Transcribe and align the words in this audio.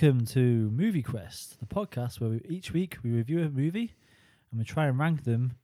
Welcome 0.00 0.26
to 0.26 0.70
Movie 0.70 1.02
Quest, 1.02 1.58
the 1.58 1.66
podcast 1.66 2.20
where 2.20 2.30
we, 2.30 2.40
each 2.48 2.72
week 2.72 2.98
we 3.02 3.10
review 3.10 3.42
a 3.42 3.48
movie 3.48 3.96
and 4.48 4.60
we 4.60 4.64
try 4.64 4.86
and 4.86 4.96
rank 4.96 5.24
them 5.24 5.54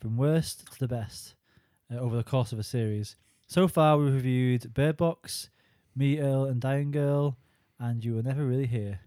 from 0.00 0.16
worst 0.16 0.66
to 0.72 0.78
the 0.80 0.88
best 0.88 1.36
uh, 1.94 1.96
over 1.96 2.16
the 2.16 2.24
course 2.24 2.50
of 2.50 2.58
a 2.58 2.64
series. 2.64 3.14
So 3.46 3.68
far, 3.68 3.96
we've 3.96 4.12
reviewed 4.12 4.74
Bird 4.74 4.96
Box, 4.96 5.50
Me, 5.94 6.18
Earl, 6.18 6.46
and 6.46 6.60
Dying 6.60 6.90
Girl, 6.90 7.36
and 7.78 8.04
You 8.04 8.16
Were 8.16 8.24
Never 8.24 8.44
Really 8.44 8.66
Here. 8.66 9.02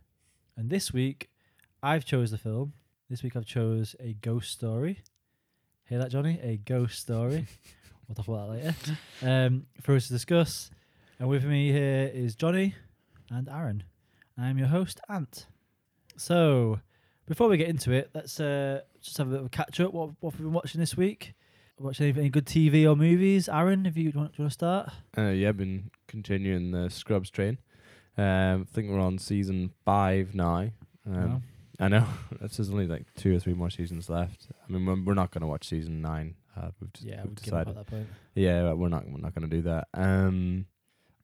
And 0.56 0.70
this 0.70 0.94
week, 0.94 1.30
I've 1.84 2.06
chose 2.06 2.32
the 2.32 2.38
film. 2.38 2.72
This 3.10 3.22
week, 3.22 3.36
I've 3.36 3.46
chose 3.46 3.98
a 4.00 4.14
ghost 4.14 4.50
story. 4.50 5.02
Hear 5.90 6.00
that, 6.00 6.10
Jonny? 6.10 6.40
A 6.42 6.56
ghost 6.56 7.00
story. 7.00 7.48
we'll 8.08 8.16
talk 8.16 8.30
about 8.30 8.48
that 8.48 8.54
later. 8.54 8.98
Um, 9.24 9.66
for 9.82 9.94
us 9.98 10.08
to 10.08 10.14
discuss. 10.14 10.72
And 11.20 11.28
with 11.28 11.44
me 11.44 11.70
here 11.70 12.10
is 12.14 12.34
Jonny 12.36 12.76
and 13.30 13.50
Aaron. 13.50 13.84
I'm 14.40 14.58
your 14.58 14.68
host, 14.68 15.02
Ant. 15.10 15.48
So, 16.16 16.80
before 17.28 17.50
we 17.50 17.58
get 17.58 17.68
into 17.68 17.92
it, 17.92 18.10
let's 18.14 18.40
uh, 18.40 18.82
just 19.02 19.18
have 19.18 19.28
a 19.28 19.32
bit 19.32 19.40
of 19.42 19.46
a 19.48 19.50
catch 19.50 19.80
up. 19.80 19.94
What, 19.94 20.12
what 20.20 20.32
have 20.32 20.40
we 20.40 20.46
been 20.46 20.54
watching 20.54 20.80
this 20.80 20.96
week? 20.96 21.34
Watching 21.78 22.08
any, 22.08 22.20
any 22.20 22.30
good 22.30 22.46
TV 22.46 22.90
or 22.90 22.96
movies? 22.96 23.50
Aaron, 23.50 23.86
if 23.86 23.98
you 23.98 24.12
do 24.12 24.18
you 24.18 24.20
want, 24.20 24.32
do 24.34 24.42
you 24.42 24.44
want 24.44 24.52
to 24.52 24.54
start? 24.54 24.90
Uh, 25.18 25.32
yeah, 25.32 25.50
I've 25.50 25.58
been 25.58 25.92
continuing 26.08 26.72
the 26.72 26.90
Scrubs 26.90 27.30
train. 27.30 27.58
Um, 28.18 28.68
I 28.70 28.74
think 28.74 28.90
we're 28.90 29.00
on 29.00 29.18
season 29.18 29.72
five 29.86 30.34
now. 30.34 30.70
Um? 31.06 31.44
I 31.80 31.88
know. 31.88 32.06
That's 32.40 32.58
there's 32.58 32.70
only 32.70 32.88
like 32.88 33.06
two 33.16 33.36
or 33.36 33.40
three 33.40 33.54
more 33.54 33.70
seasons 33.70 34.10
left. 34.10 34.48
I 34.68 34.72
mean, 34.72 34.86
we're, 34.86 35.02
we're 35.02 35.14
not 35.14 35.32
going 35.32 35.42
to 35.42 35.48
watch 35.48 35.68
season 35.68 36.02
nine. 36.02 36.36
Uh, 36.56 36.72
we've 36.80 36.92
just, 36.94 37.06
yeah, 37.06 37.18
we've 37.18 37.30
we'd 37.30 37.42
give 37.42 37.54
up 37.54 37.66
decided. 37.66 37.78
that 37.78 37.88
point. 37.88 38.08
Yeah, 38.36 38.74
we're 38.74 38.90
not. 38.90 39.06
We're 39.06 39.20
not 39.20 39.34
going 39.34 39.50
to 39.50 39.56
do 39.56 39.62
that. 39.64 39.88
Um, 39.94 40.66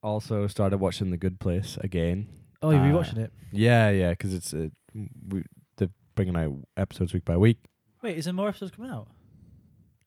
also 0.02 0.48
started 0.48 0.80
watching 0.80 1.12
The 1.12 1.18
Good 1.18 1.40
Place 1.40 1.78
again. 1.82 2.28
Oh, 2.62 2.72
you're 2.72 2.82
Uh, 2.82 2.86
rewatching 2.86 3.18
it? 3.18 3.32
Yeah, 3.52 3.90
yeah, 3.90 4.10
because 4.12 4.34
it's 4.34 4.54
uh, 4.54 4.68
we 5.30 5.44
they're 5.78 5.90
bringing 6.16 6.36
out 6.36 6.54
episodes 6.78 7.14
week 7.14 7.26
by 7.26 7.38
week. 7.38 7.58
Wait, 8.02 8.18
is 8.18 8.26
there 8.26 8.34
more 8.34 8.50
episodes 8.50 8.72
coming 8.72 8.92
out? 8.92 9.08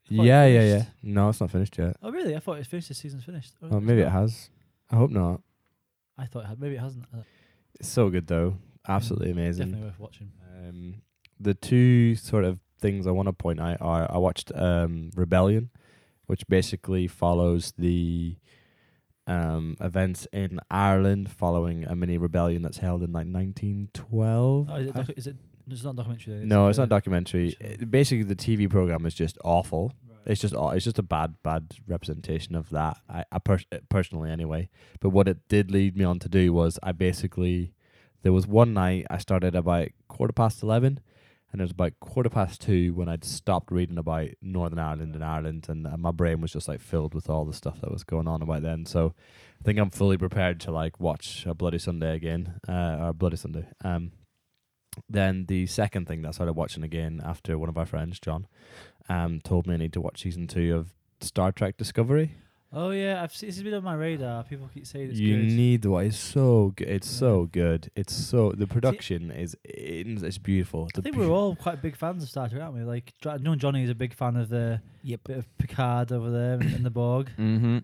Yeah, 0.09 0.47
yeah, 0.47 0.63
yeah. 0.63 0.85
No, 1.03 1.29
it's 1.29 1.41
not 1.41 1.51
finished 1.51 1.77
yet. 1.77 1.97
Oh, 2.03 2.11
really? 2.11 2.35
I 2.35 2.39
thought 2.39 2.55
it 2.55 2.59
was 2.61 2.67
finished. 2.69 2.89
The 2.89 2.95
season's 2.95 3.25
finished. 3.25 3.53
Oh, 3.63 3.77
it's 3.77 3.87
maybe 3.87 4.01
it 4.01 4.09
has. 4.09 4.49
I 4.91 4.97
hope 4.97 5.11
not. 5.11 5.43
I 6.17 6.25
thought 6.27 6.45
it 6.45 6.47
had. 6.47 6.61
Maybe 6.61 6.77
it 6.77 6.81
hasn't. 6.81 7.05
Uh, 7.15 7.23
It's 7.79 7.89
so 7.89 8.09
good 8.09 8.27
though. 8.27 8.57
Absolutely 8.87 9.31
amazing. 9.31 9.67
Definitely 9.67 9.89
worth 9.91 10.01
watching. 10.01 10.33
Um, 10.57 11.03
the 11.39 11.53
two 11.55 12.15
sort 12.17 12.45
of 12.45 12.59
things 12.81 13.07
I 13.07 13.11
want 13.11 13.27
to 13.29 13.33
point 13.35 13.61
out 13.61 13.77
are 13.83 14.11
I 14.11 14.17
watched 14.19 14.51
um, 14.55 15.11
Rebellion, 15.15 15.69
which 16.27 16.47
basically 16.49 17.07
follows 17.07 17.75
the 17.77 18.37
um, 19.29 19.77
events 19.81 20.27
in 20.33 20.59
Ireland 20.71 21.31
following 21.31 21.85
a 21.85 21.95
mini 21.95 22.19
rebellion 22.19 22.63
that's 22.63 22.79
held 22.79 23.03
in 23.03 23.13
like 23.13 23.27
1912. 23.27 24.69
Oh, 24.71 24.75
is 24.77 24.87
it? 24.89 24.95
Docu- 24.95 25.19
is 25.19 25.27
it? 25.27 25.37
It's 25.71 25.85
not 25.85 25.95
a 25.95 25.97
documentary. 25.99 26.45
no, 26.47 26.69
it's 26.69 26.79
not 26.79 26.85
a 26.85 26.89
documentary. 26.89 27.55
Uh, 27.63 27.85
Basically, 27.85 28.23
the 28.25 28.35
TV 28.37 28.71
program 28.71 29.05
is 29.05 29.15
just 29.15 29.37
awful. 29.45 29.93
Right. 30.09 30.19
It's 30.27 30.41
just 30.41 30.55
aw- 30.55 30.71
it's 30.71 30.85
just 30.85 30.99
a 30.99 31.03
bad 31.03 31.35
bad 31.43 31.75
representation 31.87 32.55
of 32.55 32.71
that. 32.71 32.97
I, 33.09 33.25
I 33.31 33.39
pers- 33.39 33.67
uh, 33.71 33.79
personally 33.91 34.31
anyway. 34.31 34.71
But 35.01 35.11
what 35.11 35.29
it 35.29 35.47
did 35.49 35.71
lead 35.71 35.95
me 35.97 36.05
on 36.05 36.19
to 36.21 36.29
do 36.29 36.53
was 36.55 36.79
I 36.83 36.93
basically 36.93 37.75
there 38.23 38.33
was 38.33 38.47
one 38.47 38.73
night 38.73 39.07
I 39.11 39.19
started 39.19 39.55
about 39.55 39.89
quarter 40.09 40.33
past 40.33 40.63
eleven, 40.63 41.01
and 41.51 41.61
it 41.61 41.65
was 41.65 41.71
about 41.71 41.99
quarter 42.01 42.29
past 42.29 42.61
two 42.61 42.95
when 42.95 43.09
I'd 43.09 43.25
stopped 43.25 43.71
reading 43.71 43.99
about 43.99 44.29
Northern 44.43 44.79
Ireland 44.79 45.15
and 45.15 45.25
Ireland, 45.25 45.67
and 45.69 45.87
my 45.99 46.11
brain 46.11 46.41
was 46.41 46.53
just 46.53 46.69
like 46.69 46.81
filled 46.81 47.15
with 47.15 47.31
all 47.31 47.45
the 47.45 47.53
stuff 47.53 47.81
that 47.81 47.91
was 47.91 48.05
going 48.05 48.29
on 48.29 48.43
about 48.43 48.63
then. 48.63 48.85
So 48.85 49.15
I 49.61 49.65
think 49.65 49.79
I'm 49.79 49.91
fully 49.91 50.19
prepared 50.19 50.61
to 50.61 50.71
like 50.71 51.01
watch 51.01 51.47
a 51.47 51.55
Bloody 51.55 51.79
Sunday 51.79 52.15
again, 52.15 52.61
uh, 52.69 52.99
or 53.01 53.13
Bloody 53.13 53.37
Sunday. 53.37 53.67
Um, 53.83 54.13
then 55.09 55.47
the 55.47 55.67
second 55.67 56.07
thing 56.07 56.23
that 56.23 56.29
I 56.29 56.33
started 56.33 56.55
watching 56.55 56.83
again 56.83 57.21
after 57.25 57.59
one 57.59 57.69
of 57.69 57.79
our 57.79 57.87
friends, 57.87 58.21
John, 58.21 58.47
um, 59.09 59.41
told 59.43 59.67
me 59.67 59.75
I 59.75 59.79
need 59.79 59.93
to 59.95 60.01
watch 60.01 60.23
season 60.23 60.47
two 60.47 60.77
of 60.77 60.93
Star 61.21 61.53
Trek 61.53 61.77
Discovery. 61.77 62.35
Oh 62.71 62.91
yeah, 62.91 63.23
I've 63.23 63.35
seen, 63.35 63.49
this 63.49 63.57
has 63.57 63.63
been 63.63 63.73
on 63.73 63.83
my 63.83 63.95
radar. 63.95 64.45
People 64.45 64.69
keep 64.75 64.87
saying 64.87 65.09
it's 65.11 65.19
you 65.19 65.37
good. 65.37 65.45
need 65.53 65.83
to 65.83 65.91
watch. 65.93 66.05
It's 66.07 66.19
so 66.19 66.75
good. 66.77 66.87
It's 66.89 67.11
Yeah. 67.11 67.19
so 67.19 67.45
good. 67.51 67.91
It's 67.97 68.13
so 68.15 68.53
the 68.53 68.67
production 68.67 69.31
is 69.31 69.57
it's, 69.65 70.23
it's 70.23 70.37
beautiful. 70.39 70.89
I 70.97 71.01
think 71.01 71.17
beau- 71.17 71.29
we're 71.29 71.35
all 71.35 71.57
quite 71.57 71.81
big 71.81 71.97
fans 71.97 72.23
of 72.23 72.29
Star 72.29 72.47
Trek, 72.49 72.61
aren't 72.61 72.75
we? 72.75 72.83
Like, 72.83 73.15
Jo- 73.23 73.31
I 73.31 73.37
know 73.39 73.55
Jonny 73.55 73.85
is 73.85 73.91
a 73.91 73.95
big 73.95 74.13
fan 74.13 74.37
of 74.37 74.51
the 74.51 74.83
Yep. 75.03 75.21
bit 75.25 75.39
of 75.39 75.59
Picard 75.59 76.13
over 76.13 76.31
there 76.31 76.55
in, 76.55 76.75
in 76.75 76.83
the 76.83 76.91
Borg. 76.91 77.31
Mm-hmm. 77.39 77.79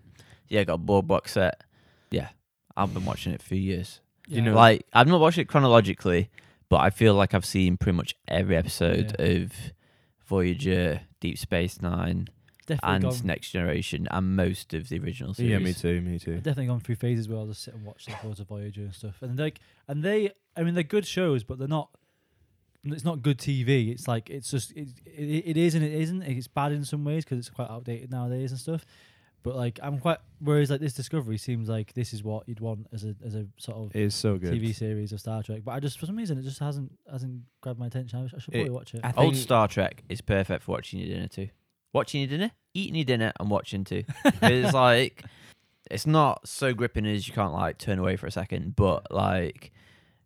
Yeah, 0.49 0.63
got 0.65 0.73
a 0.75 0.77
board 0.77 1.07
box 1.07 1.31
set. 1.31 1.63
Yeah, 2.11 2.29
I've 2.77 2.93
been 2.93 3.05
watching 3.05 3.33
it 3.33 3.41
for 3.41 3.55
years. 3.55 4.01
You 4.27 4.43
know- 4.43 4.53
like 4.53 4.85
I've 4.93 5.07
not 5.07 5.19
watched 5.19 5.39
it 5.39 5.45
chronologically, 5.45 6.29
but 6.69 6.77
I 6.81 6.91
feel 6.91 7.15
like 7.15 7.33
I've 7.33 7.45
seen 7.45 7.77
pretty 7.77 7.95
much 7.97 8.13
every 8.27 8.55
episode 8.55 9.15
of 9.19 9.51
Voyager, 10.27 11.01
Deep 11.19 11.37
Space 11.39 11.81
Nine, 11.81 12.27
definitely 12.65 12.95
and 12.95 13.03
gone, 13.03 13.19
Next 13.25 13.51
Generation, 13.51 14.07
and 14.11 14.35
most 14.35 14.73
of 14.73 14.89
the 14.89 14.99
original 14.99 15.33
series. 15.33 15.51
yeah, 15.51 15.59
me 15.59 15.73
too. 15.73 16.01
Me 16.01 16.19
too. 16.19 16.33
I've 16.35 16.43
definitely 16.43 16.67
gone 16.67 16.79
through 16.79 16.95
phases 16.95 17.27
where 17.29 17.37
I'll 17.37 17.47
just 17.47 17.63
sit 17.63 17.73
and 17.73 17.85
watch 17.85 18.07
like 18.09 18.23
loads 18.23 18.39
of 18.39 18.47
Voyager 18.47 18.81
and 18.81 18.93
stuff. 18.93 19.15
And 19.21 19.37
like, 19.37 19.59
and 19.87 20.03
they, 20.03 20.31
I 20.57 20.63
mean, 20.63 20.73
they're 20.73 20.83
good 20.83 21.05
shows, 21.05 21.43
but 21.43 21.59
they're 21.59 21.67
not. 21.67 21.89
It's 22.83 23.03
not 23.03 23.23
good 23.23 23.39
TV. 23.39 23.89
It's 23.91 24.07
like 24.07 24.29
it's 24.29 24.51
just 24.51 24.71
it, 24.73 24.89
it, 25.05 25.43
it 25.47 25.57
is 25.57 25.73
and 25.73 25.83
it 25.83 25.91
isn't. 25.93 26.21
It's 26.21 26.47
bad 26.47 26.71
in 26.71 26.85
some 26.85 27.03
ways 27.03 27.23
because 27.25 27.39
it's 27.39 27.49
quite 27.49 27.69
outdated 27.69 28.11
nowadays 28.11 28.51
and 28.51 28.59
stuff. 28.59 28.85
But 29.41 29.55
like, 29.55 29.79
I'm 29.81 29.97
quite. 29.99 30.19
Whereas 30.39 30.69
like 30.69 30.81
this 30.81 30.93
Discovery 30.93 31.37
seems 31.37 31.67
like 31.67 31.93
this 31.93 32.13
is 32.13 32.23
what 32.23 32.47
you'd 32.47 32.59
want 32.59 32.85
as 32.93 33.03
a 33.03 33.15
as 33.25 33.33
a 33.33 33.47
sort 33.57 33.77
of 33.77 33.95
It 33.95 34.01
is 34.03 34.13
so 34.13 34.37
good. 34.37 34.53
TV 34.53 34.73
series 34.75 35.11
of 35.13 35.19
Star 35.19 35.41
Trek. 35.41 35.61
But 35.65 35.71
I 35.71 35.79
just 35.79 35.99
for 35.99 36.05
some 36.05 36.15
reason 36.15 36.37
it 36.37 36.43
just 36.43 36.59
hasn't 36.59 36.91
hasn't 37.11 37.41
grabbed 37.61 37.79
my 37.79 37.87
attention. 37.87 38.23
I, 38.23 38.27
sh- 38.27 38.33
I 38.35 38.39
should 38.39 38.53
It- 38.53 38.57
probably 38.57 38.69
watch 38.71 38.93
it. 38.93 39.01
I 39.03 39.13
Old 39.17 39.33
think- 39.33 39.43
Star 39.43 39.67
Trek 39.67 40.03
is 40.09 40.21
perfect 40.21 40.63
for 40.63 40.71
watching 40.73 40.99
your 40.99 41.09
dinner 41.09 41.27
too. 41.27 41.49
Watching 41.93 42.21
your 42.21 42.29
dinner, 42.29 42.51
eating 42.73 42.95
your 42.95 43.05
dinner, 43.05 43.31
and 43.39 43.49
watching 43.49 43.83
too. 43.83 44.03
it's 44.41 44.73
like 44.73 45.23
it's 45.89 46.05
not 46.05 46.47
so 46.47 46.73
gripping 46.73 47.05
as 47.05 47.27
you 47.27 47.33
can't 47.33 47.53
like 47.53 47.77
turn 47.77 47.99
away 47.99 48.15
for 48.15 48.27
a 48.27 48.31
second, 48.31 48.75
but 48.75 49.11
like 49.11 49.71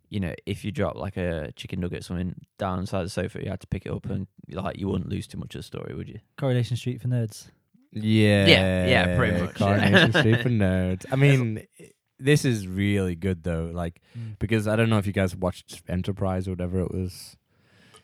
you 0.09 0.19
know, 0.19 0.33
if 0.45 0.65
you 0.65 0.71
drop 0.71 0.95
like 0.95 1.17
a 1.17 1.51
chicken 1.55 1.79
nugget 1.79 1.99
or 1.99 2.03
something 2.03 2.35
down 2.57 2.79
inside 2.79 3.03
the 3.03 3.09
sofa, 3.09 3.43
you 3.43 3.49
had 3.49 3.59
to 3.61 3.67
pick 3.67 3.85
it 3.85 3.91
up 3.91 4.05
and 4.09 4.27
like 4.49 4.77
you 4.79 4.87
wouldn't 4.87 5.09
lose 5.09 5.27
too 5.27 5.37
much 5.37 5.53
of 5.55 5.59
the 5.59 5.63
story, 5.63 5.93
would 5.95 6.09
you? 6.09 6.19
Coronation 6.37 6.77
Street 6.77 7.01
for 7.01 7.07
nerds. 7.07 7.49
Yeah, 7.91 8.47
Yeah, 8.47 8.87
yeah, 8.87 9.17
pretty 9.17 9.41
much, 9.41 9.59
yeah. 9.59 10.09
Street 10.09 10.41
for 10.41 10.49
nerds. 10.49 11.05
I 11.11 11.15
mean, 11.15 11.65
this 12.19 12.45
is 12.45 12.67
really 12.67 13.15
good 13.15 13.43
though. 13.43 13.71
Like 13.73 14.01
mm. 14.17 14.37
because 14.39 14.67
I 14.67 14.75
don't 14.75 14.89
know 14.89 14.97
if 14.97 15.07
you 15.07 15.13
guys 15.13 15.35
watched 15.35 15.81
Enterprise 15.87 16.47
or 16.47 16.51
whatever 16.51 16.79
it 16.81 16.91
was. 16.91 17.35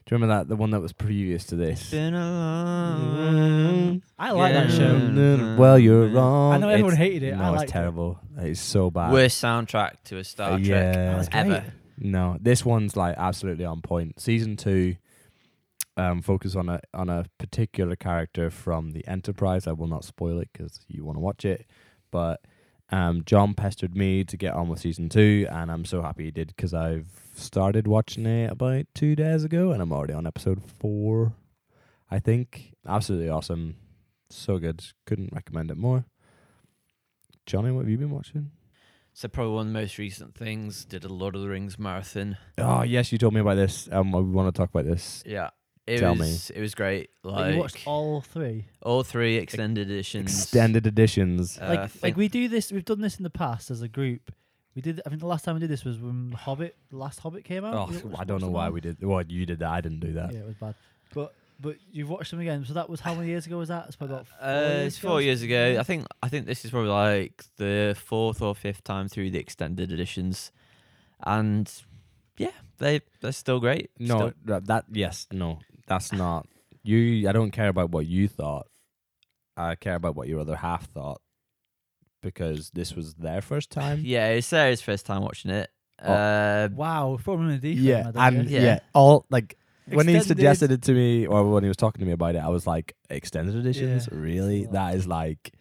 Do 0.05 0.13
you 0.13 0.19
remember 0.21 0.35
that 0.35 0.47
the 0.47 0.55
one 0.55 0.69
that 0.71 0.81
was 0.81 0.93
previous 0.93 1.45
to 1.47 1.55
this? 1.55 1.89
Been 1.89 2.13
a 2.13 2.19
long 2.19 4.01
I 4.19 4.31
like 4.31 4.53
that 4.53 4.69
show. 4.71 4.93
Mm. 4.99 5.57
Well, 5.57 5.79
you're 5.79 6.07
wrong. 6.09 6.53
I 6.53 6.57
know 6.57 6.69
everyone 6.69 6.93
It's- 6.93 7.07
hated 7.07 7.23
it. 7.23 7.35
No, 7.35 7.43
I 7.43 7.47
it's 7.49 7.57
liked 7.57 7.69
it. 7.69 7.73
terrible. 7.73 8.19
It's 8.37 8.59
so 8.61 8.91
bad. 8.91 9.11
worst 9.11 9.43
soundtrack 9.43 10.03
to 10.05 10.17
a 10.17 10.23
Star 10.23 10.51
Uh, 10.51 10.57
Trek 10.57 10.67
yeah. 10.67 10.91
That's 11.15 11.29
ever. 11.31 11.63
No, 11.97 12.37
this 12.39 12.63
one's 12.63 12.95
like 12.95 13.15
absolutely 13.17 13.65
on 13.65 13.81
point. 13.81 14.19
Season 14.19 14.57
two, 14.57 14.95
um, 15.97 16.21
focus 16.21 16.55
on 16.55 16.69
a 16.69 16.81
on 16.93 17.09
a 17.09 17.25
particular 17.39 17.95
character 17.95 18.49
from 18.51 18.91
the 18.91 19.07
Enterprise. 19.07 19.65
I 19.65 19.71
will 19.71 19.87
not 19.87 20.03
spoil 20.03 20.39
it 20.39 20.49
because 20.53 20.81
you 20.87 21.03
want 21.03 21.15
to 21.15 21.21
watch 21.21 21.45
it. 21.45 21.65
But 22.11 22.41
um, 22.91 23.23
John 23.25 23.53
pestered 23.55 23.95
me 23.95 24.23
to 24.25 24.37
get 24.37 24.53
on 24.53 24.67
with 24.69 24.81
season 24.81 25.09
two, 25.09 25.47
and 25.49 25.71
I'm 25.71 25.85
so 25.85 26.01
happy 26.03 26.25
he 26.25 26.31
did 26.31 26.49
because 26.49 26.73
I've 26.75 27.07
started 27.35 27.87
watching 27.87 28.25
it 28.25 28.51
about 28.51 28.85
two 28.93 29.15
days 29.15 29.43
ago, 29.43 29.71
and 29.71 29.81
I'm 29.81 29.91
already 29.91 30.13
on 30.13 30.25
episode 30.27 30.61
four. 30.79 31.33
I 32.09 32.19
think 32.19 32.73
absolutely 32.87 33.29
awesome, 33.29 33.75
so 34.29 34.57
good. 34.57 34.83
Couldn't 35.05 35.33
recommend 35.33 35.71
it 35.71 35.77
more. 35.77 36.05
Jonny, 37.45 37.71
what 37.71 37.81
have 37.81 37.89
you 37.89 37.97
been 37.97 38.09
watching? 38.11 38.51
So 39.13 39.27
probably 39.27 39.53
one 39.53 39.67
of 39.67 39.73
the 39.73 39.79
most 39.79 39.97
recent 39.97 40.35
things. 40.35 40.83
Did 40.85 41.03
a 41.05 41.07
Lord 41.07 41.35
of 41.35 41.41
the 41.41 41.47
Rings 41.47 41.79
marathon. 41.79 42.37
Oh 42.57 42.83
yes, 42.83 43.11
you 43.11 43.17
told 43.17 43.33
me 43.33 43.39
about 43.41 43.55
this. 43.55 43.87
Um, 43.91 44.11
we 44.11 44.21
want 44.23 44.53
to 44.53 44.57
talk 44.59 44.69
about 44.69 44.85
this. 44.85 45.23
Yeah. 45.25 45.49
It 45.87 45.99
Tell 45.99 46.15
me. 46.15 46.35
it 46.53 46.59
was 46.59 46.73
great. 46.73 47.11
Like, 47.23 47.35
Like 47.35 47.53
you 47.53 47.59
watched 47.59 47.87
all 47.87 48.19
three. 48.21 48.65
all 48.81 49.03
three 49.03 49.35
extended 49.37 49.87
editions. 49.89 50.33
Extended 50.33 50.87
editions. 50.87 51.59
Uh, 51.61 51.67
like 51.67 51.91
like 52.03 52.17
we 52.17 52.27
do 52.27 52.47
this. 52.47 52.71
We've 52.71 52.83
done 52.83 53.01
this 53.01 53.17
in 53.17 53.23
the 53.23 53.29
past 53.29 53.69
as 53.69 53.83
a 53.83 53.87
group. 53.87 54.31
We 54.75 54.81
did. 54.81 55.01
I 55.05 55.09
think 55.09 55.21
the 55.21 55.27
last 55.27 55.45
time 55.45 55.55
we 55.55 55.61
did 55.61 55.69
this 55.69 55.85
was 55.85 55.97
when 55.99 56.33
Hobbit, 56.33 56.75
the 56.89 56.97
last 56.97 57.19
Hobbit 57.19 57.45
came 57.45 57.63
out. 57.63 57.73
Oh, 57.73 57.91
You 57.93 57.99
watched- 58.07 58.19
I 58.21 58.23
don't 58.25 58.41
know 58.41 58.49
why 58.49 58.69
we 58.69 58.81
did. 58.81 59.01
Well, 59.01 59.21
you 59.25 59.45
did 59.45 59.59
that. 59.59 59.69
I 59.71 59.79
didn't 59.81 60.01
do 60.01 60.13
that. 60.13 60.33
Yeah, 60.33 60.39
it 60.41 60.45
was 60.47 60.55
bad. 60.55 60.75
But 61.13 61.33
but 61.61 61.77
you've 61.89 62.09
watched 62.09 62.31
them 62.31 62.41
again. 62.41 62.65
So 62.65 62.73
that 62.73 62.89
was 62.89 62.99
how 62.99 63.15
many 63.15 63.29
years 63.29 63.45
ago 63.45 63.57
was 63.57 63.69
that? 63.69 63.85
It's 63.87 63.95
probably 63.95 64.17
about 64.17 64.27
four 64.27 64.47
Uh, 64.49 64.61
years 64.61 64.87
it's 64.87 64.99
ago. 64.99 65.07
four 65.07 65.21
years 65.21 65.41
ago. 65.41 65.77
I 65.79 65.83
think 65.83 66.05
I 66.21 66.27
think 66.27 66.45
this 66.45 66.65
is 66.65 66.71
probably 66.71 66.89
like 66.89 67.45
the 67.55 67.95
fourth 67.97 68.41
or 68.41 68.53
fifth 68.53 68.83
time 68.83 69.07
through 69.07 69.31
the 69.31 69.39
extended 69.39 69.93
editions, 69.93 70.51
and 71.23 71.71
yeah, 72.37 72.51
they 72.79 72.99
they're 73.21 73.31
still 73.31 73.61
great. 73.61 73.91
No, 73.97 74.17
Still- 74.17 74.33
that, 74.45 74.65
that 74.67 74.85
yes, 74.91 75.27
no, 75.31 75.59
that's 75.87 76.11
not 76.11 76.47
you. 76.83 77.29
I 77.29 77.31
don't 77.31 77.51
care 77.51 77.69
about 77.69 77.91
what 77.91 78.05
you 78.05 78.27
thought. 78.27 78.67
I 79.55 79.75
care 79.75 79.95
about 79.95 80.17
what 80.17 80.27
your 80.27 80.41
other 80.41 80.57
half 80.57 80.89
thought 80.91 81.21
because 82.25 82.71
this 82.71 82.93
was 82.95 83.13
their 83.15 83.41
first 83.41 83.69
time. 83.71 84.01
yeah, 84.03 84.27
it's 84.29 84.47
Sarah's 84.47 84.81
first 84.81 85.05
time 85.05 85.21
watching 85.21 85.51
it, 85.51 85.69
Uh, 86.01 86.67
Wow, 86.73 87.17
from 87.21 87.41
him 87.41 87.49
in 87.49 87.55
a 87.55 87.59
D 87.59 87.71
yeah, 87.71 88.03
film, 88.03 88.13
I 88.17 88.29
don't 88.29 88.39
and 88.41 88.49
get 88.49 88.61
yeah. 88.61 88.79
all 88.93 89.25
like 89.29 89.57
when 89.87 90.07
he 90.07 90.15
Extended. 90.15 90.27
suggested 90.27 90.71
it 90.71 90.81
to 90.83 90.93
me 90.93 91.27
or 91.27 91.49
when 91.49 91.63
he 91.63 91.67
was 91.69 91.77
talking 91.77 91.99
to 91.99 92.05
me 92.05 92.11
about 92.11 92.35
it, 92.35 92.39
I 92.39 92.49
was 92.49 92.65
like, 92.67 92.95
extended 93.09 93.55
editions, 93.55 94.09
Yeah. 94.11 94.17
really? 94.19 94.61
It's 94.63 94.71
a 94.71 94.73
lot. 94.73 94.89
That 94.91 94.95
is 94.97 95.07
like 95.07 95.51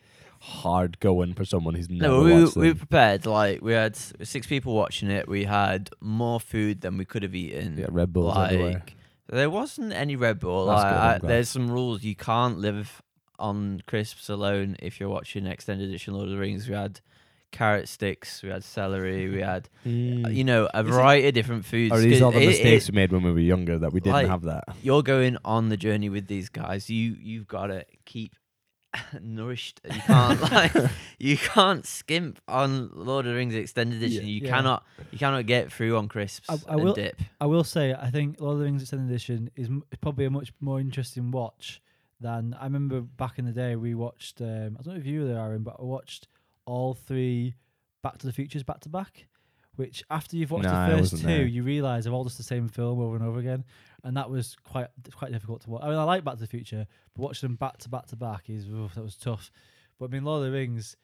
hard 0.40 0.98
going 1.00 1.34
for 1.34 1.44
someone 1.44 1.74
who's 1.74 1.88
never 1.88 2.02
no, 2.12 2.22
we, 2.22 2.42
watched 2.42 2.56
we 2.56 2.62
were 2.68 2.68
them. 2.72 2.78
prepared. 2.78 3.26
Like 3.26 3.60
we 3.62 3.72
had 3.72 3.96
six 3.96 4.46
people 4.46 4.74
watching 4.74 5.10
it. 5.10 5.28
We 5.28 5.44
had 5.44 5.90
more 6.00 6.40
food 6.40 6.80
than 6.80 6.96
we 6.98 7.04
could 7.04 7.22
have 7.22 7.34
eaten. 7.34 7.76
Yeah, 7.78 7.86
Red 7.90 8.12
Bulls 8.12 8.36
everywhere. 8.36 8.72
like 8.74 8.94
there 9.28 9.48
wasn't 9.50 9.92
any 9.92 10.16
Red 10.16 10.40
Bull. 10.40 10.66
That's 10.66 10.82
Like, 10.82 10.92
good, 10.92 10.98
I'm 11.00 11.14
I- 11.14 11.18
glad. 11.18 11.30
there's 11.30 11.48
some 11.48 11.70
rules 11.70 12.02
you 12.02 12.14
can't 12.14 12.58
live 12.58 13.02
on 13.38 13.82
crisps 13.86 14.28
alone 14.28 14.76
if 14.80 15.00
you're 15.00 15.08
watching 15.08 15.46
extended 15.46 15.88
edition 15.88 16.14
Lord 16.14 16.26
of 16.26 16.32
the 16.32 16.38
Rings. 16.38 16.68
We 16.68 16.74
had 16.74 17.00
carrot 17.52 17.88
sticks, 17.88 18.42
we 18.42 18.48
had 18.48 18.64
celery, 18.64 19.28
we 19.30 19.40
had 19.40 19.68
Mm. 19.86 20.34
you 20.34 20.42
know 20.44 20.68
a 20.74 20.80
Is 20.82 20.88
it- 20.88 20.90
variety 20.90 21.28
of 21.28 21.34
different 21.34 21.64
foods. 21.64 21.92
Are 21.92 22.00
these 22.00 22.20
all 22.22 22.32
the 22.32 22.42
it- 22.42 22.46
mistakes 22.48 22.88
it- 22.88 22.92
we 22.92 22.96
made 22.96 23.12
when 23.12 23.22
we 23.22 23.30
were 23.32 23.38
younger 23.38 23.78
that 23.78 23.92
we 23.92 24.00
didn't 24.00 24.14
like- 24.14 24.26
have 24.28 24.42
that? 24.42 24.64
you're 24.82 25.02
going 25.02 25.36
on 25.44 25.68
the 25.68 25.76
journey 25.76 26.08
with 26.08 26.26
these 26.26 26.48
guys. 26.48 26.90
You 26.90 27.16
you've 27.20 27.46
got 27.46 27.68
to 27.68 27.84
keep 28.04 28.34
nourished. 29.20 29.80
You 29.84 30.00
can't 30.00 30.40
like 30.52 30.72
you 31.18 31.36
can't 31.36 31.84
skimp 31.86 32.40
on 32.48 32.90
Lord 32.94 33.26
of 33.26 33.32
the 33.32 33.36
Rings 33.36 33.54
extended 33.54 34.02
edition. 34.02 34.26
You 34.26 34.40
Yeah. 34.42 34.50
cannot 34.50 34.84
you 35.12 35.18
cannot 35.18 35.46
get 35.46 35.72
through 35.72 35.96
on 35.96 36.08
crisps 36.08 36.48
I- 36.50 36.54
I 36.68 36.74
and 36.74 36.82
will- 36.84 36.94
dip. 36.94 37.20
I 37.40 37.46
will 37.46 37.64
say, 37.64 37.92
I 37.94 38.10
think 38.10 38.40
Lord 38.40 38.54
of 38.54 38.58
the 38.60 38.64
Rings 38.64 38.82
Extended 38.82 39.08
Edition 39.10 39.50
is 39.56 39.66
m- 39.68 39.84
is 39.92 39.98
probably 40.00 40.24
a 40.24 40.30
much 40.30 40.52
more 40.60 40.80
interesting 40.80 41.30
watch 41.30 41.80
than 42.20 42.54
I 42.58 42.64
remember 42.64 43.00
back 43.00 43.38
in 43.38 43.44
the 43.44 43.52
day. 43.52 43.76
We 43.76 43.94
watched. 43.94 44.40
Um, 44.40 44.76
I 44.78 44.82
don't 44.82 44.94
know 44.94 45.00
if 45.00 45.06
you 45.06 45.20
were 45.20 45.26
there, 45.26 45.38
Aaron, 45.38 45.62
but 45.62 45.76
I 45.78 45.82
watched 45.82 46.28
all 46.66 46.94
three 46.94 47.54
Back 48.02 48.18
to 48.18 48.26
the 48.26 48.32
Futures 48.32 48.62
back 48.62 48.80
to 48.80 48.88
back. 48.88 49.26
Which 49.76 50.04
after 50.08 50.36
you've 50.36 50.52
watched 50.52 50.64
Nah, 50.64 50.88
the 50.88 50.98
first 50.98 51.16
two, 51.16 51.26
there. 51.26 51.44
you 51.44 51.62
realise 51.64 52.04
they're 52.04 52.12
all 52.12 52.22
just 52.22 52.36
the 52.36 52.44
same 52.44 52.68
film 52.68 53.00
over 53.00 53.16
and 53.16 53.24
over 53.24 53.40
again, 53.40 53.64
and 54.04 54.16
that 54.16 54.30
was 54.30 54.56
quite 54.62 54.86
quite 55.14 55.32
difficult 55.32 55.62
to 55.62 55.70
watch. 55.70 55.82
I 55.82 55.88
mean, 55.88 55.98
I 55.98 56.04
like 56.04 56.22
Back 56.22 56.34
to 56.34 56.40
the 56.40 56.46
Future, 56.46 56.86
but 57.16 57.22
watching 57.22 57.48
them 57.48 57.56
back 57.56 57.78
to 57.78 57.88
back 57.88 58.06
to 58.06 58.16
back 58.16 58.48
is 58.48 58.66
that 58.68 59.02
was 59.02 59.16
tough. 59.16 59.50
But 59.98 60.06
I 60.06 60.08
mean, 60.12 60.24
Lord 60.24 60.44
of 60.46 60.52
the 60.52 60.56
Rings. 60.56 60.96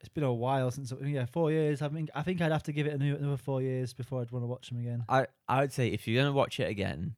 It's 0.00 0.08
been 0.08 0.22
a 0.22 0.32
while 0.32 0.70
since 0.70 0.92
yeah, 1.04 1.26
four 1.26 1.50
years. 1.50 1.82
I 1.82 1.88
think 1.88 2.08
I 2.14 2.22
think 2.22 2.40
I'd 2.40 2.52
have 2.52 2.62
to 2.64 2.72
give 2.72 2.86
it 2.86 2.94
another 2.94 3.18
another 3.18 3.36
four 3.36 3.62
years 3.62 3.92
before 3.92 4.20
I'd 4.22 4.30
want 4.30 4.44
to 4.44 4.46
watch 4.46 4.68
them 4.70 4.78
again. 4.78 5.04
I 5.08 5.26
I 5.48 5.60
would 5.60 5.72
say 5.72 5.88
if 5.88 6.06
you're 6.06 6.20
gonna 6.22 6.32
watch 6.34 6.60
it 6.60 6.68
again, 6.68 7.14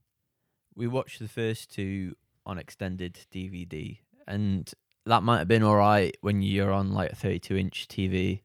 we 0.75 0.87
watched 0.87 1.19
the 1.19 1.29
first 1.29 1.71
two 1.71 2.15
on 2.47 2.59
extended 2.59 3.19
DVD, 3.33 3.99
and 4.27 4.71
that 5.07 5.23
might 5.23 5.39
have 5.39 5.49
been 5.49 5.63
all 5.63 5.77
right 5.77 6.17
when 6.21 6.43
you're 6.43 6.73
on 6.73 6.93
like 6.93 7.13
a 7.13 7.17
32 7.17 7.57
inch 7.57 7.89
TV, 7.89 8.43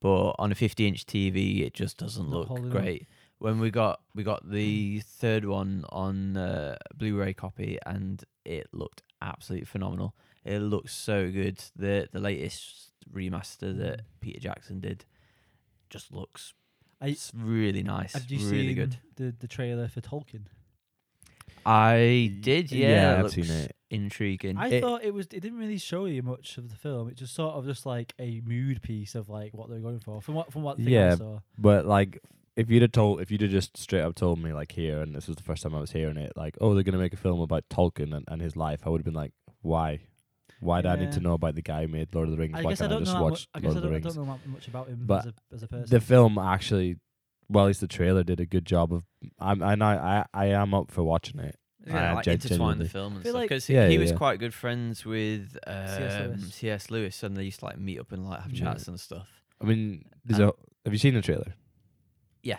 but 0.00 0.32
on 0.38 0.52
a 0.52 0.54
50 0.54 0.86
inch 0.86 1.06
TV, 1.06 1.64
it 1.66 1.74
just 1.74 1.98
doesn't 1.98 2.28
look 2.28 2.50
up. 2.50 2.68
great. 2.70 3.06
When 3.38 3.58
we 3.58 3.70
got 3.70 4.00
we 4.14 4.22
got 4.22 4.48
the 4.48 5.00
third 5.00 5.44
one 5.44 5.84
on 5.90 6.36
uh, 6.36 6.76
Blu-ray 6.96 7.34
copy, 7.34 7.78
and 7.84 8.22
it 8.44 8.68
looked 8.72 9.02
absolutely 9.20 9.66
phenomenal. 9.66 10.14
It 10.44 10.60
looks 10.60 10.94
so 10.94 11.30
good. 11.30 11.62
The 11.76 12.08
the 12.12 12.20
latest 12.20 12.90
remaster 13.12 13.76
that 13.78 14.02
Peter 14.20 14.40
Jackson 14.40 14.80
did 14.80 15.04
just 15.90 16.12
looks 16.12 16.54
I- 17.00 17.08
it's 17.08 17.32
really 17.34 17.82
nice. 17.82 18.14
Have 18.14 18.30
you 18.30 18.38
really 18.48 18.66
seen 18.68 18.74
good. 18.76 18.96
the 19.16 19.34
the 19.38 19.48
trailer 19.48 19.88
for 19.88 20.00
Tolkien? 20.00 20.46
I 21.66 22.30
mm. 22.32 22.40
did, 22.42 22.70
yeah. 22.72 22.88
Yeah, 22.88 23.12
it 23.12 23.16
I've 23.18 23.22
looks 23.24 23.34
seen 23.34 23.50
it. 23.50 23.76
Intriguing. 23.90 24.56
I 24.56 24.68
It- 24.68 24.80
thought 24.82 25.04
it 25.04 25.14
was. 25.14 25.26
It 25.26 25.40
didn't 25.40 25.58
really 25.58 25.78
show 25.78 26.06
you 26.06 26.22
much 26.22 26.58
of 26.58 26.68
the 26.70 26.76
film. 26.76 27.08
It 27.08 27.14
just 27.16 27.34
sort 27.34 27.54
of 27.54 27.64
just 27.64 27.86
like 27.86 28.12
a 28.18 28.40
mood 28.44 28.82
piece 28.82 29.14
of 29.14 29.28
like 29.28 29.54
what 29.54 29.68
they're 29.70 29.78
going 29.78 30.00
for. 30.00 30.20
From 30.20 30.34
what 30.34 30.52
from 30.52 30.62
what 30.62 30.76
thing 30.78 30.88
I 30.88 30.90
Yeah. 30.90 31.14
saw. 31.16 31.40
But 31.58 31.86
like, 31.86 32.18
if 32.56 32.70
you'd 32.70 32.82
have 32.82 32.92
told, 32.92 33.20
if 33.20 33.30
you'd 33.30 33.40
have 33.42 33.50
just 33.50 33.76
straight 33.76 34.02
up 34.02 34.14
told 34.16 34.42
me 34.42 34.52
like 34.52 34.72
here, 34.72 35.00
and 35.00 35.14
this 35.14 35.26
was 35.28 35.36
the 35.36 35.42
first 35.42 35.62
time 35.62 35.74
I 35.74 35.80
was 35.80 35.92
hearing 35.92 36.16
it, 36.16 36.32
like, 36.36 36.56
oh, 36.60 36.74
they're 36.74 36.82
gonna 36.82 36.98
make 36.98 37.12
a 37.12 37.16
film 37.16 37.40
about 37.40 37.64
Tolkien 37.68 38.14
and, 38.14 38.24
and 38.28 38.42
his 38.42 38.56
life, 38.56 38.80
I 38.84 38.90
would 38.90 39.00
have 39.00 39.04
been 39.04 39.14
like, 39.14 39.32
why? 39.62 40.00
Why 40.60 40.80
do 40.82 40.88
I 40.88 40.96
need 40.96 41.12
to 41.12 41.18
Yeah. 41.20 41.24
know 41.24 41.34
about 41.34 41.54
the 41.56 41.62
guy 41.62 41.82
who 41.82 41.88
made 41.88 42.14
Lord 42.14 42.28
of 42.28 42.32
the 42.32 42.38
Rings? 42.38 42.54
I 42.54 42.62
Why 42.62 42.70
guess 42.70 42.80
I 42.80 42.84
can't 42.84 42.92
I, 42.92 42.94
don't 42.96 43.04
just 43.04 43.12
know. 43.14 43.18
That 43.18 43.24
watch 43.24 43.30
much, 43.32 43.48
I 43.54 43.60
guess 43.60 43.64
Lord 43.66 43.74
I 43.74 43.78
of 43.78 43.82
the 43.82 43.86
don't, 43.88 43.90
I 43.90 43.94
Rings? 43.94 44.14
don't 44.14 44.26
know 44.26 44.32
that 44.42 44.48
much 44.48 44.68
about 44.68 44.88
him 44.88 44.98
But 45.04 45.18
as 45.20 45.26
a 45.26 45.34
as 45.54 45.62
a 45.62 45.68
person. 45.68 45.86
The 45.90 46.00
film 46.00 46.38
actually, 46.38 46.96
well, 47.48 47.64
at 47.64 47.68
least 47.68 47.80
the 47.80 47.86
trailer 47.88 48.22
did 48.24 48.40
a 48.40 48.46
good 48.46 48.64
job 48.66 48.92
of. 48.92 49.04
I'm, 49.38 49.62
I 49.62 49.74
know, 49.74 49.86
I, 49.86 50.24
I 50.34 50.46
am 50.46 50.74
up 50.74 50.90
for 50.90 51.02
watching 51.02 51.40
it. 51.40 51.56
yeah, 51.86 52.10
I 52.10 52.14
like 52.14 52.24
gen- 52.24 52.34
intertwine 52.34 52.58
genuinely- 52.58 52.84
the 52.84 52.90
film 52.90 53.14
and 53.14 53.22
feel 53.22 53.32
stuff 53.32 53.40
like- 53.40 53.48
because 53.48 53.68
Yeah, 53.68 53.88
he 53.88 53.94
yeah, 53.94 54.00
was 54.00 54.10
yeah. 54.10 54.16
quite 54.16 54.38
good 54.38 54.54
friends 54.54 55.04
with 55.04 55.56
um, 55.66 55.86
Lewis. 55.86 56.54
C.S. 56.54 56.90
Lewis, 56.90 57.22
and 57.22 57.36
they 57.36 57.44
used 57.44 57.60
to 57.60 57.66
like 57.66 57.78
meet 57.78 57.98
up 58.00 58.12
and 58.12 58.26
like 58.28 58.40
have 58.42 58.52
Yeah. 58.52 58.64
chats 58.64 58.88
and 58.88 58.98
stuff. 58.98 59.28
I 59.60 59.64
mean, 59.66 60.04
there's 60.24 60.40
Um, 60.40 60.48
a. 60.48 60.52
Have 60.86 60.92
you 60.92 60.98
seen 60.98 61.14
the 61.14 61.22
trailer? 61.22 61.54
Yeah. 62.42 62.58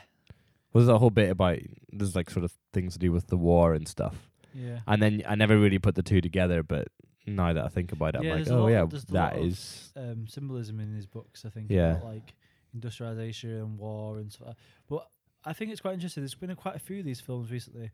Was 0.73 0.87
that 0.87 0.97
whole 0.97 1.09
bit 1.09 1.29
about 1.29 1.59
there's 1.91 2.15
like 2.15 2.29
sort 2.29 2.43
of 2.45 2.53
things 2.73 2.93
to 2.93 2.99
do 2.99 3.11
with 3.11 3.27
the 3.27 3.37
war 3.37 3.73
and 3.73 3.87
stuff, 3.87 4.29
yeah. 4.53 4.79
and 4.87 5.01
then 5.01 5.23
I 5.27 5.35
never 5.35 5.57
really 5.57 5.79
put 5.79 5.95
the 5.95 6.03
two 6.03 6.19
together, 6.21 6.63
but 6.63 6.87
now 7.27 7.53
that 7.53 7.63
I 7.63 7.69
think 7.69 7.91
about 7.91 8.15
it, 8.15 8.23
Yeah, 8.23 8.31
I'm 8.31 8.35
like, 8.37 8.45
there's 8.45 8.55
a 8.55 8.59
oh 8.59 8.61
lot- 8.63 8.67
yeah, 8.69 8.85
there's 8.85 9.03
a 9.03 9.11
that 9.13 9.37
of- 9.37 9.45
is 9.45 9.93
um, 9.95 10.27
symbolism 10.27 10.79
in 10.79 10.93
his 10.93 11.05
books. 11.05 11.45
I 11.45 11.49
think. 11.49 11.71
Yeah. 11.71 11.91
About, 11.97 12.05
like 12.05 12.33
industrialization 12.75 13.49
and 13.51 13.77
war 13.79 14.17
and 14.19 14.31
stuff. 14.31 14.55
But 14.87 15.07
I 15.43 15.53
think 15.53 15.71
it's 15.71 15.81
quite 15.81 15.93
interesting. 15.95 16.21
There's 16.21 16.35
been 16.35 16.51
a, 16.51 16.55
quite 16.55 16.75
a 16.75 16.79
few 16.79 16.99
of 16.99 17.05
these 17.05 17.19
films 17.21 17.49
recently 17.51 17.89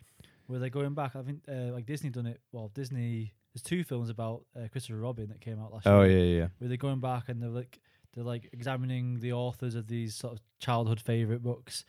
where 0.48 0.60
they're 0.60 0.70
going 0.70 0.94
back. 0.94 1.16
I 1.16 1.22
think 1.22 1.42
uh, 1.48 1.72
like 1.74 1.86
Disney 1.86 2.10
done 2.10 2.26
it. 2.28 2.42
Well, 2.52 2.70
Disney. 2.74 3.34
There's 3.54 3.62
two 3.64 3.84
films 3.84 4.10
about 4.10 4.46
uh, 4.56 4.68
Christopher 4.72 5.00
Robin 5.00 5.28
that 5.28 5.42
came 5.42 5.60
out 5.60 5.74
last 5.74 5.86
Oh 5.86 6.04
year. 6.04 6.18
yeah, 6.20 6.24
yeah, 6.24 6.40
yeah. 6.44 6.48
where 6.58 6.68
they're 6.70 6.78
going 6.78 7.02
back 7.02 7.28
and 7.28 7.42
they're 7.42 7.50
like 7.50 7.80
they're 8.14 8.24
like 8.24 8.50
examining 8.54 9.20
the 9.20 9.34
authors 9.34 9.76
of 9.76 9.88
these 9.88 10.16
sort 10.16 10.34
of 10.34 10.40
childhood 10.60 11.02
favorite 11.02 11.44
books. 11.44 11.84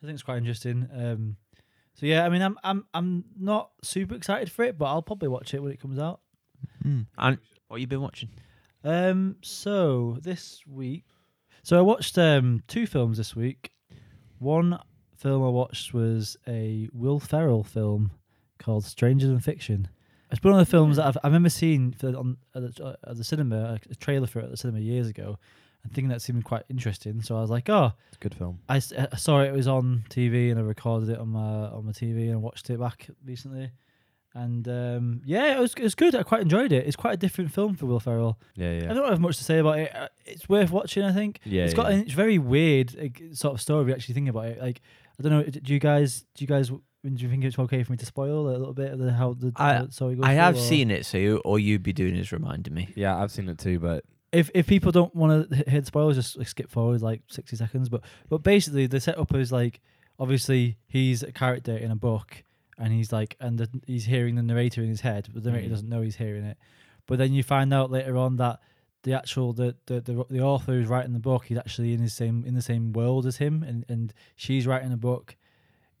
I 0.00 0.06
think 0.06 0.14
it's 0.14 0.22
quite 0.22 0.38
interesting. 0.38 0.88
Um, 0.94 1.36
so 1.94 2.06
yeah, 2.06 2.24
I 2.24 2.28
mean, 2.28 2.40
I'm 2.42 2.56
I'm 2.62 2.84
I'm 2.94 3.24
not 3.36 3.70
super 3.82 4.14
excited 4.14 4.48
for 4.52 4.62
it, 4.64 4.78
but 4.78 4.84
I'll 4.86 5.02
probably 5.02 5.28
watch 5.28 5.52
it 5.54 5.60
when 5.60 5.72
it 5.72 5.80
comes 5.80 5.98
out. 5.98 6.20
And 6.84 7.38
what 7.66 7.80
you 7.80 7.86
been 7.88 8.00
watching? 8.00 8.28
Um, 8.84 9.36
so 9.42 10.18
this 10.22 10.60
week, 10.66 11.04
so 11.62 11.78
I 11.78 11.82
watched 11.82 12.16
um 12.18 12.62
two 12.68 12.86
films 12.86 13.16
this 13.18 13.34
week. 13.36 13.72
One 14.38 14.78
film 15.16 15.42
I 15.44 15.48
watched 15.48 15.92
was 15.92 16.36
a 16.46 16.88
Will 16.92 17.18
Ferrell 17.18 17.64
film 17.64 18.12
called 18.58 18.84
Stranger 18.84 19.26
Than 19.26 19.40
Fiction. 19.40 19.88
It's 20.30 20.42
one 20.44 20.52
of 20.52 20.58
the 20.60 20.66
films 20.70 20.96
that 20.96 21.06
I've, 21.06 21.18
I 21.24 21.28
remember 21.28 21.48
seeing 21.48 21.92
for, 21.92 22.08
on 22.08 22.36
at 22.54 22.62
the, 22.76 22.98
at 23.06 23.16
the 23.16 23.24
cinema, 23.24 23.78
a 23.90 23.94
trailer 23.94 24.26
for 24.26 24.40
it 24.40 24.44
at 24.44 24.50
the 24.50 24.56
cinema 24.58 24.78
years 24.80 25.08
ago, 25.08 25.38
and 25.82 25.92
thinking 25.92 26.10
that 26.10 26.20
seemed 26.22 26.44
quite 26.44 26.64
interesting. 26.68 27.22
So 27.22 27.36
I 27.36 27.40
was 27.40 27.48
like, 27.50 27.68
oh, 27.70 27.92
It's 28.08 28.16
a 28.18 28.20
good 28.20 28.34
film. 28.34 28.58
I, 28.68 28.76
s- 28.76 28.92
I 28.92 29.16
saw 29.16 29.40
it, 29.40 29.46
it 29.48 29.54
was 29.54 29.66
on 29.66 30.04
TV 30.10 30.50
and 30.50 30.60
I 30.60 30.62
recorded 30.62 31.08
it 31.08 31.18
on 31.18 31.28
my 31.28 31.40
on 31.40 31.86
my 31.86 31.92
TV 31.92 32.30
and 32.30 32.42
watched 32.42 32.68
it 32.70 32.78
back 32.78 33.08
recently. 33.24 33.70
And 34.42 34.68
um, 34.68 35.20
yeah, 35.24 35.56
it 35.56 35.60
was 35.60 35.74
it 35.74 35.82
was 35.82 35.94
good. 35.94 36.14
I 36.14 36.22
quite 36.22 36.42
enjoyed 36.42 36.70
it. 36.72 36.86
It's 36.86 36.96
quite 36.96 37.14
a 37.14 37.16
different 37.16 37.52
film 37.52 37.74
for 37.76 37.86
Will 37.86 38.00
Ferrell. 38.00 38.38
Yeah, 38.54 38.72
yeah. 38.80 38.90
I 38.90 38.94
don't 38.94 39.08
have 39.08 39.20
much 39.20 39.36
to 39.38 39.44
say 39.44 39.58
about 39.58 39.78
it. 39.78 39.94
Uh, 39.94 40.08
It's 40.26 40.48
worth 40.48 40.70
watching. 40.70 41.02
I 41.02 41.12
think 41.12 41.40
yeah, 41.44 41.64
it's 41.64 41.74
got 41.74 41.88
yeah. 41.88 41.96
an, 41.96 42.02
it's 42.02 42.12
very 42.12 42.38
weird 42.38 42.94
like, 42.96 43.22
sort 43.32 43.54
of 43.54 43.60
story. 43.60 43.92
Actually, 43.92 44.14
thinking 44.14 44.28
about 44.30 44.46
it, 44.46 44.60
like 44.60 44.80
I 45.18 45.22
don't 45.22 45.32
know. 45.32 45.42
Do 45.42 45.72
you 45.74 45.80
guys 45.80 46.24
do 46.34 46.44
you 46.44 46.48
guys 46.48 46.68
do 46.68 46.78
you 47.24 47.28
think 47.28 47.44
it's 47.44 47.58
okay 47.58 47.82
for 47.84 47.92
me 47.92 47.98
to 47.98 48.06
spoil 48.06 48.48
a 48.48 48.50
little 48.58 48.74
bit 48.74 48.92
of 48.92 48.98
the, 48.98 49.12
how 49.12 49.32
the, 49.34 49.52
I- 49.56 49.86
story 49.90 50.14
goes? 50.16 50.24
I 50.24 50.28
through, 50.28 50.36
have 50.36 50.56
or- 50.56 50.60
seen 50.60 50.90
it, 50.90 51.06
so 51.06 51.16
you, 51.18 51.38
all 51.38 51.58
you'd 51.58 51.82
be 51.82 51.92
doing 51.92 52.14
is 52.16 52.30
reminding 52.32 52.74
me. 52.74 52.88
yeah, 52.96 53.16
I've 53.16 53.30
seen 53.32 53.48
it 53.48 53.58
too, 53.58 53.78
but 53.80 54.04
if 54.30 54.50
if 54.54 54.66
people 54.66 54.92
don't 54.92 55.14
want 55.16 55.50
to 55.50 55.56
hear 55.70 55.80
the 55.80 55.86
spoilers, 55.86 56.16
just 56.16 56.36
like, 56.36 56.48
skip 56.48 56.70
forward 56.70 57.00
like 57.02 57.22
sixty 57.28 57.56
seconds. 57.56 57.88
But 57.88 58.02
but 58.28 58.42
basically, 58.42 58.86
the 58.86 59.00
setup 59.00 59.34
is 59.34 59.50
like 59.50 59.80
obviously 60.20 60.76
he's 60.86 61.22
a 61.22 61.32
character 61.32 61.76
in 61.76 61.90
a 61.90 61.96
book, 61.96 62.42
and 62.78 62.92
he's 62.92 63.12
like 63.12 63.36
and 63.40 63.58
the, 63.58 63.68
he's 63.86 64.04
hearing 64.04 64.34
the 64.36 64.42
narrator 64.42 64.82
in 64.82 64.88
his 64.88 65.00
head, 65.00 65.28
but 65.32 65.42
the 65.42 65.50
narrator 65.50 65.68
Mhm. 65.68 65.72
doesn't 65.72 65.88
know 65.88 66.00
he's 66.02 66.16
hearing 66.16 66.44
it. 66.44 66.56
But 67.06 67.18
then 67.18 67.32
you 67.32 67.42
find 67.42 67.72
out 67.74 67.90
later 67.90 68.16
on 68.16 68.36
that 68.36 68.60
the 69.02 69.14
actual 69.14 69.52
the 69.52 69.76
the 69.86 70.00
the, 70.00 70.24
the 70.30 70.40
author 70.40 70.72
who's 70.72 70.88
writing 70.88 71.12
the 71.12 71.18
book, 71.20 71.46
he's 71.46 71.58
actually 71.58 71.92
in 71.92 72.00
his 72.00 72.14
same 72.14 72.44
in 72.44 72.54
the 72.54 72.62
same 72.62 72.92
world 72.92 73.26
as 73.26 73.36
him, 73.38 73.62
and 73.62 73.84
and 73.88 74.12
she's 74.36 74.66
writing 74.66 74.92
a 74.92 74.96
book 74.96 75.36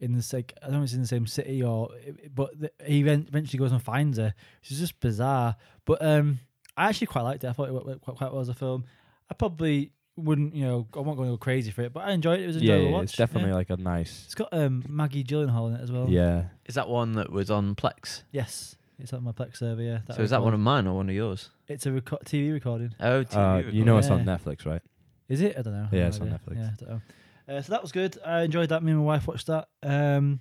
in 0.00 0.12
the 0.12 0.30
like 0.32 0.52
I 0.62 0.66
don't 0.66 0.74
know 0.74 0.78
if 0.78 0.84
it's 0.84 0.94
in 0.94 1.00
the 1.02 1.08
same 1.08 1.26
city 1.26 1.62
or 1.62 1.90
but 2.34 2.58
the, 2.60 2.70
he 2.86 3.00
eventually 3.00 3.58
goes 3.58 3.72
and 3.72 3.82
finds 3.82 4.18
her. 4.18 4.32
It's 4.62 4.78
just 4.78 5.00
bizarre, 5.00 5.56
but 5.84 6.02
um. 6.02 6.40
I 6.76 6.88
actually 6.88 7.08
quite 7.08 7.22
liked 7.22 7.42
it. 7.42 7.48
I 7.48 7.52
thought 7.54 7.66
it 7.70 7.72
went 7.72 8.00
quite, 8.02 8.16
quite 8.16 8.30
well 8.30 8.40
as 8.40 8.48
a 8.48 8.54
film. 8.54 8.84
I 9.28 9.34
probably 9.34 9.90
wouldn't, 10.18 10.54
you 10.54 10.64
know, 10.64 10.86
I 10.94 11.00
won't 11.00 11.16
go 11.18 11.36
crazy 11.36 11.70
for 11.70 11.82
it, 11.82 11.92
but 11.92 12.04
I 12.04 12.12
enjoyed 12.12 12.40
it. 12.40 12.44
It 12.44 12.46
was 12.48 12.56
an 12.56 12.62
yeah, 12.62 12.74
enjoyable 12.74 12.90
yeah, 12.90 12.96
watch. 12.96 13.04
it's 13.04 13.16
definitely 13.16 13.50
Yeah. 13.50 13.56
like 13.56 13.70
a 13.70 13.76
nice. 13.76 14.22
It's 14.26 14.34
got 14.34 14.48
um, 14.52 14.84
Maggie 14.88 15.24
Gyllenhaal 15.24 15.68
in 15.68 15.76
it 15.76 15.80
as 15.82 15.90
well. 15.92 16.06
Yeah, 16.08 16.44
Is 16.66 16.74
that 16.74 16.88
one 16.88 17.12
that 17.12 17.30
was 17.32 17.50
on 17.50 17.74
Plex? 17.74 18.22
Yes, 18.32 18.76
it's 18.98 19.12
on 19.12 19.24
my 19.24 19.32
Plex 19.32 19.56
server. 19.58 19.82
Yeah. 19.82 20.00
so 20.14 20.22
is 20.22 20.30
that 20.30 20.42
one 20.42 20.54
of 20.54 20.60
mine 20.60 20.86
or 20.86 20.94
one 20.94 21.08
of 21.08 21.14
yours? 21.14 21.50
It's 21.68 21.86
a 21.86 21.90
reco- 21.90 22.22
TV 22.24 22.52
recording. 22.52 22.94
Oh, 23.00 23.24
TV 23.24 23.66
uh, 23.66 23.70
you 23.70 23.84
know 23.84 23.98
it's 23.98 24.08
on 24.10 24.24
Netflix, 24.24 24.66
right? 24.66 24.82
Is 25.28 25.40
it? 25.40 25.56
I 25.58 25.62
don't 25.62 25.74
know. 25.74 25.88
I 25.92 25.96
Yeah, 25.96 26.04
have 26.04 26.08
it's 26.08 26.20
no 26.20 26.26
on. 26.26 26.32
Netflix. 26.32 26.56
Yeah, 26.56 26.70
I 26.72 26.74
don't 26.84 26.88
know. 26.90 27.56
Uh, 27.56 27.62
so 27.62 27.70
that 27.72 27.82
was 27.82 27.92
good. 27.92 28.18
I 28.26 28.42
enjoyed 28.42 28.68
that. 28.70 28.82
Me 28.82 28.90
and 28.92 29.00
my 29.00 29.06
wife 29.06 29.26
watched 29.26 29.46
that. 29.46 29.68
Um, 29.82 30.40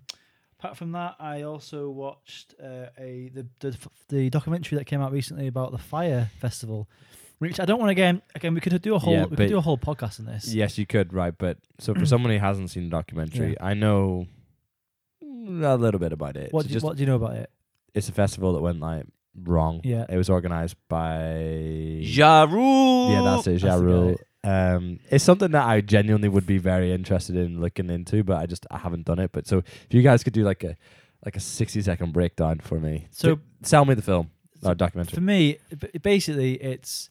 apart 0.60 0.76
from 0.78 0.92
that, 0.94 1.16
I 1.20 1.44
also 1.44 1.90
watched 1.90 2.56
uh, 2.62 2.88
a 2.98 3.30
the, 3.34 3.48
the 3.60 3.78
the 4.10 4.30
documentary 4.30 4.78
that 4.78 4.86
came 4.86 5.02
out 5.02 5.12
recently 5.12 5.48
about 5.48 5.72
the 5.72 5.78
Fyre 5.78 6.32
Festival. 6.40 6.90
Which 7.40 7.60
I 7.60 7.66
don't 7.66 7.80
want 7.80 7.90
to 7.90 7.92
again. 7.92 8.22
Again, 8.36 8.54
we 8.54 8.62
could 8.62 8.82
do 8.82 8.96
a 8.96 9.00
whole 9.00 9.14
Yeah, 9.14 9.26
we 9.26 9.36
could 9.38 9.50
do 9.50 9.58
a 9.58 9.62
whole 9.62 9.78
podcast 9.78 10.20
on 10.20 10.26
this. 10.26 10.54
Yes, 10.54 10.78
you 10.78 10.86
could, 10.86 11.14
right? 11.14 11.34
But 11.38 11.58
so 11.80 11.94
for 11.94 12.06
someone 12.06 12.32
who 12.32 12.40
hasn't 12.40 12.70
seen 12.72 12.86
the 12.86 12.90
documentary, 12.90 13.56
I 13.60 13.74
know 13.74 14.28
mm, 15.24 15.64
a 15.64 15.76
little 15.76 16.00
bit 16.00 16.14
about 16.14 16.36
it. 16.38 16.52
What 16.52 16.64
So 16.64 16.68
do 16.68 16.70
you, 16.70 16.74
just 16.76 16.86
what 16.86 16.96
do 16.98 17.02
you 17.02 17.08
know 17.08 17.16
about 17.16 17.36
it? 17.36 17.50
it's 17.94 18.10
a 18.10 18.12
festival 18.12 18.54
that 18.54 18.62
went 18.62 18.80
like 18.80 19.06
wrong. 19.44 19.82
Yeah. 19.84 20.06
It 20.10 20.18
was 20.18 20.30
organized 20.30 20.76
by 20.88 21.42
Ja 22.02 22.44
Rule. 22.50 23.12
Yeah, 23.12 23.22
that's 23.22 23.48
it, 23.48 23.52
That's 23.52 23.62
the 23.62 23.68
Ja 23.68 23.76
Rule. 23.76 24.16
Um, 24.44 25.00
it's 25.10 25.24
something 25.24 25.52
that 25.52 25.66
I 25.66 25.82
genuinely 25.82 26.30
would 26.30 26.46
be 26.46 26.58
very 26.58 26.94
interested 26.94 27.36
in 27.36 27.60
looking 27.60 27.90
into, 27.90 28.24
but 28.24 28.38
I 28.38 28.46
just 28.46 28.66
I 28.72 28.78
haven't 28.78 29.06
done 29.06 29.20
it. 29.20 29.32
But 29.32 29.48
so 29.48 29.58
if 29.60 29.88
you 29.90 30.02
guys 30.02 30.24
could 30.24 30.34
do 30.34 30.44
like 30.44 30.64
a 30.64 30.76
like 31.26 31.36
a 31.36 31.40
sixty 31.40 31.82
second 31.82 32.14
breakdown 32.14 32.60
for 32.60 32.80
me, 32.80 33.08
So- 33.12 33.36
T- 33.36 33.42
sell 33.64 33.84
me 33.86 33.94
the 33.96 34.02
film 34.02 34.30
So 34.62 34.70
or 34.72 34.76
documentary. 34.76 35.16
For 35.16 35.22
me, 35.22 35.58
b- 35.78 35.98
basically, 36.02 36.54
it's 36.56 37.10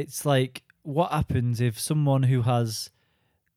it's 0.00 0.24
like 0.24 0.62
what 0.82 1.12
happens 1.12 1.60
if 1.60 1.78
someone 1.78 2.24
who 2.24 2.42
has 2.42 2.90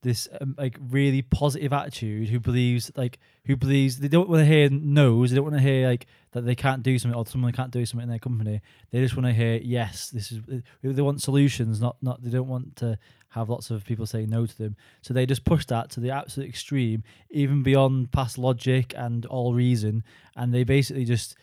this 0.03 0.27
um, 0.41 0.53
like 0.57 0.77
really 0.89 1.21
positive 1.21 1.73
attitude, 1.73 2.29
who 2.29 2.39
believes 2.39 2.91
like 2.95 3.19
who 3.45 3.55
believes 3.55 3.97
they 3.97 4.07
don't 4.07 4.29
want 4.29 4.41
to 4.41 4.45
hear 4.45 4.69
no's, 4.69 5.31
they 5.31 5.35
don't 5.37 5.45
want 5.45 5.55
to 5.55 5.61
hear 5.61 5.87
like 5.87 6.05
that 6.33 6.45
they 6.45 6.55
can't 6.55 6.83
do 6.83 6.99
something 6.99 7.17
or 7.17 7.25
someone 7.25 7.53
can't 7.53 7.71
do 7.71 7.85
something 7.85 8.03
in 8.03 8.09
their 8.09 8.19
company. 8.19 8.61
They 8.91 9.01
just 9.01 9.15
want 9.15 9.25
to 9.27 9.33
hear 9.33 9.55
yes, 9.63 10.09
this 10.09 10.31
is. 10.31 10.41
They 10.83 11.01
want 11.01 11.21
solutions, 11.21 11.81
not 11.81 11.95
not. 12.01 12.21
They 12.21 12.29
don't 12.29 12.49
want 12.49 12.75
to 12.77 12.99
have 13.29 13.49
lots 13.49 13.71
of 13.71 13.83
people 13.85 14.05
saying 14.05 14.29
no 14.29 14.45
to 14.45 14.57
them. 14.57 14.75
So 15.01 15.13
they 15.13 15.25
just 15.25 15.45
push 15.45 15.65
that 15.67 15.89
to 15.91 15.99
the 15.99 16.11
absolute 16.11 16.49
extreme, 16.49 17.03
even 17.31 17.63
beyond 17.63 18.11
past 18.11 18.37
logic 18.37 18.93
and 18.95 19.25
all 19.25 19.53
reason, 19.53 20.03
and 20.35 20.53
they 20.53 20.63
basically 20.63 21.05
just 21.05 21.35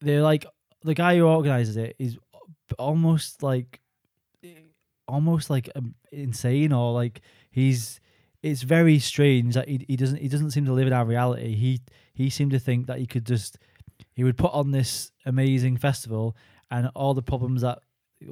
they're 0.00 0.22
like 0.22 0.46
the 0.82 0.94
guy 0.94 1.16
who 1.16 1.26
organizes 1.26 1.76
it 1.76 1.96
is 1.98 2.18
almost 2.78 3.42
like 3.42 3.80
almost 5.08 5.50
like 5.50 5.68
um, 5.74 5.94
insane 6.12 6.72
or 6.72 6.92
like 6.92 7.20
he's 7.50 8.00
it's 8.42 8.62
very 8.62 8.98
strange 8.98 9.54
that 9.54 9.68
he, 9.68 9.84
he 9.88 9.96
doesn't 9.96 10.18
he 10.18 10.28
doesn't 10.28 10.52
seem 10.52 10.64
to 10.66 10.72
live 10.72 10.86
in 10.86 10.92
our 10.92 11.04
reality. 11.04 11.54
He 11.54 11.80
he 12.14 12.30
seemed 12.30 12.52
to 12.52 12.58
think 12.58 12.86
that 12.86 12.98
he 12.98 13.06
could 13.06 13.26
just 13.26 13.58
he 14.14 14.22
would 14.22 14.36
put 14.36 14.52
on 14.52 14.70
this 14.70 15.10
amazing 15.26 15.76
festival 15.76 16.36
and 16.70 16.90
all 16.94 17.14
the 17.14 17.22
problems 17.22 17.62
that 17.62 17.80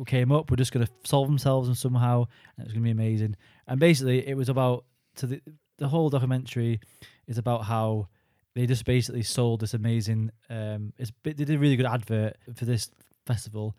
came 0.06 0.30
up 0.30 0.50
were 0.50 0.56
just 0.56 0.73
going 0.73 0.85
to 0.85 0.92
solve 1.04 1.28
themselves 1.28 1.68
and 1.68 1.76
somehow 1.76 2.25
and 2.56 2.64
it 2.64 2.66
was 2.66 2.73
going 2.73 2.83
to 2.83 2.87
be 2.87 2.90
amazing. 2.90 3.37
And 3.66 3.80
basically 3.80 4.26
it 4.26 4.37
was 4.37 4.49
about 4.49 4.85
to 5.16 5.26
the 5.26 5.40
the 5.78 5.88
whole 5.88 6.09
documentary 6.09 6.80
is 7.26 7.38
about 7.38 7.64
how 7.64 8.09
they 8.54 8.66
just 8.66 8.85
basically 8.85 9.23
sold 9.23 9.61
this 9.61 9.75
amazing 9.75 10.30
um 10.50 10.92
it's 10.99 11.12
they 11.23 11.33
did 11.33 11.50
a 11.50 11.59
really 11.59 11.76
good 11.76 11.87
advert 11.87 12.37
for 12.54 12.64
this 12.64 12.90
festival 13.26 13.75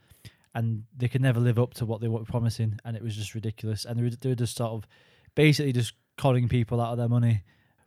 and 0.56 0.84
they 0.96 1.08
could 1.08 1.22
never 1.22 1.40
live 1.40 1.60
up 1.60 1.74
to 1.76 1.86
what 1.86 2.02
they 2.02 2.08
were 2.08 2.24
promising 2.24 2.80
and 2.84 2.96
it 2.96 3.04
was 3.04 3.16
just 3.16 3.36
ridiculous. 3.36 3.86
And 3.86 4.00
they 4.00 4.04
were, 4.04 4.10
they 4.10 4.30
were 4.30 4.36
just 4.36 4.58
sort 4.58 4.72
of 4.72 4.88
basically 5.36 5.74
just 5.74 5.94
conning 6.18 6.50
people 6.50 6.82
out 6.82 6.92
of 6.92 6.98
their 6.98 7.10
money. 7.10 7.44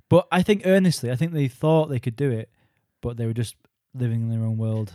But 0.09 0.26
i 0.33 0.43
think 0.43 0.62
earnestly 0.64 1.12
i 1.12 1.14
think 1.14 1.33
they 1.33 1.47
thought 1.47 1.88
they 1.88 2.00
could 2.00 2.17
do 2.17 2.33
it 2.33 2.50
but 3.00 3.17
they 3.17 3.26
were 3.26 3.33
just 3.33 3.57
living 3.95 4.23
in 4.23 4.31
their 4.31 4.47
own 4.47 4.59
world. 4.59 4.93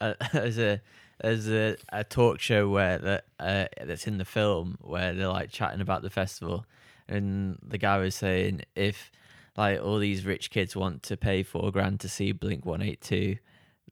Uh, 0.00 0.14
there's 0.32 0.58
a 0.58 0.80
there's 1.22 1.48
a, 1.48 1.76
a 1.90 2.04
talk 2.04 2.40
show 2.40 2.68
where 2.68 2.98
that 2.98 3.24
uh, 3.38 3.66
that's 3.84 4.06
in 4.06 4.18
the 4.18 4.24
film 4.24 4.76
where 4.80 5.14
they're 5.14 5.28
like 5.28 5.50
chatting 5.50 5.80
about 5.80 6.02
the 6.02 6.10
festival, 6.10 6.66
and 7.08 7.58
the 7.62 7.78
guy 7.78 7.98
was 7.98 8.14
saying 8.14 8.62
if 8.74 9.10
like 9.56 9.80
all 9.80 9.98
these 9.98 10.26
rich 10.26 10.50
kids 10.50 10.76
want 10.76 11.02
to 11.04 11.16
pay 11.16 11.42
four 11.42 11.70
grand 11.70 12.00
to 12.00 12.08
see 12.08 12.32
Blink 12.32 12.66
One 12.66 12.82
Eight 12.82 13.00
Two, 13.00 13.36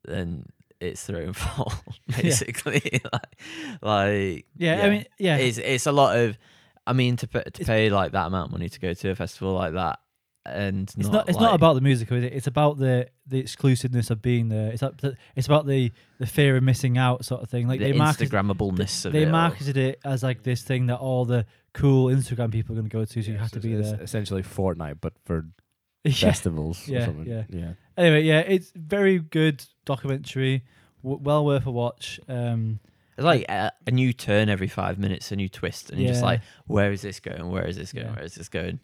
then 0.04 0.46
it's 0.84 1.06
their 1.06 1.22
own 1.22 1.32
fault 1.44 1.74
basically. 2.08 3.00
like, 3.12 3.36
like 3.82 4.46
yeah, 4.56 4.82
i 4.82 4.90
mean 4.90 5.04
yeah 5.18 5.36
it's 5.36 5.58
it's 5.58 5.86
a 5.86 5.92
lot 5.92 6.16
of. 6.16 6.38
I 6.86 6.92
mean, 6.92 7.16
to 7.16 7.26
pay, 7.26 7.42
to 7.44 7.64
pay 7.64 7.88
like 7.88 8.12
that 8.12 8.26
amount 8.26 8.48
of 8.48 8.52
money 8.52 8.68
to 8.68 8.78
go 8.78 8.92
to 8.92 9.08
a 9.08 9.14
festival 9.14 9.54
like 9.54 9.72
that, 9.72 10.00
and 10.46 10.92
it's 10.98 11.08
not, 11.08 11.28
it's 11.28 11.36
like, 11.36 11.42
not 11.42 11.54
about 11.54 11.74
the 11.74 11.80
music 11.80 12.12
is 12.12 12.24
it? 12.24 12.32
it's 12.34 12.46
about 12.46 12.76
the 12.76 13.08
the 13.26 13.38
exclusiveness 13.38 14.10
of 14.10 14.20
being 14.20 14.48
there 14.50 14.70
it's 14.70 14.82
up 14.82 15.00
it's 15.34 15.46
about 15.46 15.66
the 15.66 15.90
the 16.18 16.26
fear 16.26 16.56
of 16.56 16.62
missing 16.62 16.98
out 16.98 17.24
sort 17.24 17.42
of 17.42 17.48
thing 17.48 17.66
like 17.66 17.80
the 17.80 17.92
they 17.92 17.98
marketed, 17.98 18.30
Instagrammableness 18.30 19.10
they 19.10 19.22
it. 19.22 19.26
all. 19.26 19.32
marketed 19.32 19.76
it 19.76 19.98
as 20.04 20.22
like 20.22 20.42
this 20.42 20.62
thing 20.62 20.86
that 20.86 20.98
all 20.98 21.24
the 21.24 21.46
cool 21.72 22.08
instagram 22.08 22.52
people 22.52 22.74
are 22.74 22.76
going 22.76 22.88
to 22.88 22.94
go 22.94 23.04
to 23.04 23.22
so 23.22 23.30
you 23.30 23.38
have 23.38 23.48
so 23.48 23.54
to 23.54 23.60
be 23.60 23.72
it's 23.72 23.90
there 23.90 24.02
Essentially 24.02 24.42
Fortnite, 24.42 24.98
but 25.00 25.14
for 25.24 25.36
yeah. 25.36 25.63
festivals 26.12 26.87
Yeah, 26.88 26.99
or 26.99 27.04
something. 27.06 27.26
yeah. 27.26 27.44
yeah. 27.49 27.73
Anyway, 27.96 28.23
yeah, 28.23 28.40
it's 28.40 28.73
very 28.75 29.18
good 29.18 29.64
documentary, 29.84 30.64
w- 31.02 31.20
well 31.23 31.44
worth 31.44 31.66
a 31.66 31.70
watch. 31.70 32.18
Um, 32.28 32.80
It's 33.16 33.25
like 33.25 33.44
a, 33.49 33.73
a 33.87 33.90
new 33.90 34.12
turn 34.12 34.49
every 34.49 34.68
five 34.68 34.99
minutes, 34.99 35.30
a 35.32 35.37
new 35.37 35.49
twist, 35.49 35.90
and 35.90 36.00
you're 36.00 36.11
just 36.11 36.23
like, 36.23 36.40
where 36.66 36.90
is 36.92 37.02
this 37.02 37.20
going? 37.20 37.50
Where 37.50 37.64
is 37.66 37.76
this 37.76 37.92
going? 37.92 38.06
Yeah. 38.06 38.14
Where 38.14 38.25
is 38.25 38.34
this 38.34 38.49
going? 38.49 38.80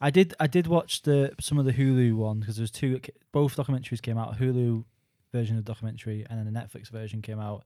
I 0.00 0.10
did 0.10 0.34
I 0.38 0.46
did 0.46 0.66
watch 0.66 1.02
the 1.02 1.32
some 1.40 1.58
of 1.58 1.64
the 1.64 1.72
Hulu 1.72 2.14
one 2.14 2.38
because 2.40 2.56
there 2.56 2.62
was 2.62 2.70
two 2.70 3.00
both 3.32 3.56
documentaries 3.56 4.00
came 4.02 4.16
out. 4.18 4.38
Hulu 4.38 4.84
version 5.32 5.58
of 5.58 5.64
the 5.64 5.70
documentary 5.72 6.24
and 6.30 6.38
then 6.38 6.52
the 6.52 6.58
Netflix 6.60 6.88
version 6.90 7.20
came 7.22 7.40
out. 7.40 7.64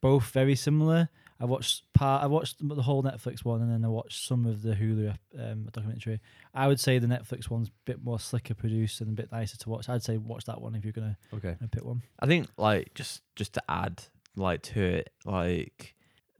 Both 0.00 0.30
very 0.30 0.56
similar. 0.56 1.08
I 1.40 1.44
watched 1.44 1.92
part. 1.92 2.22
I 2.22 2.26
watched 2.26 2.56
the 2.60 2.82
whole 2.82 3.02
Netflix 3.02 3.44
one 3.44 3.60
and 3.62 3.70
then 3.70 3.84
I 3.84 3.88
watched 3.88 4.26
some 4.26 4.46
of 4.46 4.62
the 4.62 4.74
Hulu 4.74 5.14
um, 5.38 5.68
documentary. 5.72 6.20
I 6.54 6.68
would 6.68 6.78
say 6.80 6.98
the 6.98 7.06
Netflix 7.08 7.50
one's 7.50 7.68
a 7.68 7.72
bit 7.84 8.02
more 8.04 8.20
slicker 8.20 8.54
produced 8.54 9.00
and 9.00 9.10
a 9.10 9.12
bit 9.12 9.32
nicer 9.32 9.56
to 9.58 9.68
watch. 9.70 9.88
I'd 9.88 10.02
say 10.02 10.16
watch 10.18 10.44
that 10.44 10.60
one 10.60 10.74
if 10.74 10.84
you're 10.84 10.92
gonna, 10.92 11.16
Okay. 11.34 11.56
gonna 11.58 11.68
pick 11.70 11.84
one. 11.84 12.02
I 12.20 12.26
think 12.26 12.48
like 12.56 12.94
just 12.94 13.22
just 13.34 13.54
to 13.54 13.62
add 13.68 14.04
like 14.36 14.62
to 14.62 14.80
it, 14.82 15.10
like 15.24 15.94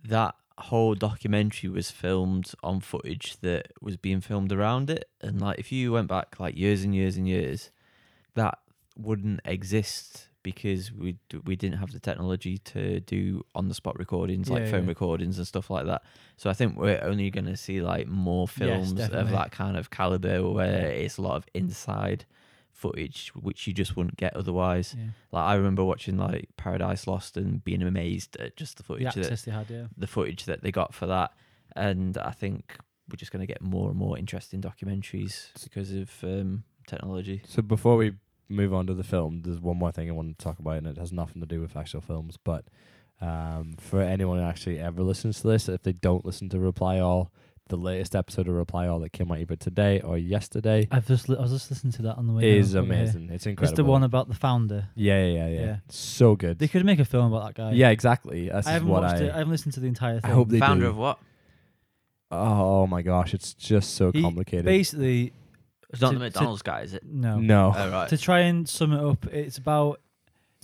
that 0.04 0.34
whole 0.58 0.94
documentary 0.94 1.68
was 1.70 1.90
filmed 1.90 2.52
on 2.62 2.80
footage 2.80 3.36
that 3.40 3.68
was 3.80 3.96
being 3.96 4.20
filmed 4.20 4.52
around 4.52 4.90
it, 4.90 5.08
and 5.20 5.40
like 5.40 5.58
if 5.58 5.72
you 5.72 5.92
went 5.92 6.08
back 6.08 6.38
like 6.38 6.56
years 6.56 6.84
and 6.84 6.94
years 6.94 7.16
and 7.16 7.26
years, 7.28 7.70
that 8.34 8.58
wouldn't 8.96 9.40
exist 9.44 10.28
because 10.42 10.92
we 10.92 11.16
d- 11.28 11.40
we 11.44 11.54
didn't 11.56 11.78
have 11.78 11.92
the 11.92 12.00
technology 12.00 12.58
to 12.58 13.00
do 13.00 13.44
on 13.54 13.68
the 13.68 13.74
spot 13.74 13.98
recordings 13.98 14.50
like 14.50 14.64
Yeah, 14.64 14.70
phone 14.72 14.82
yeah. 14.84 14.88
recordings 14.88 15.38
and 15.38 15.46
stuff 15.46 15.70
like 15.70 15.86
that. 15.86 16.02
So 16.36 16.50
I 16.50 16.52
think 16.52 16.76
we're 16.76 17.02
only 17.02 17.30
going 17.30 17.46
to 17.46 17.56
see 17.56 17.80
like 17.80 18.06
more 18.08 18.46
Yes, 18.48 18.58
films 18.58 19.00
of 19.08 19.30
that 19.30 19.52
kind 19.52 19.76
of 19.76 19.90
caliber 19.90 20.48
where 20.50 20.86
it's 20.90 21.18
a 21.18 21.22
lot 21.22 21.36
of 21.36 21.46
inside 21.54 22.24
footage 22.70 23.28
which 23.34 23.66
you 23.66 23.72
just 23.72 23.96
wouldn't 23.96 24.16
get 24.16 24.34
otherwise. 24.36 24.96
Yeah. 24.98 25.04
Like 25.30 25.44
I 25.44 25.54
remember 25.54 25.84
watching 25.84 26.16
like 26.18 26.48
Paradise 26.56 27.06
Lost 27.06 27.36
and 27.36 27.62
being 27.62 27.82
amazed 27.82 28.36
at 28.36 28.56
just 28.56 28.76
the 28.78 28.82
The 28.82 28.86
footage 28.86 29.14
that 29.14 29.42
they 29.44 29.52
had, 29.52 29.70
yeah. 29.70 29.86
the 29.96 30.06
footage 30.06 30.44
that 30.46 30.62
they 30.62 30.72
got 30.72 30.92
for 30.94 31.06
that, 31.06 31.32
and 31.76 32.18
I 32.18 32.32
think 32.32 32.76
we're 33.08 33.16
just 33.16 33.30
going 33.32 33.40
to 33.40 33.46
get 33.46 33.60
more 33.62 33.88
and 33.90 33.98
more 33.98 34.18
interesting 34.18 34.60
documentaries 34.60 35.48
because 35.62 35.92
of 35.92 36.10
um, 36.24 36.64
technology. 36.86 37.42
So 37.46 37.62
before 37.62 37.96
we 37.96 38.14
move 38.52 38.72
on 38.74 38.86
to 38.86 38.94
the 38.94 39.02
film, 39.04 39.42
there's 39.42 39.60
one 39.60 39.78
more 39.78 39.90
thing 39.92 40.08
I 40.08 40.12
want 40.12 40.38
to 40.38 40.44
talk 40.44 40.58
about, 40.58 40.76
and 40.78 40.86
it 40.86 40.98
has 40.98 41.12
nothing 41.12 41.40
to 41.40 41.46
do 41.46 41.60
with 41.60 41.76
actual 41.76 42.00
films. 42.00 42.38
But 42.42 42.64
um, 43.20 43.74
for 43.78 44.00
anyone 44.02 44.38
who 44.38 44.44
actually 44.44 44.78
ever 44.78 45.02
listens 45.02 45.40
to 45.40 45.48
this, 45.48 45.68
if 45.68 45.82
they 45.82 45.92
don't 45.92 46.24
listen 46.24 46.48
to 46.50 46.58
Reply 46.60 46.98
All, 47.00 47.32
the 47.68 47.76
latest 47.76 48.14
episode 48.16 48.48
of 48.48 48.54
Reply 48.54 48.86
All 48.88 48.98
that 49.00 49.12
came 49.12 49.30
out 49.32 49.38
either 49.38 49.56
today 49.56 50.00
or 50.00 50.18
yesterday 50.18 50.86
I've 50.90 51.06
just 51.06 51.28
li- 51.28 51.36
I 51.38 51.42
was 51.42 51.52
just 51.52 51.70
listening 51.70 51.92
to 51.94 52.02
that 52.02 52.16
on 52.18 52.26
the 52.26 52.32
way. 52.34 52.58
is 52.58 52.74
over 52.76 52.92
here. 52.92 53.02
amazing. 53.04 53.30
It's 53.30 53.46
incredible. 53.46 53.70
It's 53.72 53.76
the 53.76 53.84
one 53.84 54.02
about 54.02 54.28
the 54.28 54.34
founder. 54.34 54.88
Yeah, 54.94 55.24
yeah, 55.24 55.32
yeah, 55.32 55.46
yeah. 55.48 55.60
Yeah. 55.66 55.76
So 55.88 56.34
good. 56.36 56.58
They 56.58 56.68
could 56.68 56.84
make 56.84 56.98
a 56.98 57.04
film 57.04 57.32
about 57.32 57.46
that 57.46 57.54
guy. 57.54 57.72
yeah, 57.72 57.90
exactly. 57.90 58.48
That's 58.50 58.66
I 58.66 58.72
haven't 58.72 58.88
what 58.88 59.02
watched 59.04 59.22
I. 59.22 59.26
it. 59.26 59.30
I 59.32 59.38
haven't 59.38 59.52
listened 59.52 59.74
to 59.74 59.80
the 59.80 59.86
entire 59.86 60.16
I 60.16 60.20
thing. 60.20 60.30
hope 60.32 60.48
they 60.48 60.58
Founder 60.58 60.84
do. 60.86 60.90
of 60.90 60.96
what? 60.96 61.18
Oh 62.30 62.86
my 62.86 63.02
gosh, 63.02 63.34
it's 63.34 63.54
just 63.54 63.94
so 63.94 64.10
He 64.10 64.22
complicated. 64.22 64.64
Basically, 64.64 65.32
It's 65.92 66.00
not 66.00 66.12
To- 66.12 66.18
the 66.18 66.24
to- 66.24 66.24
McDonald's 66.38 66.62
guy, 66.62 66.80
is 66.82 66.94
it? 66.94 67.04
no. 67.04 67.38
no. 67.38 67.72
Oh 67.76 67.90
right. 67.90 68.08
To 68.08 68.16
try 68.18 68.40
and 68.40 68.68
sum 68.68 68.92
it 68.92 69.00
up, 69.00 69.26
it's 69.26 69.58
about 69.58 70.00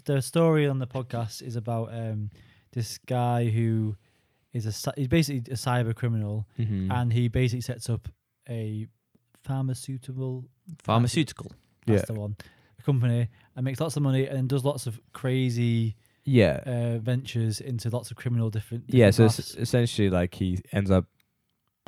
the 0.05 0.23
story 0.23 0.67
on 0.67 0.79
the 0.79 0.87
podcast 0.87 1.43
is 1.43 1.55
about 1.57 1.93
um, 1.93 2.31
this 2.73 2.99
guy 2.99 3.49
who 3.49 3.97
is 4.55 4.65
a 4.67 4.73
cy- 4.73 4.95
he's 4.97 5.09
basically 5.09 5.53
a 5.53 5.57
cyber 5.57 5.95
criminal, 5.95 6.47
Mhm. 6.59 6.91
and 6.91 7.13
he 7.13 7.29
basically 7.29 7.61
sets 7.61 7.91
up 7.91 8.09
a 8.49 8.87
pharmaceutical 9.45 10.45
Pharmaceutical. 10.79 11.53
that's 11.87 12.03
Yeah. 12.09 12.15
the 12.15 12.21
one 12.21 12.37
a 12.79 12.83
company 12.83 13.29
and 13.57 13.65
makes 13.65 13.81
lots 13.81 13.97
of 13.97 14.03
money 14.03 14.27
and 14.27 14.49
does 14.49 14.65
lots 14.65 14.87
of 14.87 15.01
crazy 15.13 15.97
yeah. 16.25 16.61
uh, 16.67 16.99
ventures 16.99 17.61
into 17.61 17.91
lots 17.91 18.11
of 18.11 18.17
criminal 18.17 18.51
different. 18.51 18.85
yeah, 18.89 19.07
different 19.11 19.33
so 19.33 19.41
it's 19.41 19.53
paths. 19.53 19.63
essentially 19.63 20.09
like 20.11 20.35
he 20.35 20.59
ends 20.73 20.91
up 20.91 21.07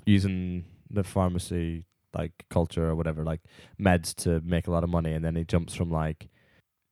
using 0.07 0.65
the 0.91 1.05
pharmacy 1.05 1.85
like 2.15 2.33
culture 2.51 2.89
or 2.89 2.95
whatever, 2.97 3.25
like 3.25 3.41
meds 3.81 4.15
to 4.25 4.41
make 4.45 4.67
a 4.67 4.71
lot 4.71 4.85
of 4.85 4.91
money, 4.91 5.13
and 5.13 5.25
then 5.25 5.37
he 5.37 5.45
jumps 5.45 5.75
from 5.75 5.91
like 5.91 6.29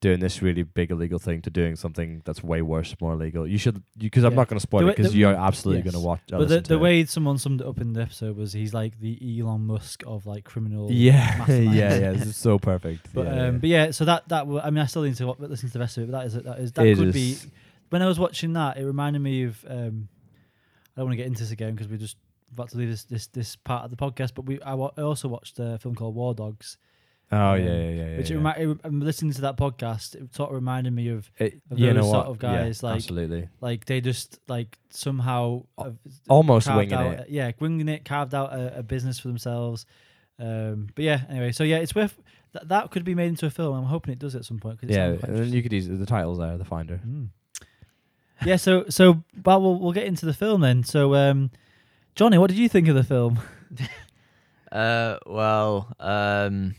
doing 0.00 0.20
this 0.20 0.40
really 0.40 0.62
big 0.62 0.92
illegal 0.92 1.18
thing 1.18 1.42
to 1.42 1.50
doing 1.50 1.74
something 1.74 2.22
that's 2.24 2.40
way 2.40 2.62
worse, 2.62 2.94
more 3.00 3.14
illegal. 3.14 3.44
You 3.48 3.58
should, 3.58 3.82
because 3.98 4.22
I'm 4.22 4.30
Yeah. 4.32 4.36
not 4.36 4.48
going 4.48 4.58
to 4.58 4.62
spoil 4.62 4.88
it 4.88 4.96
because 4.96 5.12
you're 5.16 5.34
absolutely 5.34 5.82
yes. 5.82 5.92
going 5.92 6.00
to 6.02 6.06
watch. 6.06 6.20
But 6.30 6.48
the, 6.48 6.60
the 6.60 6.78
way 6.78 7.04
someone 7.04 7.36
summed 7.36 7.62
it 7.62 7.66
up 7.66 7.80
in 7.80 7.94
the 7.94 8.02
episode 8.02 8.36
was 8.36 8.52
he's 8.52 8.72
like 8.72 9.00
the 9.00 9.18
Elon 9.40 9.62
Musk 9.66 10.04
of 10.06 10.24
like 10.24 10.44
criminal. 10.44 10.86
yeah, 10.92 11.44
yeah, 11.48 11.98
yeah, 11.98 12.12
this 12.12 12.26
is 12.26 12.36
so 12.36 12.60
perfect. 12.60 13.08
But 13.12 13.26
yeah, 13.26 13.32
um, 13.32 13.38
yeah. 13.38 13.50
but 13.58 13.68
yeah, 13.68 13.90
so 13.90 14.04
that 14.04 14.28
that 14.28 14.40
w- 14.40 14.60
I 14.60 14.70
mean, 14.70 14.82
I 14.82 14.86
still 14.86 15.02
need 15.02 15.16
to 15.16 15.32
listen 15.32 15.68
to 15.68 15.72
the 15.72 15.80
rest 15.80 15.96
of 15.98 16.04
it. 16.04 16.12
But 16.12 16.18
that 16.18 16.26
is 16.26 16.34
that 16.44 16.58
is 16.60 16.72
that 16.72 16.86
It 16.86 16.96
could 16.96 17.08
is- 17.16 17.42
be. 17.44 17.50
When 17.90 18.02
I 18.02 18.06
was 18.06 18.18
watching 18.20 18.52
that, 18.52 18.76
it 18.76 18.84
reminded 18.84 19.20
me 19.20 19.44
of 19.44 19.64
um, 19.66 20.08
I 20.94 21.00
don't 21.00 21.06
want 21.06 21.12
to 21.12 21.16
get 21.16 21.26
into 21.26 21.40
this 21.40 21.50
again 21.50 21.74
because 21.74 21.88
we're 21.88 21.96
just 21.96 22.18
about 22.52 22.70
to 22.70 22.78
leave 22.78 22.88
this 22.90 23.04
this 23.04 23.26
this 23.28 23.56
part 23.56 23.84
of 23.84 23.90
the 23.90 23.96
podcast. 23.96 24.32
But 24.34 24.46
we 24.46 24.60
I, 24.62 24.74
wa- 24.74 24.92
I 24.96 25.02
also 25.02 25.28
watched 25.28 25.58
a 25.58 25.78
film 25.78 25.94
called 25.94 26.14
War 26.14 26.34
Dogs, 26.34 26.76
Oh 27.30 27.36
Um, 27.54 27.60
yeah, 27.60 27.66
yeah, 27.66 27.90
yeah. 27.90 28.16
which 28.16 28.30
yeah. 28.30 28.36
it 28.36 28.40
remi- 28.40 28.72
it, 28.72 28.80
I'm 28.84 29.00
listening 29.00 29.32
to 29.34 29.40
that 29.42 29.56
podcast. 29.56 30.14
It 30.14 30.34
sort 30.34 30.48
of 30.50 30.54
reminded 30.54 30.92
me 30.94 31.08
of 31.10 31.30
It- 31.38 31.60
of 31.70 31.78
you 31.78 31.86
those 31.86 31.96
know 31.96 32.02
sort 32.02 32.26
what? 32.26 32.26
of 32.28 32.38
guys, 32.38 32.80
yeah, 32.82 32.88
like- 32.88 32.96
absolutely, 32.96 33.48
like 33.60 33.84
they 33.84 34.00
just 34.00 34.38
like 34.48 34.78
somehow 34.90 35.64
have 35.78 35.96
almost 36.28 36.66
carved 36.66 36.78
winging 36.78 36.94
out, 36.94 37.20
it. 37.20 37.28
Yeah, 37.30 37.52
winging 37.60 37.88
it, 37.88 38.04
carved 38.04 38.34
out 38.34 38.52
a, 38.52 38.78
a 38.78 38.82
business 38.82 39.18
for 39.18 39.28
themselves. 39.28 39.84
Um, 40.40 40.88
but 40.94 41.04
yeah, 41.04 41.22
anyway, 41.28 41.52
so 41.52 41.64
yeah, 41.64 41.78
it's 41.78 41.94
worth 41.94 42.16
that 42.52 42.68
that 42.68 42.90
could 42.90 43.04
be 43.04 43.14
made 43.14 43.28
into 43.28 43.44
a 43.44 43.50
film. 43.50 43.76
I'm 43.76 43.84
hoping 43.84 44.12
it 44.12 44.18
does 44.18 44.34
at 44.34 44.44
some 44.46 44.58
point. 44.58 44.80
'cause 44.80 44.88
it 44.88 44.94
Yeah, 44.94 45.08
sounds 45.08 45.20
quite 45.20 45.28
and 45.30 45.38
then 45.38 45.52
you 45.52 45.62
could 45.62 45.72
use 45.72 45.86
the 45.88 46.06
titles 46.06 46.38
there, 46.38 46.56
the 46.56 46.64
Finder. 46.64 47.00
Mm. 47.06 47.28
Yeah, 48.46 48.56
so 48.56 48.84
so 48.88 49.22
but 49.36 49.60
we'll 49.60 49.78
we'll 49.78 49.92
get 49.92 50.06
into 50.06 50.24
the 50.26 50.32
film 50.32 50.60
then. 50.60 50.84
So 50.84 51.14
um 51.14 51.50
Jonny, 52.18 52.36
what 52.36 52.48
did 52.50 52.58
you 52.58 52.68
think 52.68 52.88
of 52.88 52.94
the 52.94 53.04
film? 53.04 53.40
Uh, 54.70 55.16
well, 55.24 55.90
um, 55.98 56.74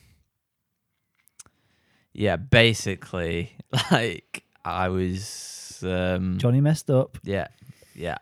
yeah, 2.14 2.36
basically, 2.36 3.52
like 3.92 4.44
I 4.64 4.90
was, 4.90 5.84
um, 5.84 6.38
Jonny 6.38 6.62
messed 6.62 6.92
up. 6.92 7.18
yeah, 7.24 7.48
yeah. 7.96 8.18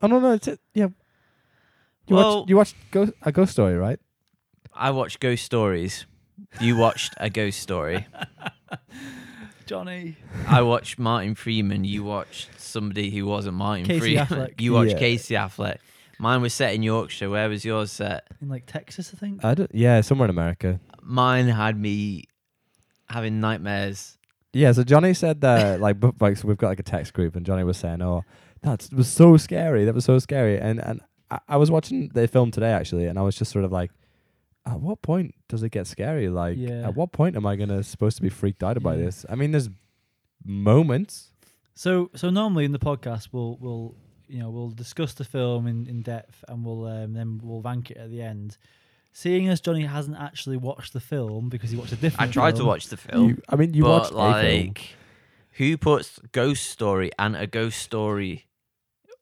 Oh 0.00 0.06
no, 0.06 0.18
no, 0.18 0.32
it's 0.32 0.48
it. 0.48 0.60
Yeah, 0.72 0.88
you 2.06 2.16
Well- 2.16 2.38
watched 2.38 2.48
you 2.48 2.56
watched 2.56 2.76
Ghost, 2.90 3.12
a 3.20 3.32
Ghost 3.32 3.52
Story, 3.52 3.76
right? 3.76 4.00
I 4.72 4.92
watched 4.92 5.20
ghost 5.20 5.44
stories. 5.44 6.06
You 6.58 6.78
watched 6.78 7.12
a 7.18 7.28
ghost 7.28 7.60
story. 7.60 8.06
Jonny. 9.66 10.16
I 10.48 10.62
watched 10.62 10.98
Martin 10.98 11.34
Freeman. 11.34 11.84
You 11.84 12.02
watched 12.04 12.48
somebody 12.58 13.10
who 13.10 13.26
wasn't 13.26 13.56
Martin 13.58 13.84
Casey 13.84 14.00
Freeman. 14.16 14.26
Affleck. 14.26 14.58
You 14.62 14.72
watched 14.72 14.92
Yeah. 14.92 14.98
Casey 14.98 15.34
Affleck. 15.34 15.76
Mine 16.22 16.40
was 16.40 16.54
set 16.54 16.72
in 16.72 16.84
Yorkshire. 16.84 17.28
Where 17.28 17.48
was 17.48 17.64
yours 17.64 17.90
set? 17.90 18.28
In 18.40 18.48
like 18.48 18.64
Texas, 18.66 19.10
I 19.12 19.16
think. 19.18 19.44
I 19.44 19.54
don't, 19.54 19.70
yeah, 19.74 20.00
somewhere 20.02 20.26
in 20.26 20.30
America. 20.30 20.78
Mine 21.02 21.48
had 21.48 21.76
me 21.76 22.24
having 23.08 23.40
nightmares. 23.40 24.18
Yeah, 24.52 24.70
so 24.70 24.84
Jonny 24.84 25.14
said 25.14 25.40
that 25.40 25.80
like 25.86 25.98
bu- 25.98 26.12
like 26.20 26.36
so 26.36 26.46
we've 26.46 26.56
got 26.56 26.68
like 26.68 26.78
a 26.78 26.84
text 26.84 27.12
group 27.12 27.34
and 27.34 27.44
Jonny 27.44 27.64
was 27.64 27.76
saying, 27.76 28.00
"Oh, 28.02 28.22
that 28.62 28.88
was 28.92 29.08
so 29.08 29.36
scary. 29.36 29.84
That 29.84 29.94
was 29.96 30.04
so 30.04 30.20
scary." 30.20 30.60
And 30.60 30.78
and 30.78 31.00
I, 31.28 31.38
I 31.48 31.56
was 31.56 31.72
watching 31.72 32.08
the 32.14 32.28
film 32.28 32.52
today 32.52 32.70
actually, 32.70 33.06
and 33.06 33.18
I 33.18 33.22
was 33.22 33.34
just 33.34 33.50
sort 33.50 33.64
of 33.64 33.72
like, 33.72 33.90
"At 34.64 34.78
what 34.80 35.02
point 35.02 35.34
does 35.48 35.64
it 35.64 35.70
get 35.70 35.88
scary? 35.88 36.28
Like, 36.28 36.56
Yeah. 36.56 36.86
at 36.86 36.94
what 36.94 37.10
point 37.10 37.34
am 37.34 37.46
I 37.46 37.56
gonna 37.56 37.82
supposed 37.82 38.16
to 38.18 38.22
be 38.22 38.28
freaked 38.28 38.62
out 38.62 38.76
about 38.76 38.98
Yeah. 38.98 39.06
this? 39.06 39.26
I 39.28 39.34
mean, 39.34 39.50
there's 39.50 39.70
moments. 40.44 41.32
So 41.74 42.10
so 42.14 42.30
normally 42.30 42.64
in 42.64 42.72
the 42.72 42.78
podcast 42.78 43.28
we'll 43.32 43.56
we'll 43.60 43.96
you 44.32 44.38
know 44.40 44.50
we'll 44.50 44.70
discuss 44.70 45.12
the 45.14 45.24
film 45.24 45.66
in, 45.66 45.86
in 45.86 46.00
depth 46.02 46.42
and 46.48 46.64
we'll 46.64 46.86
um, 46.86 47.12
then 47.12 47.38
we'll 47.42 47.60
rank 47.60 47.90
it 47.90 47.98
at 47.98 48.10
the 48.10 48.22
end. 48.22 48.56
Seeing 49.12 49.46
as 49.48 49.60
Jonny 49.60 49.82
hasn't 49.84 50.16
actually 50.16 50.56
watched 50.56 50.94
the 50.94 51.00
film 51.00 51.50
because 51.50 51.70
he 51.70 51.76
watched 51.76 51.92
a 51.92 51.96
I 51.96 52.00
different. 52.00 52.30
I 52.30 52.32
tried 52.32 52.56
to 52.56 52.64
watch 52.64 52.86
the 52.88 52.96
film, 52.96 53.28
You, 53.28 53.42
I 53.46 53.56
mean, 53.56 53.74
you 53.74 53.82
but 53.82 53.90
watched 53.90 54.12
a 54.12 54.14
film. 54.42 54.66
like, 54.68 54.94
who 55.52 55.76
puts 55.76 56.18
ghost 56.32 56.64
story 56.70 57.10
and 57.18 57.36
a 57.36 57.46
ghost 57.46 57.78
story, 57.82 58.46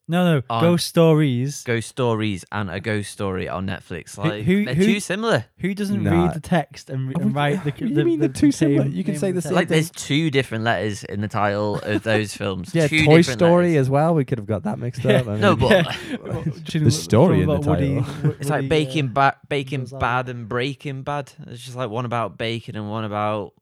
No, 0.07 0.25
no, 0.25 0.41
on- 0.49 0.61
ghost 0.61 0.87
stories. 0.87 1.63
ghost 1.63 1.87
stories 1.87 2.43
and 2.51 2.69
a 2.69 2.81
ghost 2.81 3.11
story 3.11 3.47
on 3.47 3.65
Netflix? 3.67 4.17
Like, 4.17 4.43
who- 4.43 4.65
they're 4.65 4.73
who- 4.75 4.83
too 4.85 4.99
similar. 4.99 5.45
Who 5.59 5.73
doesn't 5.73 6.03
Nah. 6.03 6.25
read 6.25 6.33
the 6.33 6.41
text 6.41 6.89
and, 6.89 7.03
oh, 7.05 7.07
re- 7.07 7.13
Oh, 7.15 7.21
and 7.21 7.25
we- 7.27 7.35
write 7.35 7.63
the? 7.63 7.73
you 7.87 7.93
the, 7.95 8.03
mean 8.03 8.19
the, 8.19 8.27
they're 8.27 8.51
similar? 8.51 8.83
same 8.83 8.91
You 8.93 9.03
can 9.05 9.13
name 9.13 9.19
say 9.21 9.29
of 9.29 9.35
the 9.35 9.41
same 9.41 9.53
Like, 9.53 9.69
thing. 9.69 9.75
there's 9.75 9.89
two 9.91 10.29
different 10.29 10.65
letters 10.65 11.05
in 11.05 11.21
the 11.21 11.29
title 11.29 11.79
of 11.83 12.03
those 12.11 12.35
films. 12.35 12.71
yeah, 12.75 12.87
two 12.87 13.05
Toy 13.05 13.17
different 13.17 13.39
Story 13.39 13.67
letters. 13.69 13.81
as 13.87 13.89
well. 13.89 14.13
We 14.15 14.25
could 14.25 14.37
have 14.39 14.47
got 14.47 14.63
that 14.63 14.79
mixed 14.79 15.03
Yeah. 15.05 15.19
up. 15.19 15.27
I 15.27 15.31
mean, 15.33 15.41
No, 15.41 15.55
but 15.55 15.85
The 16.73 16.91
story 16.91 17.41
in 17.43 17.47
the 17.47 17.59
title. 17.59 18.05
It's 18.39 18.49
like 18.49 18.67
Baking 18.67 19.09
uh, 19.09 19.13
ba- 19.13 19.37
Baking 19.47 19.81
goes 19.81 19.93
on. 19.93 19.99
Bad 19.99 20.27
and 20.29 20.49
Breaking 20.49 21.03
Bad. 21.03 21.31
It's 21.47 21.63
just 21.63 21.77
like 21.77 21.89
one 21.89 22.03
about 22.05 22.37
bacon 22.37 22.75
and 22.75 22.89
one 22.89 23.05
about 23.05 23.53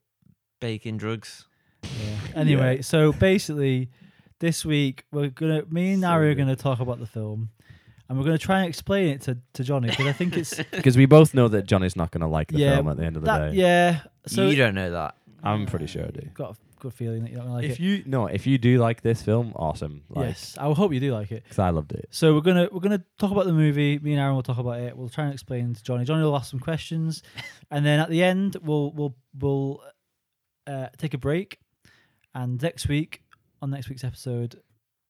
baking 0.62 0.98
drugs. 0.98 1.46
Anyway, 2.36 2.82
so 2.82 3.12
basically, 3.12 3.90
this 4.40 4.66
week 4.66 5.06
we're 5.12 5.30
gonna 5.30 5.64
me 5.70 5.94
and 5.94 6.02
So 6.02 6.08
Ari 6.10 6.32
are 6.32 6.36
gonna 6.36 6.56
talk 6.56 6.80
about 6.80 7.00
the 7.00 7.06
film, 7.06 7.50
and 8.08 8.18
we're 8.18 8.26
gonna 8.26 8.38
try 8.38 8.60
and 8.60 8.70
explain 8.70 9.10
it 9.10 9.22
to, 9.24 9.38
to 9.54 9.64
Jonny 9.64 9.90
because 9.90 10.08
I 10.08 10.14
think 10.14 10.36
it's 10.38 10.56
because 10.72 10.98
we 10.98 11.06
both 11.06 11.34
know 11.34 11.48
that 11.50 11.66
Jonny's 11.68 11.96
not 11.96 12.12
gonna 12.12 12.28
like 12.30 12.52
the 12.52 12.60
Yeah, 12.60 12.76
film 12.76 12.88
at 12.90 12.98
the 12.98 13.04
end 13.06 13.16
of 13.18 13.24
the 13.24 13.28
that 13.28 13.52
day. 13.52 13.58
yeah. 13.58 14.02
So 14.28 14.48
you 14.50 14.56
don't 14.56 14.76
know 14.76 14.92
that. 14.92 15.16
I'm 15.44 15.66
pretty 15.66 15.88
sure 15.88 16.04
I 16.04 16.10
do. 16.10 16.28
Got 16.34 16.52
a 16.52 16.56
good 16.82 16.94
feeling 16.94 17.24
that 17.24 17.30
you're 17.32 17.40
not 17.40 17.46
gonna 17.46 17.56
like 17.56 17.66
if 17.66 17.80
it. 17.80 17.80
you 17.80 18.04
no, 18.06 18.28
if 18.28 18.46
you 18.46 18.58
do 18.58 18.78
like 18.78 19.02
this 19.02 19.22
film, 19.22 19.54
awesome. 19.56 20.04
Like, 20.10 20.28
yes, 20.30 20.58
I 20.60 20.72
hope 20.74 20.92
you 20.94 21.00
do 21.00 21.14
like 21.14 21.32
it. 21.32 21.44
because 21.44 21.60
I 21.60 21.70
loved 21.70 21.94
it. 21.94 22.08
So 22.12 22.34
we're 22.34 22.42
gonna 22.42 22.68
we're 22.72 22.82
gonna 22.82 23.04
talk 23.18 23.32
about 23.32 23.46
the 23.46 23.54
movie. 23.54 24.00
Me 24.00 24.12
and 24.12 24.20
Aaron 24.20 24.36
will 24.36 24.44
talk 24.44 24.58
about 24.58 24.80
it. 24.82 24.98
We'll 24.98 25.08
try 25.10 25.26
and 25.26 25.34
explain 25.34 25.74
to 25.74 25.84
Jonny. 25.84 26.04
Jonny 26.04 26.24
will 26.24 26.36
ask 26.36 26.52
some 26.52 26.60
questions, 26.60 27.24
and 27.72 27.86
then 27.86 28.00
at 28.02 28.10
the 28.10 28.22
end 28.24 28.58
we'll 28.62 28.92
we'll 28.92 29.16
we'll 29.40 29.82
uh, 30.68 30.88
take 30.98 31.14
a 31.14 31.18
break. 31.18 31.60
And 32.36 32.62
next 32.62 32.88
week, 32.90 33.24
on 33.62 33.70
next 33.72 33.90
week's 33.90 34.04
episode, 34.04 34.60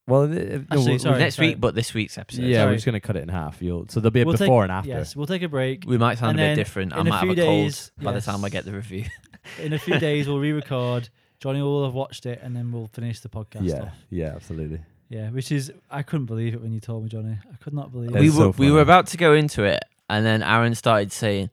Well, 0.07 0.23
it- 0.23 0.37
it- 0.37 0.49
no, 0.61 0.65
Actually, 0.77 0.89
we'll- 0.91 0.99
sorry. 0.99 1.19
Next 1.19 1.37
week, 1.37 1.59
but 1.61 1.75
this 1.75 1.93
week's 1.93 2.17
episode. 2.17 2.43
yeah, 2.45 2.59
sorry. 2.61 2.71
we're 2.71 2.75
just 2.77 2.85
gonna 2.85 2.99
cut 2.99 3.15
it 3.15 3.21
in 3.23 3.29
half. 3.29 3.61
You'll 3.61 3.87
so 3.89 3.99
there'll 3.99 4.11
be 4.11 4.21
a 4.21 4.25
We'll 4.25 4.33
take- 4.37 4.47
before 4.47 4.63
and 4.63 4.71
after. 4.71 4.89
yes, 4.89 5.15
we'll 5.15 5.27
take 5.27 5.43
a 5.43 5.47
break. 5.49 5.83
We 5.85 5.97
might 5.99 6.17
sound 6.17 6.31
And 6.31 6.39
a 6.39 6.43
bit 6.43 6.47
then 6.47 6.57
different. 6.57 6.93
I 6.93 7.01
in 7.01 7.07
a 7.07 7.09
might 7.11 7.15
have 7.17 7.23
few 7.23 7.31
a 7.31 7.35
cold 7.35 7.65
days- 7.65 7.91
by 8.01 8.11
the 8.13 8.21
time 8.21 8.43
I 8.43 8.49
get 8.49 8.65
the 8.65 8.73
review. 8.73 9.05
In 9.63 9.71
a 9.73 9.79
few 9.79 9.97
days, 9.99 10.27
we'll 10.27 10.39
re-record. 10.47 11.09
Jonny 11.39 11.61
will 11.61 11.85
have 11.85 11.93
watched 11.93 12.25
it, 12.25 12.39
and 12.43 12.55
then 12.55 12.71
we'll 12.71 12.87
finish 12.87 13.21
the 13.21 13.29
podcast 13.29 13.61
Yeah, 13.63 13.83
off. 13.83 13.93
yeah, 14.09 14.33
absolutely. 14.35 14.81
Yeah, 15.09 15.29
which 15.29 15.51
is 15.51 15.71
I 15.89 16.01
couldn't 16.03 16.25
believe 16.25 16.53
it 16.53 16.61
when 16.61 16.71
you 16.73 16.79
told 16.79 17.03
me, 17.03 17.09
Jonny. 17.09 17.37
I 17.51 17.55
could 17.57 17.73
not 17.73 17.91
believe 17.91 18.09
It's 18.11 18.19
we 18.19 18.27
it. 18.27 18.31
were 18.31 18.51
so 18.51 18.53
we 18.57 18.69
were 18.71 18.81
about 18.81 19.07
to 19.07 19.17
go 19.17 19.33
into 19.33 19.63
it, 19.63 19.79
and 20.09 20.25
then 20.25 20.43
Aaron 20.43 20.75
started 20.75 21.11
saying, 21.11 21.49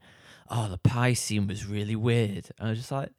"Oh, 0.49 0.67
the 0.67 0.77
pie 0.77 1.13
scene 1.13 1.47
was 1.47 1.65
really 1.65 1.95
weird." 1.95 2.49
And 2.59 2.67
I 2.67 2.69
was 2.71 2.79
just 2.79 2.91
like, 2.91 3.11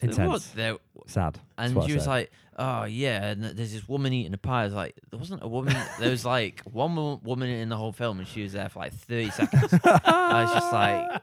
"There 0.00 0.10
Intense. 0.10 0.30
was 0.30 0.50
there," 0.52 0.76
Sad. 1.06 1.34
That's 1.34 1.44
and 1.58 1.74
what 1.76 1.84
I 1.84 1.86
she 1.88 1.94
was 1.94 2.04
said. 2.04 2.10
like, 2.10 2.32
"Oh 2.58 2.84
yeah," 2.84 3.28
and 3.30 3.42
there's 3.44 3.72
this 3.72 3.88
woman 3.88 4.12
eating 4.12 4.34
a 4.34 4.38
pie. 4.38 4.62
I 4.62 4.64
was 4.64 4.74
like, 4.74 4.94
"There 5.10 5.18
wasn't 5.18 5.42
a 5.42 5.48
woman. 5.48 5.76
there 5.98 6.10
was 6.10 6.24
like 6.24 6.60
one 6.70 6.94
wo- 6.96 7.20
woman 7.24 7.48
in 7.50 7.68
the 7.68 7.76
whole 7.76 7.92
film, 7.92 8.18
and 8.18 8.28
she 8.28 8.42
was 8.42 8.52
there 8.52 8.68
for 8.68 8.80
like 8.80 8.92
30 8.92 9.30
seconds." 9.30 9.74
I 9.84 10.42
was 10.44 10.52
just 10.52 10.72
like, 10.72 11.22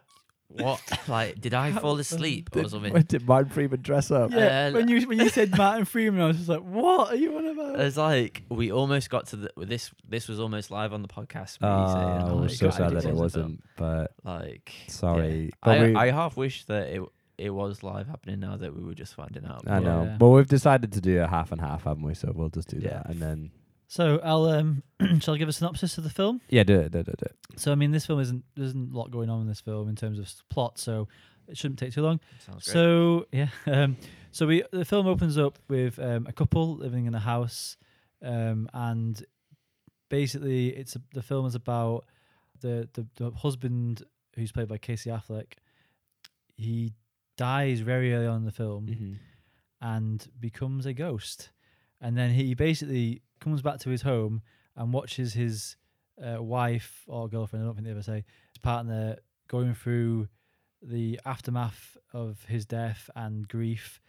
"What? 0.49 0.81
Like, 1.07 1.39
did 1.39 1.53
I 1.53 1.71
fall 1.71 1.99
asleep 1.99 2.49
or 2.55 2.63
Did- 2.63 2.71
something?" 2.71 2.91
When 2.93 3.03
did 3.03 3.27
Martin 3.27 3.51
Freeman 3.51 3.81
dress 3.81 4.09
up? 4.11 4.31
Yeah, 4.31 4.67
Uh, 4.69 4.71
when 4.77 4.88
you 4.88 5.07
when 5.07 5.19
you 5.19 5.29
said 5.29 5.55
Martin 5.57 5.85
Freeman, 5.85 6.19
I 6.19 6.25
was 6.27 6.38
just 6.38 6.49
like, 6.49 6.61
"What 6.61 7.11
are 7.11 7.15
you 7.15 7.38
on 7.38 7.45
about?" 7.45 7.79
It's 7.79 7.95
like 7.97 8.43
we 8.49 8.71
almost 8.71 9.09
got 9.09 9.27
to 9.27 9.35
the 9.38 9.51
this. 9.57 9.91
This 10.07 10.27
was 10.27 10.39
almost 10.39 10.71
live 10.71 10.91
on 10.93 11.01
the 11.01 11.07
podcast. 11.07 11.61
me 11.61 11.67
saying, 11.67 11.69
Oh, 11.69 12.27
oh, 12.29 12.35
we're 12.35 12.41
my 12.41 12.47
so 12.47 12.65
God, 12.67 12.73
sad 12.75 12.91
I 12.91 12.93
that 12.95 13.05
it 13.05 13.13
watch 13.13 13.19
wasn't. 13.21 13.63
But 13.77 14.11
Like, 14.23 14.71
sorry. 14.88 15.43
yeah. 15.45 15.49
But 15.63 15.77
I, 15.79 15.85
we- 15.85 15.95
I 15.95 16.11
half 16.11 16.35
wish 16.38 16.65
that 16.65 16.88
it 16.89 17.01
it 17.37 17.49
was 17.49 17.83
live 17.83 18.07
happening 18.07 18.39
now 18.39 18.55
that 18.57 18.75
we 18.75 18.83
were 18.83 18.93
just 18.95 19.13
finding 19.15 19.45
out. 19.45 19.63
I 19.67 19.79
know. 19.79 20.03
Yeah. 20.03 20.17
But 20.17 20.29
we've 20.29 20.47
decided 20.47 20.91
to 20.93 21.01
do 21.01 21.21
a 21.21 21.27
half 21.27 21.51
and 21.51 21.59
half, 21.61 21.83
haven't 21.83 22.03
we? 22.03 22.13
So 22.13 22.31
we'll 22.35 22.49
just 22.49 22.69
do 22.69 22.77
Yeah. 22.79 22.89
that, 23.03 23.09
and 23.09 23.21
then 23.21 23.51
So 23.87 24.19
I'll 24.23 24.45
um, 24.45 24.83
shall 25.19 25.33
I 25.35 25.37
give 25.37 25.49
a 25.49 25.53
synopsis 25.53 25.97
of 25.97 26.03
the 26.03 26.09
film? 26.09 26.41
yeah, 26.49 26.63
do 26.63 26.79
it, 26.79 26.91
do 26.91 26.99
it, 26.99 27.05
do 27.05 27.11
it. 27.11 27.19
Do. 27.19 27.57
So 27.57 27.71
I 27.71 27.75
mean, 27.75 27.91
this 27.91 28.05
film 28.05 28.19
isn't 28.19 28.43
there 28.55 28.65
isn't 28.65 28.93
a 28.93 28.97
lot 28.97 29.11
going 29.11 29.29
on 29.29 29.41
in 29.41 29.47
this 29.47 29.61
film 29.61 29.89
in 29.89 29.95
terms 29.95 30.17
of 30.19 30.25
s- 30.25 30.43
plot, 30.49 30.77
so 30.79 31.07
it 31.47 31.57
shouldn't 31.57 31.77
take 31.79 31.93
too 31.93 32.01
long. 32.01 32.19
Sounds 32.45 32.65
great. 32.65 32.73
So 32.73 33.25
yeah, 33.31 33.49
um, 33.67 33.97
so 34.31 34.47
we 34.47 34.63
the 34.71 34.85
film 34.85 35.05
opens 35.07 35.37
up 35.37 35.59
with 35.67 35.99
um, 35.99 36.25
a 36.27 36.33
couple 36.33 36.75
living 36.77 37.05
in 37.05 37.13
a 37.15 37.19
house, 37.19 37.77
um, 38.23 38.67
and 38.73 39.23
basically 40.09 40.69
it's 40.69 40.95
a, 40.95 41.01
the 41.13 41.21
film 41.21 41.45
is 41.45 41.55
about 41.55 42.05
the, 42.61 42.87
the 42.93 43.05
the 43.15 43.31
husband 43.31 44.03
who's 44.35 44.51
played 44.51 44.67
by 44.67 44.77
Casey 44.77 45.09
Affleck. 45.09 45.53
He 46.57 46.93
dies 47.37 47.79
very 47.81 48.13
early 48.13 48.27
on 48.27 48.37
in 48.37 48.45
the 48.45 48.51
film 48.51 49.19
and 49.81 50.27
becomes 50.39 50.85
a 50.85 50.93
ghost, 50.93 51.49
and 52.01 52.17
then 52.17 52.31
he 52.31 52.53
basically 52.53 53.21
comes 53.39 53.61
back 53.61 53.79
to 53.79 53.89
his 53.89 54.01
home 54.01 54.41
and 54.75 54.93
watches 54.93 55.33
his 55.33 55.75
uh, 56.23 56.41
wife 56.41 57.03
or 57.07 57.27
girlfriend. 57.27 57.63
I 57.63 57.67
don't 57.67 57.75
think 57.75 57.85
they 57.85 57.91
ever 57.91 58.01
say 58.01 58.23
his 58.53 58.59
partner 58.61 59.17
going 59.47 59.73
through 59.73 60.27
the 60.81 61.19
aftermath 61.25 61.97
of 62.13 62.45
his 62.47 62.65
death 62.65 63.09
and 63.15 63.47
grief, 63.47 63.99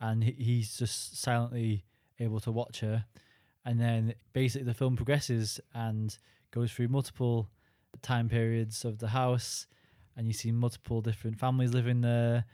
and 0.00 0.22
he, 0.22 0.32
he's 0.32 0.76
just 0.76 1.20
silently 1.20 1.84
able 2.18 2.40
to 2.40 2.52
watch 2.52 2.80
her. 2.80 3.04
And 3.64 3.80
then 3.80 4.14
basically 4.32 4.66
the 4.66 4.74
film 4.74 4.96
progresses 4.96 5.60
and 5.74 6.16
goes 6.52 6.72
through 6.72 6.88
multiple 6.88 7.50
time 8.02 8.28
periods 8.28 8.84
of 8.84 8.98
the 8.98 9.08
house, 9.08 9.66
and 10.16 10.26
you 10.26 10.32
see 10.32 10.52
multiple 10.52 11.00
different 11.00 11.38
families 11.38 11.74
living 11.74 12.00
there. 12.00 12.44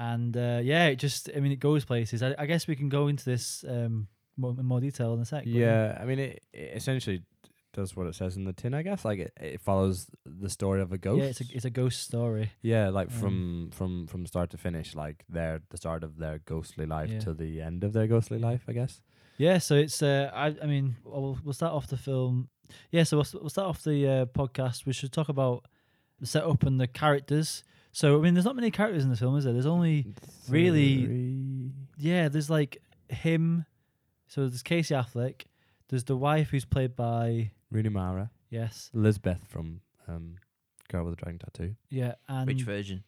And 0.00 0.36
uh, 0.36 0.60
yeah, 0.62 0.86
it 0.86 0.96
just, 0.96 1.28
I 1.36 1.40
mean, 1.40 1.50
it 1.50 1.58
goes 1.58 1.84
places. 1.84 2.22
I, 2.22 2.34
I 2.38 2.46
guess 2.46 2.68
we 2.68 2.76
can 2.76 2.88
go 2.88 3.08
into 3.08 3.24
this 3.24 3.64
um, 3.68 4.06
more, 4.36 4.54
in 4.56 4.64
more 4.64 4.80
detail 4.80 5.12
in 5.14 5.20
a 5.20 5.24
sec. 5.24 5.42
Yeah, 5.44 5.98
I 6.00 6.04
mean, 6.04 6.20
it, 6.20 6.44
it 6.52 6.70
essentially 6.76 7.22
does 7.72 7.96
what 7.96 8.06
it 8.06 8.14
says 8.14 8.36
in 8.36 8.44
the 8.44 8.52
tin. 8.52 8.74
I 8.74 8.82
guess 8.82 9.04
like 9.04 9.18
it, 9.18 9.32
it 9.40 9.60
follows 9.60 10.06
the 10.24 10.48
story 10.48 10.80
of 10.82 10.92
a 10.92 10.98
ghost. 10.98 11.18
Yeah, 11.20 11.24
it's 11.30 11.40
a, 11.40 11.44
it's 11.52 11.64
a 11.64 11.70
ghost 11.70 12.00
story. 12.04 12.52
Yeah, 12.62 12.90
like 12.90 13.08
Um, 13.10 13.18
from 13.20 13.70
from 13.72 14.06
from 14.06 14.26
start 14.26 14.50
to 14.50 14.56
finish, 14.56 14.94
like 14.94 15.24
their 15.28 15.62
the 15.70 15.76
start 15.76 16.04
of 16.04 16.16
their 16.18 16.38
ghostly 16.44 16.86
life 16.86 17.10
Yeah. 17.10 17.18
to 17.20 17.34
the 17.34 17.60
end 17.60 17.82
of 17.82 17.92
their 17.92 18.06
ghostly 18.06 18.38
life. 18.38 18.62
I 18.68 18.72
guess. 18.74 19.00
Yeah, 19.36 19.58
so 19.58 19.74
it's 19.74 20.00
uh, 20.02 20.30
I 20.32 20.54
I 20.62 20.66
mean 20.66 20.96
we'll, 21.04 21.38
we'll 21.44 21.52
start 21.54 21.72
off 21.72 21.88
the 21.88 21.96
film 21.96 22.48
Yeah, 22.90 23.02
so 23.04 23.16
we'll, 23.18 23.26
we'll 23.42 23.50
start 23.50 23.68
off 23.68 23.82
the 23.82 24.08
uh, 24.08 24.26
podcast. 24.26 24.86
We 24.86 24.92
should 24.92 25.12
talk 25.12 25.28
about 25.28 25.64
the 26.20 26.26
setup 26.26 26.62
and 26.64 26.80
the 26.80 26.86
characters. 26.86 27.64
So, 27.98 28.16
I 28.16 28.22
mean, 28.22 28.34
there's 28.34 28.44
not 28.44 28.54
many 28.54 28.70
characters 28.70 29.02
in 29.02 29.10
the 29.10 29.16
film, 29.16 29.36
is 29.36 29.42
there? 29.42 29.52
There's 29.52 29.66
only, 29.66 30.06
Really- 30.48 31.72
yeah, 31.96 32.28
there's 32.28 32.48
like 32.48 32.80
him. 33.08 33.66
So 34.28 34.42
there's 34.46 34.62
Casey 34.62 34.94
Affleck. 34.94 35.46
There's 35.88 36.04
the 36.04 36.16
wife 36.16 36.50
who's 36.50 36.64
played 36.64 36.94
by, 36.94 37.50
Rooney 37.72 37.88
Mara, 37.88 38.30
yes, 38.50 38.92
Elizabeth 38.94 39.40
from 39.48 39.80
um, 40.06 40.36
Girl 40.88 41.06
with 41.06 41.16
the 41.16 41.24
Dragon 41.24 41.40
Tattoo, 41.40 41.74
yeah, 41.90 42.14
and 42.28 42.46
Which 42.46 42.62
version? 42.62 43.02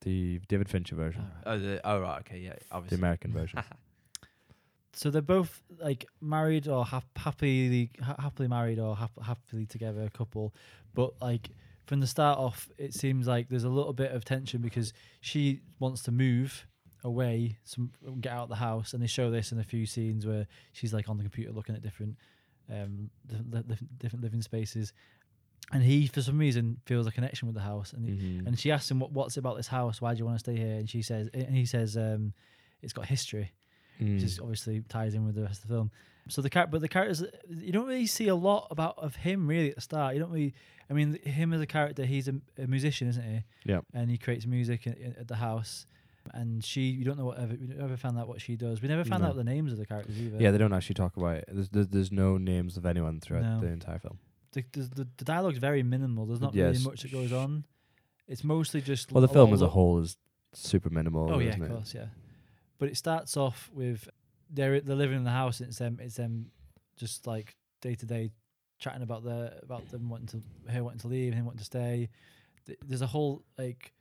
the 0.00 0.40
David 0.48 0.70
Fincher 0.70 0.94
version, 0.96 1.26
Oh, 1.44 1.58
the 1.58 1.82
oh 1.84 2.00
right, 2.00 2.20
okay, 2.20 2.38
yeah, 2.38 2.54
Obviously. 2.72 2.96
the. 2.96 3.00
American 3.02 3.32
version. 3.34 3.62
so 4.94 5.10
they're 5.10 5.20
both 5.20 5.62
like 5.78 6.06
married 6.22 6.68
or 6.68 6.86
hap- 6.86 7.18
happily 7.18 7.90
ha- 8.02 8.16
happily 8.18 8.48
married 8.48 8.78
or 8.78 8.96
hap- 8.96 9.22
happily 9.22 9.66
together 9.66 10.08
couple 10.14 10.54
but 10.94 11.12
like 11.20 11.50
from 11.86 12.00
the 12.00 12.06
start 12.06 12.38
off 12.38 12.68
it 12.78 12.92
seems 12.94 13.26
like 13.26 13.48
there's 13.48 13.64
a 13.64 13.68
little 13.68 13.92
bit 13.92 14.12
of 14.12 14.24
tension 14.24 14.60
because 14.60 14.92
she 15.20 15.60
wants 15.78 16.02
to 16.02 16.10
move 16.12 16.66
away 17.04 17.56
some 17.64 17.90
get 18.20 18.32
out 18.32 18.44
of 18.44 18.48
the 18.48 18.56
house 18.56 18.92
and 18.92 19.02
they 19.02 19.06
show 19.06 19.30
this 19.30 19.52
in 19.52 19.58
a 19.60 19.64
few 19.64 19.86
scenes 19.86 20.26
where 20.26 20.46
she's 20.72 20.92
like 20.92 21.08
on 21.08 21.16
the 21.16 21.22
computer 21.22 21.52
looking 21.52 21.74
at 21.76 21.82
different 21.82 22.16
um 22.70 23.10
different, 23.26 23.54
li- 23.54 23.62
li- 23.68 23.88
different 23.98 24.24
living 24.24 24.42
spaces. 24.42 24.92
And 25.72 25.82
he 25.82 26.06
for 26.06 26.22
some 26.22 26.38
reason 26.38 26.78
feels 26.86 27.06
a 27.06 27.12
connection 27.12 27.46
with 27.48 27.54
the 27.54 27.60
house 27.62 27.92
and 27.92 28.04
he, 28.04 28.12
Mhm. 28.14 28.46
and 28.46 28.58
she 28.58 28.70
asks 28.72 28.90
him 28.90 28.98
what, 29.00 29.12
what's 29.12 29.36
it 29.36 29.40
about 29.40 29.56
this 29.56 29.68
house? 29.68 30.00
Why 30.00 30.14
do 30.14 30.18
you 30.18 30.24
want 30.24 30.36
to 30.36 30.40
stay 30.40 30.56
here? 30.56 30.76
And 30.76 30.88
she 30.90 31.02
says 31.02 31.28
and 31.32 31.54
he 31.54 31.66
says 31.66 31.96
um 31.96 32.32
it's 32.82 32.92
got 32.92 33.06
history 33.06 33.52
which 33.98 34.22
is 34.22 34.38
Mm. 34.38 34.42
obviously 34.42 34.80
ties 34.88 35.14
in 35.14 35.24
with 35.24 35.34
the 35.34 35.42
rest 35.42 35.62
of 35.62 35.68
the 35.68 35.74
film. 35.74 35.90
So 36.28 36.42
the 36.42 36.50
character, 36.50 36.72
but 36.72 36.80
the 36.80 36.88
characters, 36.88 37.22
you 37.48 37.70
don't 37.72 37.86
really 37.86 38.06
see 38.06 38.26
a 38.28 38.34
lot 38.34 38.66
about 38.70 38.98
of 38.98 39.14
him 39.16 39.46
really 39.46 39.70
at 39.70 39.76
the 39.76 39.80
start. 39.80 40.14
You 40.14 40.20
don't 40.20 40.30
really, 40.32 40.54
I 40.90 40.92
mean, 40.92 41.18
him 41.22 41.52
as 41.52 41.60
a 41.60 41.66
character, 41.66 42.04
he's 42.04 42.26
a, 42.26 42.34
a 42.58 42.66
musician, 42.66 43.06
isn't 43.08 43.22
he? 43.22 43.44
Yeah. 43.64 43.80
And 43.94 44.10
he 44.10 44.18
creates 44.18 44.44
music 44.46 44.86
at, 44.88 44.98
at 45.00 45.28
the 45.28 45.36
house. 45.36 45.86
And 46.34 46.64
she, 46.64 46.80
you 46.80 47.04
don't 47.04 47.16
know 47.16 47.26
whatever, 47.26 47.54
we 47.54 47.68
never 47.68 47.96
found 47.96 48.18
out 48.18 48.26
what 48.26 48.40
she 48.40 48.56
does. 48.56 48.82
We 48.82 48.88
never 48.88 49.04
found 49.04 49.22
No. 49.22 49.28
out 49.28 49.36
the 49.36 49.44
names 49.44 49.70
of 49.70 49.78
the 49.78 49.86
characters 49.86 50.20
either. 50.20 50.38
Yeah, 50.42 50.50
they 50.50 50.58
don't 50.58 50.72
actually 50.72 50.94
talk 50.94 51.16
about 51.16 51.36
it. 51.36 51.44
There's, 51.52 51.68
there's, 51.68 51.86
there's 51.86 52.10
no 52.12 52.36
names 52.38 52.76
of 52.76 52.84
anyone 52.84 53.20
throughout 53.20 53.44
No. 53.44 53.60
the 53.60 53.68
entire 53.68 54.00
film. 54.00 54.18
the, 54.52 54.64
the, 54.72 55.06
the, 55.18 55.24
dialogue's 55.24 55.58
very 55.58 55.84
minimal. 55.84 56.26
There's 56.26 56.40
not 56.40 56.54
Yes. 56.56 56.72
really 56.78 56.84
much 56.90 57.02
that 57.02 57.12
goes 57.12 57.32
on. 57.32 57.64
It's 58.26 58.42
mostly 58.42 58.80
just. 58.80 59.12
Well, 59.12 59.20
the 59.20 59.28
film 59.28 59.54
as 59.54 59.62
a 59.62 59.68
whole 59.68 60.00
is 60.00 60.16
super 60.52 60.90
minimal. 60.90 61.30
Oh 61.32 61.38
yeah, 61.38 61.54
of 61.54 61.62
it? 61.62 61.68
course, 61.70 61.94
yeah. 61.94 62.06
But 62.78 62.88
it 62.88 62.96
starts 62.96 63.36
off 63.36 63.70
with 63.72 64.08
they're 64.50 64.80
they're 64.80 64.96
living 64.96 65.16
in 65.16 65.24
the 65.24 65.30
house. 65.30 65.60
And 65.60 65.68
it's 65.68 65.78
them. 65.78 65.98
It's 66.00 66.16
them, 66.16 66.50
just 66.96 67.26
like 67.26 67.56
day 67.80 67.94
to 67.94 68.06
day, 68.06 68.30
chatting 68.78 69.02
about 69.02 69.24
the 69.24 69.58
about 69.62 69.88
them 69.90 70.08
wanting 70.08 70.40
to 70.40 70.72
her 70.72 70.82
wanting 70.84 71.00
to 71.00 71.08
leave, 71.08 71.28
and 71.32 71.34
him 71.38 71.44
wanting 71.46 71.58
to 71.58 71.64
stay. 71.64 72.08
There's 72.86 73.02
a 73.02 73.06
whole 73.06 73.44
like 73.58 73.92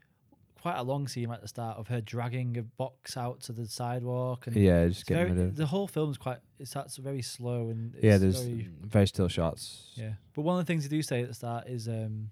quite 0.61 0.77
a 0.77 0.83
long 0.83 1.07
scene 1.07 1.31
at 1.31 1.41
the 1.41 1.47
start 1.47 1.77
of 1.77 1.87
her 1.89 2.01
dragging 2.01 2.57
a 2.57 2.63
box 2.63 3.15
out 3.17 3.39
to 3.39 3.51
the 3.53 3.67
sidewalk 3.67 4.47
and. 4.47 4.55
Yeah, 4.55 4.87
just 4.87 5.05
getting 5.05 5.27
very, 5.27 5.37
rid 5.37 5.47
of. 5.49 5.55
the 5.55 5.67
whole 5.67 5.87
film's 5.87 6.17
quite. 6.17 6.39
It 6.57 6.67
starts 6.67 6.97
very 6.97 7.21
slow 7.21 7.69
and 7.69 7.93
it's 7.93 8.03
Yeah, 8.03 8.17
there's 8.17 8.41
very, 8.41 8.69
very 8.81 9.05
still 9.05 9.27
shots. 9.27 9.91
yeah. 9.93 10.13
But 10.33 10.41
one 10.41 10.57
of 10.59 10.65
the 10.65 10.67
things 10.67 10.81
they 10.83 10.89
do 10.89 11.03
say 11.03 11.21
at 11.21 11.27
the 11.27 11.35
start 11.35 11.67
is 11.67 11.87
um 11.87 12.31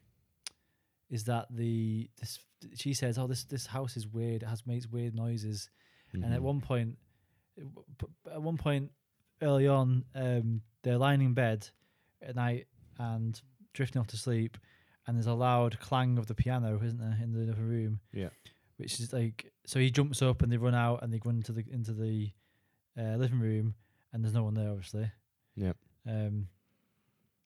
is 1.12 1.26
that 1.26 1.46
the 1.52 2.10
this 2.20 2.40
she 2.76 2.96
says, 2.96 3.20
"Oh, 3.20 3.28
this 3.28 3.44
this 3.44 3.68
house 3.68 3.96
is 3.98 4.08
weird. 4.08 4.42
It 4.42 4.48
has 4.48 4.66
makes 4.66 4.88
weird 4.88 5.14
noises." 5.14 5.70
And 6.14 6.26
at 6.26 6.40
Mhm. 6.40 6.44
one 6.44 6.62
point, 6.62 6.98
at 8.32 8.42
one 8.42 8.58
point 8.58 8.92
early 9.42 9.68
on, 9.68 10.06
um, 10.16 10.62
they're 10.84 10.98
lying 10.98 11.22
in 11.22 11.34
bed 11.34 11.68
at 12.22 12.36
night 12.36 12.68
and 12.98 13.42
drifting 13.74 14.00
off 14.00 14.08
to 14.08 14.18
sleep, 14.18 14.58
and 15.08 15.18
there's 15.18 15.28
a 15.28 15.34
loud 15.34 15.80
clang 15.80 16.18
of 16.18 16.28
the 16.28 16.36
piano, 16.36 16.80
isn't 16.84 17.00
there, 17.00 17.18
in 17.22 17.34
the 17.34 17.52
other 17.52 17.62
room? 17.64 18.00
Yeah. 18.12 18.30
Which 18.78 19.00
is 19.00 19.12
like, 19.14 19.52
so 19.66 19.80
he 19.80 19.90
jumps 19.92 20.22
up 20.22 20.42
and 20.42 20.52
they 20.52 20.58
run 20.58 20.76
out 20.76 21.04
and 21.04 21.12
they 21.14 21.20
go 21.20 21.30
into 21.30 21.52
the 21.52 21.64
into 21.72 21.94
the 21.94 22.32
uh, 22.98 23.16
living 23.18 23.40
room, 23.40 23.76
and 24.12 24.24
there's 24.24 24.34
no 24.34 24.44
one 24.44 24.54
there, 24.54 24.70
obviously. 24.70 25.12
Yep. 25.56 25.78
Um, 26.08 26.48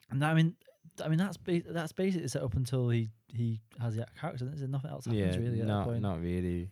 and 0.09 0.21
that, 0.21 0.31
I 0.31 0.33
mean, 0.33 0.55
I 1.03 1.07
mean 1.09 1.19
that's 1.19 1.37
ba- 1.37 1.63
that's 1.67 1.91
basically 1.91 2.27
set 2.27 2.41
up 2.43 2.55
until 2.55 2.89
he 2.89 3.09
he 3.27 3.61
has 3.79 3.95
the 3.95 4.05
character. 4.19 4.45
There's 4.45 4.61
nothing 4.69 4.89
else 4.91 5.05
happens 5.05 5.35
yeah, 5.35 5.41
really 5.41 5.61
at 5.61 5.67
that 5.67 5.83
point. 5.85 6.01
not 6.01 6.21
really. 6.21 6.69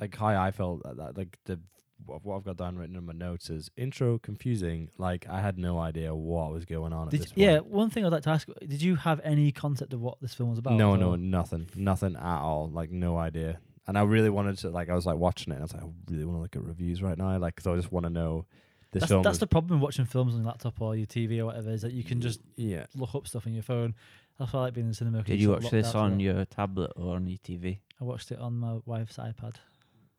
Like 0.00 0.16
how 0.16 0.26
I 0.28 0.50
felt 0.50 0.84
at 0.86 0.96
that, 0.96 1.16
like 1.16 1.38
the 1.44 1.58
what 2.06 2.24
what 2.24 2.36
I've 2.36 2.44
got 2.44 2.56
down 2.56 2.76
written 2.78 2.94
in 2.96 3.04
my 3.04 3.12
notes 3.12 3.50
is 3.50 3.70
intro 3.76 4.18
confusing. 4.18 4.88
Like 4.98 5.26
I 5.28 5.40
had 5.40 5.58
no 5.58 5.78
idea 5.78 6.14
what 6.14 6.52
was 6.52 6.64
going 6.64 6.92
on 6.92 7.06
at 7.08 7.10
Did, 7.10 7.20
this 7.22 7.32
point. 7.32 7.38
yeah, 7.38 7.58
one 7.58 7.90
thing 7.90 8.04
I'd 8.06 8.12
like 8.12 8.22
to 8.24 8.30
ask: 8.30 8.48
Did 8.60 8.80
you 8.82 8.94
have 8.96 9.20
any 9.24 9.50
concept 9.52 9.92
of 9.92 10.00
what 10.00 10.20
this 10.20 10.34
film 10.34 10.50
was 10.50 10.58
about? 10.58 10.74
no, 10.74 10.94
no, 10.96 11.10
all? 11.10 11.16
nothing, 11.16 11.68
nothing 11.74 12.14
at 12.16 12.40
all. 12.40 12.68
Like 12.70 12.90
no 12.90 13.16
idea. 13.18 13.58
And 13.88 13.96
I 13.98 14.02
really 14.02 14.30
wanted 14.30 14.58
to 14.58 14.70
like 14.70 14.90
I 14.90 14.94
was 14.94 15.06
like 15.06 15.16
watching 15.16 15.52
it 15.52 15.56
and 15.56 15.62
I 15.62 15.64
was 15.64 15.72
like 15.74 15.82
I 15.82 15.86
really 16.10 16.24
want 16.24 16.38
to 16.38 16.42
look 16.42 16.56
at 16.56 16.62
reviews 16.62 17.02
right 17.02 17.16
now. 17.18 17.36
Like 17.38 17.56
'cause 17.56 17.66
I 17.66 17.74
just 17.74 17.90
want 17.90 18.04
to 18.04 18.10
know 18.10 18.44
this 18.92 19.00
That's, 19.00 19.10
film. 19.10 19.22
that's 19.22 19.34
is- 19.36 19.40
the 19.40 19.46
problem 19.46 19.80
with 19.80 19.84
watching 19.84 20.04
films 20.04 20.34
on 20.34 20.40
your 20.40 20.46
laptop 20.46 20.80
or 20.80 20.94
your 20.94 21.06
TV 21.06 21.40
or 21.40 21.46
whatever 21.46 21.70
is 21.70 21.82
that 21.82 21.92
you 21.92 22.04
can 22.04 22.20
just 22.20 22.40
yeah. 22.56 22.86
look 22.94 23.14
up 23.14 23.26
stuff 23.26 23.46
on 23.46 23.52
your 23.54 23.62
phone. 23.62 23.94
That's 24.38 24.52
why 24.52 24.60
I 24.60 24.62
like 24.64 24.74
being 24.74 24.86
in 24.86 24.90
the 24.90 24.94
cinema. 24.94 25.18
'cause 25.18 25.26
Did 25.26 25.40
you 25.40 25.50
watch 25.50 25.68
this 25.70 25.94
on 25.94 26.20
your 26.20 26.44
tablet 26.44 26.92
or 26.96 27.16
on 27.16 27.26
your 27.26 27.38
TV? 27.38 27.80
I 28.00 28.04
watched 28.04 28.30
it 28.30 28.38
on 28.38 28.56
my 28.58 28.78
wife's 28.86 29.16
iPad. 29.16 29.54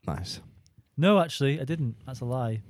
Nice. 0.08 0.42
No, 0.98 1.20
actually, 1.20 1.60
I 1.62 1.64
didn't. 1.66 1.96
That's 2.06 2.22
a 2.22 2.26
lie. 2.26 2.62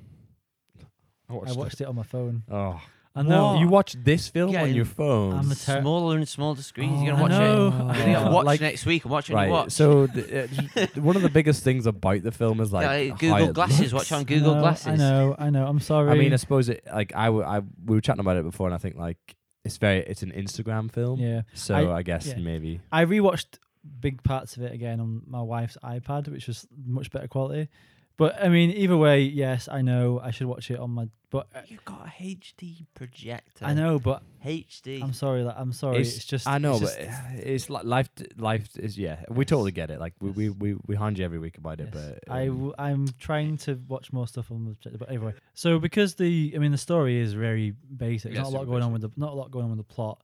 I 1.29 1.33
I 1.33 1.51
watched 1.53 1.81
it 1.81 1.85
on 1.85 1.95
my 1.95 2.03
phone. 2.03 2.43
Oh, 2.49 2.81
I 3.15 3.21
know. 3.23 3.53
What? 3.53 3.59
You 3.59 3.67
watched 3.67 4.03
this 4.03 4.27
film 4.27 4.51
Yeah, 4.51 4.63
on 4.63 4.73
your 4.73 4.85
phone. 4.85 5.33
I'm 5.33 5.51
a 5.51 5.55
ter- 5.55 5.81
smaller 5.81 6.17
and 6.17 6.27
smaller 6.27 6.61
screens. 6.61 6.93
Oh, 6.95 7.03
You're 7.03 7.11
gonna 7.13 7.21
watch 7.23 7.31
know. 7.31 7.67
it. 7.67 7.71
I 7.73 7.77
You're 7.97 8.13
gonna 8.15 8.25
know. 8.25 8.31
watch 8.31 8.45
Like- 8.45 8.61
next 8.61 8.85
week 8.85 9.03
and 9.03 9.11
watch 9.11 9.29
it. 9.29 9.33
when 9.33 9.41
right. 9.43 9.47
you 9.47 9.53
watch. 9.53 9.71
So 9.71 10.07
the, 10.07 10.43
uh, 10.43 10.47
just- 10.85 10.97
one 10.97 11.15
of 11.15 11.21
the 11.21 11.29
biggest 11.29 11.63
things 11.63 11.85
about 11.85 12.21
the 12.23 12.31
film 12.31 12.59
is 12.61 12.71
like 12.73 12.83
Yeah, 12.83 13.11
how 13.11 13.17
Google 13.17 13.49
it 13.49 13.53
Glasses. 13.53 13.79
looks. 13.93 13.93
Watch 13.93 14.11
on 14.11 14.21
I 14.21 14.23
Google 14.23 14.55
know, 14.55 14.61
Glasses. 14.61 14.87
I 14.87 14.95
know. 14.95 15.35
I 15.37 15.49
know. 15.49 15.67
I'm 15.67 15.79
sorry. 15.79 16.09
I 16.11 16.15
mean, 16.15 16.33
I 16.33 16.37
suppose 16.37 16.69
it 16.69 16.83
like 16.91 17.13
I, 17.15 17.25
w- 17.25 17.43
I 17.45 17.59
we 17.59 17.95
were 17.95 18.01
chatting 18.01 18.21
about 18.21 18.37
it 18.37 18.43
before, 18.43 18.67
and 18.67 18.73
I 18.73 18.77
think 18.79 18.95
like 18.95 19.17
it's 19.65 19.77
very 19.77 19.99
it's 19.99 20.23
an 20.23 20.31
Instagram 20.31 20.91
film. 20.91 21.19
yeah. 21.19 21.41
So 21.53 21.75
I- 21.75 21.97
I, 21.97 22.01
guess 22.03 22.27
yeah. 22.27 22.37
maybe 22.37 22.79
I 22.91 23.05
rewatched 23.05 23.57
big 23.99 24.23
parts 24.23 24.57
of 24.57 24.63
it 24.63 24.71
again 24.73 24.99
on 24.99 25.21
my 25.27 25.41
wife's 25.41 25.77
iPad, 25.83 26.27
which 26.29 26.47
was 26.47 26.67
much 26.85 27.11
better 27.11 27.27
quality. 27.27 27.69
But 28.17 28.35
I 28.43 28.49
mean, 28.49 28.71
either 28.71 28.97
way, 28.97 29.21
yes, 29.21 29.69
I 29.71 29.81
know 29.81 30.19
I 30.21 30.31
should 30.31 30.47
watch 30.47 30.69
it 30.69 30.77
on 30.77 30.91
my. 30.91 31.07
But 31.31 31.47
uh, 31.55 31.61
You've 31.67 31.85
got 31.85 32.05
a 32.05 32.09
HD 32.21 32.85
projector. 32.93 33.63
I 33.63 33.73
know, 33.73 33.97
but 33.97 34.23
HD. 34.45 35.01
I'm 35.01 35.13
sorry. 35.13 35.43
That 35.43 35.55
I'm 35.57 35.71
sorry. 35.71 35.99
It's, 36.01 36.25
just. 36.25 36.45
I 36.45 36.57
know, 36.57 36.73
it's 36.75 36.81
but 36.95 36.99
just- 36.99 37.21
it's 37.45 37.69
like 37.69 37.85
life. 37.85 38.09
Life 38.37 38.75
is 38.77 38.97
yeah. 38.97 39.23
We 39.29 39.45
totally 39.45 39.71
get 39.71 39.89
it. 39.89 40.01
Like 40.01 40.15
we 40.19 40.31
we 40.31 40.49
we, 40.49 40.75
we 40.85 40.95
hand 40.97 41.17
you 41.17 41.23
every 41.23 41.39
week 41.39 41.57
about 41.57 41.79
it, 41.79 41.91
Yes. 41.93 42.15
but 42.25 42.33
I 42.33 42.47
um, 42.49 42.55
w- 42.55 42.73
I'm 42.77 43.07
trying 43.19 43.55
to 43.59 43.79
watch 43.87 44.11
more 44.11 44.27
stuff 44.27 44.51
on 44.51 44.65
the 44.65 44.71
projector, 44.71 44.97
but 44.97 45.07
anyway. 45.09 45.33
So 45.53 45.79
because 45.79 46.15
the 46.15 46.51
I 46.55 46.57
mean 46.57 46.71
the 46.73 46.77
story 46.77 47.19
is 47.21 47.31
very 47.33 47.73
basic. 47.95 48.33
Yeah, 48.33 48.41
There's 48.41 48.51
not 48.51 48.57
a 48.57 48.57
lot 48.57 48.61
super 48.63 48.71
going 48.71 48.83
on 48.83 48.91
with 48.91 49.01
the 49.03 49.11
not 49.15 49.31
a 49.31 49.35
lot 49.35 49.49
going 49.49 49.63
on 49.65 49.71
with 49.77 49.87
the 49.87 49.93
plot, 49.93 50.21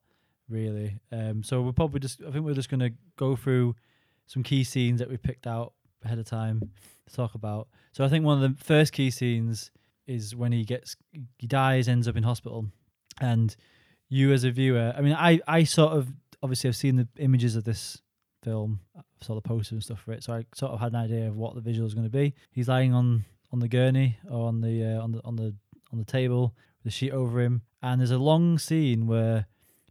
really. 0.50 1.00
Um, 1.12 1.44
so 1.44 1.62
we're 1.62 1.72
probably 1.72 2.00
just 2.00 2.22
I 2.22 2.32
think 2.32 2.46
we're 2.46 2.54
just 2.54 2.70
gonna 2.70 2.92
go 3.18 3.36
through 3.36 3.76
some 4.28 4.44
key 4.44 4.64
scenes 4.64 5.00
that 5.00 5.10
we 5.10 5.18
picked 5.18 5.48
out 5.48 5.74
ahead 6.04 6.20
of 6.20 6.26
time 6.26 6.62
to 7.08 7.16
talk 7.16 7.36
about. 7.36 7.68
So 7.92 8.04
I 8.04 8.10
think 8.10 8.26
one 8.26 8.42
of 8.42 8.58
the 8.58 8.64
first 8.64 8.94
key 8.94 9.12
scenes 9.12 9.72
is 10.08 10.36
when 10.36 10.52
he 10.52 10.64
gets 10.64 10.96
he 11.38 11.48
dies, 11.48 11.88
ends 11.88 12.08
up 12.08 12.16
in 12.16 12.24
hospital, 12.24 12.66
and 13.20 13.56
you 14.10 14.32
as 14.34 14.44
a 14.44 14.52
viewer. 14.52 14.94
I 14.96 15.02
mean, 15.02 15.14
I 15.14 15.40
I 15.48 15.64
sort 15.64 15.94
of 15.94 16.12
obviously 16.42 16.70
I've 16.70 16.76
seen 16.76 16.96
the 16.96 17.08
images 17.18 17.56
of 17.56 17.64
this 17.64 18.02
film, 18.44 18.80
I 18.96 19.02
saw 19.22 19.34
the 19.34 19.42
posters 19.42 19.72
and 19.72 19.84
stuff 19.84 20.02
for 20.02 20.14
it, 20.14 20.24
so 20.24 20.34
I 20.34 20.46
sort 20.54 20.72
of 20.72 20.80
had 20.80 20.94
an 20.94 21.00
idea 21.00 21.28
of 21.28 21.36
what 21.36 21.56
the 21.56 21.62
visual 21.62 21.88
is 21.88 21.96
going 21.96 22.06
to 22.06 22.12
be. 22.12 22.36
He's 22.52 22.68
lying 22.68 22.94
on 22.94 23.26
on 23.52 23.60
the 23.60 23.68
gurney 23.68 24.18
or 24.30 24.48
on 24.48 24.62
the 24.62 24.84
uh, 24.84 25.02
on 25.02 25.12
the 25.12 25.22
on 25.24 25.36
the 25.36 25.56
on 25.92 26.00
the 26.00 26.06
table 26.06 26.56
a 26.86 26.90
sheet 26.92 27.12
over 27.12 27.42
him, 27.42 27.64
and 27.82 28.00
there's 28.00 28.12
a 28.12 28.18
long 28.18 28.58
scene 28.60 29.08
where 29.08 29.48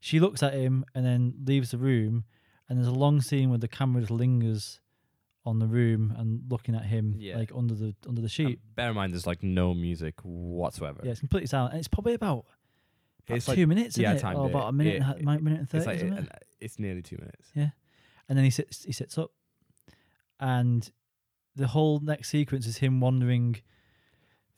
she 0.08 0.20
looks 0.20 0.42
at 0.42 0.52
him 0.52 0.84
and 0.94 1.02
then 1.06 1.32
leaves 1.46 1.70
the 1.70 1.78
room, 1.78 2.24
and 2.68 2.76
there's 2.76 2.88
a 2.96 3.00
long 3.06 3.22
scene 3.22 3.48
where 3.48 3.58
the 3.58 3.68
camera 3.68 4.02
just 4.02 4.10
lingers 4.10 4.80
on 5.46 5.58
the 5.60 5.66
room 5.66 6.12
and 6.18 6.42
looking 6.50 6.74
at 6.74 6.84
him 6.84 7.14
Yeah. 7.18 7.38
like 7.38 7.50
under 7.54 7.74
the 7.74 7.94
under 8.06 8.20
the 8.20 8.28
sheet. 8.28 8.58
Uh, 8.58 8.68
bear 8.76 8.88
in 8.90 8.96
mind 8.96 9.12
there's 9.14 9.26
like 9.26 9.42
no 9.42 9.72
music 9.72 10.14
whatsoever. 10.22 11.00
Yeah, 11.04 11.12
it's 11.12 11.20
completely 11.20 11.46
silent, 11.46 11.72
and 11.72 11.78
it's 11.78 11.88
probably 11.88 12.12
about, 12.14 12.44
about 13.26 13.36
It's 13.36 13.46
two 13.46 13.52
like- 13.52 13.68
minutes, 13.68 13.96
yeah, 13.96 14.10
I 14.10 14.14
isn't 14.14 14.18
it? 14.18 14.22
timed 14.28 14.38
Or 14.40 14.46
about 14.50 14.68
a 14.68 14.72
minute, 14.72 14.94
It- 14.96 15.02
and, 15.02 15.28
a 15.28 15.38
minute 15.40 15.60
and 15.60 15.68
thirty. 15.70 15.78
it's 15.78 15.86
like 15.86 15.96
isn't 15.96 16.12
it? 16.18 16.28
it's 16.60 16.78
nearly 16.78 17.00
two 17.02 17.16
minutes. 17.16 17.50
Yeah, 17.54 17.70
and 18.28 18.36
then 18.36 18.44
he 18.44 18.50
sits 18.50 18.84
he 18.84 18.92
sits 18.92 19.16
up 19.16 19.30
and 20.40 20.90
the 21.56 21.68
whole 21.68 22.00
next 22.00 22.28
sequence 22.30 22.66
is 22.66 22.78
him 22.78 23.00
wandering 23.00 23.56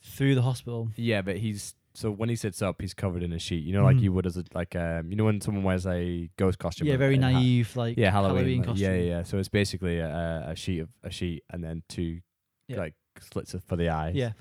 through 0.03 0.35
the 0.35 0.43
hospital 0.43 0.91
Yeah, 0.97 1.23
but 1.23 1.37
he's 1.39 1.75
so 1.97 2.11
when 2.11 2.29
he 2.29 2.37
sits 2.37 2.61
up, 2.63 2.81
he's 2.81 2.95
covered 2.95 3.23
in 3.23 3.33
a 3.33 3.39
sheet. 3.39 3.65
You 3.65 3.73
know, 3.73 3.85
like 3.85 3.97
Mhm. 3.97 4.03
you 4.03 4.13
would 4.13 4.27
as 4.27 4.37
a 4.37 4.45
like 4.55 4.77
um, 4.77 5.11
you 5.11 5.17
know 5.17 5.25
when 5.25 5.41
someone 5.41 5.65
wears 5.65 5.87
a 5.87 6.29
ghost 6.37 6.59
costume. 6.59 6.87
yeah 6.89 6.97
very 6.97 7.15
and 7.15 7.25
ha- 7.25 7.31
naive 7.31 7.75
like 7.77 7.97
yeah, 7.97 8.11
Halloween. 8.11 8.37
halloween, 8.37 8.59
like- 8.59 8.67
costume 8.69 8.85
yeah, 8.91 8.97
yeah, 8.97 9.05
yeah. 9.17 9.23
So 9.23 9.39
it's 9.39 9.49
basically 9.49 9.99
a, 9.99 10.45
a 10.49 10.55
sheet 10.57 10.81
of 10.81 10.89
a 11.03 11.11
sheet 11.11 11.43
and 11.51 11.65
then 11.65 11.83
two 11.89 12.21
Yeah. 12.69 12.79
like 12.79 12.95
slits 13.21 13.55
for 13.67 13.77
the 13.77 13.89
eyes. 13.89 14.15
Yeah. 14.15 14.33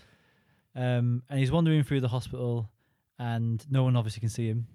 um 0.76 1.24
and 1.30 1.40
he's 1.40 1.52
wandering 1.52 1.84
through 1.84 2.02
the 2.02 2.10
hospital 2.10 2.70
and 3.18 3.66
no 3.72 3.84
one 3.84 3.96
obviously 3.96 4.20
can 4.20 4.30
see 4.30 4.48
him 4.48 4.68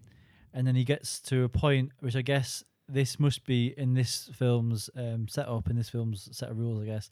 and 0.54 0.66
then 0.66 0.74
he 0.74 0.84
gets 0.84 1.20
to 1.20 1.44
a 1.44 1.48
point 1.48 1.92
which 2.00 2.16
I 2.16 2.22
guess 2.22 2.64
this 2.88 3.20
must 3.20 3.44
be 3.44 3.74
in 3.76 3.94
this 3.94 4.30
film's 4.34 4.90
um, 4.96 5.28
setup, 5.28 5.68
in 5.70 5.76
this 5.76 5.88
film's 5.90 6.28
set 6.36 6.48
of 6.50 6.58
rules, 6.58 6.80
I 6.82 6.86
guess, 6.86 7.08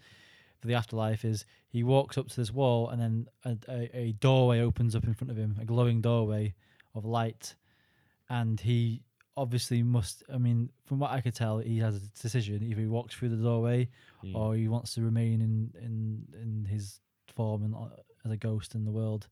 for 0.60 0.66
the 0.66 0.74
afterlife 0.74 1.24
is 1.24 1.44
he 1.68 1.82
walks 1.84 2.18
up 2.18 2.28
to 2.28 2.36
this 2.36 2.50
wall 2.52 2.88
and 2.90 3.00
then 3.00 3.26
a, 3.44 3.56
a, 3.70 3.96
a 3.96 4.12
doorway 4.12 4.60
opens 4.60 4.94
up 4.96 5.04
in 5.04 5.14
front 5.14 5.30
of 5.30 5.36
him, 5.36 5.56
a 5.60 5.64
glowing 5.64 6.00
doorway 6.00 6.54
of 6.94 7.04
light, 7.04 7.54
and 8.28 8.60
he 8.60 9.02
obviously 9.36 9.82
must. 9.82 10.22
I 10.32 10.38
mean, 10.38 10.70
from 10.84 10.98
what 10.98 11.10
I 11.12 11.20
could 11.20 11.34
tell, 11.34 11.58
he 11.58 11.78
has 11.78 11.96
a 11.96 12.00
decision: 12.20 12.62
either 12.62 12.80
he 12.80 12.86
walks 12.86 13.14
through 13.14 13.30
the 13.30 13.36
doorway 13.36 13.88
Mm. 14.24 14.34
or 14.34 14.56
he 14.56 14.66
wants 14.66 14.94
to 14.94 15.02
remain 15.02 15.40
in 15.40 15.70
in 15.80 16.26
in 16.42 16.64
his 16.64 16.98
form 17.36 17.62
and 17.62 17.72
uh, 17.72 17.86
as 18.24 18.32
a 18.32 18.36
ghost 18.36 18.74
in 18.74 18.84
the 18.84 18.90
world, 18.90 19.28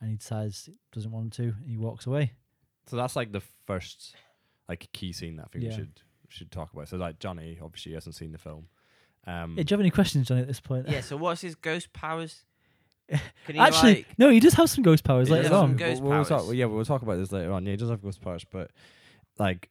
and 0.00 0.08
he 0.08 0.16
decides 0.16 0.64
he 0.64 0.72
doesn't 0.90 1.12
want 1.12 1.34
to. 1.34 1.42
And 1.60 1.68
he 1.68 1.76
walks 1.76 2.06
away. 2.06 2.32
So 2.86 2.96
that's 2.96 3.14
like 3.14 3.30
the 3.32 3.42
first 3.66 4.16
like 4.70 4.88
key 4.94 5.12
scene 5.12 5.36
that 5.36 5.44
I 5.44 5.48
think 5.48 5.64
Yeah. 5.64 5.70
we 5.70 5.76
should 5.76 6.00
should 6.30 6.50
talk 6.50 6.72
about. 6.72 6.88
So 6.88 6.96
like 6.96 7.18
Jonny 7.18 7.58
obviously 7.60 7.92
hasn't 7.92 8.14
seen 8.14 8.32
the 8.32 8.38
film. 8.38 8.68
Um, 9.26 9.56
Hey, 9.56 9.62
do 9.64 9.72
you 9.72 9.76
have 9.76 9.80
any 9.80 9.90
questions, 9.90 10.28
Jonny, 10.28 10.40
at 10.42 10.48
this 10.48 10.60
point? 10.60 10.88
Yeah. 10.88 11.00
So 11.00 11.16
what's 11.16 11.40
his 11.42 11.54
ghost 11.54 11.92
powers? 11.92 12.44
Can 13.08 13.20
he 13.54 13.58
Actually, 13.58 13.94
like, 13.96 14.18
no, 14.18 14.30
he 14.30 14.40
does 14.40 14.54
have 14.54 14.70
some 14.70 14.82
ghost 14.82 15.04
powers 15.04 15.28
he 15.28 15.34
later 15.34 15.48
have 15.48 15.52
on. 15.54 15.68
some 15.70 15.76
Ghost 15.76 16.02
we'll, 16.02 16.12
we'll 16.12 16.24
talk, 16.24 16.42
powers. 16.44 16.54
yeah, 16.54 16.64
we'll 16.66 16.84
talk 16.84 17.02
about 17.02 17.16
this 17.18 17.30
later 17.32 17.52
on. 17.52 17.64
Yeah, 17.66 17.72
he 17.72 17.76
does 17.76 17.90
have 17.90 18.02
ghost 18.02 18.20
powers, 18.20 18.44
but 18.50 18.70
like, 19.38 19.68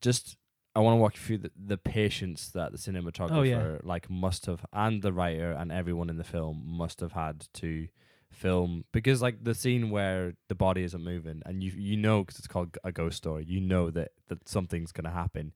just 0.00 0.36
I 0.76 0.80
want 0.80 0.94
to 0.94 1.00
walk 1.00 1.14
you 1.16 1.20
through 1.20 1.38
the, 1.38 1.50
the 1.56 1.76
patience 1.78 2.48
that 2.50 2.70
the 2.72 2.78
cinematographer 2.78 3.32
Oh, 3.32 3.42
yeah. 3.42 3.78
like 3.82 4.08
must 4.08 4.46
have, 4.46 4.64
and 4.72 5.02
the 5.02 5.12
writer 5.12 5.50
and 5.52 5.72
everyone 5.72 6.08
in 6.10 6.16
the 6.16 6.24
film 6.24 6.62
must 6.64 7.00
have 7.00 7.12
had 7.12 7.46
to 7.54 7.88
film 8.30 8.84
because 8.92 9.20
like 9.20 9.42
the 9.42 9.54
scene 9.56 9.90
where 9.90 10.34
the 10.48 10.54
body 10.54 10.84
isn't 10.84 11.02
moving 11.02 11.42
and 11.44 11.64
you 11.64 11.72
you 11.76 11.96
know 11.96 12.20
because 12.22 12.38
it's 12.38 12.46
called 12.46 12.78
a 12.84 12.92
ghost 12.92 13.16
story 13.16 13.44
you 13.44 13.60
know 13.60 13.90
that 13.90 14.12
that 14.28 14.48
something's 14.48 14.92
gonna 14.92 15.10
happen 15.10 15.52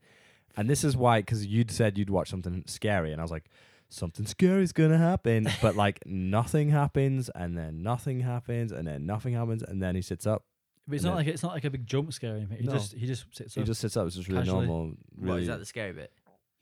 and 0.57 0.69
this 0.71 0.85
is 0.85 0.97
why 0.97 1.21
because 1.21 1.45
you'd 1.47 1.71
said 1.71 1.97
you'd 1.99 2.11
watch 2.11 2.29
something 2.31 2.63
scary 2.67 3.13
and 3.13 3.21
i 3.21 3.25
was 3.25 3.31
like 3.31 3.45
something 3.89 4.27
scary's 4.27 4.73
gonna 4.73 4.99
happen 4.99 5.49
but 5.63 5.77
like 5.77 6.01
nothing 6.07 6.71
happens 6.71 7.29
and 7.35 7.57
then 7.57 7.83
nothing 7.83 8.21
happens 8.21 8.73
and 8.73 8.87
then 8.87 9.07
nothing 9.07 9.35
happens 9.35 9.63
and 9.63 9.83
then 9.83 9.95
he 9.95 10.03
sits 10.03 10.27
up 10.27 10.45
But 10.89 10.95
it's 10.97 11.05
And 11.05 11.11
not 11.13 11.17
then- 11.19 11.27
like 11.27 11.35
it's 11.35 11.43
not 11.43 11.53
like 11.53 11.65
a 11.65 11.71
big 11.71 11.87
jump 11.87 12.13
scare 12.13 12.35
or 12.35 12.37
anything. 12.37 12.59
He 12.59 12.67
No. 12.67 12.73
just 12.73 12.93
he 12.95 13.07
just 13.07 13.27
sits 13.35 13.53
up. 13.53 13.55
he 13.55 13.61
up. 13.61 13.67
just 13.67 13.81
sits 13.81 13.97
up 13.97 14.07
it's 14.07 14.17
just 14.17 14.29
really 14.29 14.41
Casually. 14.41 14.67
normal 14.67 14.87
what 15.17 15.29
really 15.29 15.43
is 15.43 15.49
that 15.49 15.59
the 15.61 15.67
scary 15.67 15.93
bit? 15.93 16.13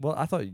well 0.00 0.14
i 0.16 0.26
thought 0.26 0.44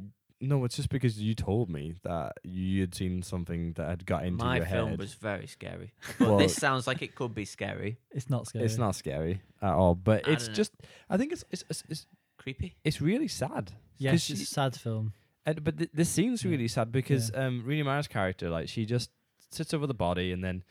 no 0.40 0.64
it's 0.64 0.76
just 0.76 0.88
because 0.88 1.20
you 1.20 1.34
told 1.34 1.68
me 1.68 1.94
that 2.04 2.34
you 2.44 2.80
had 2.82 2.94
seen 2.94 3.22
something 3.22 3.72
that 3.72 3.88
had 3.88 4.06
got 4.06 4.24
into 4.24 4.44
My 4.44 4.58
your 4.58 4.66
film 4.66 4.90
head 4.90 4.98
was 5.00 5.14
very 5.14 5.48
scary, 5.48 5.92
but 6.18 6.28
Well, 6.28 6.38
this 6.38 6.54
sounds 6.54 6.86
like 6.86 7.02
it 7.02 7.16
could 7.16 7.34
be 7.34 7.44
scary, 7.44 7.98
it's 8.12 8.30
not 8.30 8.46
scary. 8.46 8.64
it's 8.64 8.78
not 8.78 8.94
scary 8.94 9.40
at 9.60 9.72
all 9.72 9.96
but 9.96 10.28
I 10.28 10.32
it's 10.32 10.44
dunno. 10.44 10.54
just 10.54 10.72
i 11.10 11.16
think 11.16 11.32
it's 11.32 11.44
it's 11.50 11.64
it's, 11.68 11.82
it's 11.88 12.06
creepy. 12.54 12.76
it's 12.84 13.00
really 13.00 13.28
sad. 13.28 13.72
Yeah, 13.98 14.12
it's 14.14 14.24
she- 14.24 14.34
a 14.34 14.36
sad 14.36 14.76
film. 14.76 15.12
and, 15.46 15.62
but 15.64 15.78
th- 15.78 15.90
this 15.92 16.08
scene's 16.08 16.44
Yeah. 16.44 16.50
really 16.52 16.68
sad 16.68 16.92
because 16.92 17.30
um, 17.34 17.62
Rooney 17.64 17.82
Mara's 17.82 18.08
character, 18.08 18.48
like, 18.50 18.68
she 18.68 18.84
just 18.86 19.10
sits 19.50 19.72
over 19.74 19.86
the 19.86 19.94
body, 19.94 20.30
and 20.32 20.42
then 20.44 20.62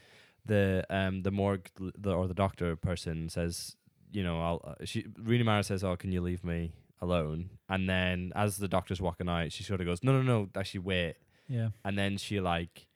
the 0.46 0.86
um 0.90 1.24
the 1.24 1.32
morgue 1.32 1.70
the, 1.78 2.14
or 2.14 2.28
the 2.28 2.34
doctor 2.34 2.76
person 2.78 3.28
says, 3.30 3.76
you 4.12 4.24
know, 4.24 4.42
I'll. 4.42 4.62
Uh, 4.64 4.86
she 4.86 5.06
Rooney 5.22 5.44
Mara 5.44 5.64
says, 5.64 5.84
"Oh, 5.84 5.96
can 5.98 6.12
you 6.14 6.22
leave 6.22 6.44
me 6.44 6.72
alone?" 7.02 7.50
And 7.68 7.90
then 7.90 8.32
as 8.36 8.58
the 8.58 8.68
doctor's 8.70 9.02
walking 9.02 9.28
out, 9.28 9.52
she 9.52 9.64
sort 9.64 9.82
of 9.82 9.86
goes, 9.88 10.04
"No, 10.04 10.14
no, 10.14 10.22
no, 10.22 10.50
actually 10.56 10.80
wait." 10.82 11.16
Yeah. 11.50 11.70
And 11.84 11.98
then 11.98 12.18
she 12.18 12.40
like 12.40 12.87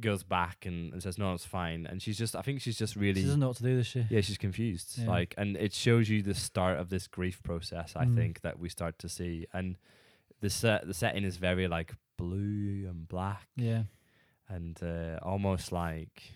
goes 0.00 0.22
back 0.22 0.66
and, 0.66 0.92
and 0.92 1.02
says, 1.02 1.18
"No, 1.18 1.32
it's 1.34 1.44
fine." 1.44 1.86
And 1.86 2.00
she's 2.02 2.16
just, 2.18 2.34
I 2.36 2.42
think 2.42 2.60
she's 2.60 2.78
just 2.78 2.96
really 2.96 3.20
She 3.20 3.26
doesn't 3.26 3.40
know 3.40 3.48
what 3.48 3.56
to 3.58 3.62
do, 3.62 3.76
does 3.76 3.86
she? 3.86 4.06
Yeah, 4.10 4.20
she's 4.20 4.38
confused. 4.38 4.98
Yeah. 4.98 5.08
Like, 5.08 5.34
and 5.38 5.56
it 5.56 5.72
shows 5.72 6.08
you 6.08 6.22
the 6.22 6.34
start 6.34 6.78
of 6.78 6.88
this 6.90 7.06
grief 7.06 7.42
process. 7.42 7.94
I 7.96 8.04
Mm. 8.06 8.16
think 8.16 8.40
that 8.42 8.58
we 8.58 8.68
start 8.68 8.98
to 9.00 9.08
see, 9.08 9.46
and 9.52 9.76
the 10.40 10.50
set, 10.50 10.86
the 10.86 10.94
setting 10.94 11.24
is 11.24 11.36
very 11.36 11.68
like 11.68 11.94
blue 12.16 12.86
and 12.88 13.06
black, 13.08 13.48
Yeah. 13.56 13.84
and 14.48 14.80
uh, 14.82 15.18
almost 15.22 15.72
like 15.72 16.32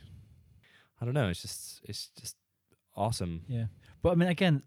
I 1.01 1.05
don't 1.05 1.15
know. 1.15 1.29
It's 1.29 1.43
just, 1.43 1.81
it's 1.89 2.09
just 2.21 2.37
awesome. 2.97 3.43
Yeah. 3.49 3.67
But 4.03 4.11
I 4.13 4.15
mean, 4.15 4.29
again, 4.29 4.63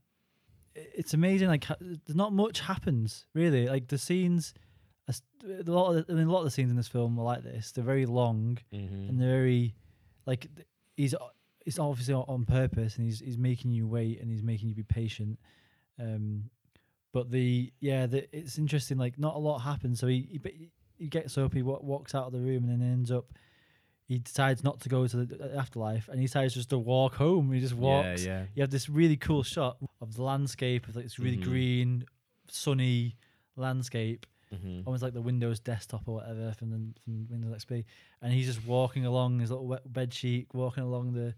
it's 0.76 1.14
amazing. 1.14 1.48
Like, 1.48 1.64
ha- 1.64 1.76
not 2.10 2.34
much 2.34 2.60
happens 2.60 3.26
really. 3.34 3.68
Like 3.68 3.88
the 3.88 3.98
scenes, 3.98 4.54
a 5.10 5.72
lot 5.72 5.96
of 5.96 6.06
the, 6.08 6.14
I 6.14 6.16
mean, 6.16 6.28
a 6.28 6.32
lot 6.32 6.40
of 6.40 6.46
the 6.46 6.52
scenes 6.52 6.70
in 6.70 6.76
this 6.78 6.88
film 6.88 7.18
are 7.20 7.24
like 7.24 7.44
this. 7.44 7.72
They're 7.72 7.84
very 7.84 8.06
long 8.06 8.58
Mm-hmm. 8.74 9.10
and 9.10 9.22
they're 9.22 9.30
very, 9.32 9.76
like, 10.26 10.48
he's 10.96 11.16
it's 11.66 11.80
obviously 11.80 12.14
on- 12.14 12.46
purpose 12.46 12.96
and 12.98 13.06
he's 13.06 13.20
he's 13.20 13.38
making 13.38 13.72
you 13.72 13.88
wait 13.88 14.22
and 14.22 14.30
he's 14.32 14.44
making 14.44 14.70
you 14.70 14.76
be 14.76 14.84
patient. 14.84 15.40
Um, 16.00 16.50
but 17.14 17.32
the 17.32 17.72
yeah, 17.80 18.06
the, 18.06 18.28
it's 18.38 18.58
interesting. 18.58 18.98
Like, 18.98 19.18
not 19.18 19.36
a 19.36 19.40
lot 19.40 19.60
happens. 19.60 20.00
So 20.00 20.08
he 20.08 20.28
he, 20.44 20.72
he- 20.98 21.08
gets 21.08 21.38
up, 21.38 21.54
he 21.54 21.62
wa- 21.62 21.80
walks 21.82 22.14
out 22.16 22.26
of 22.26 22.34
the 22.34 22.40
room, 22.40 22.64
and 22.64 22.82
then 22.82 22.82
ends 22.82 23.12
up. 23.12 23.26
He 24.08 24.20
decides 24.20 24.64
not 24.64 24.80
to 24.82 24.90
go 24.90 25.06
to 25.06 25.26
the 25.26 25.56
afterlife, 25.58 26.08
and 26.08 26.20
he 26.20 26.26
decides 26.28 26.54
just 26.54 26.70
to 26.70 26.78
walk 26.80 27.16
home. 27.16 27.52
He 27.52 27.60
just 27.60 27.74
walks. 27.74 28.24
Yeah, 28.26 28.40
yeah. 28.40 28.46
You 28.56 28.62
have 28.64 28.70
this 28.72 28.88
really 28.90 29.18
cool 29.18 29.44
shot 29.44 29.78
of 30.02 30.16
the 30.16 30.24
landscape, 30.24 30.88
of 30.88 30.96
like 30.96 31.04
this 31.06 31.20
really 31.20 31.38
Mhm. 31.38 31.44
green, 31.44 32.06
sunny 32.50 33.18
landscape, 33.58 34.26
Mm-hmm. 34.54 34.82
almost 34.86 35.04
like 35.04 35.14
the 35.14 35.22
Windows 35.22 35.60
desktop 35.60 36.04
or 36.08 36.16
whatever 36.16 36.54
from 36.54 36.70
the 36.72 36.80
from 37.04 37.28
Windows 37.30 37.66
XP. 37.66 37.84
And 38.22 38.32
he's 38.32 38.46
just 38.46 38.66
walking 38.66 39.06
along 39.06 39.40
his 39.40 39.50
little 39.52 39.68
wet 39.68 39.92
bed 39.92 40.14
sheet, 40.14 40.48
walking 40.54 40.84
along 40.84 41.14
the 41.14 41.34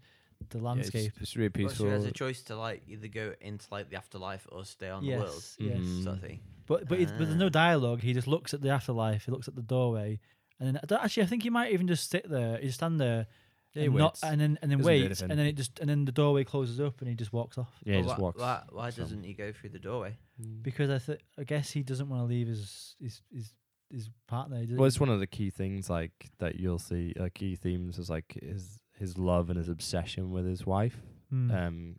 the 0.50 0.58
landscape. 0.58 1.10
it's, 1.14 1.20
it's 1.20 1.36
really 1.36 1.50
Well, 1.54 1.68
peaceful. 1.68 1.86
she 1.86 1.90
has 1.90 2.04
a 2.04 2.12
choice 2.12 2.42
to 2.44 2.56
like 2.56 2.82
either 2.88 3.08
go 3.08 3.34
into 3.40 3.66
like 3.70 3.90
the 3.90 3.96
afterlife 3.96 4.46
or 4.52 4.64
stay 4.64 4.88
on 4.88 5.04
yes, 5.04 5.18
the 5.18 5.24
world, 5.24 5.44
yes. 5.76 5.86
Mhm. 5.86 6.02
sort 6.04 6.16
of 6.16 6.22
thing. 6.22 6.40
But 6.66 6.88
but, 6.88 7.00
it, 7.00 7.08
but 7.18 7.26
there's 7.26 7.34
no 7.36 7.46
Ah. 7.46 7.50
dialogue. 7.50 8.00
He 8.00 8.12
just 8.14 8.28
looks 8.28 8.54
at 8.54 8.62
the 8.62 8.68
afterlife. 8.70 9.24
He 9.26 9.32
looks 9.32 9.48
at 9.48 9.56
the 9.56 9.62
doorway, 9.62 10.20
and 10.60 10.68
then 10.76 10.80
actually 11.00 11.24
I 11.24 11.26
think 11.26 11.42
he 11.42 11.50
might 11.50 11.72
even 11.72 11.88
just 11.88 12.08
sit 12.10 12.28
there. 12.30 12.58
He 12.58 12.66
just 12.66 12.78
stand 12.78 13.00
there. 13.00 13.26
Yeah, 13.74 13.84
and, 13.84 13.94
not, 13.94 14.18
and 14.24 14.40
then 14.40 14.58
and 14.62 14.70
then 14.70 14.78
Doesn't 14.78 14.92
do 14.92 15.00
waits, 15.02 15.04
anything. 15.22 15.30
and 15.30 15.38
then 15.38 15.46
it 15.46 15.52
just 15.56 15.78
and 15.78 15.88
then 15.88 16.04
the 16.04 16.12
doorway 16.12 16.42
closes 16.44 16.80
up, 16.80 17.00
and 17.00 17.08
he 17.08 17.14
just 17.14 17.32
walks 17.32 17.56
off. 17.58 17.70
yeah, 17.84 17.96
he 17.96 18.02
just 18.02 18.16
why, 18.18 18.22
walks. 18.22 18.40
Why, 18.40 18.62
why 18.70 18.90
some. 18.90 19.04
doesn't 19.04 19.22
he 19.24 19.32
go 19.32 19.52
through 19.52 19.70
the 19.70 19.78
doorway? 19.78 20.16
Because 20.62 20.90
I 20.90 20.98
th- 20.98 21.20
I 21.38 21.44
guess 21.44 21.70
he 21.70 21.82
doesn't 21.82 22.08
want 22.08 22.22
to 22.22 22.26
leave 22.26 22.48
his 22.48 22.96
his 23.00 23.22
his, 23.32 23.54
his 23.92 24.10
partner. 24.26 24.64
does 24.64 24.76
Well, 24.76 24.84
he? 24.84 24.88
it's 24.88 24.98
one 25.00 25.08
of 25.08 25.20
the 25.20 25.26
key 25.26 25.50
things 25.50 25.88
like 25.88 26.30
that 26.38 26.56
you'll 26.56 26.78
see. 26.80 27.14
Uh, 27.18 27.28
key 27.32 27.54
themes 27.56 27.98
is 27.98 28.10
like 28.10 28.36
his 28.42 28.80
his 28.98 29.16
love 29.16 29.50
and 29.50 29.56
his 29.58 29.68
obsession 29.68 30.30
with 30.32 30.46
his 30.46 30.66
wife. 30.66 30.96
Hmm. 31.30 31.50
Um, 31.50 31.96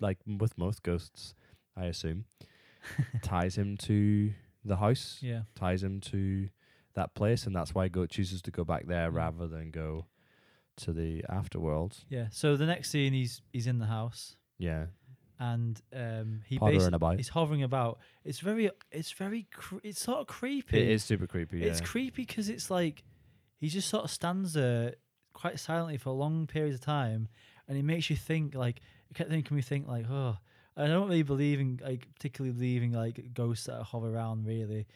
like 0.00 0.18
m- 0.26 0.38
with 0.38 0.56
most 0.56 0.82
ghosts, 0.82 1.34
I 1.76 1.84
assume, 1.86 2.24
ties 3.22 3.56
him 3.56 3.76
to 3.78 4.32
the 4.64 4.76
house, 4.76 5.18
yeah. 5.20 5.42
ties 5.54 5.82
him 5.82 6.00
to 6.00 6.48
that 6.94 7.14
place, 7.14 7.46
and 7.46 7.54
that's 7.54 7.74
why 7.74 7.84
he 7.84 7.90
go 7.90 8.06
chooses 8.06 8.40
to 8.42 8.50
go 8.50 8.64
back 8.64 8.86
there 8.86 9.10
Mm. 9.10 9.14
rather 9.14 9.46
than 9.48 9.70
go 9.70 10.06
to 10.78 10.92
the 10.92 11.22
afterworld. 11.30 12.04
Yeah. 12.08 12.26
So 12.30 12.56
the 12.56 12.66
next 12.66 12.90
scene, 12.90 13.12
he's 13.12 13.42
he's 13.52 13.66
in 13.66 13.78
the 13.78 13.86
house 13.86 14.36
Yeah, 14.58 14.86
and 15.38 15.80
um, 15.94 16.40
he 16.46 16.58
Pottering 16.58 16.78
basically 16.78 16.96
about. 16.96 17.16
he's 17.16 17.28
hovering 17.28 17.62
about. 17.62 17.98
It's 18.24 18.40
very 18.40 18.70
it's 18.90 19.12
very 19.12 19.46
cre- 19.52 19.78
it's 19.82 20.00
sort 20.00 20.18
of 20.20 20.26
creepy. 20.26 20.78
it 20.80 20.88
is 20.88 21.04
super 21.04 21.26
creepy. 21.26 21.58
Yeah. 21.60 21.66
It's 21.66 21.80
creepy 21.80 22.22
because 22.22 22.48
it's 22.48 22.70
like 22.70 23.02
he 23.58 23.68
just 23.68 23.88
sort 23.88 24.04
of 24.04 24.10
stands 24.10 24.54
there 24.54 24.94
quite 25.34 25.58
silently 25.58 25.96
for 25.96 26.10
long 26.10 26.46
periods 26.46 26.76
of 26.76 26.80
time, 26.82 27.28
and 27.68 27.76
it 27.78 27.84
makes 27.84 28.10
you 28.10 28.16
think. 28.16 28.54
Like 28.54 28.80
it 29.10 29.14
kept 29.14 29.30
making 29.30 29.54
me 29.56 29.62
think 29.62 29.86
like, 29.86 30.06
oh, 30.10 30.36
I 30.76 30.86
don't 30.86 31.08
really 31.08 31.22
believe 31.22 31.60
in 31.60 31.80
like 31.84 32.08
particularly 32.14 32.54
believing 32.54 32.92
like 32.92 33.32
ghosts 33.34 33.66
that 33.66 33.82
hover 33.82 34.14
around 34.14 34.46
really, 34.46 34.86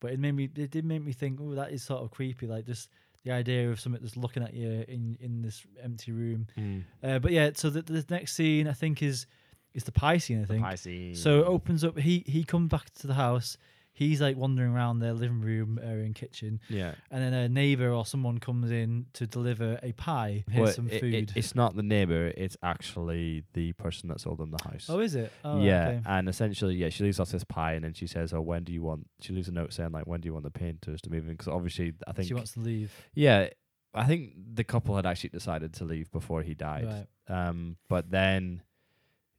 but 0.00 0.12
it 0.12 0.18
made 0.18 0.32
me 0.32 0.44
it 0.56 0.70
did 0.70 0.84
make 0.84 1.02
me 1.02 1.12
think. 1.12 1.40
Oh, 1.42 1.54
that 1.54 1.72
is 1.72 1.82
sort 1.82 2.02
of 2.02 2.10
creepy. 2.10 2.46
Like 2.46 2.64
just 2.66 2.88
the 3.26 3.32
idea 3.32 3.68
of 3.68 3.80
something 3.80 4.00
that's 4.00 4.16
looking 4.16 4.42
at 4.42 4.54
you 4.54 4.84
in 4.88 5.18
in 5.20 5.42
this 5.42 5.66
empty 5.82 6.12
room. 6.12 6.46
Mm. 6.56 6.84
Uh, 7.02 7.18
but 7.18 7.32
yeah, 7.32 7.50
so 7.54 7.68
the, 7.68 7.82
the 7.82 8.04
next 8.08 8.34
scene 8.34 8.68
I 8.68 8.72
think 8.72 9.02
is 9.02 9.26
is 9.74 9.84
the 9.84 9.92
pie 9.92 10.18
scene. 10.18 10.42
I 10.42 10.46
think. 10.46 10.64
I 10.64 10.76
see. 10.76 11.14
So 11.14 11.40
it 11.40 11.46
opens 11.46 11.84
up. 11.84 11.98
He 11.98 12.24
he 12.26 12.44
comes 12.44 12.70
back 12.70 12.94
to 13.00 13.06
the 13.06 13.14
house. 13.14 13.58
He's 13.98 14.20
like 14.20 14.36
wandering 14.36 14.72
around 14.72 14.98
their 14.98 15.14
living 15.14 15.40
room 15.40 15.80
area 15.82 16.04
and 16.04 16.14
kitchen, 16.14 16.60
yeah. 16.68 16.96
and 17.10 17.22
then 17.24 17.32
a 17.32 17.48
neighbor 17.48 17.90
or 17.90 18.04
someone 18.04 18.36
comes 18.38 18.70
in 18.70 19.06
to 19.14 19.26
deliver 19.26 19.80
a 19.82 19.92
pie. 19.92 20.44
Here's 20.50 20.64
Well, 20.64 20.72
some 20.74 20.90
it- 20.90 21.00
food. 21.00 21.14
it- 21.14 21.32
it's 21.34 21.54
not 21.54 21.76
the 21.76 21.82
neighbor; 21.82 22.26
it's 22.36 22.58
actually 22.62 23.44
the 23.54 23.72
person 23.72 24.10
that 24.10 24.20
sold 24.20 24.36
them 24.38 24.50
the 24.50 24.62
house. 24.62 24.88
oh, 24.90 25.00
is 25.00 25.14
it? 25.14 25.32
Oh, 25.42 25.62
yeah, 25.62 25.88
okay. 25.88 26.00
and 26.04 26.28
essentially, 26.28 26.74
yeah, 26.74 26.90
she 26.90 27.04
leaves 27.04 27.18
us 27.18 27.30
this 27.32 27.44
pie, 27.44 27.72
and 27.72 27.84
then 27.84 27.94
she 27.94 28.06
says, 28.06 28.34
"Oh, 28.34 28.42
when 28.42 28.64
do 28.64 28.72
you 28.74 28.82
want?" 28.82 29.08
She 29.22 29.32
leaves 29.32 29.48
a 29.48 29.52
note 29.52 29.72
saying, 29.72 29.92
"Like, 29.92 30.06
when 30.06 30.20
do 30.20 30.26
you 30.26 30.34
want 30.34 30.44
the 30.44 30.50
painters 30.50 31.00
to 31.00 31.10
move 31.10 31.24
in?" 31.24 31.30
Because 31.32 31.48
obviously, 31.48 31.94
I 32.06 32.12
think 32.12 32.28
she 32.28 32.34
wants 32.34 32.52
to 32.52 32.60
leave. 32.60 32.92
Yeah, 33.14 33.48
I 33.94 34.04
think 34.04 34.34
the 34.54 34.62
couple 34.64 34.94
had 34.96 35.06
actually 35.06 35.30
decided 35.30 35.72
to 35.74 35.84
leave 35.86 36.10
before 36.12 36.42
he 36.42 36.52
died. 36.52 36.84
Right. 36.84 37.06
Um, 37.48 37.76
but 37.88 38.10
then, 38.10 38.60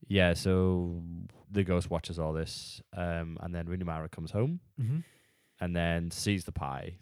yeah, 0.07 0.33
so 0.33 1.01
the 1.51 1.63
ghost 1.63 1.89
watches 1.89 2.17
all 2.19 2.33
this, 2.33 2.81
um, 2.95 3.37
and 3.41 3.53
then 3.53 3.65
Rooney 3.67 3.83
Mara 3.85 4.09
comes 4.09 4.31
home 4.31 4.59
Mm-hmm. 4.81 4.99
and 5.59 5.75
then 5.75 6.11
sees 6.11 6.43
the 6.45 6.51
pie, 6.51 6.97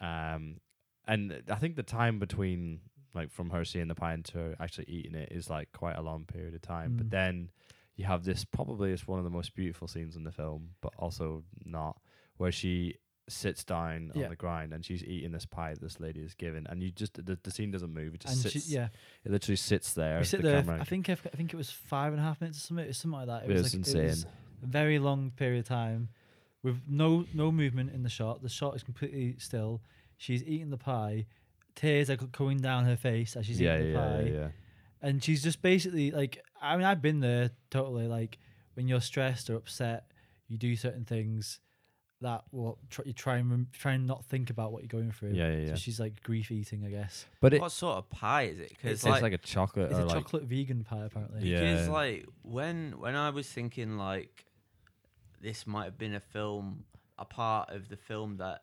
um, 0.00 0.58
and 1.06 1.42
I 1.50 1.56
think 1.56 1.76
the 1.76 1.82
time 1.82 2.18
between 2.18 2.80
like 3.14 3.30
from 3.30 3.50
her 3.50 3.64
seeing 3.64 3.88
the 3.88 3.94
pie 3.94 4.12
and 4.14 4.24
to 4.24 4.38
her 4.38 4.56
actually 4.58 4.86
eating 4.88 5.14
it 5.14 5.30
is 5.30 5.48
like 5.48 5.70
quite 5.72 5.96
a 5.96 6.02
long 6.02 6.24
period 6.24 6.54
of 6.54 6.62
time. 6.62 6.92
Mm. 6.92 6.96
But 6.98 7.10
then 7.10 7.50
you 7.96 8.04
have 8.06 8.24
this 8.24 8.44
probably 8.44 8.90
it's 8.92 9.06
one 9.06 9.18
of 9.18 9.24
the 9.24 9.30
most 9.30 9.54
beautiful 9.54 9.86
scenes 9.86 10.16
in 10.16 10.24
the 10.24 10.32
film, 10.32 10.70
but 10.80 10.92
also 10.98 11.44
not, 11.64 11.96
where 12.38 12.50
she 12.50 12.96
sits 13.28 13.64
down 13.64 14.12
Yeah. 14.14 14.24
on 14.24 14.30
the 14.30 14.36
ground 14.36 14.72
and 14.72 14.84
she's 14.84 15.02
eating 15.02 15.32
this 15.32 15.46
pie 15.46 15.72
that 15.72 15.80
this 15.80 15.98
lady 16.00 16.20
is 16.20 16.34
giving, 16.34 16.66
and 16.68 16.82
you 16.82 16.90
just 16.90 17.14
the, 17.14 17.38
the 17.42 17.50
scene 17.50 17.70
doesn't 17.70 17.92
move; 17.92 18.14
it 18.14 18.20
just 18.20 18.34
and 18.44 18.52
she, 18.52 18.58
sits. 18.58 18.70
yeah, 18.70 18.88
It 19.24 19.32
literally 19.32 19.56
sits 19.56 19.92
there. 19.94 20.18
we 20.18 20.24
sit 20.24 20.42
the 20.42 20.48
there. 20.48 20.62
camera- 20.62 20.80
I 20.80 20.84
think 20.84 21.08
if, 21.08 21.26
I 21.26 21.36
think 21.36 21.52
it 21.54 21.56
was 21.56 21.70
five 21.70 22.12
and 22.12 22.20
a 22.20 22.24
half 22.24 22.40
minutes 22.40 22.58
or 22.58 22.60
something, 22.66 22.92
something 22.92 23.18
like 23.20 23.26
that. 23.28 23.48
it 23.50 23.52
was 23.52 23.62
like, 23.62 23.74
insane. 23.74 24.02
It 24.02 24.08
was 24.10 24.26
a 24.62 24.66
very 24.66 24.98
long 24.98 25.30
period 25.30 25.60
of 25.60 25.66
time 25.68 26.08
with 26.62 26.80
no 26.88 27.24
no 27.34 27.50
movement 27.52 27.92
in 27.92 28.02
the 28.02 28.08
shot. 28.08 28.42
The 28.42 28.48
shot 28.48 28.76
is 28.76 28.82
completely 28.82 29.36
still. 29.38 29.82
She's 30.16 30.42
eating 30.44 30.70
the 30.70 30.78
pie. 30.78 31.26
Tears 31.74 32.08
are 32.10 32.16
coming 32.16 32.58
down 32.60 32.84
her 32.84 32.96
face 32.96 33.34
as 33.36 33.46
she's 33.46 33.60
yeah, 33.60 33.76
eating 33.76 33.92
the 33.94 33.98
yeah, 33.98 34.06
pie. 34.16 34.22
yeah, 34.22 34.32
yeah. 34.32 34.48
and 35.02 35.24
she's 35.24 35.42
just 35.42 35.60
basically 35.60 36.12
like 36.12 36.40
i 36.62 36.76
mean 36.76 36.86
i've 36.86 37.02
been 37.02 37.18
there 37.18 37.50
totally 37.68 38.06
like 38.06 38.38
when 38.74 38.86
you're 38.86 39.00
stressed 39.00 39.50
or 39.50 39.56
upset 39.56 40.04
you 40.46 40.56
do 40.56 40.76
certain 40.76 41.04
things 41.04 41.58
that 42.20 42.42
will 42.52 42.78
tr- 42.90 43.02
you 43.04 43.12
try 43.12 43.36
and 43.36 43.50
rem- 43.50 43.68
try 43.72 43.92
and 43.92 44.06
not 44.06 44.24
think 44.24 44.48
about 44.50 44.72
what 44.72 44.82
you're 44.82 44.88
going 45.00 45.10
through 45.12 45.30
Yeah, 45.32 45.50
yeah, 45.50 45.64
so 45.66 45.68
yeah. 45.70 45.74
she's 45.76 46.00
like 46.00 46.22
grief 46.22 46.50
eating 46.50 46.84
i 46.86 46.88
guess 46.90 47.26
But 47.40 47.54
it, 47.54 47.60
what 47.60 47.72
sort 47.72 47.98
of 47.98 48.08
pie 48.08 48.42
is 48.44 48.58
it? 48.60 48.70
it's, 48.70 49.02
Because 49.02 49.04
like, 49.04 49.22
like, 49.22 49.32
a 49.32 49.38
chocolate 49.38 49.90
it's 49.90 49.98
or 49.98 50.02
a 50.02 50.06
like 50.06 50.14
chocolate 50.16 50.44
vegan 50.44 50.84
pie 50.84 51.04
apparently 51.04 51.48
Yeah. 51.50 51.60
because 51.60 51.88
like 51.88 52.26
when 52.42 52.94
when 52.98 53.14
I 53.16 53.30
was 53.30 53.46
thinking 53.48 53.98
like 53.98 54.44
this 55.40 55.66
might 55.66 55.84
have 55.84 55.98
been 55.98 56.14
a 56.14 56.20
film, 56.20 56.84
a 57.18 57.24
part 57.26 57.68
of 57.70 57.88
the 57.90 57.96
film 57.98 58.38
that 58.38 58.62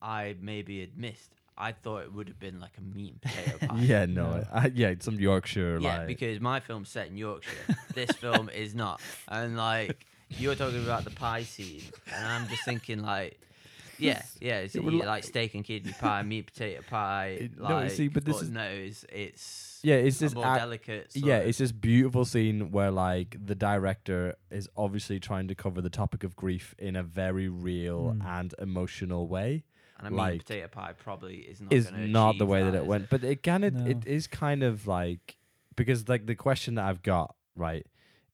I 0.00 0.34
maybe 0.40 0.80
had 0.80 0.96
missed. 0.98 1.32
I 1.56 1.70
thought 1.70 2.02
it 2.02 2.12
would 2.12 2.26
have 2.28 2.40
been 2.40 2.58
like 2.58 2.72
a 2.78 2.80
meat 2.80 3.12
and 3.12 3.22
potato 3.22 3.66
pie. 3.68 3.78
yeah, 3.82 4.06
no, 4.06 4.30
No. 4.38 4.44
I, 4.52 4.72
yeah, 4.74 4.94
some 4.98 5.20
Yorkshire 5.20 5.78
Yeah, 5.80 5.98
like 5.98 6.06
because 6.08 6.40
my 6.40 6.58
film's 6.58 6.88
set 6.88 7.06
in 7.06 7.16
Yorkshire. 7.16 7.50
this 7.94 8.10
film 8.16 8.48
is 8.48 8.74
not. 8.74 9.00
And 9.28 9.56
like 9.56 10.04
you're 10.38 10.54
talking 10.54 10.82
about 10.82 11.04
the 11.04 11.10
pie 11.10 11.42
scene, 11.44 11.82
and 12.14 12.26
I'm 12.26 12.48
just 12.48 12.64
thinking 12.64 13.02
like, 13.02 13.38
yeah, 13.98 14.22
yeah, 14.40 14.58
it's 14.60 14.74
It 14.74 14.82
would 14.84 14.94
you 14.94 15.00
li- 15.00 15.06
like 15.06 15.24
steak 15.24 15.54
and 15.54 15.64
kidney 15.64 15.92
pie, 15.92 16.22
meat 16.22 16.46
potato 16.46 16.82
pie. 16.88 17.38
It- 17.40 17.58
no, 17.58 17.64
like, 17.64 17.84
you 17.90 17.96
see, 17.96 18.08
but 18.08 18.24
this 18.24 18.42
is- 18.42 18.50
no, 18.50 18.62
it's 18.64 19.04
it's 19.12 19.80
yeah, 19.84 19.96
it's 19.96 20.16
a 20.18 20.24
this 20.26 20.34
more 20.34 20.46
ac- 20.46 20.58
delicate. 20.58 21.12
sort 21.12 21.24
yeah, 21.24 21.36
of- 21.38 21.48
it's 21.48 21.58
this 21.58 21.72
beautiful 21.72 22.24
scene 22.24 22.70
where 22.70 22.90
like 22.90 23.36
the 23.44 23.54
director 23.54 24.34
is 24.50 24.68
obviously 24.76 25.18
trying 25.20 25.48
to 25.48 25.54
cover 25.54 25.80
the 25.80 25.90
topic 25.90 26.24
of 26.24 26.34
grief 26.36 26.74
in 26.78 26.96
a 26.96 27.02
very 27.02 27.48
real 27.48 28.14
Mm. 28.16 28.24
and 28.24 28.54
emotional 28.58 29.26
way. 29.28 29.64
and 29.98 30.08
a 30.08 30.10
meat 30.10 30.16
like, 30.16 30.38
potato 30.46 30.66
pie 30.68 30.92
probably 30.98 31.36
is 31.36 31.60
not 31.60 31.72
Is 31.72 31.90
not 31.92 32.36
the 32.38 32.46
way 32.46 32.62
that, 32.64 32.74
it 32.74 32.86
went, 32.86 33.08
but 33.08 33.22
it 33.22 33.42
kind 33.44 33.64
of 33.64 33.72
No. 33.74 33.86
it 33.86 34.04
is 34.04 34.26
kind 34.26 34.64
of 34.64 34.86
like 34.88 35.36
because 35.76 36.08
like 36.08 36.26
the 36.26 36.34
question 36.34 36.74
that 36.74 36.84
I've 36.86 37.02
got 37.02 37.36
right 37.54 37.86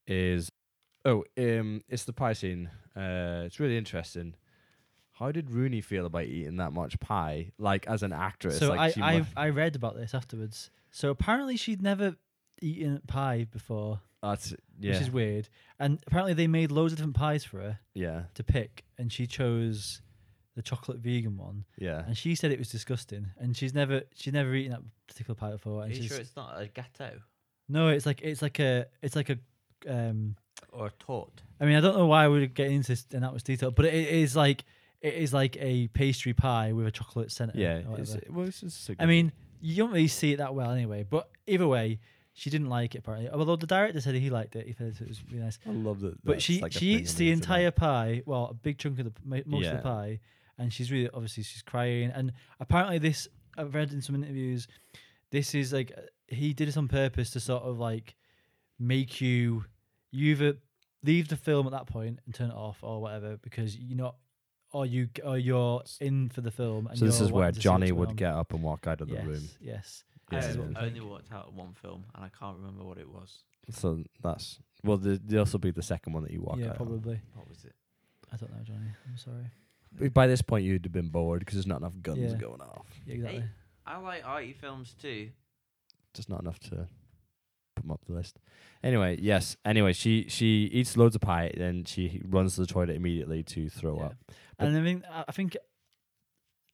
is 0.07 0.48
oh 1.09 1.23
um 1.37 1.83
it's 1.89 2.03
the 2.03 2.13
pie 2.13 2.33
scene. 2.33 2.69
Uh, 2.95 3.43
it's 3.45 3.59
really 3.59 3.77
interesting. 3.77 4.35
How 5.13 5.31
did 5.31 5.51
Rooney 5.51 5.81
feel 5.81 6.05
about 6.05 6.25
eating 6.25 6.57
that 6.57 6.71
much 6.71 6.99
pie? 6.99 7.51
Like 7.57 7.87
as 7.87 8.03
an 8.03 8.13
actress, 8.13 8.59
so 8.59 8.69
like 8.69 8.79
i 8.79 8.91
she 8.91 9.01
I, 9.01 9.19
mu- 9.19 9.25
I 9.35 9.49
read 9.49 9.75
about 9.75 9.95
this 9.95 10.13
afterwards 10.13 10.71
so 10.91 11.09
apparently 11.09 11.57
she'd 11.57 11.81
never 11.81 12.15
eaten 12.61 13.01
pie 13.07 13.47
before 13.49 14.01
that's 14.21 14.53
yeah, 14.79 14.93
which 14.93 15.01
is 15.01 15.11
weird 15.11 15.47
and 15.79 15.99
apparently 16.07 16.33
they 16.33 16.47
made 16.47 16.71
loads 16.71 16.91
of 16.91 16.97
different 16.97 17.15
pies 17.15 17.43
for 17.43 17.59
her 17.59 17.79
yeah, 17.93 18.23
to 18.33 18.43
pick 18.43 18.83
and 18.97 19.11
she 19.11 19.27
chose 19.27 20.01
the 20.55 20.61
chocolate 20.61 20.97
vegan 20.99 21.37
one 21.37 21.63
yeah. 21.77 22.03
and 22.05 22.17
she 22.17 22.35
said 22.35 22.51
it 22.51 22.59
was 22.59 22.69
disgusting 22.69 23.27
and 23.37 23.55
she's 23.55 23.73
never 23.73 24.01
she's 24.13 24.33
never 24.33 24.53
eaten 24.53 24.71
that 24.71 24.81
particular 25.07 25.35
pie 25.35 25.51
before 25.51 25.81
Are 25.81 25.83
and 25.83 25.95
you 25.95 26.01
she's 26.01 26.11
sure 26.11 26.19
it's 26.19 26.35
not 26.35 26.61
a 26.61 26.65
gâteau 26.65 27.13
no 27.69 27.87
it's 27.87 28.05
like 28.05 28.21
it's 28.21 28.41
like 28.41 28.59
a 28.59 28.87
it's 29.01 29.15
like 29.15 29.29
a 29.29 29.37
um 29.87 30.35
or 30.71 30.91
tort? 30.99 31.41
i 31.59 31.65
mean 31.65 31.75
i 31.75 31.81
don't 31.81 31.97
know 31.97 32.05
why 32.07 32.27
we're 32.27 32.45
getting 32.47 32.75
into 32.77 32.89
this 32.89 33.05
in 33.11 33.21
that 33.21 33.31
much 33.33 33.43
detail 33.43 33.71
but 33.71 33.85
it 33.85 33.93
is 33.93 34.35
like 34.35 34.63
it 35.01 35.13
is 35.13 35.33
like 35.33 35.57
a 35.59 35.87
pastry 35.89 36.33
pie 36.33 36.71
with 36.73 36.85
a 36.87 36.91
chocolate 36.91 37.31
center 37.31 37.53
Yeah, 37.55 37.81
it's, 37.97 38.17
well, 38.29 38.45
it's 38.47 38.61
just 38.61 38.89
i 38.99 39.05
mean 39.05 39.31
you 39.61 39.75
don't 39.75 39.91
really 39.91 40.07
see 40.07 40.33
it 40.33 40.37
that 40.37 40.53
well 40.55 40.71
anyway 40.71 41.05
but 41.09 41.29
either 41.47 41.67
way 41.67 41.99
she 42.33 42.49
didn't 42.49 42.69
like 42.69 42.95
it 42.95 42.99
apparently. 42.99 43.29
Although 43.29 43.57
the 43.57 43.67
director 43.67 43.99
said 43.99 44.15
he 44.15 44.29
liked 44.29 44.55
it 44.55 44.65
he 44.65 44.71
said 44.71 44.95
it 45.01 45.07
was 45.07 45.21
really 45.29 45.43
nice. 45.43 45.59
I 45.67 45.71
love 45.71 45.99
that. 45.99 46.23
but 46.23 46.41
she 46.41 46.61
like 46.61 46.71
she 46.71 46.93
eats 46.93 47.13
the 47.15 47.31
entire 47.31 47.71
pie 47.71 48.21
well 48.25 48.45
a 48.51 48.53
big 48.53 48.77
chunk 48.77 48.97
of 48.99 49.05
the 49.05 49.13
mo- 49.25 49.41
most 49.45 49.65
of 49.67 49.77
the 49.77 49.83
pie 49.83 50.19
and 50.57 50.71
she's 50.71 50.89
really 50.91 51.09
obviously 51.13 51.43
she's 51.43 51.61
crying 51.63 52.11
and 52.15 52.31
apparently 52.61 52.97
this 52.97 53.27
i've 53.57 53.73
read 53.75 53.91
in 53.91 54.01
some 54.01 54.15
interviews 54.15 54.67
this 55.31 55.53
is 55.53 55.73
like 55.73 55.91
he 56.27 56.53
did 56.53 56.69
this 56.69 56.77
on 56.77 56.87
purpose 56.87 57.31
to 57.31 57.41
sort 57.41 57.63
of 57.63 57.77
like 57.77 58.15
make 58.79 59.19
you 59.19 59.65
you 60.11 60.31
either 60.31 60.49
uh, 60.49 60.53
leave 61.03 61.27
the 61.27 61.37
film 61.37 61.65
at 61.67 61.71
that 61.71 61.87
point 61.87 62.19
and 62.25 62.33
turn 62.35 62.49
it 62.51 62.55
off 62.55 62.77
or 62.81 63.01
whatever 63.01 63.37
because 63.37 63.77
you're 63.77 63.97
not 63.97 64.15
or 64.71 64.85
you 64.85 65.07
g- 65.07 65.21
or 65.23 65.37
you're 65.37 65.81
in 66.01 66.29
for 66.29 66.41
the 66.41 66.51
film 66.51 66.87
and 66.87 66.97
So 66.97 67.05
this 67.05 67.21
is 67.21 67.31
where 67.31 67.41
wanting 67.45 67.55
to 67.55 67.61
see 67.61 67.69
what's 67.69 67.79
Jonny 67.81 67.91
would 67.91 68.09
on. 68.09 68.15
get 68.15 68.33
up 68.33 68.53
and 68.53 68.61
walk 68.63 68.85
out 68.87 69.01
of 69.01 69.09
yes, 69.09 69.21
the 69.23 69.27
room. 69.29 69.49
yes 69.61 70.03
Yeah, 70.31 70.39
this 70.41 70.49
is 70.49 70.57
I 70.57 70.59
we 70.61 70.75
only 70.75 71.01
walked 71.01 71.31
out 71.31 71.47
of 71.47 71.55
one 71.55 71.73
film 71.81 72.05
and 72.15 72.23
I 72.25 72.29
can't 72.37 72.57
remember 72.57 72.83
what 72.83 72.97
it 72.97 73.09
was. 73.09 73.43
So 73.71 74.03
that's 74.21 74.59
well. 74.83 74.97
The, 74.97 75.19
this 75.23 75.51
will 75.51 75.59
be 75.59 75.71
the 75.71 75.81
second 75.83 76.13
one 76.13 76.23
that 76.23 76.31
you 76.31 76.41
walk 76.41 76.57
yeah 76.57 76.65
out. 76.65 76.71
of. 76.71 76.77
probably 76.77 77.19
What 77.35 77.47
was 77.49 77.63
it? 77.65 77.73
i 78.31 78.35
don't 78.37 78.51
know 78.51 78.63
jonny 78.63 78.91
i'm 79.07 79.17
sorry 79.17 79.45
But 79.97 80.13
By 80.13 80.27
this 80.27 80.41
point, 80.43 80.63
you'd 80.65 80.85
have 80.85 80.91
been 80.93 81.09
bored 81.09 81.39
because 81.39 81.55
there's 81.55 81.65
not 81.67 81.79
enough 81.81 81.93
guns 82.01 82.19
Yeah. 82.19 82.37
going 82.37 82.61
off. 82.61 82.85
yeah 83.07 83.15
exactly 83.15 83.43
I 83.87 83.97
like 83.97 84.23
arty 84.23 84.53
films 84.53 84.93
too. 85.01 85.29
Just 86.13 86.29
not 86.29 86.41
enough 86.41 86.59
to 86.69 86.87
put 87.79 87.83
them 87.83 87.91
up 87.91 88.01
the 88.05 88.13
list. 88.13 88.39
Anyway, 88.83 89.17
yes. 89.21 89.57
Anyway, 89.65 89.93
she 89.93 90.25
she 90.29 90.69
eats 90.71 90.95
loads 90.97 91.15
of 91.15 91.21
pie, 91.21 91.51
then 91.57 91.85
she 91.85 92.21
runs 92.25 92.55
to 92.55 92.61
the 92.61 92.67
toilet 92.67 92.95
immediately 92.95 93.43
to 93.43 93.69
throw 93.69 93.97
Yeah. 93.97 94.05
up. 94.05 94.15
But- 94.57 94.67
and 94.67 94.77
I 94.77 94.81
mean, 94.81 95.03
I 95.27 95.31
think 95.31 95.57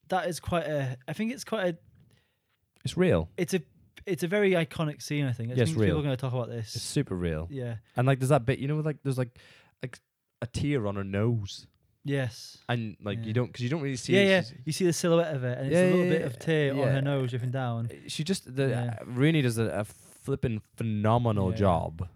that 0.08 0.28
is 0.28 0.40
quite 0.40 0.66
a. 0.66 0.96
I 1.08 1.12
think 1.12 1.32
it's 1.32 1.44
quite 1.44 1.66
a. 1.74 1.78
It's 2.84 2.96
real. 2.96 3.28
It's 3.36 3.54
a. 3.54 3.60
It's 4.06 4.22
a 4.22 4.28
very 4.28 4.52
iconic 4.52 5.02
scene. 5.02 5.24
I 5.26 5.32
think. 5.32 5.50
I 5.50 5.54
it's 5.54 5.62
think 5.70 5.78
people 5.82 5.98
are 5.98 6.02
going 6.02 6.16
to 6.16 6.20
talk 6.20 6.32
about 6.32 6.48
this. 6.48 6.76
It's 6.76 6.84
super 6.84 7.16
real. 7.16 7.48
yeah. 7.50 7.76
And 7.96 8.06
like, 8.06 8.20
there's 8.20 8.28
that 8.28 8.46
bit, 8.46 8.58
you 8.60 8.68
know, 8.68 8.76
like 8.76 8.98
there's 9.02 9.18
like 9.18 9.36
like 9.82 9.98
a 10.42 10.46
tear 10.46 10.86
on 10.86 10.94
her 10.96 11.02
nose, 11.02 11.66
Yes. 12.04 12.58
and 12.68 12.96
like 13.02 13.18
Yeah. 13.18 13.24
you 13.24 13.32
don't 13.32 13.46
because 13.48 13.62
you 13.64 13.68
don't 13.68 13.80
really 13.82 13.96
see. 13.96 14.12
yeah, 14.14 14.20
it. 14.20 14.26
yeah. 14.52 14.58
You 14.64 14.72
see 14.72 14.84
the 14.84 14.92
silhouette 14.92 15.34
of 15.34 15.42
it, 15.42 15.58
and 15.58 15.66
it's 15.66 15.74
Yeah, 15.74 15.82
a 15.82 15.90
little 15.90 16.04
yeah, 16.04 16.10
bit 16.10 16.22
of 16.22 16.38
tear 16.38 16.72
on 16.72 16.88
her 16.88 17.02
nose 17.02 17.30
dripping 17.30 17.50
down. 17.50 17.90
She 18.06 18.22
just 18.22 18.54
the 18.54 18.76
uh, 18.78 18.94
Rooney 19.06 19.42
does 19.42 19.58
a, 19.58 19.64
a 19.64 19.84
flipping 20.26 20.60
phenomenal 20.76 21.50
Yeah. 21.52 21.56
job. 21.56 22.08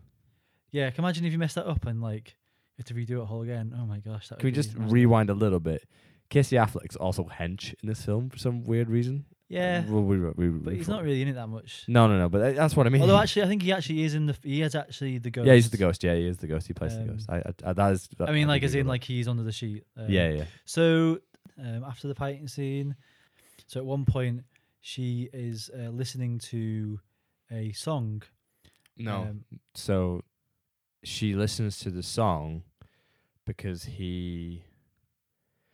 Yeah. 0.71 0.91
Can 0.91 1.03
you 1.03 1.07
imagine 1.07 1.25
if 1.25 1.33
you 1.33 1.39
messed 1.39 1.55
that 1.55 1.67
up 1.67 1.87
and 1.87 2.01
like 2.03 2.37
you 2.77 2.83
have 2.83 2.87
to 2.87 2.95
redo 2.95 3.23
it 3.25 3.31
all 3.31 3.43
again? 3.43 3.75
Oh 3.77 3.87
my 3.87 3.99
gosh. 4.01 4.29
That 4.29 4.39
Can 4.41 4.47
we 4.47 4.49
would 4.51 4.55
be 4.55 4.63
just 4.63 4.77
massive. 4.77 4.93
rewind 4.93 5.31
a 5.31 5.35
little 5.35 5.61
bit? 5.61 5.89
Casey 6.29 6.57
Affleck's 6.57 6.97
also 6.97 7.25
hench 7.25 7.75
in 7.83 7.89
this 7.89 8.05
film 8.05 8.29
for 8.31 8.39
some 8.39 8.63
weird 8.65 8.89
reason. 8.89 9.25
Yeah. 9.49 9.85
Well, 9.89 10.05
we, 10.05 10.21
we, 10.21 10.47
But 10.49 10.75
he's 10.75 10.87
not 10.87 11.03
really 11.03 11.23
in 11.23 11.27
it 11.27 11.33
that 11.33 11.49
much. 11.49 11.85
No, 11.89 12.07
no, 12.07 12.17
no. 12.19 12.29
But 12.29 12.39
that- 12.39 12.55
that's 12.57 12.77
what 12.77 12.87
I 12.87 12.91
mean. 12.91 13.03
Although 13.03 13.19
actually, 13.23 13.43
I 13.43 13.47
think 13.49 13.63
he 13.63 13.73
actually 13.73 14.05
is 14.05 14.15
in 14.15 14.27
the. 14.27 14.37
He 14.45 14.63
is 14.63 14.77
actually 14.77 15.19
the 15.19 15.31
ghost. 15.31 15.47
yeah, 15.49 15.55
he's 15.55 15.71
the 15.71 15.77
ghost. 15.77 16.05
Yeah, 16.05 16.15
he 16.15 16.27
is 16.29 16.37
the 16.37 16.47
ghost. 16.47 16.69
He 16.69 16.73
plays 16.73 16.95
the 16.95 17.03
Um, 17.03 17.09
ghost. 17.09 17.27
I, 17.29 17.39
I, 17.39 17.53
I 17.65 17.73
that 17.73 17.93
is. 17.93 18.09
I 18.21 18.31
mean, 18.31 18.47
like 18.47 18.63
as 18.63 18.75
in 18.77 18.87
like 18.87 19.03
he's 19.03 19.27
under 19.27 19.43
the 19.43 19.51
sheet. 19.51 19.83
Um, 19.97 20.07
yeah, 20.09 20.29
yeah. 20.29 20.45
So 20.67 21.19
um, 21.59 21.83
after 21.83 22.07
the 22.07 22.15
fighting 22.15 22.47
scene, 22.47 22.95
so 23.67 23.81
at 23.81 23.87
one 23.87 24.05
point 24.05 24.45
she 24.83 25.29
is 25.33 25.69
uh, 25.77 25.89
listening 25.91 26.39
to 26.39 27.01
a 27.51 27.73
song. 27.73 28.23
No. 28.97 29.23
Um, 29.23 29.45
so 29.75 30.23
she 31.03 31.35
listens 31.35 31.79
to 31.81 31.91
the 31.91 32.03
song 32.03 32.63
because 33.47 33.85
he. 33.85 34.63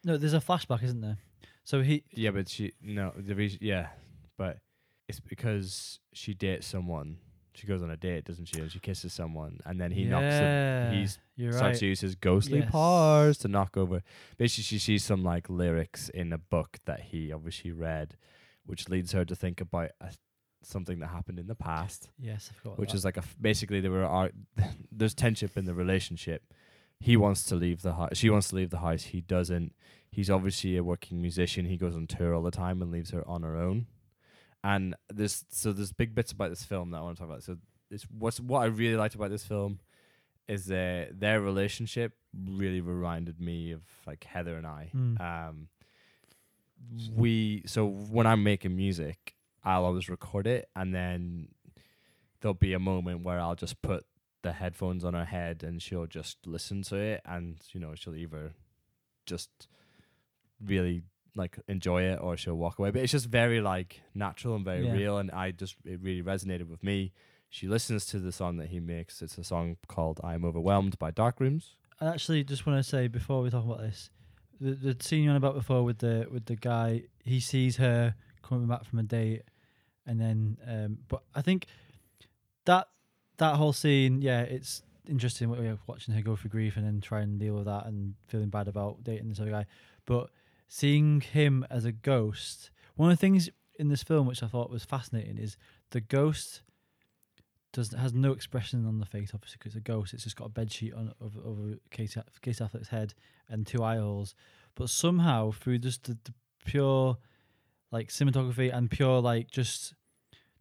no, 0.04 0.16
there's 0.16 0.34
a 0.34 0.40
flashback, 0.40 0.82
isn't 0.82 1.00
there? 1.00 1.18
So 1.64 1.82
he. 1.82 2.04
Yeah, 2.12 2.30
but 2.30 2.48
she 2.48 2.72
no 2.80 3.12
the 3.16 3.34
reason 3.34 3.58
yeah, 3.62 3.88
but 4.38 4.58
it's 5.08 5.20
because 5.20 5.98
she 6.12 6.34
dates 6.34 6.66
someone. 6.66 7.18
She 7.54 7.66
goes 7.66 7.82
on 7.82 7.90
a 7.90 7.96
date, 7.96 8.24
doesn't 8.26 8.44
she? 8.46 8.60
And 8.60 8.70
she 8.70 8.78
kisses 8.78 9.14
someone, 9.14 9.60
and 9.64 9.80
then 9.80 9.90
he 9.90 10.04
knocks. 10.04 10.24
The, 10.36 10.42
yeah, 10.42 10.90
he's 10.92 11.18
You're 11.36 11.52
starts 11.52 11.76
right. 11.76 11.78
to 11.80 11.86
use 11.86 12.00
his 12.00 12.14
ghostly 12.14 12.58
Yes. 12.58 12.70
powers 12.70 13.38
to 13.38 13.48
knock 13.48 13.78
over. 13.78 14.02
Basically, 14.36 14.64
she 14.64 14.78
sees 14.78 15.02
some 15.04 15.24
like 15.24 15.48
lyrics 15.48 16.10
in 16.10 16.32
a 16.34 16.38
book 16.38 16.78
that 16.84 17.00
he 17.00 17.32
obviously 17.32 17.72
read, 17.72 18.16
which 18.66 18.90
leads 18.90 19.12
her 19.12 19.24
to 19.24 19.34
think 19.34 19.62
about 19.62 19.90
a, 20.02 20.10
something 20.66 20.98
that 21.00 21.08
happened 21.08 21.38
in 21.38 21.46
the 21.46 21.54
past, 21.54 22.08
Yes, 22.18 22.50
I 22.50 22.54
forgot. 22.60 22.78
which 22.78 22.90
that. 22.90 22.96
is 22.98 23.04
like 23.04 23.16
a 23.16 23.20
f- 23.20 23.36
basically 23.40 23.80
there 23.80 23.90
were 23.90 24.04
ar- 24.04 24.32
there's 24.92 25.14
tension 25.14 25.50
in 25.56 25.64
the 25.64 25.74
relationship. 25.74 26.42
He 26.98 27.16
wants 27.16 27.44
to 27.44 27.54
leave 27.54 27.82
the 27.82 27.94
house. 27.94 28.10
She 28.14 28.30
wants 28.30 28.48
to 28.48 28.56
leave 28.56 28.70
the 28.70 28.78
house. 28.78 29.04
He 29.04 29.20
doesn't. 29.20 29.74
He's 30.10 30.30
obviously 30.30 30.76
a 30.76 30.82
working 30.84 31.20
musician. 31.20 31.66
He 31.66 31.76
goes 31.76 31.94
on 31.94 32.06
tour 32.06 32.34
all 32.34 32.42
the 32.42 32.50
time 32.50 32.80
and 32.80 32.90
leaves 32.90 33.10
her 33.10 33.26
on 33.28 33.42
her 33.42 33.56
own. 33.56 33.86
And 34.64 34.94
there's 35.12 35.44
so 35.50 35.72
there's 35.72 35.92
big 35.92 36.14
bits 36.14 36.32
about 36.32 36.48
this 36.50 36.64
film 36.64 36.90
that 36.90 36.98
I 36.98 37.00
want 37.02 37.16
to 37.16 37.20
talk 37.22 37.28
about. 37.30 37.42
So 37.42 37.56
it's 37.90 38.04
what's 38.18 38.40
what 38.40 38.60
I 38.60 38.66
really 38.66 38.96
liked 38.96 39.14
about 39.14 39.30
this 39.30 39.44
film 39.44 39.78
is 40.48 40.70
uh, 40.70 41.06
their 41.12 41.40
relationship 41.40 42.12
really 42.48 42.80
reminded 42.80 43.40
me 43.40 43.72
of 43.72 43.82
like 44.06 44.24
Heather 44.24 44.56
and 44.56 44.66
I. 44.66 44.88
Hmm. 44.92 45.16
Um, 45.20 45.68
we 47.14 47.62
so 47.66 47.86
when 47.86 48.26
I'm 48.26 48.42
making 48.42 48.74
music, 48.76 49.35
I'll 49.66 49.84
always 49.84 50.08
record 50.08 50.46
it, 50.46 50.68
and 50.74 50.94
then 50.94 51.48
there'll 52.40 52.54
be 52.54 52.72
a 52.72 52.78
moment 52.78 53.22
where 53.24 53.38
I'll 53.40 53.54
just 53.56 53.82
put 53.82 54.06
the 54.42 54.52
headphones 54.52 55.04
on 55.04 55.12
her 55.14 55.24
head 55.24 55.64
and 55.64 55.82
she'll 55.82 56.06
just 56.06 56.36
listen 56.46 56.82
to 56.82 56.94
it 56.96 57.20
and 57.24 57.56
you 57.72 57.80
know 57.80 57.94
she'll 57.96 58.14
either 58.14 58.52
just 59.24 59.50
really 60.64 61.02
like 61.34 61.58
enjoy 61.68 62.02
it 62.02 62.18
or 62.20 62.36
she'll 62.36 62.54
walk 62.54 62.78
away. 62.78 62.90
But 62.90 63.02
it's 63.02 63.12
just 63.12 63.26
very 63.26 63.60
like 63.60 64.00
natural 64.14 64.54
and 64.54 64.64
very 64.64 64.84
Yeah. 64.86 64.92
real 64.92 65.18
and 65.18 65.30
i 65.32 65.50
just 65.50 65.76
it 65.84 66.00
really 66.00 66.22
resonated 66.22 66.68
with 66.68 66.82
me. 66.82 67.12
She 67.48 67.66
listens 67.68 68.06
to 68.06 68.18
the 68.18 68.32
song 68.32 68.56
that 68.58 68.68
he 68.68 68.80
makes. 68.80 69.20
It's 69.22 69.36
a 69.38 69.44
song 69.44 69.76
called 69.88 70.20
i 70.22 70.34
am 70.34 70.44
overwhelmed 70.44 70.98
by 70.98 71.10
dark 71.10 71.40
rooms. 71.40 71.74
I 72.00 72.06
actually 72.06 72.44
just 72.44 72.66
want 72.66 72.78
to 72.78 72.88
say 72.88 73.08
before 73.08 73.42
we 73.42 73.50
talk 73.50 73.64
about 73.64 73.80
this, 73.80 74.10
the, 74.60 74.72
the 74.74 74.96
scene 75.02 75.24
you 75.24 75.30
on 75.30 75.36
about 75.36 75.54
before 75.54 75.82
with 75.82 75.98
the 75.98 76.26
with 76.30 76.44
the 76.46 76.56
guy, 76.56 77.02
he 77.24 77.40
sees 77.40 77.76
her 77.78 78.14
coming 78.42 78.68
back 78.68 78.84
from 78.84 78.98
a 79.00 79.02
date, 79.02 79.42
and 80.06 80.20
then, 80.20 80.56
um, 80.66 80.98
but 81.08 81.22
I 81.34 81.42
think 81.42 81.66
that 82.64 82.88
that 83.38 83.56
whole 83.56 83.72
scene, 83.72 84.22
yeah, 84.22 84.42
it's 84.42 84.82
interesting 85.08 85.50
wa- 85.50 85.58
yeah, 85.58 85.76
watching 85.86 86.14
her 86.14 86.22
go 86.22 86.36
through 86.36 86.50
grief 86.50 86.76
and 86.76 86.86
then 86.86 87.00
try 87.00 87.20
and 87.20 87.38
deal 87.38 87.54
with 87.54 87.66
that 87.66 87.86
and 87.86 88.14
feeling 88.28 88.48
bad 88.48 88.68
about 88.68 89.04
dating 89.04 89.28
this 89.28 89.40
other 89.40 89.50
guy, 89.50 89.66
but 90.04 90.30
seeing 90.68 91.20
him 91.20 91.66
as 91.70 91.84
a 91.84 91.92
ghost, 91.92 92.70
one 92.96 93.10
of 93.10 93.16
the 93.16 93.20
things 93.20 93.48
in 93.78 93.88
this 93.88 94.02
film 94.02 94.26
which 94.26 94.42
I 94.42 94.46
thought 94.46 94.70
was 94.70 94.84
fascinating 94.84 95.38
is 95.38 95.56
the 95.90 96.00
ghost 96.00 96.62
does 97.72 97.92
has 97.92 98.14
no 98.14 98.32
expression 98.32 98.86
on 98.86 98.98
the 98.98 99.06
face, 99.06 99.32
obviously, 99.34 99.58
because 99.58 99.76
it's 99.76 99.86
a 99.86 99.92
ghost. 99.92 100.14
It's 100.14 100.24
just 100.24 100.36
got 100.36 100.46
a 100.46 100.50
bed 100.50 100.72
sheet 100.72 100.94
on 100.94 101.12
over, 101.20 101.40
over 101.44 101.74
Casey, 101.90 102.20
Casey 102.40 102.64
Affleck's 102.64 102.88
head 102.88 103.14
and 103.48 103.66
two 103.66 103.82
eye 103.82 103.96
holes. 103.98 104.34
But 104.74 104.88
somehow, 104.88 105.50
through 105.50 105.78
just 105.78 106.04
the, 106.04 106.16
the 106.24 106.32
pure 106.64 107.18
like 107.96 108.08
cinematography 108.08 108.68
and 108.76 108.90
pure 108.90 109.20
like 109.20 109.50
just 109.50 109.94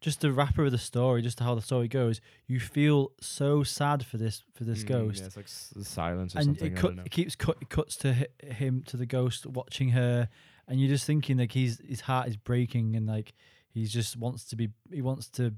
just 0.02 0.22
the 0.22 0.32
wrapper 0.32 0.66
of 0.66 0.72
the 0.72 0.78
story, 0.92 1.22
just 1.22 1.40
how 1.40 1.56
the 1.56 1.62
story 1.62 1.88
goes, 1.88 2.22
you 2.48 2.60
feel 2.60 3.12
so 3.22 3.64
sad 3.64 4.06
for 4.06 4.18
this 4.18 4.44
for 4.54 4.64
this 4.64 4.84
Mm, 4.84 4.88
ghost. 4.88 5.20
yeah, 5.22 5.26
it's 5.28 5.38
like 5.38 5.46
s- 5.46 5.74
silence 5.88 6.36
or 6.36 6.40
and 6.40 6.46
something 6.46 6.74
it, 6.74 6.76
cut, 6.82 6.92
it 7.06 7.12
keeps 7.12 7.36
cut 7.36 7.58
it 7.62 7.70
cuts 7.70 7.96
to 8.04 8.14
hi- 8.14 8.54
him 8.62 8.84
to 8.90 8.98
the 8.98 9.06
ghost 9.18 9.46
watching 9.48 9.90
her 9.90 10.30
and 10.68 10.80
you're 10.80 10.90
just 10.96 11.06
thinking 11.06 11.38
like 11.38 11.54
he's 11.54 11.80
his 11.94 12.02
heart 12.02 12.28
is 12.28 12.38
breaking 12.38 12.96
and 12.96 13.06
like 13.08 13.34
he 13.74 13.86
just 13.86 14.16
wants 14.18 14.44
to 14.46 14.56
be 14.56 14.70
he 14.92 15.02
wants 15.02 15.28
to 15.30 15.54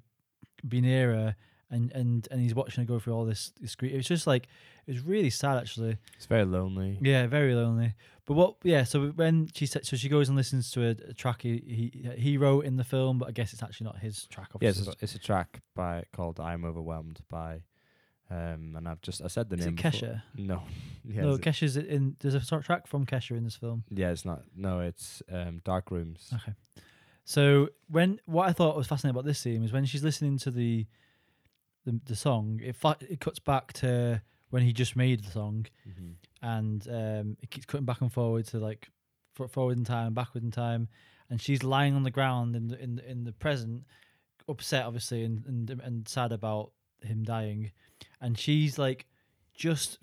be 0.67 0.79
near 0.81 1.13
her 1.13 1.35
and 1.69 1.91
and 1.91 2.27
and 2.31 2.39
he's 2.41 2.55
watching 2.55 2.83
her 2.83 2.87
go 2.87 2.99
through 2.99 3.13
all 3.13 3.25
this, 3.25 3.51
this 3.59 3.75
grief. 3.75 3.93
It's 3.93 4.07
just 4.07 4.27
like 4.27 4.47
it 4.85 4.91
was 4.93 5.01
really 5.01 5.29
sad 5.29 5.57
actually. 5.57 5.97
it's 6.15 6.25
very 6.25 6.45
lonely 6.45 6.97
Yeah, 7.01 7.27
very 7.27 7.53
lonely. 7.55 7.93
But 8.25 8.33
what? 8.33 8.55
Yeah. 8.63 8.83
So 8.83 9.07
when 9.15 9.47
she 9.53 9.65
said, 9.65 9.85
so 9.85 9.95
she 9.95 10.09
goes 10.09 10.27
and 10.27 10.35
listens 10.37 10.69
to 10.71 10.83
a, 10.85 10.89
a 11.09 11.13
track 11.13 11.41
he, 11.43 11.63
he 11.65 12.09
he 12.21 12.37
wrote 12.37 12.65
in 12.65 12.75
the 12.77 12.83
film, 12.83 13.17
but 13.19 13.29
I 13.29 13.31
guess 13.31 13.53
it's 13.53 13.63
actually 13.63 13.85
not 13.85 13.99
his 13.99 14.25
track. 14.27 14.47
Yeah, 14.49 14.69
Obviously, 14.69 14.81
it's 14.91 15.01
a, 15.01 15.03
it's 15.03 15.15
a 15.15 15.19
track 15.19 15.61
by 15.75 16.03
called 16.13 16.39
"I'm 16.39 16.65
Overwhelmed" 16.65 17.21
by, 17.29 17.61
um, 18.29 18.73
and 18.75 18.85
I've 18.87 19.01
just 19.01 19.21
I 19.21 19.27
said 19.27 19.49
the 19.49 19.55
is 19.55 19.65
name. 19.65 19.75
it. 19.75 19.81
Kesha? 19.81 20.21
No, 20.35 20.63
yeah, 21.05 21.21
no, 21.21 21.31
is 21.61 21.77
it- 21.77 21.85
in. 21.87 22.17
There's 22.19 22.35
a 22.35 22.41
track 22.61 22.87
from 22.87 23.05
Kesha 23.05 23.37
in 23.37 23.45
this 23.45 23.55
film. 23.55 23.85
yeah, 23.89 24.09
it's 24.11 24.25
not. 24.25 24.41
No, 24.55 24.81
it's 24.81 25.21
um, 25.31 25.61
"Dark 25.63 25.89
Rooms." 25.91 26.29
Okay. 26.33 26.53
So 27.23 27.69
when 27.89 28.19
what 28.25 28.47
I 28.49 28.51
thought 28.53 28.75
was 28.75 28.87
fascinating 28.87 29.15
about 29.17 29.25
this 29.25 29.39
scene 29.39 29.61
was 29.61 29.71
when 29.73 29.85
she's 29.85 30.03
listening 30.03 30.37
to 30.39 30.51
the 30.51 30.85
the, 31.87 31.99
the 32.05 32.15
song, 32.15 32.59
it 32.63 32.75
fa- 32.75 32.97
it 33.01 33.19
cuts 33.19 33.39
back 33.39 33.73
to 33.73 34.21
when 34.49 34.63
he 34.63 34.71
just 34.73 34.95
made 34.95 35.23
the 35.23 35.31
song, 35.31 35.65
Mhm. 35.87 36.13
and 36.41 36.87
um, 36.89 37.37
it 37.41 37.49
keeps 37.49 37.65
cutting 37.65 37.85
back 37.85 38.01
and 38.01 38.11
forward 38.11 38.45
to 38.47 38.59
like 38.59 38.89
forward 39.33 39.77
in 39.77 39.83
time, 39.85 40.13
backward 40.13 40.43
in 40.43 40.51
time, 40.51 40.87
and 41.29 41.41
she's 41.41 41.63
lying 41.63 41.93
on 41.95 42.03
the 42.03 42.11
ground 42.11 42.55
in 42.55 42.67
the 42.67 42.77
in 42.81 42.95
the, 42.95 43.09
in 43.11 43.23
the 43.23 43.33
present, 43.33 43.85
upset 44.47 44.85
obviously 44.85 45.23
and, 45.23 45.45
and 45.45 45.69
and 45.81 46.07
sad 46.07 46.31
about 46.31 46.71
him 47.01 47.23
dying, 47.23 47.71
and 48.21 48.37
she's 48.37 48.77
like 48.77 49.05
just 49.53 49.99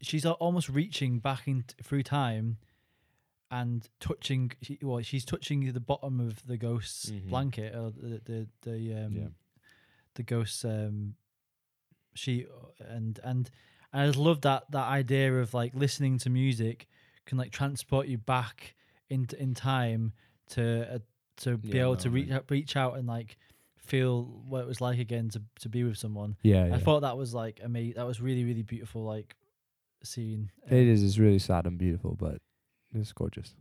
she's 0.00 0.24
almost 0.26 0.68
reaching 0.68 1.18
back 1.20 1.46
in 1.48 1.64
through 1.82 2.02
time. 2.02 2.58
And 3.52 3.88
touching, 3.98 4.52
she, 4.62 4.78
well, 4.80 5.02
she's 5.02 5.24
touching 5.24 5.72
the 5.72 5.80
bottom 5.80 6.20
of 6.20 6.46
the 6.46 6.56
ghost's 6.56 7.10
Mhm. 7.10 7.30
blanket, 7.30 7.74
or 7.74 7.90
the 7.90 8.20
the 8.24 8.48
the 8.62 8.94
um, 8.94 9.12
Yeah. 9.16 9.28
the 10.14 10.22
ghost's 10.22 10.64
um, 10.64 11.16
sheet, 12.14 12.48
and 12.80 13.18
and 13.22 13.50
and 13.92 14.02
I 14.02 14.06
just 14.06 14.18
love 14.18 14.40
that 14.42 14.70
that 14.70 14.86
idea 14.86 15.34
of 15.40 15.54
like 15.54 15.74
listening 15.74 16.18
to 16.18 16.30
music 16.30 16.86
can 17.26 17.38
like 17.38 17.50
transport 17.52 18.06
you 18.08 18.18
back 18.18 18.74
in 19.08 19.26
in 19.38 19.54
time 19.54 20.12
to 20.50 20.94
uh, 20.94 20.98
to 21.38 21.56
be 21.58 21.68
Yeah, 21.68 21.82
able 21.82 21.92
no, 21.94 22.00
to 22.00 22.10
reach 22.10 22.26
mean- 22.28 22.36
out, 22.36 22.44
reach 22.50 22.76
out 22.76 22.96
and 22.98 23.06
like 23.06 23.36
feel 23.78 24.24
what 24.46 24.60
it 24.60 24.66
was 24.68 24.80
like 24.80 24.98
again 24.98 25.28
to 25.30 25.42
to 25.60 25.68
be 25.68 25.82
with 25.84 25.98
someone. 25.98 26.36
Yeah, 26.42 26.66
yeah. 26.66 26.74
I 26.76 26.78
thought 26.78 27.00
that 27.00 27.16
was 27.16 27.34
like 27.34 27.60
amazing. 27.62 27.94
That 27.96 28.06
was 28.06 28.20
really 28.20 28.44
really 28.44 28.62
beautiful 28.62 29.02
like 29.04 29.36
scene. 30.02 30.50
it 30.66 30.72
Um, 30.72 30.88
is. 30.88 31.02
It's 31.02 31.18
really 31.18 31.38
sad 31.38 31.66
and 31.66 31.78
beautiful, 31.78 32.16
but 32.18 32.38
it's 32.94 33.12
gorgeous. 33.12 33.54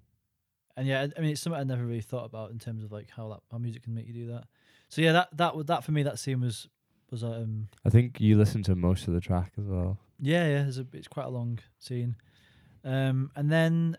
and 0.77 0.87
yeah, 0.87 1.01
I- 1.01 1.11
I 1.17 1.21
mean 1.21 1.31
it's 1.31 1.41
something 1.41 1.59
I 1.59 1.63
never 1.63 1.85
really 1.85 2.01
thought 2.01 2.25
about 2.25 2.51
in 2.51 2.59
terms 2.59 2.83
of 2.83 2.91
like 2.91 3.09
how 3.09 3.29
that 3.29 3.39
how 3.51 3.57
music 3.57 3.83
can 3.83 3.93
make 3.93 4.07
you 4.07 4.13
do 4.13 4.27
that. 4.27 4.45
So 4.89 5.01
yeah, 5.01 5.11
that 5.13 5.29
that 5.37 5.55
would 5.55 5.67
that 5.67 5.83
for 5.83 5.91
me 5.91 6.03
that 6.03 6.19
scene 6.19 6.41
was 6.41 6.67
was 7.11 7.23
um 7.23 7.67
I 7.85 7.89
think 7.89 8.19
you 8.19 8.37
listen 8.37 8.63
to 8.63 8.75
most 8.75 9.07
of 9.07 9.13
the 9.13 9.21
track 9.21 9.53
as 9.57 9.65
well. 9.65 9.97
Yeah, 10.19 10.47
yeah, 10.47 10.67
it's, 10.67 10.77
a, 10.77 10.85
it's 10.93 11.07
quite 11.07 11.25
a 11.25 11.29
long 11.29 11.59
scene. 11.79 12.15
Um, 12.83 13.31
and 13.35 13.51
then 13.51 13.97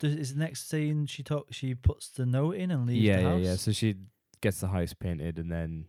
the, 0.00 0.08
is 0.08 0.34
the 0.34 0.40
next 0.40 0.68
scene 0.68 1.06
she 1.06 1.22
talk 1.22 1.48
she 1.52 1.74
puts 1.74 2.08
the 2.08 2.26
note 2.26 2.56
in 2.56 2.70
and 2.70 2.86
leaves 2.86 3.02
yeah, 3.02 3.16
the 3.16 3.22
yeah, 3.22 3.28
house. 3.28 3.42
yeah. 3.42 3.56
So 3.56 3.72
she 3.72 3.96
gets 4.40 4.60
the 4.60 4.68
house 4.68 4.94
painted, 4.94 5.38
and 5.38 5.50
then 5.50 5.86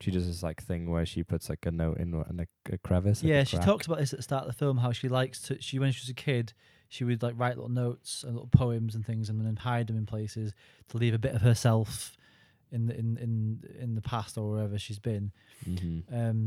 she 0.00 0.10
does 0.10 0.26
this 0.26 0.42
like 0.42 0.62
thing 0.62 0.90
where 0.90 1.06
she 1.06 1.22
puts 1.22 1.48
like 1.48 1.64
a 1.64 1.70
note 1.70 1.98
in 1.98 2.14
and 2.28 2.40
a, 2.40 2.46
a 2.72 2.78
crevice. 2.78 3.22
like 3.22 3.30
a 3.30 3.34
yeah, 3.34 3.44
she 3.44 3.58
talks 3.58 3.86
about 3.86 3.98
this 3.98 4.12
at 4.12 4.18
the 4.18 4.22
start 4.22 4.42
of 4.42 4.48
the 4.48 4.58
film 4.58 4.78
how 4.78 4.92
she 4.92 5.08
likes 5.08 5.40
to. 5.42 5.60
She 5.60 5.78
when 5.78 5.92
she 5.92 6.02
was 6.02 6.10
a 6.10 6.14
kid, 6.14 6.52
she 6.88 7.04
would 7.04 7.22
like 7.22 7.34
write 7.36 7.56
little 7.56 7.70
notes 7.70 8.22
and 8.22 8.34
little 8.34 8.48
poems 8.48 8.94
and 8.94 9.04
things, 9.04 9.28
and 9.28 9.40
then 9.40 9.56
hide 9.56 9.86
them 9.86 9.96
in 9.96 10.06
places 10.06 10.52
to 10.88 10.98
leave 10.98 11.14
a 11.14 11.18
bit 11.18 11.34
of 11.34 11.42
herself 11.42 12.15
in 12.76 12.86
the, 12.88 12.94
in 13.02 13.08
in 13.24 13.34
in 13.84 13.94
the 13.94 14.02
past 14.12 14.36
or 14.38 14.44
wherever 14.52 14.78
she's 14.78 14.98
been. 15.00 15.32
Mhm. 15.64 16.02
Um, 16.20 16.40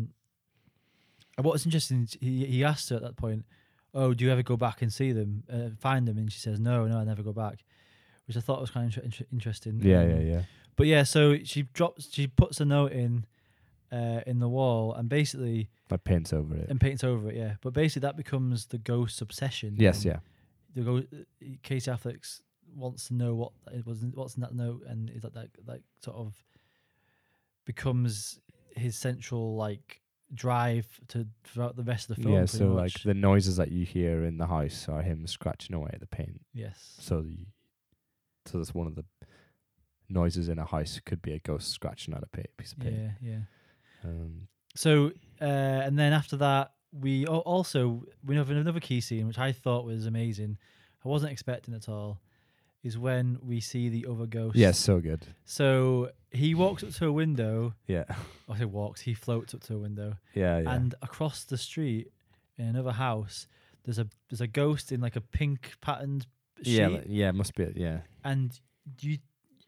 and 1.38 1.46
what 1.46 1.54
was 1.54 1.66
interesting, 1.66 2.08
he 2.22 2.46
he 2.46 2.64
asked 2.64 2.90
her 2.90 2.96
at 2.98 3.02
that 3.08 3.16
point, 3.18 3.46
"Oh, 3.94 4.14
do 4.14 4.24
you 4.26 4.32
ever 4.32 4.44
go 4.44 4.58
back 4.58 4.82
and 4.82 4.92
see 5.00 5.12
them, 5.20 5.44
uh, 5.52 5.70
find 5.80 6.08
them?" 6.08 6.18
And 6.18 6.32
she 6.32 6.40
says, 6.40 6.60
"No, 6.60 6.86
no, 6.88 6.98
I 6.98 7.04
never 7.06 7.24
go 7.24 7.34
back," 7.34 7.64
which 8.28 8.38
I 8.38 8.42
thought 8.42 8.62
was 8.62 8.72
kind 8.72 8.86
of 8.88 8.92
inter- 8.98 9.06
inter- 9.06 9.26
interesting. 9.32 9.80
Yeah, 9.82 10.02
Um, 10.04 10.10
yeah, 10.12 10.20
yeah. 10.34 10.42
But 10.76 10.88
yeah, 10.88 11.04
so 11.04 11.38
she 11.44 11.64
drops, 11.74 12.10
she 12.14 12.28
puts 12.28 12.62
a 12.62 12.66
note 12.66 12.94
in, 12.94 13.26
uh, 13.92 14.22
in 14.26 14.40
the 14.40 14.48
wall, 14.48 14.94
and 14.94 15.10
basically 15.10 15.70
Like 15.90 16.04
paints 16.06 16.32
over 16.34 16.56
it. 16.56 16.70
and 16.70 16.80
paints 16.80 17.04
over 17.04 17.30
it. 17.30 17.36
Yeah, 17.36 17.56
but 17.62 17.74
basically 17.74 18.08
that 18.08 18.16
becomes 18.18 18.68
the 18.68 18.78
ghost's 18.78 19.22
obsession. 19.22 19.76
yes, 19.78 20.06
yeah. 20.06 20.20
The 20.76 20.82
ghost, 20.84 21.08
Casey 21.64 21.90
Affleck 21.92 22.40
wants 22.76 23.08
to 23.08 23.14
know 23.14 23.36
what 23.36 23.52
it 23.74 23.86
was, 23.86 24.04
what's 24.14 24.36
in 24.36 24.42
that 24.42 24.54
note, 24.56 24.84
and 24.88 25.10
is 25.10 25.22
that 25.24 25.36
like 25.36 25.50
like 25.68 25.82
sort 26.04 26.18
of 26.18 26.34
becomes 27.66 28.40
his 28.76 28.96
central 28.98 29.56
like 29.56 30.02
drive 30.34 30.86
to 31.08 31.28
throughout 31.44 31.76
the 31.76 31.84
rest 31.84 32.10
of 32.10 32.16
the 32.18 32.24
film. 32.24 32.36
Yeah, 32.36 32.46
so 32.46 32.68
much. 32.70 32.76
like 32.96 33.04
the 33.04 33.14
noises 33.14 33.58
that 33.58 33.72
you 33.72 33.86
hear 33.86 34.24
in 34.24 34.38
the 34.38 34.48
house 34.48 34.88
are 34.88 35.02
him 35.02 35.26
scratching 35.28 35.76
away 35.76 35.90
at 35.94 36.00
the 36.00 36.08
paint. 36.08 36.42
yes, 36.54 36.96
So 37.00 37.22
the 37.22 37.46
so 38.46 38.58
that's 38.58 38.74
one 38.74 38.88
of 38.88 38.96
the 38.96 39.06
noises 40.10 40.50
in 40.50 40.58
a 40.58 40.66
house 40.66 41.00
could 41.06 41.22
be 41.22 41.34
a 41.34 41.40
ghost 41.40 41.70
scratching 41.72 42.14
at 42.14 42.24
a 42.24 42.28
piece 42.58 42.72
of 42.72 42.80
paint. 42.80 42.96
yeah, 42.96 43.12
yeah. 43.22 43.40
Um, 44.04 44.48
So 44.76 45.12
uh, 45.42 45.46
and 45.86 45.98
then 46.00 46.14
after 46.14 46.38
that, 46.38 46.72
we 46.92 47.28
al- 47.28 47.40
also 47.40 48.04
we 48.26 48.36
have 48.36 48.50
another 48.50 48.80
key 48.80 49.02
scene 49.02 49.28
which 49.28 49.38
I 49.38 49.52
thought 49.52 49.86
was 49.86 50.06
amazing. 50.06 50.58
I 51.06 51.08
wasn't 51.10 51.32
expecting 51.32 51.74
at 51.76 51.88
all. 51.90 52.20
Is 52.82 52.98
when 52.98 53.38
we 53.42 53.60
see 53.60 53.90
the 53.90 54.06
other 54.10 54.26
ghost. 54.26 54.56
yeah, 54.56 54.72
so 54.72 55.00
good. 55.02 55.26
So 55.44 56.12
he 56.32 56.56
walks 56.56 56.82
up 56.82 56.92
to 56.92 57.08
a 57.08 57.12
window. 57.12 57.74
Yeah, 57.88 58.06
I 58.48 58.58
say 58.58 58.64
walks. 58.66 59.02
He 59.02 59.14
floats 59.14 59.54
up 59.54 59.62
to 59.66 59.76
a 59.76 59.78
window, 59.78 60.14
yeah, 60.34 60.60
yeah. 60.60 60.72
and 60.76 60.96
across 61.02 61.44
the 61.44 61.58
street 61.58 62.08
in 62.58 62.68
another 62.68 62.94
house, 62.94 63.48
there's 63.84 64.00
a 64.00 64.08
there's 64.30 64.40
a 64.40 64.48
ghost 64.48 64.94
in 64.94 65.02
like 65.02 65.18
a 65.18 65.22
pink 65.22 65.74
patterned 65.82 66.26
sheet, 66.64 66.72
yeah, 66.80 66.88
like- 66.88 67.04
yeah, 67.08 67.32
must 67.32 67.54
be. 67.56 67.64
it, 67.64 67.76
Yeah, 67.76 68.00
and 68.24 68.58
you 69.02 69.18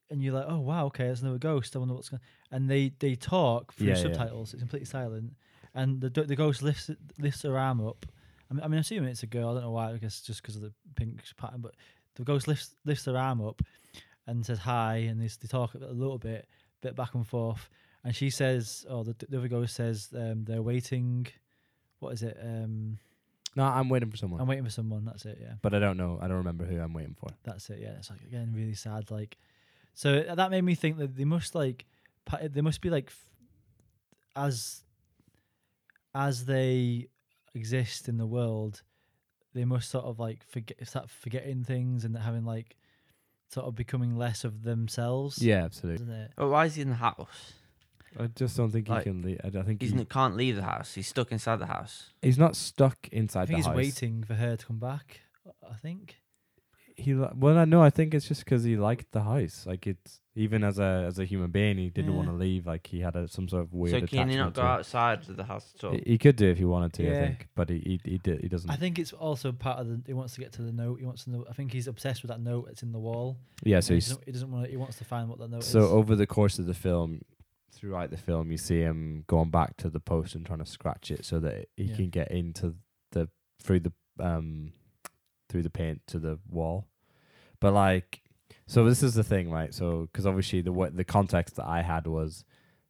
and 0.09 0.21
you're 0.23 0.33
like, 0.33 0.45
oh 0.47 0.59
wow, 0.59 0.85
okay, 0.85 1.07
that's 1.09 1.21
another 1.21 1.37
ghost. 1.37 1.75
I 1.75 1.79
wonder 1.79 1.93
what's 1.95 2.09
going. 2.09 2.21
And 2.49 2.69
they 2.69 2.93
they 2.99 3.15
talk 3.15 3.73
through 3.73 3.87
Yeah, 3.87 3.95
yeah. 3.97 4.01
subtitles. 4.03 4.53
It's 4.53 4.61
completely 4.61 4.85
silent, 4.85 5.33
and 5.75 5.99
the 5.99 6.09
the 6.09 6.35
ghost 6.37 6.61
lifts 6.63 6.89
lifts 7.19 7.41
her 7.41 7.57
arm 7.57 7.85
up. 7.85 8.05
I 8.49 8.53
mean, 8.53 8.63
I 8.63 8.67
mean, 8.67 8.73
I'm 8.75 8.81
assuming 8.81 9.09
it's 9.09 9.23
a 9.23 9.27
girl. 9.27 9.49
I 9.49 9.53
don't 9.55 9.63
know 9.63 9.71
why. 9.71 9.91
I 9.91 9.97
guess 9.97 10.21
just 10.21 10.41
because 10.41 10.55
of 10.55 10.61
the 10.61 10.71
pink 10.95 11.21
pattern, 11.37 11.59
but 11.61 11.75
the 12.21 12.25
ghost 12.25 12.47
lifts 12.47 12.75
lifts 12.85 13.05
her 13.05 13.17
arm 13.17 13.41
up 13.41 13.61
and 14.27 14.45
says 14.45 14.59
hi, 14.59 14.97
and 15.09 15.19
they, 15.19 15.27
they 15.27 15.47
talk 15.47 15.73
a 15.73 15.77
little 15.79 16.19
bit, 16.19 16.47
bit 16.81 16.95
back 16.95 17.15
and 17.15 17.27
forth. 17.27 17.67
And 18.03 18.15
she 18.15 18.29
says, 18.29 18.85
"Oh, 18.87 19.03
the, 19.03 19.15
the 19.27 19.37
other 19.39 19.47
ghost 19.47 19.75
says 19.75 20.09
um, 20.15 20.45
they're 20.45 20.61
waiting. 20.61 21.27
What 21.99 22.13
is 22.13 22.21
it? 22.23 22.37
Um, 22.41 22.99
no, 23.55 23.63
I'm 23.63 23.89
waiting 23.89 24.09
for 24.11 24.17
someone, 24.17 24.39
I'm 24.39 24.47
waiting 24.47 24.63
for 24.63 24.71
someone. 24.71 25.03
That's 25.03 25.25
it. 25.25 25.39
Yeah, 25.41 25.53
but 25.61 25.73
I 25.73 25.79
don't 25.79 25.97
know. 25.97 26.19
I 26.21 26.27
don't 26.27 26.37
remember 26.37 26.65
who 26.65 26.79
I'm 26.79 26.93
waiting 26.93 27.15
for. 27.19 27.29
that's 27.43 27.69
it. 27.69 27.79
Yeah, 27.81 27.95
it's 27.97 28.09
like 28.09 28.21
again 28.21 28.53
really 28.55 28.75
sad. 28.75 29.09
Like, 29.11 29.37
so 29.93 30.21
that 30.21 30.51
made 30.51 30.63
me 30.63 30.75
think 30.75 30.97
that 30.97 31.15
they 31.15 31.25
must 31.25 31.55
like, 31.55 31.85
they 32.41 32.61
must 32.61 32.81
be 32.81 32.89
like, 32.89 33.07
f- 33.07 33.25
as 34.35 34.83
as 36.13 36.45
they 36.45 37.07
exist 37.55 38.07
in 38.07 38.17
the 38.17 38.25
world, 38.25 38.83
they 39.53 39.65
must 39.65 39.89
sort 39.89 40.05
of 40.05 40.19
like 40.19 40.43
forget 40.47 40.85
start 40.87 41.09
forgetting 41.09 41.63
things 41.63 42.05
and 42.05 42.17
having 42.17 42.45
like 42.45 42.75
sort 43.49 43.65
of 43.67 43.75
becoming 43.75 44.15
less 44.17 44.43
of 44.43 44.63
themselves. 44.63 45.41
Yeah, 45.41 45.63
absolutely. 45.65 46.03
Isn't 46.05 46.15
it? 46.15 46.31
But 46.35 46.49
why 46.49 46.65
is 46.65 46.75
he 46.75 46.81
in 46.83 46.89
the 46.89 46.95
house? 46.95 47.53
I 48.19 48.27
just 48.27 48.57
don't 48.57 48.71
think 48.71 48.89
Like, 48.89 49.05
he 49.05 49.09
can 49.11 49.21
leave. 49.21 49.39
I 49.43 49.49
don't 49.49 49.65
think 49.65 49.81
He 49.81 49.87
he, 49.87 50.05
can't 50.05 50.35
leave 50.35 50.55
the 50.57 50.63
house. 50.63 50.93
He's 50.93 51.07
stuck 51.07 51.31
inside 51.31 51.57
the 51.59 51.65
house. 51.67 52.09
he's 52.21 52.37
not 52.37 52.55
stuck 52.55 52.97
I 53.11 53.15
inside 53.15 53.47
think 53.47 53.51
the 53.51 53.55
he's 53.57 53.65
house. 53.65 53.75
waiting 53.75 54.23
for 54.23 54.33
her 54.35 54.55
to 54.57 54.65
come 54.65 54.79
back. 54.79 55.21
I 55.69 55.75
think. 55.75 56.20
He 56.97 57.13
li- 57.13 57.29
well, 57.35 57.57
I 57.57 57.65
know. 57.65 57.81
I 57.81 57.89
think 57.89 58.13
it's 58.13 58.27
just 58.27 58.43
because 58.45 58.63
he 58.63 58.75
liked 58.77 59.11
the 59.11 59.21
house. 59.23 59.65
Like 59.65 59.87
it's 59.87 60.19
even 60.35 60.63
as 60.63 60.79
a 60.79 61.03
as 61.07 61.19
a 61.19 61.25
human 61.25 61.51
being, 61.51 61.77
he 61.77 61.89
didn't 61.89 62.15
want 62.15 62.27
to 62.27 62.33
leave. 62.33 62.67
Like 62.67 62.87
he 62.87 62.99
had 63.01 63.15
a, 63.15 63.27
some 63.27 63.47
sort 63.49 63.63
of 63.63 63.73
weird 63.73 64.01
so 64.01 64.07
can 64.07 64.29
he 64.29 64.35
attachment 64.35 64.39
not 64.39 64.53
go 64.53 64.61
it. 64.61 64.65
outside 64.79 65.19
of 65.29 65.35
the 65.37 65.43
house 65.43 65.73
at 65.77 65.83
all? 65.83 65.91
He- 65.93 66.03
He 66.05 66.17
could 66.17 66.35
do 66.35 66.49
if 66.49 66.57
he 66.57 66.65
wanted 66.65 66.93
to, 66.93 67.09
I 67.11 67.13
think, 67.27 67.47
but 67.55 67.69
he 67.69 67.79
he 68.03 68.11
he, 68.11 68.17
did, 68.17 68.41
he 68.41 68.47
doesn't. 68.47 68.69
I 68.69 68.75
think 68.75 68.99
it's 68.99 69.13
also 69.13 69.51
part 69.51 69.79
of 69.79 69.87
the. 69.87 70.01
He 70.05 70.13
wants 70.13 70.33
to 70.35 70.39
get 70.41 70.51
to 70.53 70.61
the 70.61 70.71
note. 70.71 70.99
He 70.99 71.05
wants 71.05 71.23
to 71.25 71.31
know. 71.31 71.45
I 71.49 71.53
think 71.53 71.71
he's 71.73 71.87
obsessed 71.87 72.21
with 72.23 72.29
that 72.29 72.39
note 72.41 72.65
that's 72.67 72.83
in 72.83 72.91
the 72.91 72.99
wall. 72.99 73.37
yeah, 73.63 73.77
and 73.77 73.85
so 73.85 73.93
he 73.93 73.99
doesn't, 73.99 74.23
he 74.25 74.31
doesn't 74.31 74.51
want. 74.51 74.67
He 74.69 74.77
wants 74.77 74.97
to 74.97 75.05
find 75.05 75.29
what 75.29 75.39
that 75.39 75.49
note 75.49 75.63
so 75.63 75.79
is. 75.79 75.85
So 75.85 75.91
over 75.91 76.15
the 76.15 76.27
course 76.27 76.59
of 76.59 76.65
the 76.65 76.73
film, 76.73 77.21
throughout 77.73 78.11
the 78.11 78.17
film, 78.17 78.51
you 78.51 78.57
see 78.57 78.79
him 78.79 79.23
going 79.27 79.49
back 79.49 79.77
to 79.77 79.89
the 79.89 79.99
post 79.99 80.35
and 80.35 80.45
trying 80.45 80.59
to 80.59 80.65
scratch 80.65 81.09
it 81.11 81.25
so 81.25 81.39
that 81.39 81.67
he 81.77 81.85
Yeah. 81.85 81.95
can 81.95 82.09
get 82.09 82.31
into 82.31 82.75
the 83.11 83.29
through 83.61 83.79
the 83.81 83.93
um 84.19 84.73
through 85.51 85.63
the 85.63 85.69
paint 85.69 86.01
to 86.07 86.19
the 86.19 86.39
wall. 86.49 86.87
But 87.59 87.73
like, 87.73 88.21
so 88.67 88.85
this 88.85 89.03
is 89.03 89.13
the 89.13 89.23
thing, 89.23 89.51
right? 89.51 89.73
So 89.73 90.07
because 90.11 90.25
obviously 90.25 90.61
the 90.61 90.71
what 90.71 90.95
the 90.95 91.03
context 91.03 91.57
that 91.57 91.67
I 91.67 91.81
had 91.81 92.07
was 92.07 92.43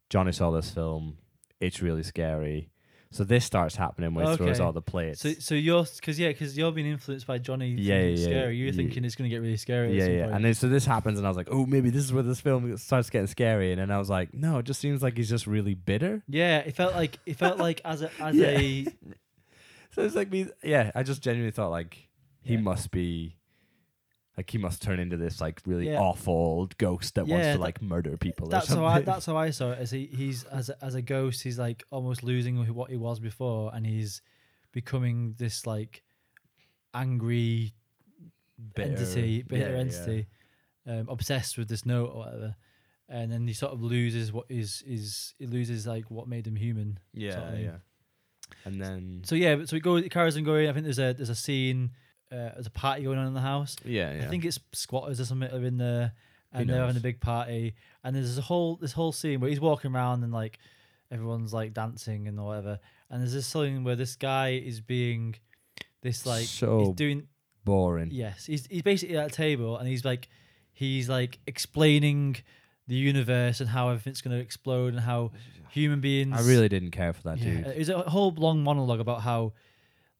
Jonny 0.08 0.32
saw 0.32 0.50
this 0.50 0.70
film. 0.70 1.18
It's 1.60 1.82
really 1.82 2.02
scary. 2.02 2.68
So 3.10 3.24
this 3.24 3.44
starts 3.44 3.76
happening 3.76 4.14
where 4.14 4.26
he 4.30 4.36
throws 4.38 4.52
Okay. 4.58 4.64
all 4.64 4.72
the 4.72 4.80
plates. 4.80 5.20
So, 5.20 5.32
so 5.32 5.54
you're 5.54 5.84
because 5.84 6.18
yeah, 6.18 6.28
because 6.28 6.56
you're 6.56 6.72
being 6.72 6.86
influenced 6.86 7.26
by 7.26 7.36
Jonny. 7.36 7.68
Yeah, 7.72 8.00
yeah, 8.00 8.24
scary. 8.24 8.56
You're 8.56 8.68
yeah. 8.68 8.72
thinking 8.72 9.04
it's 9.04 9.16
going 9.16 9.28
to 9.28 9.34
get 9.34 9.42
really 9.42 9.58
scary. 9.58 9.98
yeah, 9.98 10.06
yeah. 10.06 10.22
point. 10.24 10.36
And 10.36 10.44
then 10.46 10.54
so 10.54 10.66
this 10.70 10.86
happens, 10.86 11.18
and 11.18 11.26
I 11.26 11.30
was 11.30 11.36
like, 11.36 11.48
oh, 11.50 11.66
maybe 11.66 11.90
this 11.90 12.04
is 12.04 12.12
where 12.12 12.22
this 12.22 12.40
film 12.40 12.74
starts 12.78 13.10
getting 13.10 13.26
scary. 13.26 13.70
And 13.70 13.82
then 13.82 13.90
I 13.90 13.98
was 13.98 14.08
like, 14.08 14.32
no, 14.32 14.58
it 14.58 14.64
just 14.64 14.80
seems 14.80 15.02
like 15.02 15.18
he's 15.18 15.28
just 15.28 15.46
really 15.46 15.74
bitter. 15.74 16.22
yeah, 16.26 16.60
it 16.60 16.74
felt 16.74 16.94
like 16.94 17.18
it 17.26 17.36
felt 17.36 17.58
like 17.58 17.82
as 17.84 18.00
a 18.00 18.10
as 18.18 18.34
Yeah. 18.42 18.46
a 18.58 18.86
So 19.94 20.02
it's 20.02 20.14
like 20.14 20.30
me. 20.30 20.46
Yeah, 20.64 20.90
I 20.94 21.02
just 21.02 21.20
genuinely 21.20 21.50
thought 21.52 21.70
like 21.70 22.08
he 22.42 22.54
Yeah. 22.54 22.60
must 22.60 22.90
be. 22.90 23.36
Like 24.36 24.48
he 24.50 24.56
must 24.56 24.80
turn 24.80 24.98
into 24.98 25.18
this 25.18 25.42
like 25.42 25.60
really 25.66 25.88
Yeah. 25.90 26.00
awful 26.00 26.70
ghost 26.78 27.16
that 27.16 27.26
wants 27.26 27.44
Yeah, 27.44 27.52
to 27.52 27.58
that- 27.58 27.62
like 27.62 27.82
murder 27.82 28.16
people. 28.16 28.48
that's 28.48 28.68
how 28.68 28.82
I 28.84 29.00
that's 29.02 29.26
how 29.26 29.36
I 29.36 29.50
saw 29.50 29.72
it. 29.72 29.78
As 29.78 29.90
he, 29.90 30.06
he's 30.06 30.44
as 30.44 30.70
a, 30.70 30.82
as 30.84 30.94
a 30.94 31.02
ghost, 31.02 31.42
he's 31.42 31.58
like 31.58 31.84
almost 31.90 32.22
losing 32.22 32.56
what 32.74 32.90
he 32.90 32.96
was 32.96 33.20
before, 33.20 33.74
and 33.74 33.86
he's 33.86 34.22
becoming 34.72 35.34
this 35.38 35.66
like 35.66 36.02
angry 36.94 37.74
Bitter. 38.74 38.90
entity, 38.92 39.42
bitter 39.42 39.72
Yeah, 39.72 39.78
entity, 39.78 40.26
um, 40.86 41.08
obsessed 41.08 41.58
with 41.58 41.68
this 41.68 41.84
note 41.84 42.06
or 42.14 42.18
whatever. 42.24 42.56
And 43.08 43.30
then 43.30 43.46
he 43.46 43.52
sort 43.52 43.72
of 43.72 43.82
loses 43.82 44.32
what 44.32 44.46
is 44.48 44.82
is 44.86 45.34
he 45.38 45.46
loses 45.46 45.86
like 45.86 46.10
what 46.10 46.26
made 46.28 46.46
him 46.46 46.56
human. 46.56 46.98
Yeah, 47.12 47.34
sort 47.34 47.54
of 47.54 47.60
yeah. 47.60 47.76
And 48.64 48.80
then 48.80 49.22
So 49.24 49.34
yeah, 49.34 49.64
so 49.64 49.76
it 49.76 49.82
goes, 49.82 50.04
it 50.04 50.10
carries 50.10 50.36
on 50.36 50.44
going. 50.44 50.68
I 50.68 50.72
think 50.72 50.84
there's 50.84 50.98
a 50.98 51.12
there's 51.12 51.28
a 51.28 51.34
scene, 51.34 51.90
uh, 52.32 52.50
there's 52.54 52.66
a 52.66 52.70
party 52.70 53.02
going 53.04 53.18
on 53.18 53.26
in 53.26 53.34
the 53.34 53.40
house. 53.40 53.76
yeah, 53.84 54.12
yeah. 54.16 54.24
I 54.24 54.28
think 54.28 54.44
it's 54.44 54.58
squatters 54.72 55.20
or 55.20 55.24
something 55.26 55.50
are 55.52 55.64
in 55.64 55.76
there, 55.78 56.12
and 56.52 56.68
they're 56.68 56.80
having 56.80 56.96
a 56.96 57.00
big 57.00 57.20
party. 57.20 57.74
And 58.02 58.16
there's 58.16 58.38
a 58.38 58.42
whole 58.42 58.76
this 58.76 58.92
whole 58.92 59.12
scene 59.12 59.40
where 59.40 59.50
he's 59.50 59.60
walking 59.60 59.94
around 59.94 60.24
and 60.24 60.32
like 60.32 60.58
everyone's 61.10 61.52
like 61.52 61.72
dancing 61.74 62.26
and 62.28 62.42
whatever. 62.42 62.80
And 63.10 63.20
there's 63.20 63.34
this 63.34 63.46
scene 63.46 63.84
where 63.84 63.96
this 63.96 64.16
guy 64.16 64.52
is 64.54 64.80
being 64.80 65.34
this 66.02 66.24
like 66.26 66.40
he's 66.40 66.50
So 66.50 66.94
doing 66.96 67.28
boring. 67.64 68.08
yes 68.10 68.46
he's 68.46 68.66
he's 68.66 68.82
basically 68.82 69.16
at 69.16 69.26
a 69.30 69.34
table 69.34 69.76
and 69.76 69.86
he's 69.86 70.04
like 70.04 70.28
he's 70.72 71.08
like 71.08 71.38
explaining 71.46 72.36
the 72.88 72.96
universe 72.96 73.60
and 73.60 73.68
how 73.70 73.88
everything's 73.90 74.20
going 74.20 74.36
to 74.36 74.42
explode 74.42 74.94
and 74.94 75.00
how 75.00 75.30
human 75.70 76.00
beings 76.00 76.36
I 76.36 76.42
really 76.48 76.68
didn't 76.68 76.90
care 76.90 77.12
for 77.12 77.22
that 77.24 77.40
dude. 77.40 77.66
it 77.66 77.78
was 77.78 77.88
a 77.88 78.00
whole 78.02 78.32
long 78.36 78.64
monologue 78.64 78.98
about 79.00 79.20
how, 79.22 79.52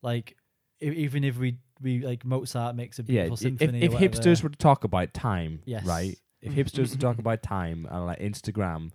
like, 0.02 0.36
e- 0.80 0.86
even 1.04 1.24
if 1.24 1.36
we 1.36 1.58
we 1.82 2.00
like 2.06 2.24
Mozart 2.24 2.76
makes 2.76 2.98
a 2.98 3.02
yeah, 3.02 3.24
beautiful 3.24 3.34
if, 3.34 3.40
symphony. 3.40 3.82
if 3.82 3.94
or 3.94 3.98
hipsters 3.98 4.42
were 4.42 4.48
to 4.50 4.58
talk 4.58 4.84
about 4.84 5.12
time, 5.14 5.60
Yes. 5.64 5.84
right? 5.84 6.16
If 6.40 6.52
hipsters 6.54 6.78
were 6.90 6.96
to 6.96 6.98
talk 6.98 7.18
about 7.18 7.42
time 7.42 7.86
and 7.90 8.06
like 8.06 8.18
Instagram 8.20 8.90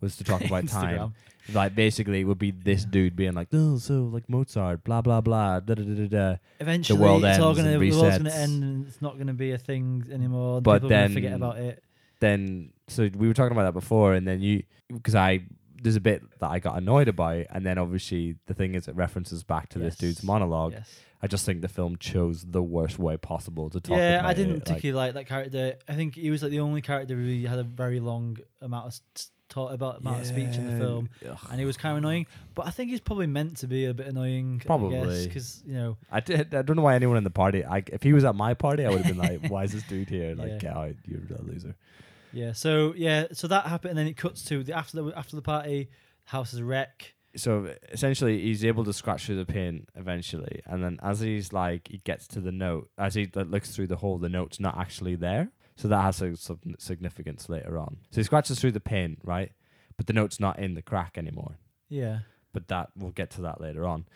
was 0.00 0.16
to 0.16 0.24
talk 0.24 0.42
about 0.44 0.66
time, 0.80 1.14
like 1.52 1.74
basically 1.74 2.20
it 2.20 2.24
would 2.24 2.38
be 2.38 2.50
this 2.50 2.82
Yeah. 2.84 2.90
dude 2.90 3.16
being 3.16 3.34
like, 3.34 3.48
oh, 3.52 3.78
so 3.78 4.04
like 4.12 4.28
Mozart, 4.28 4.84
blah 4.84 5.00
blah 5.02 5.20
blah, 5.20 5.60
da 5.60 5.74
da 5.74 5.82
da 5.82 5.94
da 5.94 6.06
da. 6.06 6.36
eventually 6.60 6.98
world 6.98 7.24
it's 7.24 7.38
all 7.38 7.48
ends 7.50 7.58
gonna 7.58 7.72
and 7.72 7.82
the 7.82 7.90
world's 8.00 8.16
gonna 8.18 8.30
end 8.30 8.62
and 8.64 8.86
it's 8.86 9.02
not 9.02 9.18
gonna 9.18 9.34
be 9.34 9.52
a 9.52 9.58
thing 9.58 10.06
anymore. 10.12 10.60
But 10.60 10.76
people 10.82 10.88
gonna 10.90 11.08
forget 11.10 11.32
about 11.34 11.58
it. 11.58 11.82
Then 12.20 12.72
so 12.88 13.08
we 13.16 13.28
were 13.28 13.34
talking 13.34 13.52
about 13.52 13.64
that 13.64 13.72
before, 13.72 14.14
and 14.14 14.26
then 14.26 14.40
you 14.40 14.62
because 14.92 15.14
I 15.14 15.44
there's 15.82 15.96
a 15.96 16.00
bit 16.00 16.22
that 16.40 16.50
I 16.50 16.58
got 16.58 16.76
annoyed 16.76 17.08
about, 17.08 17.46
and 17.50 17.64
then 17.64 17.78
obviously 17.78 18.36
the 18.46 18.52
thing 18.54 18.74
is 18.74 18.86
it 18.88 18.94
references 18.96 19.42
back 19.42 19.70
to 19.70 19.78
this 19.78 19.96
dude's 19.96 20.22
monologue. 20.22 20.72
Yes. 20.72 21.00
I 21.22 21.26
just 21.26 21.44
think 21.44 21.60
the 21.60 21.68
film 21.68 21.96
chose 21.98 22.44
the 22.48 22.62
worst 22.62 22.98
way 22.98 23.16
possible 23.16 23.68
to 23.70 23.80
talk. 23.80 23.96
Yeah, 23.96 24.22
I 24.24 24.32
didn't 24.32 24.56
it. 24.56 24.64
Particularly 24.64 25.06
like 25.06 25.14
that 25.14 25.26
character. 25.26 25.76
I 25.88 25.92
think 25.94 26.14
he 26.14 26.30
was 26.30 26.42
like 26.42 26.50
the 26.50 26.60
only 26.60 26.80
character 26.80 27.14
who 27.14 27.20
really 27.20 27.44
had 27.44 27.58
a 27.58 27.62
very 27.64 28.00
long 28.00 28.38
amount 28.62 28.86
of 28.86 29.00
talk 29.50 29.72
about 29.72 30.00
amount 30.00 30.20
of 30.20 30.26
speech 30.26 30.56
in 30.56 30.70
the 30.70 30.78
film, 30.82 31.10
ugh. 31.28 31.36
and 31.50 31.58
he 31.60 31.66
was 31.66 31.76
kind 31.76 31.92
of 31.92 31.98
annoying. 31.98 32.26
But 32.54 32.66
I 32.66 32.70
think 32.70 32.90
he's 32.90 33.00
probably 33.00 33.26
meant 33.26 33.58
to 33.58 33.66
be 33.66 33.84
a 33.84 33.92
bit 33.92 34.06
annoying. 34.06 34.62
Probably. 34.64 35.26
because 35.26 35.62
you 35.66 35.74
know 35.74 35.98
I 36.10 36.20
did. 36.20 36.54
I 36.54 36.62
don't 36.62 36.76
know 36.76 36.82
why 36.82 36.94
anyone 36.94 37.18
in 37.18 37.24
the 37.24 37.30
party. 37.30 37.64
I, 37.64 37.82
if 37.92 38.02
he 38.02 38.12
was 38.14 38.24
at 38.24 38.34
my 38.34 38.54
party, 38.54 38.86
I 38.86 38.90
would 38.90 39.02
have 39.02 39.16
been 39.16 39.18
like, 39.18 39.50
"Why 39.50 39.64
is 39.64 39.72
this 39.72 39.82
dude 39.82 40.08
here? 40.08 40.34
Like, 40.40 40.52
Yeah. 40.52 40.58
get 40.58 40.76
out! 40.76 40.94
You're 41.06 41.20
a 41.38 41.42
loser." 41.42 41.74
Yeah. 42.32 42.52
So 42.52 42.94
yeah. 42.96 43.26
So 43.32 43.48
that 43.48 43.66
happened, 43.66 43.90
and 43.90 43.98
then 43.98 44.06
it 44.06 44.16
cuts 44.16 44.42
to 44.44 44.62
the 44.62 44.72
after 44.72 45.02
the 45.02 45.12
after 45.18 45.36
the 45.36 45.42
party. 45.42 45.90
House 46.24 46.54
is 46.54 46.60
a 46.60 46.64
wreck. 46.64 47.14
So 47.36 47.74
essentially, 47.92 48.40
he's 48.42 48.64
able 48.64 48.84
to 48.84 48.92
scratch 48.92 49.26
through 49.26 49.36
the 49.36 49.46
paint 49.46 49.88
eventually, 49.94 50.62
and 50.66 50.82
then 50.82 50.98
as 51.02 51.20
he's 51.20 51.52
like, 51.52 51.88
he 51.88 51.98
gets 51.98 52.26
to 52.28 52.40
the 52.40 52.50
note. 52.52 52.90
As 52.98 53.14
he 53.14 53.30
like, 53.34 53.48
looks 53.48 53.70
through 53.70 53.86
the 53.86 53.96
hole, 53.96 54.18
the 54.18 54.28
note's 54.28 54.58
not 54.58 54.76
actually 54.76 55.14
there. 55.14 55.50
So 55.76 55.88
that 55.88 56.02
has 56.02 56.20
a, 56.20 56.36
some 56.36 56.58
significance 56.78 57.48
later 57.48 57.78
on. 57.78 57.98
So 58.10 58.20
he 58.20 58.24
scratches 58.24 58.58
through 58.60 58.72
the 58.72 58.80
paint, 58.80 59.20
right? 59.24 59.52
But 59.96 60.06
the 60.06 60.12
note's 60.12 60.40
not 60.40 60.58
in 60.58 60.74
the 60.74 60.82
crack 60.82 61.16
anymore. 61.16 61.58
Yeah. 61.88 62.20
but 62.52 62.68
that 62.68 62.90
we'll 62.96 63.12
get 63.12 63.30
to 63.30 63.42
that 63.42 63.60
later 63.60 63.86
on. 63.86 64.06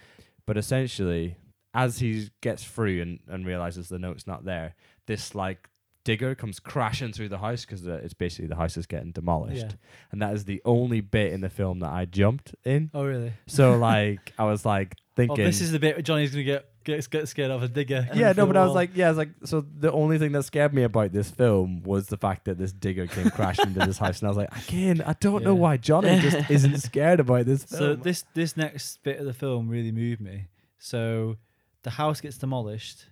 But 0.46 0.56
essentially, 0.56 1.36
as 1.72 1.98
he 1.98 2.30
gets 2.40 2.64
through 2.64 3.00
and, 3.02 3.20
and 3.28 3.46
realizes 3.46 3.88
the 3.88 3.98
note's 3.98 4.26
not 4.26 4.44
there, 4.44 4.74
this 5.06 5.34
like 5.34 5.68
digger 6.04 6.34
comes 6.34 6.60
crashing 6.60 7.12
through 7.12 7.28
the 7.30 7.38
house 7.38 7.64
because 7.64 7.86
it's 7.86 8.14
basically 8.14 8.46
the 8.48 8.56
house 8.56 8.76
is 8.76 8.86
getting 8.86 9.12
demolished, 9.12 9.66
Yeah. 9.70 9.76
and 10.12 10.22
that 10.22 10.34
is 10.34 10.44
the 10.44 10.60
only 10.64 11.00
bit 11.00 11.32
in 11.32 11.40
the 11.40 11.50
film 11.50 11.80
that 11.80 11.90
I 11.92 12.04
jumped 12.04 12.54
in. 12.64 12.90
Oh 12.94 13.04
really? 13.04 13.32
So 13.46 13.76
like 13.76 14.32
I 14.38 14.44
was 14.44 14.64
like 14.64 14.94
Oh, 15.16 15.16
thinking, 15.16 15.44
this 15.44 15.60
is 15.60 15.70
the 15.70 15.78
bit 15.78 15.94
where 15.94 16.02
Jonny's 16.02 16.32
gonna 16.32 16.42
get 16.42 16.68
get, 16.82 17.08
get 17.08 17.28
scared 17.28 17.52
of 17.52 17.62
a 17.62 17.68
digger. 17.68 18.08
yeah, 18.14 18.32
no, 18.36 18.46
but 18.46 18.56
I 18.56 18.64
was 18.64 18.74
like, 18.80 18.90
yeah, 18.94 19.06
I 19.06 19.10
was 19.10 19.16
like, 19.18 19.30
so 19.44 19.64
the 19.78 19.92
only 19.92 20.18
thing 20.18 20.32
that 20.32 20.42
scared 20.42 20.74
me 20.74 20.82
about 20.82 21.12
this 21.12 21.30
film 21.30 21.82
was 21.84 22.08
the 22.08 22.16
fact 22.16 22.44
that 22.46 22.58
this 22.58 22.72
digger 22.72 23.06
came 23.06 23.30
crashing 23.30 23.68
into 23.68 23.86
this 23.86 23.98
house, 23.98 24.18
and 24.20 24.26
I 24.26 24.30
was 24.30 24.36
like, 24.36 24.68
again, 24.68 25.00
I 25.06 25.14
don't 25.20 25.44
know 25.44 25.54
why 25.54 25.76
Jonny 25.76 26.18
just 26.18 26.50
isn't 26.50 26.78
scared 26.78 27.20
about 27.20 27.46
this 27.46 27.62
film. 27.64 27.78
So 27.78 27.94
this 27.94 28.24
this 28.34 28.56
next 28.56 29.02
bit 29.04 29.18
of 29.20 29.24
the 29.26 29.32
film 29.32 29.68
really 29.68 29.92
moved 29.92 30.20
me. 30.20 30.48
So 30.78 31.36
the 31.84 31.90
house 31.90 32.20
gets 32.20 32.36
demolished, 32.36 33.06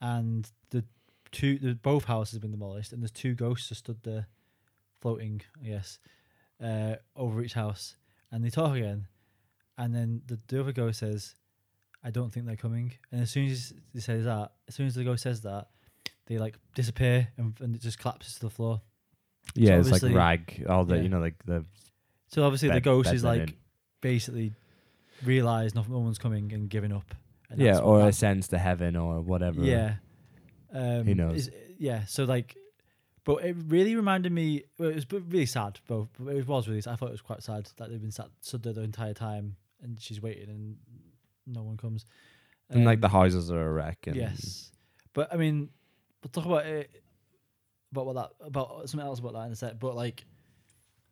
and 0.00 0.50
two 1.34 1.58
the 1.58 1.74
both 1.74 2.04
houses 2.04 2.34
have 2.34 2.42
been 2.42 2.50
demolished, 2.52 2.92
and 2.92 3.02
there's 3.02 3.10
two 3.10 3.34
ghosts 3.34 3.68
just 3.68 3.80
stood 3.80 4.02
there, 4.02 4.26
floating. 5.00 5.42
I 5.62 5.66
guess, 5.68 5.98
uh, 6.62 6.96
over 7.16 7.42
each 7.42 7.54
house, 7.54 7.96
and 8.32 8.44
they 8.44 8.50
talk 8.50 8.74
again, 8.76 9.06
and 9.76 9.94
then 9.94 10.22
the, 10.26 10.38
the 10.48 10.60
other 10.60 10.72
ghost 10.72 11.00
says, 11.00 11.34
"I 12.02 12.10
don't 12.10 12.32
think 12.32 12.46
they're 12.46 12.56
coming." 12.56 12.92
And 13.12 13.20
as 13.20 13.30
soon 13.30 13.50
as 13.50 13.72
he 13.92 14.00
says 14.00 14.24
that, 14.24 14.52
as 14.68 14.74
soon 14.74 14.86
as 14.86 14.94
the 14.94 15.04
ghost 15.04 15.22
says 15.22 15.42
that, 15.42 15.68
they 16.26 16.38
like 16.38 16.56
disappear 16.74 17.28
and, 17.36 17.54
and 17.60 17.74
it 17.76 17.82
just 17.82 17.98
collapses 17.98 18.34
to 18.34 18.40
the 18.40 18.50
floor. 18.50 18.80
yeah, 19.54 19.80
so 19.82 19.94
it's 19.94 20.02
like 20.02 20.14
rag, 20.14 20.64
all 20.68 20.84
the 20.84 20.96
yeah. 20.96 21.02
you 21.02 21.08
know, 21.08 21.20
like 21.20 21.44
the 21.44 21.64
So 22.28 22.44
obviously 22.44 22.70
the 22.70 22.80
ghost 22.80 23.12
is 23.12 23.24
like 23.24 23.40
linen. 23.40 23.56
basically 24.00 24.52
realised 25.24 25.74
no, 25.74 25.84
no 25.88 25.98
one's 25.98 26.18
coming 26.18 26.52
and 26.52 26.68
giving 26.68 26.92
up. 26.92 27.14
And 27.50 27.60
yeah, 27.60 27.78
or 27.78 28.00
ascends 28.08 28.48
to 28.48 28.58
heaven 28.58 28.96
or 28.96 29.20
whatever. 29.20 29.62
yeah. 29.62 29.96
Um, 30.74 31.06
Who 31.06 31.14
knows? 31.14 31.46
is- 31.48 31.50
yeah, 31.78 32.04
so 32.04 32.24
like, 32.24 32.56
but 33.24 33.44
it 33.44 33.56
really 33.68 33.94
reminded 33.96 34.32
me. 34.32 34.64
Well, 34.78 34.90
it 34.90 34.94
was 34.96 35.06
really 35.10 35.46
sad. 35.46 35.78
Both 35.86 36.08
but 36.18 36.34
it 36.36 36.46
was 36.46 36.68
really. 36.68 36.80
Sad. 36.80 36.92
I 36.92 36.96
thought 36.96 37.08
it 37.08 37.12
was 37.12 37.20
quite 37.22 37.42
sad 37.42 37.70
that 37.76 37.90
they've 37.90 38.00
been 38.00 38.10
sat 38.10 38.28
stood 38.40 38.62
there 38.64 38.72
the 38.72 38.82
entire 38.82 39.14
time 39.14 39.56
and 39.82 39.98
she's 40.00 40.20
waiting 40.20 40.48
and 40.50 40.76
no 41.46 41.62
one 41.62 41.76
comes. 41.76 42.04
and 42.70 42.84
like 42.84 42.96
Um, 42.98 43.00
the 43.02 43.08
houses 43.08 43.50
are 43.50 43.66
a 43.66 43.72
wreck. 43.72 44.06
And 44.06 44.16
Yes, 44.16 44.72
but 45.12 45.32
I 45.32 45.36
mean, 45.36 45.70
we'll 46.22 46.30
talk 46.30 46.44
about 46.46 46.66
it 46.66 46.90
about 47.92 48.06
what 48.06 48.14
that 48.14 48.30
about 48.40 48.88
something 48.90 49.06
else 49.06 49.20
about 49.20 49.34
that 49.34 49.46
in 49.46 49.52
a 49.52 49.56
sec. 49.56 49.78
But 49.78 49.94
like, 49.94 50.24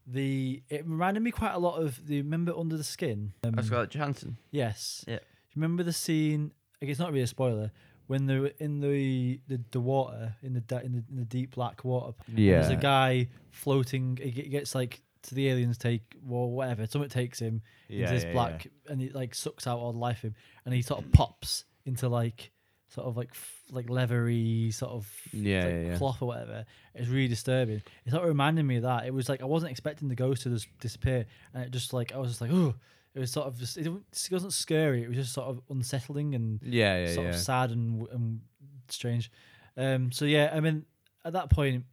the 0.06 0.62
it 0.68 0.84
reminded 0.86 1.22
me 1.22 1.30
quite 1.30 1.52
a 1.54 1.58
lot 1.58 1.80
of 1.80 2.06
the 2.06 2.18
remember 2.22 2.52
Under 2.56 2.76
the 2.76 2.84
Skin. 2.84 3.32
Um, 3.44 3.54
Oh, 3.58 3.62
Scarlett 3.62 3.90
Johansson. 3.90 4.36
Yes. 4.50 5.04
Yeah. 5.06 5.20
Remember 5.54 5.82
the 5.82 5.92
scene? 5.92 6.52
Like, 6.80 6.90
it's 6.90 6.98
not 6.98 7.10
really 7.10 7.22
a 7.22 7.26
spoiler. 7.26 7.70
When 8.12 8.26
they're 8.26 8.46
in 8.58 8.80
the 8.80 9.40
the, 9.48 9.58
the 9.70 9.80
water 9.80 10.34
in 10.42 10.52
the, 10.52 10.60
da- 10.60 10.80
in 10.80 10.92
the 10.92 11.02
in 11.10 11.16
the 11.16 11.24
deep 11.24 11.54
black 11.54 11.82
water, 11.82 12.12
Yeah. 12.34 12.60
there's 12.60 12.68
a 12.70 12.76
guy 12.76 13.28
floating. 13.50 14.18
He 14.22 14.30
gets 14.30 14.74
like 14.74 15.00
to 15.22 15.34
the 15.34 15.48
aliens 15.48 15.78
take 15.78 16.02
or 16.28 16.52
whatever. 16.52 16.86
Something 16.86 17.08
takes 17.08 17.38
him 17.38 17.62
yeah, 17.88 18.00
into 18.02 18.12
this 18.14 18.24
yeah, 18.24 18.32
black, 18.32 18.66
and 18.88 19.00
it 19.00 19.14
like 19.14 19.34
sucks 19.34 19.66
out 19.66 19.78
all 19.78 19.92
the 19.92 19.98
life 19.98 20.18
of 20.18 20.22
him, 20.24 20.34
and 20.66 20.74
he 20.74 20.82
sort 20.82 21.02
of 21.02 21.10
pops 21.12 21.64
into 21.86 22.08
like 22.10 22.50
sort 22.88 23.06
of 23.06 23.16
like 23.16 23.30
f- 23.32 23.62
like 23.70 23.88
leathery 23.88 24.70
sort 24.72 24.92
of 24.92 25.10
Yeah, 25.32 25.64
like 25.64 25.72
yeah, 25.72 25.80
yeah. 25.92 25.96
cloth 25.96 26.20
or 26.20 26.26
whatever. 26.28 26.66
It's 26.94 27.08
really 27.08 27.28
disturbing. 27.28 27.82
It 28.04 28.10
sort 28.10 28.24
of 28.24 28.28
reminded 28.28 28.64
me 28.64 28.76
of 28.76 28.82
that. 28.82 29.06
It 29.06 29.14
was 29.14 29.30
like 29.30 29.40
I 29.40 29.46
wasn't 29.46 29.70
expecting 29.72 30.08
the 30.08 30.14
ghost 30.14 30.42
to 30.42 30.50
just 30.50 30.68
disappear, 30.80 31.24
and 31.54 31.64
it 31.64 31.70
just 31.70 31.94
like 31.94 32.12
I 32.12 32.18
was 32.18 32.28
just 32.28 32.40
like 32.42 32.50
oh. 32.52 32.74
It 33.14 33.18
was 33.20 33.30
sort 33.30 33.46
of 33.46 33.58
just 33.58 33.76
it 33.76 33.88
wasn't- 34.30 34.52
scary. 34.54 35.02
It 35.02 35.08
was 35.08 35.16
just 35.18 35.32
sort 35.34 35.48
of 35.48 35.60
unsettling 35.68 36.34
and 36.34 36.60
Yeah, 36.62 37.04
yeah, 37.06 37.12
sort 37.12 37.24
yeah. 37.26 37.30
of 37.32 37.36
sad 37.38 37.70
and, 37.70 38.06
and 38.08 38.40
strange. 38.88 39.30
Um, 39.76 40.12
so 40.12 40.24
yeah, 40.24 40.50
I 40.52 40.60
mean, 40.60 40.84
at 41.24 41.34
that 41.34 41.50
point, 41.50 41.84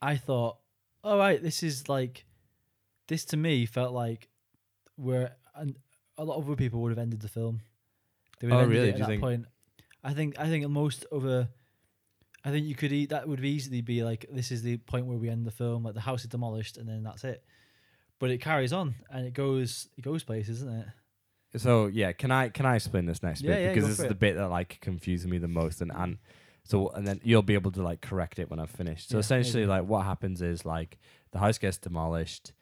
I 0.00 0.16
thought, 0.16 0.58
all 1.02 1.18
right, 1.18 1.42
this 1.42 1.62
is 1.62 1.88
like, 1.88 2.24
this 3.08 3.24
to 3.26 3.36
me 3.36 3.66
felt 3.66 3.92
like 3.92 4.28
where 4.96 5.36
and 5.56 5.76
a 6.16 6.24
lot 6.24 6.36
of 6.38 6.46
other 6.46 6.56
people 6.56 6.80
would 6.82 6.90
have 6.90 6.98
ended 6.98 7.20
the 7.20 7.28
film. 7.28 7.60
They 8.40 8.46
would 8.46 8.54
have 8.56 8.66
Oh, 8.66 8.70
really? 8.70 8.90
At 8.90 8.98
that 8.98 9.06
think? 9.08 9.20
point, 9.22 9.46
I 10.02 10.14
think 10.14 10.38
I 10.38 10.48
think 10.48 10.68
most 10.68 11.06
other. 11.12 11.48
I 12.46 12.50
think 12.50 12.66
you 12.66 12.74
could 12.74 12.92
eat 12.92 13.08
that 13.10 13.26
would 13.26 13.42
easily 13.44 13.80
be 13.80 14.04
like 14.04 14.26
this 14.30 14.52
is 14.52 14.62
the 14.62 14.76
point 14.76 15.06
where 15.06 15.16
we 15.16 15.30
end 15.30 15.46
the 15.46 15.50
film 15.50 15.82
like 15.82 15.94
the 15.94 16.00
house 16.00 16.22
is 16.24 16.28
demolished 16.28 16.76
and 16.76 16.86
then 16.86 17.02
that's 17.02 17.24
it, 17.24 17.42
but 18.18 18.30
it 18.30 18.40
carries 18.40 18.72
on 18.72 18.94
and 19.10 19.26
it 19.26 19.34
goes 19.34 19.88
it 19.96 20.02
goes 20.02 20.22
places, 20.22 20.62
isn't 20.62 20.72
it? 20.80 20.86
So 21.58 21.86
yeah, 21.86 22.12
can 22.12 22.30
I 22.30 22.48
can 22.48 22.66
I 22.66 22.76
explain 22.76 23.06
this 23.06 23.22
next 23.22 23.42
Yeah, 23.42 23.52
bit 23.54 23.60
yeah, 23.62 23.68
because 23.68 23.84
go 23.84 23.88
this 23.88 23.96
for 23.98 24.02
is 24.04 24.08
the 24.08 24.14
it. 24.14 24.18
bit 24.20 24.36
that 24.36 24.48
like 24.48 24.78
confuses 24.80 25.26
me 25.26 25.38
the 25.38 25.48
most 25.48 25.80
and 25.80 25.92
and 25.94 26.18
so 26.64 26.88
and 26.88 27.06
then 27.06 27.20
you'll 27.22 27.42
be 27.42 27.54
able 27.54 27.70
to 27.72 27.82
like 27.82 28.00
correct 28.00 28.38
it 28.38 28.50
when 28.50 28.58
I've 28.58 28.70
finished. 28.70 29.10
So 29.10 29.16
Yeah, 29.18 29.20
essentially, 29.20 29.62
maybe. 29.64 29.70
like 29.70 29.84
what 29.84 30.04
happens 30.04 30.42
is 30.42 30.64
like 30.64 30.98
the 31.32 31.38
house 31.38 31.58
gets 31.58 31.78
demolished, 31.78 32.52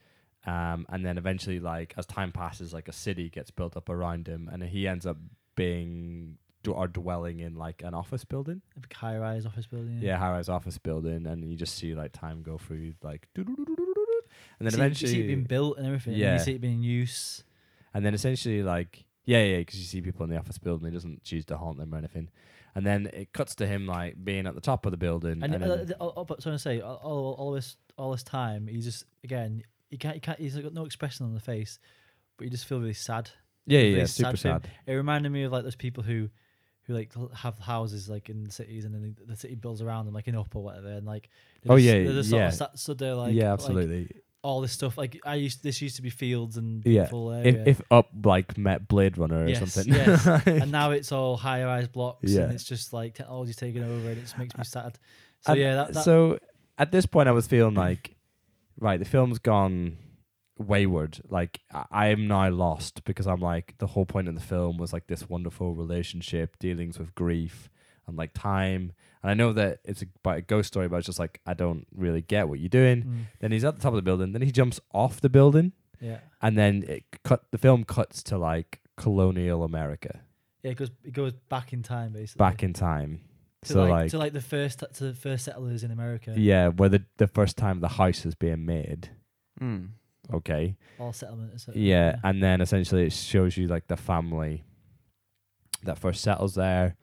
um, 0.46 0.86
and 0.90 1.06
then 1.06 1.16
eventually 1.18 1.60
like 1.60 1.94
as 1.96 2.04
time 2.06 2.32
passes, 2.32 2.72
like 2.74 2.88
a 2.88 2.92
city 2.92 3.30
gets 3.30 3.50
built 3.50 3.76
up 3.76 3.88
around 3.88 4.26
him, 4.26 4.48
and 4.52 4.62
he 4.62 4.86
ends 4.88 5.06
up 5.06 5.16
being 5.54 6.38
d- 6.64 6.70
or 6.72 6.88
dwelling 6.88 7.38
in 7.40 7.54
like 7.54 7.82
an 7.84 7.94
office 7.94 8.24
building. 8.24 8.60
A 8.76 8.94
high 8.94 9.16
rise 9.18 9.46
office 9.46 9.66
building. 9.66 9.98
Yeah, 10.02 10.16
high 10.18 10.32
rise 10.32 10.48
office 10.48 10.78
building, 10.78 11.26
and 11.26 11.48
you 11.48 11.56
just 11.56 11.76
see 11.76 11.94
like 11.94 12.12
time 12.12 12.42
go 12.42 12.58
through 12.58 12.94
like, 13.02 13.28
doo-doo-doo-doo-doo-doo. 13.34 13.91
And 14.58 14.66
then 14.66 14.72
see, 14.72 14.78
eventually 14.80 15.10
you 15.12 15.16
see 15.18 15.24
it 15.24 15.26
being 15.26 15.44
built 15.44 15.78
and 15.78 15.86
everything. 15.86 16.14
Yeah, 16.14 16.26
Yeah. 16.26 16.32
you 16.34 16.38
see 16.40 16.52
it 16.52 16.60
being 16.60 16.74
in 16.74 16.82
use. 16.82 17.44
And 17.94 18.04
then 18.04 18.14
essentially, 18.14 18.62
like, 18.62 19.04
yeah, 19.24 19.42
yeah, 19.44 19.58
because 19.58 19.78
you 19.78 19.84
see 19.84 20.00
people 20.00 20.24
in 20.24 20.30
the 20.30 20.38
office 20.38 20.58
building, 20.58 20.88
he 20.90 20.94
doesn't 20.94 21.22
choose 21.24 21.44
to 21.46 21.56
haunt 21.56 21.78
them 21.78 21.94
or 21.94 21.98
anything. 21.98 22.28
And 22.74 22.86
then 22.86 23.10
it 23.12 23.32
cuts 23.34 23.54
to 23.56 23.66
him 23.66 23.86
like 23.86 24.22
being 24.24 24.46
at 24.46 24.54
the 24.54 24.60
top 24.62 24.86
of 24.86 24.92
the 24.92 24.96
building. 24.96 25.42
And, 25.42 25.54
And, 25.54 25.62
uh, 25.64 25.76
then, 25.76 25.92
all, 26.00 26.08
all, 26.10 26.24
but 26.24 26.40
trying 26.42 26.54
to 26.54 26.58
say, 26.58 26.80
all, 26.80 26.96
all, 27.02 27.34
all 27.38 27.52
this 27.52 27.76
all 27.98 28.10
this 28.12 28.22
time, 28.22 28.66
he 28.66 28.80
just 28.80 29.04
again, 29.22 29.62
he 29.90 29.98
can't, 29.98 30.14
he 30.14 30.20
can't, 30.20 30.38
he's 30.38 30.56
got 30.56 30.72
no 30.72 30.86
expression 30.86 31.26
on 31.26 31.34
the 31.34 31.40
face, 31.40 31.78
but 32.38 32.44
you 32.44 32.50
just 32.50 32.64
feel 32.64 32.80
really 32.80 32.94
sad. 32.94 33.28
yeah, 33.66 33.78
yeah, 33.80 33.84
really 33.84 33.98
yeah, 33.98 34.04
sad 34.06 34.26
super 34.26 34.36
sad. 34.38 34.68
It 34.86 34.94
reminded 34.94 35.30
me 35.30 35.42
of 35.42 35.52
like 35.52 35.64
those 35.64 35.76
people 35.76 36.02
who, 36.02 36.30
who 36.84 36.94
like 36.94 37.12
have 37.34 37.58
houses 37.58 38.08
like 38.08 38.30
in 38.30 38.48
cities, 38.48 38.86
and 38.86 38.94
then 38.94 39.14
the, 39.20 39.26
the 39.26 39.36
city 39.36 39.54
builds 39.54 39.82
around 39.82 40.06
them, 40.06 40.14
like 40.14 40.26
in 40.26 40.34
up 40.34 40.56
or 40.56 40.62
whatever, 40.64 40.88
and 40.88 41.06
like 41.06 41.28
Oh, 41.68 41.76
just- 41.76 41.86
yeah, 41.86 42.04
they're 42.04 42.12
just 42.14 42.30
yeah. 42.30 42.48
sort 42.48 42.70
of 42.70 42.70
sat, 42.70 42.78
stood 42.78 42.98
there 42.98 43.14
like 43.14 43.34
yeah, 43.34 43.50
like, 43.50 43.52
absolutely. 43.60 44.10
All 44.42 44.60
this 44.60 44.72
stuff. 44.72 44.98
Like 44.98 45.20
I 45.24 45.36
used, 45.36 45.62
this 45.62 45.80
used 45.80 45.96
to 45.96 46.02
be 46.02 46.10
fields 46.10 46.56
and 46.56 46.84
Yeah. 46.84 47.02
beautiful 47.02 47.32
if 47.32 47.46
area. 47.54 47.62
if 47.66 47.82
up 47.90 48.08
like 48.24 48.58
met 48.58 48.88
Blade 48.88 49.16
Runner 49.18 49.44
or 49.44 49.48
Yes, 49.48 49.58
something. 49.72 49.92
yes. 49.92 50.26
and 50.46 50.70
now 50.72 50.90
it's 50.90 51.12
all 51.12 51.36
high 51.36 51.64
rise 51.64 51.88
blocks, 51.88 52.30
Yeah. 52.32 52.42
and 52.42 52.52
it's 52.52 52.64
just 52.64 52.92
like 52.92 53.14
technology's 53.14 53.56
taking 53.56 53.82
over, 53.84 54.08
and 54.08 54.18
it 54.18 54.22
just 54.22 54.38
makes 54.38 54.54
me 54.56 54.60
uh, 54.62 54.64
sad. 54.64 54.98
So 55.40 55.52
And 55.52 55.60
yeah, 55.60 55.74
that, 55.76 55.92
that 55.94 56.04
so 56.04 56.38
at 56.78 56.90
this 56.92 57.06
point, 57.06 57.28
I 57.28 57.32
was 57.32 57.46
feeling 57.46 57.74
like, 57.74 58.16
right, 58.80 58.98
the 58.98 59.04
film's 59.04 59.38
gone 59.38 59.98
wayward. 60.58 61.20
Like 61.28 61.60
I 61.90 62.08
am 62.08 62.26
now 62.26 62.50
lost 62.50 63.04
because 63.04 63.26
I'm 63.26 63.40
like 63.40 63.74
the 63.78 63.86
whole 63.88 64.06
point 64.06 64.28
of 64.28 64.34
the 64.34 64.40
film 64.40 64.76
was 64.76 64.92
like 64.92 65.06
this 65.06 65.28
wonderful 65.28 65.74
relationship, 65.74 66.58
dealings 66.58 66.98
with 66.98 67.14
grief 67.14 67.68
and 68.06 68.16
like 68.16 68.32
time. 68.34 68.92
And 69.22 69.30
I 69.30 69.34
know 69.34 69.52
that 69.52 69.78
it's 69.84 70.02
about 70.24 70.38
a 70.38 70.42
ghost 70.42 70.68
story, 70.68 70.88
but 70.88 70.96
it's 70.96 71.06
just 71.06 71.18
like 71.18 71.40
I 71.46 71.54
don't 71.54 71.86
really 71.94 72.22
get 72.22 72.48
what 72.48 72.58
you're 72.58 72.68
doing. 72.68 73.02
Mm, 73.04 73.24
Then 73.40 73.52
he's 73.52 73.64
at 73.64 73.76
the 73.76 73.82
top 73.82 73.92
of 73.92 73.96
the 73.96 74.02
building. 74.02 74.32
Then 74.32 74.42
he 74.42 74.50
jumps 74.50 74.80
off 74.92 75.20
the 75.20 75.28
building, 75.28 75.72
yeah. 76.00 76.18
and 76.40 76.58
then 76.58 76.84
it 76.88 77.04
cut. 77.24 77.44
The 77.50 77.58
film 77.58 77.84
cuts 77.84 78.22
to 78.24 78.38
like 78.38 78.80
colonial 78.96 79.62
America, 79.64 80.20
Yeah, 80.62 80.72
it 80.72 80.76
goes 80.76 80.90
it 81.04 81.12
goes 81.12 81.32
back 81.48 81.72
in 81.72 81.82
time 81.82 82.12
basically. 82.12 82.38
back 82.38 82.62
in 82.62 82.72
time. 82.72 83.20
to 83.62 83.72
so 83.72 83.80
like, 83.82 83.90
like, 83.90 84.10
to 84.10 84.18
like 84.18 84.32
the 84.32 84.40
first 84.40 84.82
to 84.94 85.04
the 85.04 85.14
first 85.14 85.44
settlers 85.44 85.84
in 85.84 85.90
America. 85.92 86.34
yeah, 86.36 86.68
where 86.68 86.88
the 86.88 87.04
the 87.18 87.28
first 87.28 87.56
time 87.56 87.80
the 87.80 87.88
house 87.88 88.26
is 88.26 88.34
being 88.34 88.64
made. 88.66 89.10
Mm. 89.60 89.90
Okay. 90.32 90.76
All 90.98 91.12
settlement. 91.12 91.52
et 91.54 91.60
cetera, 91.60 91.80
Yeah, 91.80 92.16
and 92.24 92.42
then 92.42 92.60
essentially 92.60 93.04
it 93.06 93.12
shows 93.12 93.56
you 93.56 93.66
like 93.68 93.86
the 93.88 93.96
family 93.96 94.64
that 95.84 95.98
first 95.98 96.22
settles 96.22 96.54
there, 96.54 96.96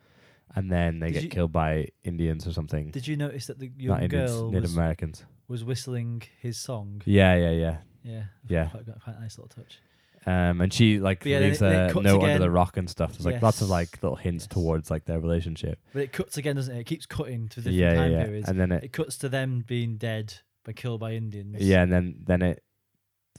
and 0.56 0.72
then 0.72 1.00
they 1.00 1.08
Did 1.08 1.14
get 1.14 1.24
you- 1.24 1.30
killed 1.30 1.52
by 1.52 1.88
Indians 2.04 2.46
or 2.48 2.52
something. 2.54 2.92
Did 2.92 3.08
you 3.08 3.16
notice 3.18 3.48
that 3.48 3.60
the 3.60 3.68
Not 3.70 3.80
young 3.80 4.02
Indians, 4.04 4.32
girl 4.32 4.48
Native 4.52 4.62
was, 4.64 4.74
Americans. 4.76 5.26
was 5.48 5.64
whistling 5.64 6.24
his 6.42 6.58
song? 6.58 7.02
Yeah, 7.06 7.36
yeah, 7.36 7.52
yeah. 7.52 7.78
Yeah. 8.04 8.24
Yeah. 8.48 8.66
Quite, 8.68 8.86
quite, 9.04 9.16
a 9.18 9.22
nice 9.22 9.38
little 9.38 9.50
touch. 9.50 9.80
Um, 10.26 10.60
and 10.62 10.74
she 10.74 11.00
like 11.00 11.20
But 11.20 11.28
yeah, 11.28 11.40
then 11.40 11.48
leaves 11.50 11.62
it- 11.62 11.66
then 11.66 11.86
it 11.86 11.90
a 11.90 11.94
cuts 11.94 12.04
note 12.04 12.16
under 12.16 12.26
again. 12.28 12.42
the 12.42 12.50
rock 12.52 12.78
and 12.78 12.90
stuff. 12.90 13.14
There's 13.14 13.26
like 13.26 13.42
lots 13.42 13.62
of 13.62 13.68
Yes. 13.68 13.72
like 13.72 14.04
little 14.04 14.16
hints 14.18 14.44
Yes. 14.44 14.48
towards 14.54 14.92
like 14.92 15.06
their 15.06 15.20
relationship. 15.20 15.80
But 15.94 16.02
it 16.04 16.12
cuts 16.12 16.38
again, 16.38 16.56
doesn't 16.56 16.76
it? 16.76 16.80
It 16.80 16.86
keeps 16.86 17.06
cutting 17.06 17.48
to 17.50 17.56
different 17.62 17.78
Yeah, 17.78 17.92
yeah, 17.94 17.96
time 17.96 18.12
yeah. 18.12 18.24
periods. 18.26 18.50
And 18.50 18.60
then 18.60 18.72
it, 18.72 18.84
It 18.86 18.92
cuts 18.94 19.18
to 19.20 19.30
them 19.30 19.64
being 19.66 19.98
dead 19.98 20.34
by 20.66 20.74
killed 20.74 21.00
by 21.00 21.14
Indians. 21.14 21.58
yeah, 21.62 21.84
and 21.84 21.92
then 21.92 22.24
then 22.26 22.42
it 22.42 22.64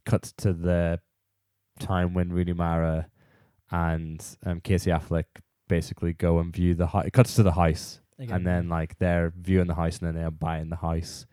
cuts 0.06 0.32
to 0.38 0.52
the 0.54 1.00
time 1.78 2.14
when 2.14 2.30
Rooney 2.30 2.52
Mara 2.54 3.08
and 3.70 4.24
um, 4.44 4.60
Casey 4.60 4.90
Affleck 4.90 5.24
basically 5.70 6.12
go 6.12 6.38
and 6.40 6.52
view 6.52 6.74
the 6.74 6.88
house. 6.88 7.06
It 7.06 7.12
cuts 7.12 7.34
to 7.36 7.42
the 7.42 7.52
house 7.52 8.00
Again. 8.18 8.36
and 8.36 8.46
then 8.46 8.68
like 8.68 8.98
they're 8.98 9.32
viewing 9.34 9.68
the 9.68 9.74
house 9.76 9.98
and 9.98 10.08
then 10.08 10.14
they're 10.14 10.30
buying 10.30 10.68
the 10.68 10.76
house 10.76 11.24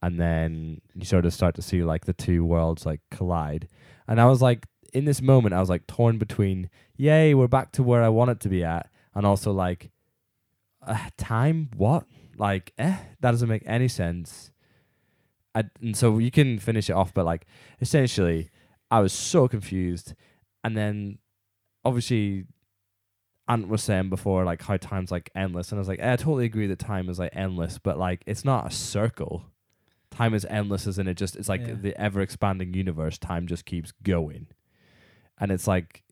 and 0.00 0.20
then 0.20 0.80
you 0.94 1.04
sort 1.04 1.26
of 1.26 1.34
start 1.34 1.56
to 1.56 1.62
see 1.62 1.82
like 1.82 2.04
the 2.04 2.12
two 2.12 2.44
worlds 2.44 2.86
like 2.86 3.00
collide. 3.10 3.66
And 4.06 4.20
i 4.20 4.26
was 4.26 4.40
like 4.40 4.66
in 4.94 5.04
this 5.04 5.20
moment 5.20 5.54
i 5.54 5.60
was 5.60 5.68
like 5.68 5.86
torn 5.86 6.16
between 6.16 6.70
yay 6.96 7.34
we're 7.34 7.46
back 7.46 7.72
to 7.72 7.82
where 7.82 8.02
i 8.02 8.08
want 8.08 8.30
it 8.30 8.40
to 8.40 8.48
be 8.48 8.64
at 8.64 8.88
and 9.14 9.26
also 9.26 9.52
like 9.52 9.90
uh, 10.86 11.10
time? 11.18 11.68
What? 11.76 12.04
Like 12.36 12.72
eh 12.78 12.98
that 13.20 13.30
doesn't 13.32 13.48
make 13.48 13.64
any 13.66 13.88
sense. 13.88 14.52
I, 15.54 15.64
and 15.82 15.96
so 15.96 16.18
you 16.18 16.30
can 16.30 16.58
finish 16.58 16.88
it 16.88 16.92
off 16.92 17.12
but 17.12 17.24
like 17.24 17.46
essentially 17.80 18.50
i 18.90 19.00
was 19.00 19.12
so 19.12 19.48
confused. 19.48 20.14
And 20.62 20.76
then 20.76 21.18
obviously 21.84 22.44
Ant 23.48 23.68
was 23.68 23.82
saying 23.82 24.10
before, 24.10 24.44
like 24.44 24.62
how 24.62 24.76
time's 24.76 25.10
like 25.10 25.30
endless, 25.34 25.70
and 25.72 25.78
I 25.78 25.80
was 25.80 25.88
like, 25.88 26.00
eh, 26.00 26.12
I 26.12 26.16
totally 26.16 26.44
agree 26.44 26.66
that 26.66 26.78
time 26.78 27.08
is 27.08 27.18
like 27.18 27.34
endless, 27.34 27.78
but 27.78 27.98
like 27.98 28.22
it's 28.26 28.44
not 28.44 28.66
a 28.66 28.70
circle. 28.70 29.44
Time 30.10 30.34
is 30.34 30.44
endless, 30.50 30.86
as 30.86 30.98
in 30.98 31.06
it 31.08 31.14
just 31.14 31.36
it's 31.36 31.48
like 31.48 31.60
Yeah. 31.66 31.74
the 31.74 31.98
ever 32.00 32.20
expanding 32.20 32.74
universe. 32.74 33.18
Time 33.18 33.46
just 33.46 33.64
keeps 33.64 33.92
going, 34.02 34.46
and 35.38 35.50
it's 35.50 35.66
like 35.66 36.02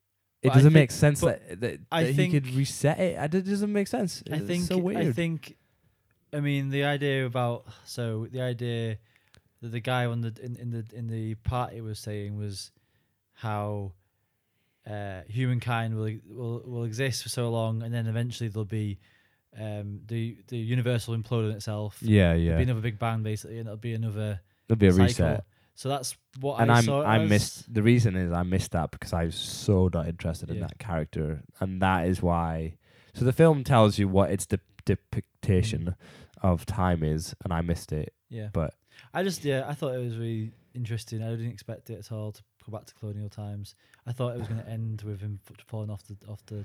it 0.43 0.49
But 0.49 0.55
doesn't 0.55 0.73
make 0.73 0.91
sense 0.93 1.21
that, 1.23 1.61
that, 1.61 1.81
I 1.91 2.05
that 2.05 2.13
he 2.13 2.29
could 2.31 2.49
reset 2.55 2.99
it. 3.01 3.35
It 3.35 3.45
doesn't 3.45 3.73
make 3.73 3.89
sense. 3.89 4.23
I 4.31 4.37
It's 4.37 4.47
think 4.47 4.65
so 4.65 4.79
weird. 4.79 4.99
I 5.09 5.13
think 5.13 5.57
I 6.33 6.41
mean 6.41 6.71
the 6.71 6.85
idea 6.85 7.27
about 7.27 7.67
so 7.85 8.29
the 8.31 8.43
idea 8.43 8.99
that 9.63 9.69
the 9.73 9.81
guy 9.81 10.05
on 10.07 10.21
the 10.21 10.35
in, 10.43 10.57
in 10.57 10.71
the 10.71 10.85
in 10.95 11.09
the 11.09 11.35
party 11.37 11.81
was 11.81 11.99
saying 11.99 12.37
was 12.37 12.71
how 13.33 13.93
uh, 14.87 15.23
humankind 15.29 15.97
will 15.97 16.11
will 16.29 16.63
will 16.65 16.85
exist 16.85 17.23
for 17.23 17.29
so 17.29 17.51
long 17.51 17.83
and 17.83 17.93
then 17.93 18.07
eventually 18.07 18.49
there'll 18.49 18.65
be 18.65 18.99
um, 19.59 20.01
the 20.07 20.37
the 20.49 20.57
universe 20.59 21.09
will 21.09 21.17
implode 21.17 21.49
on 21.51 21.53
itself. 21.53 21.99
yeah, 22.03 22.29
There'll 22.35 22.41
yeah. 22.41 22.57
be 22.57 22.63
another 22.65 22.81
big 22.81 22.99
bang 22.99 23.23
basically, 23.23 23.59
and 23.59 23.67
it'll 23.67 23.79
be 23.79 23.95
another 23.95 24.41
There'll 24.69 24.79
be 24.79 24.87
a 24.89 24.93
cycle. 24.93 25.05
reset. 25.07 25.45
So 25.75 25.89
that's 25.89 26.17
what 26.41 26.61
and 26.61 26.71
I 26.73 26.81
it 26.81 26.89
I 26.89 27.25
missed 27.27 27.73
the 27.73 27.83
reason 27.83 28.17
is 28.17 28.33
I 28.33 28.43
missed 28.43 28.73
that 28.73 28.91
because 28.91 29.13
I 29.13 29.25
was 29.25 29.35
so 29.35 29.89
not 29.93 30.09
interested 30.09 30.51
in 30.51 30.57
Yeah. 30.57 30.63
that 30.69 30.79
character, 30.79 31.43
and 31.61 31.81
that 31.83 32.07
is 32.07 32.23
why. 32.23 32.77
So 33.15 33.25
the 33.25 33.33
film 33.33 33.65
tells 33.65 33.99
you 33.99 34.09
what 34.09 34.31
its 34.31 34.47
de- 34.47 34.61
depiction 34.85 35.95
of 36.43 36.67
time 36.67 37.03
is, 37.03 37.35
and 37.45 37.53
I 37.53 37.61
missed 37.61 37.93
it. 37.93 38.13
Yeah, 38.29 38.49
but- 38.53 38.75
I 39.13 39.23
just 39.23 39.45
yeah, 39.45 39.65
I 39.67 39.75
thought 39.75 39.95
it 39.95 39.99
was 40.05 40.17
really 40.17 40.53
interesting. 40.75 41.23
I 41.23 41.31
didn't 41.31 41.51
expect 41.53 41.91
it 41.91 41.99
at 41.99 42.13
all 42.13 42.33
to 42.33 42.43
go 42.65 42.73
back 42.73 42.87
to 42.87 42.95
colonial 42.95 43.29
times. 43.29 43.75
I 44.07 44.13
thought 44.13 44.35
it 44.35 44.39
was 44.39 44.49
going 44.49 44.63
to 44.63 44.69
end 44.69 45.03
with 45.03 45.21
him 45.21 45.41
falling 45.67 45.91
off 45.91 46.03
the 46.07 46.17
off 46.29 46.45
the 46.47 46.65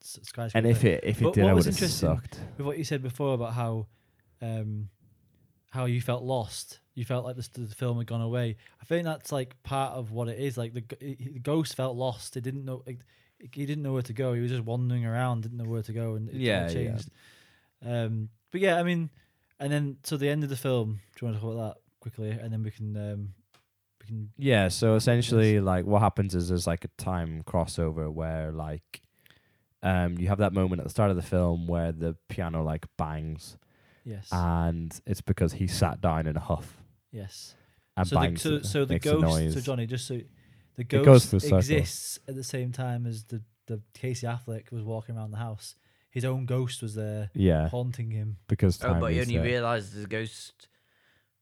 skyscraper. 0.00 0.50
And 0.58 0.66
if 0.66 0.84
it 0.84 1.02
if 1.04 1.20
it 1.20 1.24
But 1.24 1.34
did, 1.34 1.44
I 1.46 1.52
was 1.52 1.66
would 1.66 1.74
have 1.76 1.90
sucked. 1.90 2.38
with 2.56 2.66
what 2.66 2.78
you 2.78 2.84
said 2.84 3.02
before 3.02 3.34
about 3.34 3.54
how 3.54 3.86
um 4.40 4.88
how 5.70 5.86
you 5.86 6.00
felt 6.00 6.22
lost. 6.22 6.80
You 6.94 7.06
felt 7.06 7.24
like 7.24 7.36
the, 7.36 7.48
the 7.60 7.74
film 7.74 7.96
had 7.96 8.06
gone 8.06 8.20
away. 8.20 8.56
I 8.80 8.84
think 8.84 9.04
that's 9.04 9.32
like 9.32 9.60
part 9.62 9.94
of 9.94 10.10
what 10.12 10.28
it 10.28 10.38
is. 10.38 10.58
Like 10.58 10.74
the, 10.74 10.84
the 11.00 11.38
ghost 11.40 11.74
felt 11.76 11.96
lost. 11.96 12.34
He 12.34 12.40
didn't 12.42 12.66
know. 12.66 12.82
Like, 12.86 12.98
he 13.54 13.64
didn't 13.64 13.82
know 13.82 13.94
where 13.94 14.02
to 14.02 14.12
go. 14.12 14.34
He 14.34 14.40
was 14.42 14.50
just 14.50 14.62
wandering 14.64 15.06
around, 15.06 15.42
didn't 15.44 15.56
know 15.58 15.64
where 15.64 15.82
to 15.82 15.92
go, 15.92 16.14
and 16.14 16.28
it 16.28 16.34
Yeah, 16.36 16.64
all 16.64 16.70
yeah. 16.70 16.74
changed. 16.74 17.10
Um, 17.84 18.28
but 18.50 18.60
yeah, 18.60 18.76
I 18.78 18.82
mean, 18.82 19.08
and 19.58 19.72
then 19.72 19.96
so 20.04 20.16
the 20.18 20.28
end 20.28 20.44
of 20.44 20.50
the 20.50 20.56
film. 20.56 21.00
Do 21.16 21.24
you 21.26 21.28
want 21.32 21.38
to 21.38 21.42
talk 21.42 21.54
about 21.54 21.74
that 21.76 21.80
quickly, 22.00 22.30
and 22.30 22.52
then 22.52 22.62
we 22.62 22.70
can 22.70 22.94
um, 22.96 23.00
we 23.00 23.24
can 23.26 23.41
Yeah, 24.36 24.68
so 24.68 24.94
essentially, 24.94 25.60
like 25.60 25.84
what 25.84 26.02
happens 26.02 26.34
is 26.34 26.48
there's 26.48 26.66
like 26.66 26.84
a 26.84 27.02
time 27.02 27.42
crossover 27.46 28.12
where 28.12 28.52
like, 28.52 29.02
um, 29.82 30.18
you 30.18 30.28
have 30.28 30.38
that 30.38 30.52
moment 30.52 30.80
at 30.80 30.84
the 30.84 30.90
start 30.90 31.10
of 31.10 31.16
the 31.16 31.22
film 31.22 31.66
where 31.66 31.92
the 31.92 32.16
piano 32.28 32.62
like 32.62 32.86
bangs, 32.96 33.56
yes 34.04 34.28
and 34.32 35.00
it's 35.06 35.20
because 35.20 35.52
he 35.52 35.66
sat 35.66 36.00
down 36.00 36.26
in 36.26 36.36
a 36.36 36.40
huff 36.40 36.82
yes. 37.12 37.54
and 37.96 38.08
so 38.08 38.20
the, 38.20 38.36
so, 38.36 38.62
so 38.62 38.84
the 38.84 38.98
ghost. 38.98 39.20
noise. 39.20 39.54
So 39.54 39.60
Jonny, 39.60 39.86
just 39.86 40.06
so 40.06 40.20
the 40.76 40.84
ghost 40.84 41.28
through 41.28 41.38
a 41.38 41.40
circle. 41.40 41.58
exists 41.58 42.18
at 42.26 42.34
the 42.34 42.44
same 42.44 42.72
time 42.72 43.06
as 43.06 43.24
the 43.24 43.42
the 43.66 43.80
Casey 43.94 44.26
Affleck 44.26 44.72
was 44.72 44.82
walking 44.82 45.16
around 45.16 45.30
the 45.30 45.36
house. 45.38 45.76
His 46.10 46.24
own 46.24 46.44
ghost 46.46 46.82
was 46.82 46.94
there 46.94 47.30
yeah, 47.34 47.68
haunting 47.68 48.10
him. 48.10 48.38
because 48.48 48.82
Oh, 48.82 48.94
but 49.00 49.12
he 49.12 49.20
only 49.20 49.36
there. 49.36 49.44
realised 49.44 49.94
the 49.94 50.06
ghost 50.06 50.68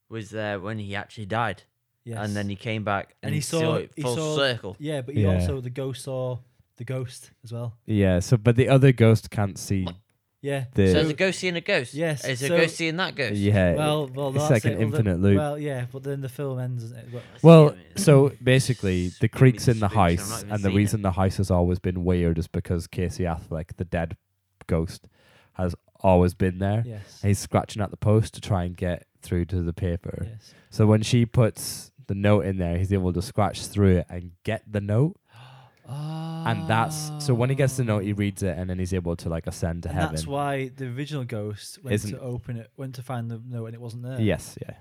was 0.09 0.31
there 0.31 0.61
when 0.61 0.79
he 0.79 0.95
actually 0.95 1.27
died, 1.27 1.65
Yes. 2.05 2.19
and 2.25 2.35
then 2.37 2.49
he 2.49 2.57
came 2.57 2.83
back 2.83 3.15
And 3.23 3.29
and, 3.29 3.35
he 3.35 3.39
he 3.39 3.43
saw- 3.43 3.61
saw 3.61 3.75
it 3.77 3.93
he 3.95 4.03
full 4.03 4.17
saw- 4.17 4.37
circle. 4.37 4.77
yeah, 4.79 5.03
but 5.03 5.15
he 5.15 5.23
Yeah. 5.23 5.35
also 5.35 5.61
the 5.61 5.71
ghost 5.71 6.03
saw 6.05 6.39
the 6.77 6.85
ghost 6.85 7.31
as 7.45 7.53
well. 7.53 7.75
yeah. 7.87 8.21
So, 8.21 8.37
but 8.39 8.57
the 8.57 8.69
other 8.69 8.91
ghost 8.93 9.31
can't 9.31 9.59
see 9.59 9.87
Yeah. 10.41 10.65
the. 10.75 10.87
So 10.87 10.93
there's 10.95 11.11
a 11.11 11.15
ghost 11.15 11.39
seeing 11.41 11.57
a 11.57 11.61
ghost. 11.61 11.93
Yes, 11.93 12.25
Is 12.27 12.43
a 12.43 12.49
ghost 12.49 12.77
seeing 12.77 12.97
that 12.97 13.15
ghost? 13.15 13.35
yeah, 13.35 13.75
Well, 13.75 14.07
well, 14.09 14.29
it's 14.31 14.39
that's 14.39 14.51
like 14.51 14.65
an 14.65 14.73
it. 14.73 14.79
Well, 14.79 14.89
the- 14.91 14.97
infinite 14.97 15.21
loop. 15.21 15.37
Well, 15.37 15.59
yeah, 15.59 15.85
but 15.93 16.03
then 16.03 16.23
the 16.23 16.31
film 16.31 16.59
ends. 16.59 16.85
Isn't 16.85 16.97
it? 16.97 17.09
But 17.13 17.23
Well, 17.43 17.65
what 17.65 17.77
you 17.77 17.83
mean. 17.83 17.97
so 17.99 18.33
basically, 18.43 19.09
the 19.09 19.29
giving 19.29 19.35
me 19.35 19.39
creaks 19.53 19.65
the 19.67 19.73
in 19.73 19.81
the 19.81 19.89
spooks, 19.91 19.97
I'm 19.99 20.17
house, 20.17 20.39
even 20.41 20.53
and 20.55 20.59
the 20.61 20.69
seeing 20.69 20.75
it. 20.75 20.79
reason 20.79 21.03
the 21.03 21.13
house 21.13 21.37
has 21.37 21.51
always 21.51 21.79
been 21.79 22.03
weird 22.05 22.39
is 22.39 22.47
because 22.49 22.87
Casey 22.87 23.25
Affleck, 23.25 23.77
the 23.77 23.85
dead 23.85 24.17
ghost, 24.67 25.07
has 25.55 25.75
always 26.03 26.33
been 26.33 26.59
there. 26.61 26.83
yes. 26.87 27.21
And 27.23 27.29
he's 27.29 27.39
scratching 27.39 27.83
at 27.83 27.91
the 27.91 27.99
post 27.99 28.33
to 28.35 28.41
try 28.41 28.65
and 28.65 28.75
get 28.75 29.07
through 29.21 29.45
to 29.45 29.61
the 29.61 29.75
paper. 29.75 30.27
yes. 30.31 30.55
So 30.71 30.87
when 30.87 31.03
she 31.03 31.27
puts 31.27 31.90
the 32.11 32.15
note 32.17 32.45
in 32.45 32.57
there, 32.59 32.77
he's 32.77 32.93
able 32.93 33.13
to 33.13 33.23
scratch 33.23 33.67
through 33.67 33.99
it 33.99 34.07
and 34.11 34.33
get 34.43 34.63
the 34.67 34.81
note. 34.81 35.15
And 35.89 36.67
that's 36.69 37.11
so 37.25 37.35
when 37.35 37.51
he 37.51 37.57
gets 37.57 37.77
the 37.77 37.85
note, 37.85 38.03
he 38.05 38.13
reads 38.13 38.43
it, 38.43 38.57
and 38.59 38.69
then 38.69 38.79
he's 38.79 38.93
able 38.95 39.15
to 39.17 39.29
like 39.29 39.47
ascend 39.47 39.85
to 39.85 39.89
And 39.91 39.99
heaven. 39.99 40.15
that's 40.17 40.27
why 40.27 40.69
the 40.75 40.87
original 40.89 41.25
ghost 41.25 41.83
went 41.85 41.95
Isn't- 41.95 42.13
to 42.13 42.21
open 42.21 42.57
it, 42.57 42.71
went 42.77 42.95
to 42.97 43.03
find 43.03 43.31
the 43.31 43.41
note, 43.47 43.67
and 43.67 43.75
it 43.75 43.81
wasn't 43.81 44.03
there. 44.05 44.21
Yes, 44.21 44.57
yeah. 44.61 44.75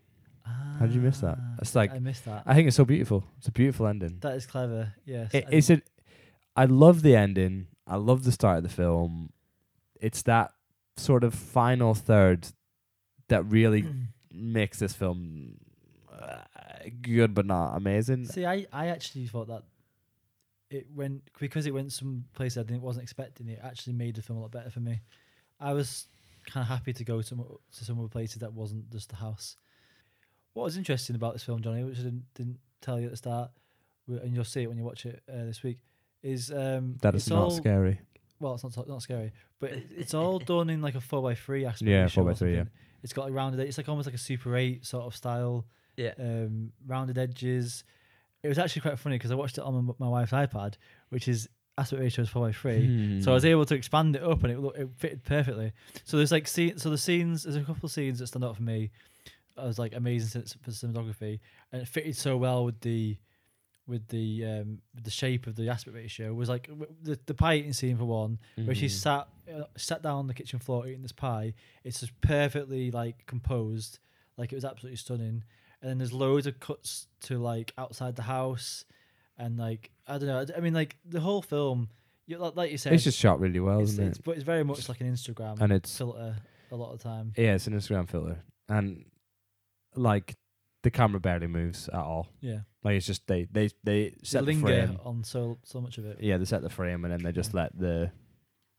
How 0.79 0.85
did 0.87 0.95
you 0.95 1.01
miss 1.01 1.19
that? 1.19 1.37
Ah, 1.39 1.55
It's 1.61 1.75
like- 1.75 1.91
I 1.91 1.99
missed 1.99 2.25
that. 2.25 2.41
I 2.47 2.55
think 2.55 2.67
it's 2.67 2.77
so 2.77 2.85
beautiful. 2.85 3.23
It's 3.37 3.47
a 3.47 3.51
beautiful 3.51 3.85
ending. 3.85 4.17
that 4.21 4.35
is 4.35 4.45
clever. 4.47 4.93
Yes. 5.05 5.31
It, 5.33 5.45
I 5.45 5.49
it's 5.51 5.69
it. 5.69 5.87
I 6.55 6.65
love 6.65 7.01
the 7.03 7.15
ending. 7.15 7.67
I 7.85 7.97
love 7.97 8.23
the 8.23 8.31
start 8.31 8.57
of 8.57 8.63
the 8.63 8.69
film. 8.69 9.31
It's 10.01 10.21
that 10.23 10.51
sort 10.97 11.23
of 11.23 11.33
final 11.35 11.93
third 11.93 12.47
that 13.27 13.43
really 13.45 13.85
makes 14.31 14.79
this 14.79 14.93
film 14.93 15.57
good, 17.01 17.33
but 17.33 17.45
not 17.45 17.75
amazing. 17.75 18.25
See, 18.25 18.45
I, 18.45 18.65
I 18.71 18.87
actually 18.87 19.27
thought 19.27 19.47
that 19.47 19.63
it 20.69 20.87
went 20.93 21.23
because 21.39 21.65
it 21.65 21.73
went 21.73 21.91
some 21.91 22.25
place 22.33 22.55
I 22.57 22.61
didn't 22.63 22.81
wasn't 22.81 23.03
expecting. 23.03 23.47
It 23.47 23.59
actually 23.63 23.93
made 23.93 24.15
the 24.15 24.21
film 24.21 24.37
a 24.39 24.41
lot 24.41 24.51
better 24.51 24.69
for 24.69 24.79
me. 24.79 25.01
I 25.59 25.73
was 25.73 26.07
kind 26.45 26.63
of 26.63 26.67
happy 26.69 26.93
to 26.93 27.03
go 27.03 27.21
to 27.21 27.35
mo- 27.35 27.59
to 27.77 27.85
some 27.85 27.99
other 27.99 28.07
places 28.07 28.37
that 28.37 28.53
wasn't 28.53 28.89
just 28.91 29.09
the 29.09 29.15
house. 29.15 29.55
What 30.53 30.63
was 30.63 30.77
interesting 30.77 31.15
about 31.15 31.33
this 31.33 31.43
film, 31.43 31.61
Jonny, 31.61 31.83
which 31.83 31.99
I 31.99 32.03
didn't, 32.03 32.25
didn't 32.33 32.59
tell 32.81 32.99
you 32.99 33.05
at 33.05 33.11
the 33.11 33.17
start, 33.17 33.51
and 34.07 34.33
you'll 34.33 34.43
see 34.43 34.63
it 34.63 34.67
when 34.67 34.77
you 34.77 34.83
watch 34.83 35.05
it 35.05 35.21
uh, 35.31 35.45
this 35.45 35.63
week, 35.63 35.77
is 36.23 36.51
um, 36.51 36.97
That 37.01 37.15
is 37.15 37.23
it's 37.23 37.29
not 37.29 37.43
all, 37.43 37.51
scary. 37.51 37.99
Well, 38.39 38.55
it's 38.55 38.63
not 38.63 38.87
not 38.87 39.01
scary, 39.01 39.31
but 39.59 39.71
it- 39.71 39.87
it's 39.95 40.13
all 40.13 40.39
done 40.53 40.69
in 40.69 40.81
like 40.81 40.95
a 40.95 41.01
four 41.01 41.29
x 41.31 41.39
three 41.41 41.65
aspect. 41.65 41.89
Yeah, 41.89 42.07
4 42.07 42.23
or 42.23 42.27
by 42.27 42.33
3, 42.33 42.55
yeah. 42.55 42.63
It's 43.03 43.13
got 43.13 43.25
like 43.25 43.33
rounded. 43.33 43.59
It's 43.61 43.77
like 43.77 43.87
almost 43.89 44.05
like 44.07 44.15
a 44.15 44.19
Super 44.19 44.55
Eight 44.57 44.85
sort 44.85 45.05
of 45.05 45.15
style 45.15 45.65
Yeah. 45.99 46.13
um, 46.17 46.71
rounded 46.87 47.17
edges. 47.17 47.83
It 48.41 48.47
was 48.47 48.57
actually 48.57 48.83
quite 48.83 48.97
funny 48.99 49.17
because 49.17 49.31
I 49.31 49.35
watched 49.35 49.57
it 49.57 49.63
on 49.63 49.85
my, 49.85 49.93
my 49.99 50.07
wife's 50.07 50.31
iPad, 50.31 50.75
which 51.09 51.27
is 51.27 51.49
aspect 51.77 52.01
ratio 52.01 52.23
is 52.23 52.29
four 52.29 52.47
by 52.47 52.51
three. 52.53 53.21
So 53.21 53.31
I 53.31 53.33
was 53.35 53.43
Hmm. 53.43 53.49
able 53.49 53.65
to 53.65 53.75
expand 53.75 54.15
it 54.15 54.23
up, 54.23 54.43
and 54.43 54.51
it 54.53 54.81
it 54.81 54.89
fitted 54.97 55.23
perfectly. 55.25 55.73
So 56.05 56.17
there's 56.17 56.31
like 56.31 56.47
scene, 56.47 56.77
so 56.77 56.89
the 56.89 56.97
scenes, 56.97 57.43
there's 57.43 57.55
a 57.57 57.61
couple 57.63 57.85
of 57.85 57.91
scenes 57.91 58.19
that 58.19 58.27
stand 58.27 58.45
out 58.45 58.55
for 58.55 58.63
me. 58.63 58.91
I 59.57 59.65
was 59.65 59.77
like 59.77 59.93
amazing 59.93 60.43
for 60.61 60.71
cinematography, 60.71 61.39
and 61.71 61.81
it 61.81 61.87
fitted 61.87 62.15
so 62.15 62.37
well 62.37 62.63
with 62.65 62.79
the 62.81 63.17
with 63.87 64.07
the 64.09 64.45
um 64.45 64.79
with 64.95 65.03
the 65.03 65.09
shape 65.11 65.47
of 65.47 65.55
the 65.57 65.67
aspect 65.69 65.95
ratio. 65.95 66.33
Was 66.33 66.47
like 66.47 66.69
the 67.03 67.19
the 67.25 67.33
pie 67.33 67.55
eating 67.55 67.73
scene 67.73 67.97
for 67.97 68.05
one, 68.05 68.39
where 68.63 68.75
she 68.75 68.85
Mhm. 68.85 68.91
sat 68.91 69.27
uh, 69.53 69.63
sat 69.75 70.01
down 70.01 70.19
on 70.19 70.27
the 70.27 70.33
kitchen 70.33 70.59
floor 70.59 70.87
eating 70.87 71.01
this 71.01 71.11
pie. 71.11 71.53
It's 71.83 71.99
just 71.99 72.13
perfectly 72.21 72.89
like 72.91 73.25
composed, 73.25 73.99
like 74.37 74.53
it 74.53 74.55
was 74.55 74.63
absolutely 74.65 74.97
stunning. 74.97 75.43
And 75.81 75.89
then 75.89 75.97
there's 75.97 76.11
loads 76.13 76.45
of 76.47 76.59
cuts 76.59 77.07
to 77.21 77.37
like 77.39 77.73
outside 77.77 78.15
the 78.15 78.23
house, 78.23 78.85
and 79.37 79.57
like 79.57 79.91
I 80.07 80.17
don't 80.17 80.27
know. 80.27 80.45
I 80.55 80.59
mean, 80.59 80.73
like 80.73 80.97
the 81.05 81.19
whole 81.21 81.41
film, 81.41 81.89
you, 82.27 82.37
like, 82.37 82.55
like 82.55 82.71
you 82.71 82.77
said, 82.77 82.93
It's 82.93 83.03
just 83.05 83.17
shot 83.17 83.39
really 83.39 83.59
well, 83.61 83.79
it's, 83.79 83.91
isn't 83.91 84.07
it's, 84.09 84.17
it? 84.19 84.25
but 84.25 84.35
it's 84.35 84.43
very 84.43 84.63
much 84.63 84.89
like 84.89 84.99
an 85.01 85.11
Instagram 85.11 85.61
And 85.61 85.71
it's 85.71 85.97
filter 85.97 86.35
a 86.71 86.75
lot 86.75 86.91
of 86.91 86.99
the 86.99 87.03
time. 87.03 87.33
yeah, 87.37 87.55
it's 87.55 87.65
an 87.67 87.73
Instagram 87.73 88.09
filter, 88.09 88.39
and 88.67 89.05
like 89.95 90.35
the 90.83 90.91
camera 90.91 91.19
barely 91.19 91.47
moves 91.47 91.87
at 91.89 91.95
all. 91.99 92.27
Yeah, 92.41 92.59
Like 92.83 92.95
it's 92.95 93.05
just 93.05 93.25
they 93.27 93.45
they 93.51 93.69
they 93.83 94.09
they 94.09 94.15
set 94.23 94.45
the 94.45 94.53
frame. 94.55 94.99
on 95.03 95.23
so 95.23 95.57
so 95.63 95.81
much 95.81 95.97
of 95.97 96.05
it. 96.05 96.17
Yeah, 96.21 96.37
they 96.37 96.45
set 96.45 96.61
the 96.61 96.69
frame 96.69 97.03
and 97.05 97.13
then 97.13 97.23
they 97.23 97.31
just 97.31 97.53
Yeah. 97.53 97.61
let 97.61 97.77
the 97.79 98.11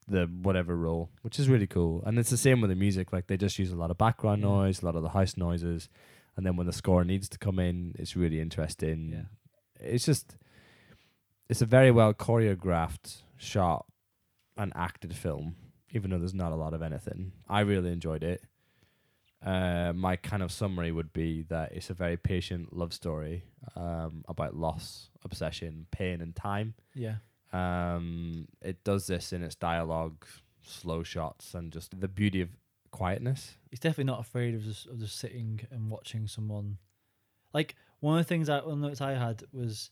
the 0.09 0.27
whatever 0.43 0.77
roll, 0.77 1.11
which 1.23 1.39
is 1.39 1.49
really 1.49 1.67
cool. 1.67 2.03
And 2.05 2.19
it's 2.19 2.31
the 2.31 2.37
same 2.37 2.61
with 2.61 2.71
the 2.71 2.75
music. 2.77 3.13
Like 3.13 3.27
they 3.27 3.37
just 3.37 3.59
use 3.59 3.71
a 3.71 3.77
lot 3.77 3.91
of 3.91 3.99
background 3.99 4.41
Yeah. 4.43 4.49
noise, 4.49 4.83
a 4.83 4.87
lot 4.87 4.97
of 4.97 5.03
the 5.03 5.11
house 5.11 5.37
noises, 5.37 5.89
and 6.41 6.47
then 6.47 6.57
when 6.57 6.67
the 6.67 6.73
score 6.73 7.05
needs 7.05 7.29
to 7.29 7.37
come 7.39 7.59
in, 7.59 7.95
it's 7.99 8.17
really 8.17 8.41
interesting. 8.41 9.11
Yeah. 9.13 9.89
It's 9.93 10.07
just 10.07 10.39
it's 11.51 11.61
a 11.61 11.67
very 11.67 11.91
well 11.91 12.15
choreographed, 12.15 13.19
shot, 13.37 13.85
and 14.57 14.73
acted 14.75 15.15
film. 15.15 15.57
Even 15.93 16.09
though 16.09 16.19
there's 16.19 16.33
not 16.33 16.53
a 16.53 16.57
lot 16.57 16.73
of 16.73 16.81
anything, 16.81 17.33
I 17.47 17.61
really 17.61 17.93
enjoyed 17.93 18.23
it. 18.25 18.43
Uh, 19.45 19.93
my 19.95 20.17
kind 20.17 20.43
of 20.43 20.51
summary 20.51 20.93
would 20.93 21.13
be 21.13 21.43
that 21.51 21.73
it's 21.73 21.91
a 21.91 21.95
very 21.95 22.17
patient 22.17 22.75
love 22.75 22.95
story 22.95 23.45
um, 23.77 24.25
about 24.27 24.57
loss, 24.57 25.11
obsession, 25.23 25.85
pain, 25.91 26.23
and 26.23 26.35
time. 26.35 26.73
Yeah, 26.95 27.17
Um, 27.53 28.49
it 28.63 28.83
does 28.83 29.07
this 29.09 29.35
in 29.35 29.43
its 29.43 29.57
dialogue, 29.57 30.25
slow 30.63 31.03
shots, 31.03 31.53
and 31.53 31.71
just 31.71 32.01
the 32.01 32.09
beauty 32.09 32.41
of 32.41 32.49
quietness. 32.93 33.59
He's 33.71 33.81
definitely 33.81 34.05
not 34.05 34.21
afraid 34.21 34.55
of 34.55 34.63
just 34.63 34.87
of 34.87 34.99
just 34.99 35.19
sitting 35.19 35.61
and 35.71 35.91
watching 35.91 36.27
someone. 36.27 36.79
Like 37.55 37.77
one 38.01 38.19
of 38.19 38.25
the 38.25 38.29
things 38.29 38.49
I 38.49 38.61
one 38.61 38.81
notes 38.81 39.01
I 39.01 39.13
had 39.15 39.43
was 39.53 39.91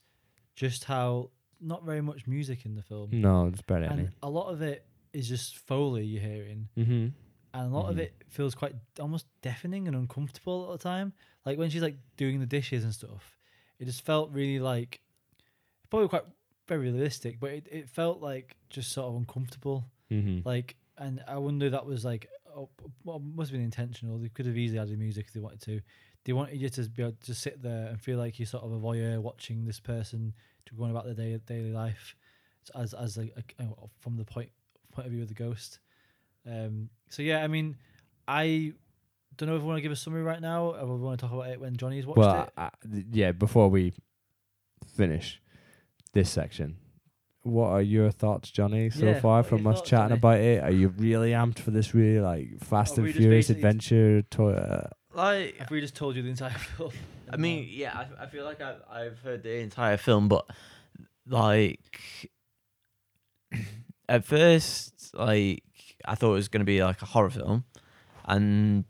just 0.54 0.84
how 0.84 1.30
not 1.60 1.84
very 1.84 2.00
much 2.00 2.26
music 2.26 2.64
in 2.64 2.74
the 2.76 2.82
film, 2.82 3.10
No, 3.12 3.46
it's 3.46 3.62
barely 3.62 3.86
any. 3.88 4.08
a 4.22 4.30
lot 4.30 4.48
of 4.52 4.62
it 4.62 4.84
is 5.12 5.28
just 5.28 5.58
foley 5.58 6.04
you're 6.04 6.22
hearing, 6.22 6.68
Mm-hmm. 6.76 7.08
and 7.54 7.72
a 7.72 7.76
lot 7.76 7.88
of 7.90 7.96
Mhm. 7.96 8.00
it 8.00 8.24
feels 8.28 8.54
quite 8.54 8.74
almost 9.00 9.26
deafening 9.42 9.88
and 9.88 9.96
uncomfortable 9.96 10.64
all 10.66 10.72
the 10.72 10.78
time. 10.78 11.12
Like 11.44 11.58
when 11.58 11.70
she's 11.70 11.82
like 11.82 11.96
doing 12.16 12.38
the 12.40 12.46
dishes 12.46 12.84
and 12.84 12.92
stuff, 12.94 13.36
it 13.78 13.86
just 13.86 14.02
felt 14.04 14.30
really 14.30 14.58
like 14.60 15.00
probably 15.90 16.08
quite 16.08 16.24
very 16.68 16.82
realistic, 16.90 17.40
but 17.40 17.50
it, 17.50 17.66
it 17.70 17.88
felt 17.88 18.20
like 18.20 18.56
just 18.70 18.92
sort 18.92 19.08
of 19.08 19.16
uncomfortable. 19.16 19.84
Mm-hmm. 20.10 20.46
Like, 20.46 20.76
and 20.98 21.22
I 21.26 21.38
wonder 21.38 21.70
that 21.70 21.86
was 21.86 22.04
like, 22.04 22.28
oh, 22.58 22.68
well, 23.04 23.20
must 23.20 23.50
have 23.50 23.58
been 23.58 23.64
intentional. 23.64 24.18
They 24.18 24.28
could 24.28 24.46
have 24.46 24.56
easily 24.56 24.78
added 24.80 24.98
music 24.98 25.26
if 25.28 25.32
they 25.32 25.40
wanted 25.40 25.62
to. 25.62 25.80
They 26.24 26.32
wanted 26.32 26.60
you 26.60 26.68
to 26.68 26.82
be 26.90 27.02
able 27.02 27.12
to 27.12 27.26
just 27.26 27.40
sit 27.40 27.62
there 27.62 27.86
and 27.86 28.00
feel 28.00 28.18
like 28.18 28.38
you're 28.38 28.46
sort 28.46 28.64
of 28.64 28.72
a 28.72 28.78
voyeur 28.78 29.20
watching 29.20 29.64
this 29.64 29.80
person 29.80 30.34
to 30.66 30.74
going 30.74 30.90
about 30.90 31.04
their 31.04 31.14
day, 31.14 31.38
daily 31.46 31.72
life, 31.72 32.16
as 32.74 32.92
as 32.92 33.16
a, 33.16 33.30
a- 33.58 33.88
from 34.00 34.16
the 34.16 34.24
point 34.24 34.50
point 34.92 35.06
of 35.06 35.12
view 35.12 35.22
of 35.22 35.28
the 35.28 35.34
ghost. 35.34 35.78
Um, 36.46 36.90
so 37.08 37.22
yeah, 37.22 37.42
I 37.42 37.46
mean, 37.46 37.76
I 38.26 38.72
don't 39.36 39.48
know 39.48 39.56
if 39.56 39.62
we 39.62 39.68
want 39.68 39.78
to 39.78 39.82
give 39.82 39.92
a 39.92 39.96
summary 39.96 40.22
right 40.22 40.40
now, 40.40 40.72
or 40.74 40.86
we 40.96 41.04
want 41.04 41.20
to 41.20 41.26
talk 41.26 41.32
about 41.32 41.50
it 41.50 41.60
when 41.60 41.76
Jonny's 41.76 42.06
watched 42.06 42.18
well, 42.18 42.48
it. 42.58 42.90
Th- 42.92 43.06
yeah. 43.12 43.32
Before 43.32 43.68
we 43.70 43.94
finish 44.96 45.40
this 46.12 46.30
section, 46.30 46.76
what 47.50 47.70
are 47.70 47.82
your 47.82 48.10
thoughts, 48.10 48.50
Jonny, 48.50 48.90
so 48.90 49.06
Yeah, 49.06 49.20
far 49.20 49.38
what 49.38 49.46
are 49.46 49.48
from 49.48 49.62
your 49.62 49.72
us 49.72 49.78
thoughts, 49.78 49.90
chatting 49.90 50.08
Jonny? 50.08 50.18
about 50.18 50.40
it? 50.40 50.62
Are 50.62 50.70
you 50.70 50.88
really 50.88 51.30
amped 51.32 51.58
for 51.58 51.70
this? 51.70 51.94
Really 51.94 52.20
like 52.20 52.58
Fast 52.60 52.98
Are 52.98 53.02
we 53.02 53.08
and 53.08 53.14
just 53.14 53.22
Furious 53.22 53.46
basically- 53.48 53.60
adventure? 53.68 54.22
To- 54.22 54.48
uh, 54.48 54.88
Like, 55.14 55.56
If 55.60 55.70
we 55.70 55.80
just 55.80 55.96
told 55.96 56.16
you 56.16 56.22
the 56.22 56.28
entire 56.30 56.50
film, 56.50 56.92
I 57.30 57.36
mean, 57.36 57.66
yeah, 57.70 58.06
I, 58.18 58.24
I 58.24 58.26
feel 58.26 58.44
like 58.44 58.60
I've, 58.60 58.80
I've 58.90 59.18
heard 59.20 59.42
the 59.42 59.58
entire 59.58 59.96
film, 59.96 60.28
but 60.28 60.46
like 61.26 62.30
at 64.08 64.24
first, 64.24 65.10
like 65.14 65.62
I 66.04 66.14
thought 66.14 66.30
it 66.30 66.34
was 66.34 66.48
going 66.48 66.60
to 66.60 66.64
be 66.66 66.82
like 66.82 67.02
a 67.02 67.06
horror 67.06 67.30
film, 67.30 67.64
and 68.24 68.84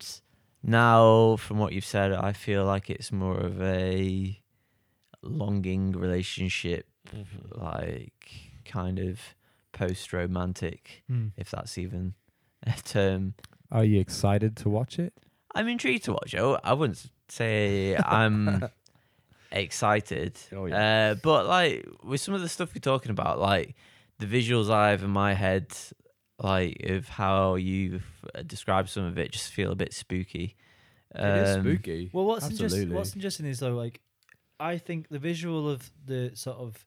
now, 0.62 1.36
from 1.36 1.58
what 1.58 1.72
you've 1.72 1.84
said, 1.84 2.12
I 2.12 2.32
feel 2.32 2.64
like 2.64 2.90
it's 2.90 3.12
more 3.12 3.36
of 3.38 3.62
a 3.62 4.40
longing 5.22 5.92
relationship, 5.92 6.86
like 7.52 8.47
kind 8.68 8.98
of 9.00 9.18
post 9.72 10.12
romantic, 10.12 11.02
Hmm. 11.08 11.28
if 11.36 11.50
that's 11.50 11.76
even 11.78 12.14
a 12.66 12.72
term. 12.84 13.34
Are 13.72 13.84
you 13.84 14.00
excited 14.00 14.56
to 14.58 14.68
watch 14.68 14.98
it? 14.98 15.12
I'm 15.54 15.68
intrigued 15.68 16.04
to 16.04 16.12
watch 16.12 16.34
it. 16.34 16.60
I 16.62 16.72
wouldn't 16.74 17.10
say 17.28 17.96
I'm 17.96 18.68
excited. 19.52 20.38
Oh, 20.54 20.66
yeah. 20.66 21.10
Uh, 21.10 21.14
but 21.22 21.46
like 21.46 21.86
with 22.02 22.20
some 22.20 22.34
of 22.34 22.40
the 22.40 22.48
stuff 22.48 22.70
you're 22.74 22.80
talking 22.80 23.10
about, 23.10 23.38
like 23.38 23.74
the 24.18 24.26
visuals 24.26 24.70
I 24.70 24.90
have 24.90 25.02
in 25.02 25.10
my 25.10 25.34
head, 25.34 25.66
like 26.42 26.80
of 26.84 27.08
how 27.08 27.54
you've 27.56 28.04
uh, 28.34 28.42
described 28.42 28.88
some 28.88 29.04
of 29.04 29.18
it, 29.18 29.32
just 29.32 29.52
feel 29.52 29.72
a 29.72 29.76
bit 29.76 29.92
spooky. 29.92 30.56
it 31.14 31.20
is 31.24 31.56
Um, 31.56 31.62
spooky. 31.62 32.10
Well, 32.12 32.26
what's 32.26 32.44
interesting, 32.44 32.64
Absolutely. 32.66 32.96
what's 32.96 33.14
interesting 33.14 33.46
is 33.46 33.60
though, 33.60 33.74
like, 33.74 34.00
I 34.60 34.78
think 34.78 35.08
the 35.08 35.18
visual 35.18 35.68
of 35.68 35.90
the 36.04 36.32
sort 36.34 36.58
of 36.58 36.84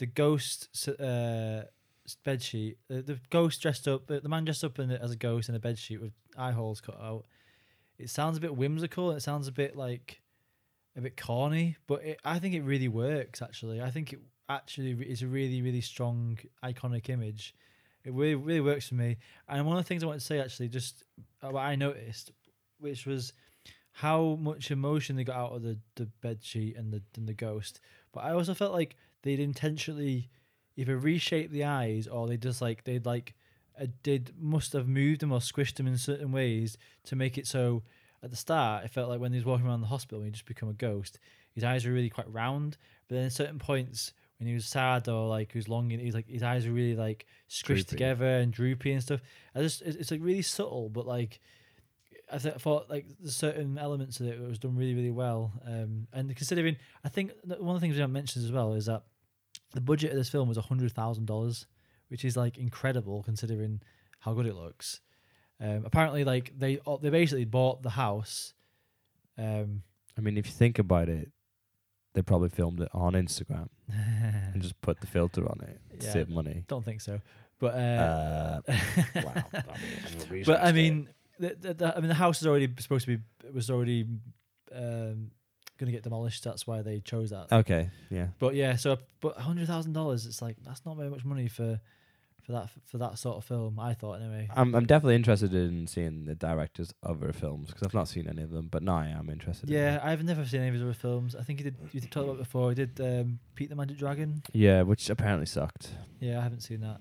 the 0.00 0.06
ghost 0.06 0.88
uh, 0.98 1.62
bed 2.24 2.42
sheet, 2.42 2.78
uh, 2.90 3.02
the 3.04 3.20
ghost 3.28 3.60
dressed 3.60 3.86
up, 3.86 4.06
the, 4.06 4.18
the 4.18 4.30
man 4.30 4.46
dressed 4.46 4.64
up 4.64 4.78
in 4.78 4.90
as 4.90 5.10
a 5.10 5.16
ghost 5.16 5.50
in 5.50 5.54
a 5.54 5.58
bed 5.58 5.78
sheet 5.78 6.00
with 6.00 6.12
eye 6.38 6.52
holes 6.52 6.80
cut 6.80 6.98
out. 6.98 7.26
It 7.98 8.08
sounds 8.08 8.38
a 8.38 8.40
bit 8.40 8.56
whimsical. 8.56 9.10
It 9.10 9.20
sounds 9.20 9.46
a 9.46 9.52
bit 9.52 9.76
like 9.76 10.22
a 10.96 11.02
bit 11.02 11.18
corny, 11.18 11.76
but 11.86 12.02
it, 12.02 12.20
I 12.24 12.38
think 12.38 12.54
it 12.54 12.62
really 12.62 12.88
works. 12.88 13.42
Actually, 13.42 13.82
I 13.82 13.90
think 13.90 14.14
it 14.14 14.20
actually 14.48 14.92
is 14.92 15.20
a 15.20 15.26
really, 15.26 15.60
really 15.60 15.82
strong, 15.82 16.38
iconic 16.64 17.10
image. 17.10 17.54
It 18.02 18.14
really, 18.14 18.36
really 18.36 18.62
works 18.62 18.88
for 18.88 18.94
me. 18.94 19.18
And 19.48 19.66
one 19.66 19.76
of 19.76 19.84
the 19.84 19.86
things 19.86 20.02
I 20.02 20.06
want 20.06 20.18
to 20.18 20.24
say, 20.24 20.40
actually, 20.40 20.68
just 20.68 21.04
uh, 21.42 21.50
what 21.50 21.60
I 21.60 21.74
noticed, 21.76 22.32
which 22.78 23.04
was 23.04 23.34
how 23.92 24.38
much 24.40 24.70
emotion 24.70 25.16
they 25.16 25.24
got 25.24 25.36
out 25.36 25.52
of 25.56 25.62
the, 25.62 25.78
the 25.96 26.06
bed 26.22 26.38
sheet 26.42 26.78
and 26.78 26.90
the 26.90 27.02
and 27.16 27.28
the 27.28 27.34
ghost. 27.34 27.80
But 28.12 28.24
I 28.24 28.32
also 28.32 28.54
felt 28.54 28.72
like 28.72 28.96
they'd 29.22 29.40
intentionally 29.40 30.30
either 30.76 30.96
reshape 30.96 31.50
the 31.50 31.64
eyes 31.64 32.06
or 32.06 32.26
they 32.26 32.36
just 32.36 32.62
like 32.62 32.84
they'd 32.84 33.04
like 33.06 33.34
uh, 33.80 33.86
did 34.02 34.32
must 34.38 34.72
have 34.72 34.88
moved 34.88 35.20
them 35.20 35.32
or 35.32 35.38
squished 35.40 35.74
them 35.74 35.86
in 35.86 35.96
certain 35.96 36.32
ways 36.32 36.78
to 37.04 37.16
make 37.16 37.36
it 37.38 37.46
so 37.46 37.82
at 38.22 38.30
the 38.30 38.36
start 38.36 38.84
it 38.84 38.90
felt 38.90 39.08
like 39.08 39.20
when 39.20 39.32
he 39.32 39.38
was 39.38 39.44
walking 39.44 39.66
around 39.66 39.80
the 39.80 39.86
hospital 39.86 40.22
he 40.22 40.30
just 40.30 40.46
become 40.46 40.68
a 40.68 40.74
ghost. 40.74 41.18
His 41.54 41.64
eyes 41.64 41.84
were 41.84 41.92
really 41.92 42.10
quite 42.10 42.32
round 42.32 42.76
but 43.08 43.16
then 43.16 43.26
at 43.26 43.32
certain 43.32 43.58
points 43.58 44.12
when 44.38 44.46
he 44.46 44.54
was 44.54 44.64
sad 44.64 45.06
or 45.08 45.28
like 45.28 45.52
he 45.52 45.58
was 45.58 45.68
longing 45.68 45.98
he's 45.98 46.14
like 46.14 46.28
his 46.28 46.42
eyes 46.42 46.66
were 46.66 46.72
really 46.72 46.96
like 46.96 47.26
squished 47.48 47.64
Droopy. 47.64 47.84
together 47.84 48.38
and 48.38 48.52
droopy 48.52 48.92
and 48.92 49.02
stuff. 49.02 49.20
I 49.54 49.60
just 49.60 49.82
it's, 49.82 49.96
it's 49.96 50.10
like 50.10 50.20
really 50.22 50.42
subtle 50.42 50.88
but 50.88 51.06
like 51.06 51.40
I 52.32 52.38
th- 52.38 52.54
thought 52.54 52.88
like 52.88 53.06
there's 53.18 53.36
certain 53.36 53.76
elements 53.76 54.20
of 54.20 54.28
it 54.28 54.40
that 54.40 54.48
was 54.48 54.58
done 54.58 54.76
really 54.76 54.94
really 54.94 55.10
well. 55.10 55.52
Um 55.66 56.06
and 56.12 56.34
considering 56.36 56.76
i 57.04 57.08
think 57.08 57.32
one 57.44 57.74
of 57.74 57.80
the 57.80 57.84
things 57.84 57.96
we 57.96 58.00
haven't 58.00 58.14
mentioned 58.14 58.44
as 58.44 58.52
well 58.52 58.72
is 58.74 58.86
that 58.86 59.02
the 59.72 59.80
budget 59.80 60.10
of 60.10 60.16
this 60.16 60.28
film 60.28 60.48
was 60.48 60.56
a 60.58 60.62
hundred 60.62 60.92
thousand 60.92 61.26
dollars 61.26 61.66
which 62.08 62.24
is 62.24 62.36
like 62.36 62.58
incredible 62.58 63.22
considering 63.22 63.80
how 64.20 64.32
good 64.34 64.46
it 64.46 64.54
looks 64.54 65.00
um 65.60 65.82
apparently 65.84 66.24
like 66.24 66.52
they 66.58 66.78
uh, 66.86 66.96
they 66.96 67.10
basically 67.10 67.44
bought 67.44 67.82
the 67.82 67.90
house 67.90 68.54
um 69.38 69.82
I 70.18 70.22
mean, 70.22 70.36
if 70.36 70.46
you 70.46 70.52
think 70.52 70.78
about 70.78 71.08
it, 71.08 71.30
they 72.12 72.20
probably 72.20 72.50
filmed 72.50 72.80
it 72.80 72.88
on 72.92 73.12
Instagram 73.14 73.68
and 73.88 74.60
just 74.60 74.78
put 74.82 75.00
the 75.00 75.06
filter 75.06 75.48
on 75.48 75.60
it 75.62 75.80
to 76.00 76.06
Yeah. 76.06 76.12
save 76.12 76.28
money. 76.28 76.64
don't 76.68 76.84
think 76.84 77.00
so 77.00 77.20
but 77.58 77.74
uh, 77.74 78.60
Uh, 78.68 78.76
wow. 79.24 79.44
but 80.46 80.62
I 80.62 80.72
mean, 80.72 81.08
the, 81.38 81.56
the, 81.60 81.74
the, 81.74 81.96
I 81.96 82.00
mean, 82.00 82.08
the 82.08 82.14
house 82.14 82.40
is 82.40 82.46
already 82.46 82.68
supposed 82.78 83.06
to 83.06 83.16
be 83.18 83.22
was 83.52 83.70
already 83.70 84.06
um, 84.74 85.30
going 85.80 85.86
to 85.86 85.92
get 85.92 86.04
demolished. 86.04 86.44
That's 86.44 86.66
why 86.66 86.82
they 86.82 87.00
chose 87.00 87.30
that. 87.30 87.48
okay, 87.50 87.90
yeah. 88.10 88.28
But 88.38 88.54
yeah, 88.54 88.76
so 88.76 88.98
but 89.20 89.36
hundred 89.36 89.66
thousand 89.66 89.94
dollars, 89.94 90.26
it's 90.26 90.40
like 90.40 90.56
that's 90.62 90.84
not 90.86 90.96
very 90.96 91.10
much 91.10 91.24
money 91.24 91.48
for 91.48 91.80
for 92.46 92.52
that 92.52 92.68
for 92.86 92.98
that 92.98 93.18
sort 93.18 93.36
of 93.38 93.44
film. 93.44 93.78
I 93.80 93.94
thought 93.94 94.20
anyway. 94.20 94.48
I'm 94.54 94.74
I'm 94.74 94.86
definitely 94.86 95.16
interested 95.16 95.52
in 95.54 95.86
seeing 95.86 96.24
the 96.26 96.34
director's 96.34 96.94
other 97.02 97.32
films 97.32 97.68
because 97.68 97.82
I've 97.82 97.94
not 97.94 98.08
seen 98.08 98.28
any 98.28 98.42
of 98.42 98.50
them. 98.50 98.68
But 98.70 98.82
now 98.82 98.96
I 98.96 99.08
am 99.08 99.28
interested. 99.28 99.68
in 99.68 99.74
Yeah, 99.74 99.92
them. 99.98 100.00
I've 100.04 100.22
never 100.24 100.44
seen 100.44 100.60
any 100.60 100.68
of 100.68 100.74
his 100.74 100.82
other 100.82 100.92
films. 100.94 101.34
I 101.34 101.42
think 101.42 101.58
he 101.58 101.64
did. 101.64 101.76
You 101.92 102.00
talked 102.02 102.16
about 102.28 102.34
it 102.36 102.38
before. 102.38 102.68
He 102.70 102.74
did 102.76 103.00
um, 103.00 103.40
Pete 103.54 103.68
the 103.70 103.76
Magic 103.76 103.98
Dragon. 103.98 104.42
yeah, 104.52 104.82
which 104.82 105.10
apparently 105.10 105.46
sucked. 105.46 105.90
Yeah, 106.20 106.38
I 106.38 106.42
haven't 106.42 106.60
seen 106.60 106.80
that. 106.82 106.98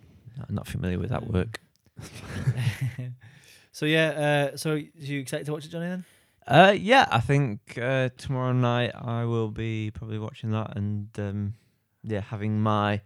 I'm 0.48 0.56
not 0.56 0.68
familiar 0.68 0.98
with 0.98 1.10
that 1.10 1.28
work. 1.28 1.60
so 3.72 3.86
yeah, 3.86 4.50
uh, 4.54 4.58
so 4.58 4.74
you 4.96 5.20
excited 5.20 5.46
to 5.46 5.52
watch 5.52 5.66
it, 5.66 5.70
Jonny? 5.70 5.88
Then 5.88 6.06
Uh, 6.50 6.76
yeah, 6.76 7.08
I 7.12 7.20
think 7.20 7.78
uh, 7.80 8.10
tomorrow 8.18 8.54
night 8.54 8.92
I 8.96 9.26
will 9.26 9.52
be 9.52 9.92
probably 9.92 10.18
watching 10.18 10.50
that 10.50 10.76
and 10.76 11.08
um, 11.20 11.54
yeah, 12.02 12.22
having 12.22 12.60
my 12.60 13.02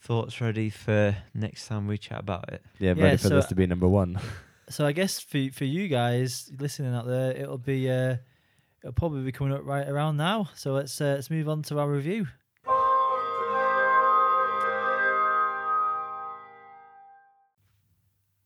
thoughts 0.00 0.40
ready 0.40 0.68
for 0.68 1.16
next 1.32 1.68
time 1.68 1.86
we 1.86 1.96
chat 1.96 2.18
about 2.18 2.52
it. 2.52 2.60
Yeah, 2.80 2.94
Yeah, 2.96 3.04
ready 3.04 3.16
for 3.16 3.28
so- 3.28 3.36
this 3.36 3.46
to 3.46 3.54
be 3.54 3.68
number 3.68 3.86
one. 3.86 4.18
so 4.68 4.84
I 4.84 4.90
guess 4.90 5.20
for 5.20 5.38
for 5.52 5.64
you 5.64 5.86
guys 5.86 6.50
listening 6.58 6.92
out 6.92 7.06
there, 7.06 7.30
it'll 7.36 7.56
be 7.56 7.88
uh, 7.88 8.16
it'll 8.82 8.92
probably 8.94 9.22
be 9.22 9.30
coming 9.30 9.54
up 9.54 9.64
right 9.64 9.88
around 9.88 10.16
now. 10.16 10.48
So 10.56 10.72
let's 10.72 11.00
uh, 11.00 11.14
let's 11.14 11.30
move 11.30 11.48
on 11.48 11.62
to 11.64 11.78
our 11.78 11.88
review. 11.88 12.26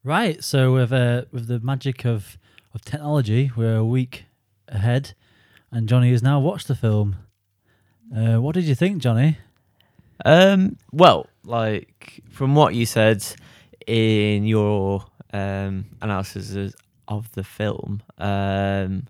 Right, 0.05 0.43
so 0.43 0.73
with 0.73 0.93
uh, 0.93 1.23
with 1.31 1.47
the 1.47 1.61
magic 1.61 2.05
of 2.05 2.37
of 2.75 2.83
technology, 2.83 3.51
we're 3.57 3.77
a 3.77 3.85
week 3.85 4.25
ahead, 4.73 5.15
and 5.71 5.89
Jonny 5.89 6.11
has 6.11 6.23
now 6.23 6.41
watched 6.41 6.69
the 6.69 6.75
film. 6.75 7.17
Uh, 8.15 8.37
what 8.41 8.55
did 8.55 8.65
you 8.65 8.75
think, 8.75 8.99
Jonny? 8.99 9.39
Um, 10.25 10.77
well, 10.93 11.27
like 11.45 12.23
from 12.31 12.55
what 12.55 12.75
you 12.75 12.87
said 12.87 13.25
in 13.87 14.45
your 14.45 15.05
um, 15.33 15.87
analysis 16.01 16.55
of- 16.55 16.75
the 17.35 17.45
film, 17.45 18.03
um, 18.17 19.07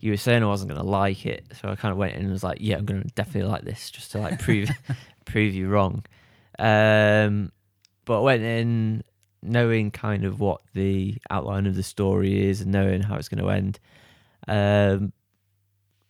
you 0.00 0.10
were 0.10 0.18
saying 0.18 0.42
I 0.42 0.46
wasn't 0.46 0.70
going 0.70 0.80
to 0.80 0.86
like 0.86 1.24
it, 1.24 1.44
so 1.58 1.70
I 1.70 1.74
kind 1.74 1.90
of 1.90 1.96
went 1.96 2.14
in 2.14 2.22
and 2.24 2.30
was 2.30 2.44
like, 2.44 2.58
"Yeah, 2.60 2.76
I'm 2.76 2.84
going 2.84 3.02
to 3.02 3.08
definitely 3.14 3.48
like 3.48 3.62
this," 3.62 3.90
just 3.90 4.12
to 4.12 4.18
like 4.18 4.38
prove 4.38 4.68
prove 5.24 5.54
you 5.54 5.68
wrong. 5.68 6.04
Um, 6.58 7.50
but 8.04 8.18
I 8.18 8.22
went 8.22 8.42
in 8.42 9.04
knowing 9.42 9.90
kind 9.90 10.24
of 10.24 10.38
what 10.38 10.60
the 10.74 11.16
outline 11.30 11.66
of 11.66 11.76
the 11.76 11.82
story 11.82 12.46
is 12.46 12.60
and 12.60 12.72
knowing 12.72 13.00
how 13.02 13.16
it's 13.16 13.28
going 13.30 13.42
to 13.42 13.48
end. 13.50 13.78
Um, 14.48 15.12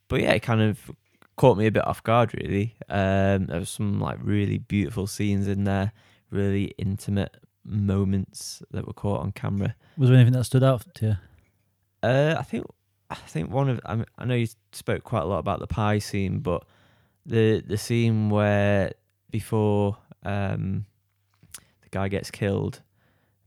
but 0.08 0.20
yeah, 0.20 0.32
it 0.32 0.42
kind 0.42 0.60
of 0.60 0.90
caught 1.36 1.58
me 1.58 1.66
a 1.66 1.72
bit 1.72 1.86
off 1.86 2.02
guard 2.02 2.34
really. 2.34 2.76
Um, 2.88 3.46
there 3.46 3.60
was 3.60 3.70
some 3.70 4.00
like 4.00 4.18
really 4.22 4.58
beautiful 4.58 5.06
scenes 5.06 5.48
in 5.48 5.64
there, 5.64 5.92
really 6.30 6.74
intimate 6.78 7.36
moments 7.64 8.62
that 8.70 8.86
were 8.86 8.92
caught 8.92 9.20
on 9.20 9.32
camera. 9.32 9.74
Was 9.98 10.08
there 10.08 10.16
anything 10.16 10.34
that 10.34 10.44
stood 10.44 10.62
out 10.62 10.84
to 10.94 11.06
you? 11.06 11.16
Uh, 12.02 12.36
I 12.38 12.42
think 12.42 12.66
I 13.10 13.14
think 13.14 13.50
one 13.50 13.68
of 13.68 13.80
I, 13.84 13.96
mean, 13.96 14.06
I 14.18 14.24
know 14.24 14.34
you 14.34 14.48
spoke 14.72 15.04
quite 15.04 15.22
a 15.22 15.26
lot 15.26 15.38
about 15.38 15.60
the 15.60 15.66
pie 15.66 15.98
scene, 15.98 16.40
but 16.40 16.64
the 17.24 17.62
the 17.66 17.78
scene 17.78 18.30
where 18.30 18.92
before 19.30 19.98
um, 20.24 20.86
the 21.82 21.88
guy 21.90 22.08
gets 22.08 22.30
killed, 22.30 22.82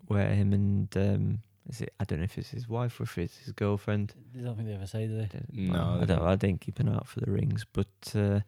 where 0.08 0.30
him 0.30 0.54
and 0.54 0.98
um, 0.98 1.40
is 1.70 1.82
it 1.82 1.94
I 2.00 2.04
don't 2.04 2.20
know 2.20 2.26
if 2.26 2.38
it's 2.38 2.50
his 2.50 2.68
wife 2.68 3.00
or 3.00 3.04
if 3.04 3.18
it's 3.18 3.38
his 3.38 3.54
girlfriend. 3.54 4.14
I 4.38 4.42
don't 4.42 4.56
think 4.56 4.68
they 4.68 4.74
ever 4.76 4.88
say, 4.88 5.08
do 5.08 5.16
they? 5.18 5.30
No, 5.54 6.00
I 6.02 6.06
don't. 6.06 6.20
don't. 6.20 6.28
I 6.28 6.36
didn't 6.36 6.62
keep 6.62 6.80
an 6.80 6.90
eye 6.90 6.96
out 6.96 7.08
for 7.08 7.20
the 7.22 7.32
rings, 7.32 7.66
but 7.72 7.88
uh, 8.16 8.40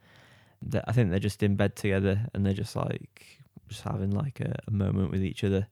I 0.87 0.91
think 0.91 1.09
they're 1.09 1.19
just 1.19 1.41
in 1.43 1.55
bed 1.55 1.75
together 1.75 2.27
and 2.33 2.45
they're 2.45 2.53
just 2.53 2.75
like 2.75 3.39
just 3.67 3.83
having 3.83 4.11
like 4.11 4.39
a, 4.41 4.53
a 4.67 4.71
moment 4.71 5.11
with 5.11 5.23
each 5.23 5.43
other 5.43 5.67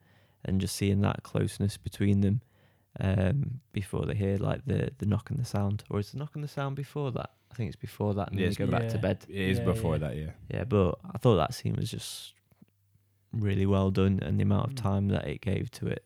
and 0.45 0.61
just 0.61 0.75
seeing 0.75 1.01
that 1.01 1.23
closeness 1.23 1.75
between 1.77 2.21
them 2.21 2.41
um, 3.01 3.59
before 3.73 4.05
they 4.05 4.15
hear 4.15 4.37
like 4.37 4.65
the 4.65 4.91
the 4.99 5.05
knock 5.05 5.29
and 5.29 5.39
the 5.39 5.45
sound, 5.45 5.83
or 5.89 5.99
is 5.99 6.11
the 6.11 6.17
knock 6.17 6.31
and 6.35 6.43
the 6.43 6.47
sound 6.47 6.75
before 6.75 7.11
that? 7.11 7.31
I 7.51 7.55
think 7.55 7.67
it's 7.67 7.75
before 7.75 8.13
that, 8.13 8.29
and 8.29 8.37
then 8.37 8.45
Yes, 8.45 8.57
they 8.57 8.65
go 8.65 8.71
back 8.71 8.87
to 8.89 8.97
bed. 8.99 9.25
It 9.27 9.35
is 9.35 9.57
Yeah, 9.59 9.65
before 9.65 9.95
yeah. 9.95 9.99
that, 10.07 10.15
yeah. 10.17 10.31
Yeah, 10.49 10.63
but 10.65 10.99
I 11.13 11.17
thought 11.17 11.37
that 11.37 11.53
scene 11.53 11.75
was 11.75 11.89
just 11.91 12.33
really 13.33 13.65
well 13.65 13.91
done, 13.91 14.19
and 14.21 14.39
the 14.39 14.43
amount 14.43 14.65
of 14.67 14.73
Mm. 14.75 14.81
time 14.81 15.07
that 15.09 15.27
it 15.27 15.41
gave 15.41 15.69
to 15.71 15.87
it. 15.87 16.03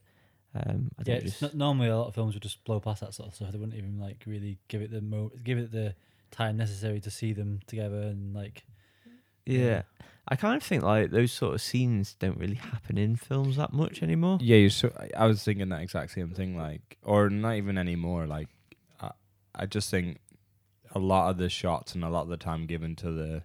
Um, 0.55 0.91
I 0.99 1.03
Yeah, 1.05 1.15
it's 1.15 1.39
just 1.39 1.41
not, 1.41 1.55
normally 1.55 1.87
a 1.87 1.97
lot 1.97 2.07
of 2.07 2.15
films 2.15 2.35
would 2.35 2.43
just 2.43 2.63
blow 2.63 2.79
past 2.79 3.01
that 3.01 3.13
sort 3.13 3.29
of 3.29 3.35
stuff. 3.35 3.51
They 3.51 3.57
wouldn't 3.57 3.77
even 3.77 3.99
like 3.99 4.23
really 4.27 4.59
give 4.67 4.81
it 4.81 4.91
the 4.91 5.01
mo- 5.01 5.31
give 5.43 5.57
it 5.57 5.71
the 5.71 5.95
time 6.31 6.57
necessary 6.57 6.99
to 7.01 7.11
see 7.11 7.33
them 7.33 7.59
together 7.67 8.01
and 8.01 8.33
like. 8.33 8.63
yeah. 9.45 9.83
I 10.25 10.37
kind 10.37 10.55
of 10.55 10.63
think 10.63 10.83
like 10.83 11.11
those 11.11 11.33
sort 11.33 11.53
of 11.53 11.61
scenes 11.61 12.15
don't 12.17 12.37
really 12.37 12.55
happen 12.55 12.97
in 12.97 13.15
films 13.17 13.57
that 13.57 13.73
much 13.73 14.01
anymore. 14.01 14.37
Yeah, 14.41 14.57
you're 14.57 14.69
so. 14.69 14.93
I- 14.97 15.23
I 15.23 15.27
was 15.27 15.43
thinking 15.43 15.69
that 15.69 15.81
exact 15.81 16.11
same 16.11 16.29
thing, 16.29 16.55
like, 16.55 16.97
or 17.03 17.29
not 17.29 17.55
even 17.55 17.77
anymore. 17.77 18.25
Like, 18.25 18.47
I, 19.01 19.11
I 19.53 19.65
just 19.65 19.89
think 19.89 20.19
a 20.95 20.99
lot 20.99 21.29
of 21.31 21.37
the 21.37 21.49
shots 21.49 21.93
and 21.95 22.03
a 22.03 22.09
lot 22.09 22.21
of 22.21 22.29
the 22.29 22.37
time 22.37 22.67
given 22.67 22.95
to 22.97 23.11
the 23.11 23.41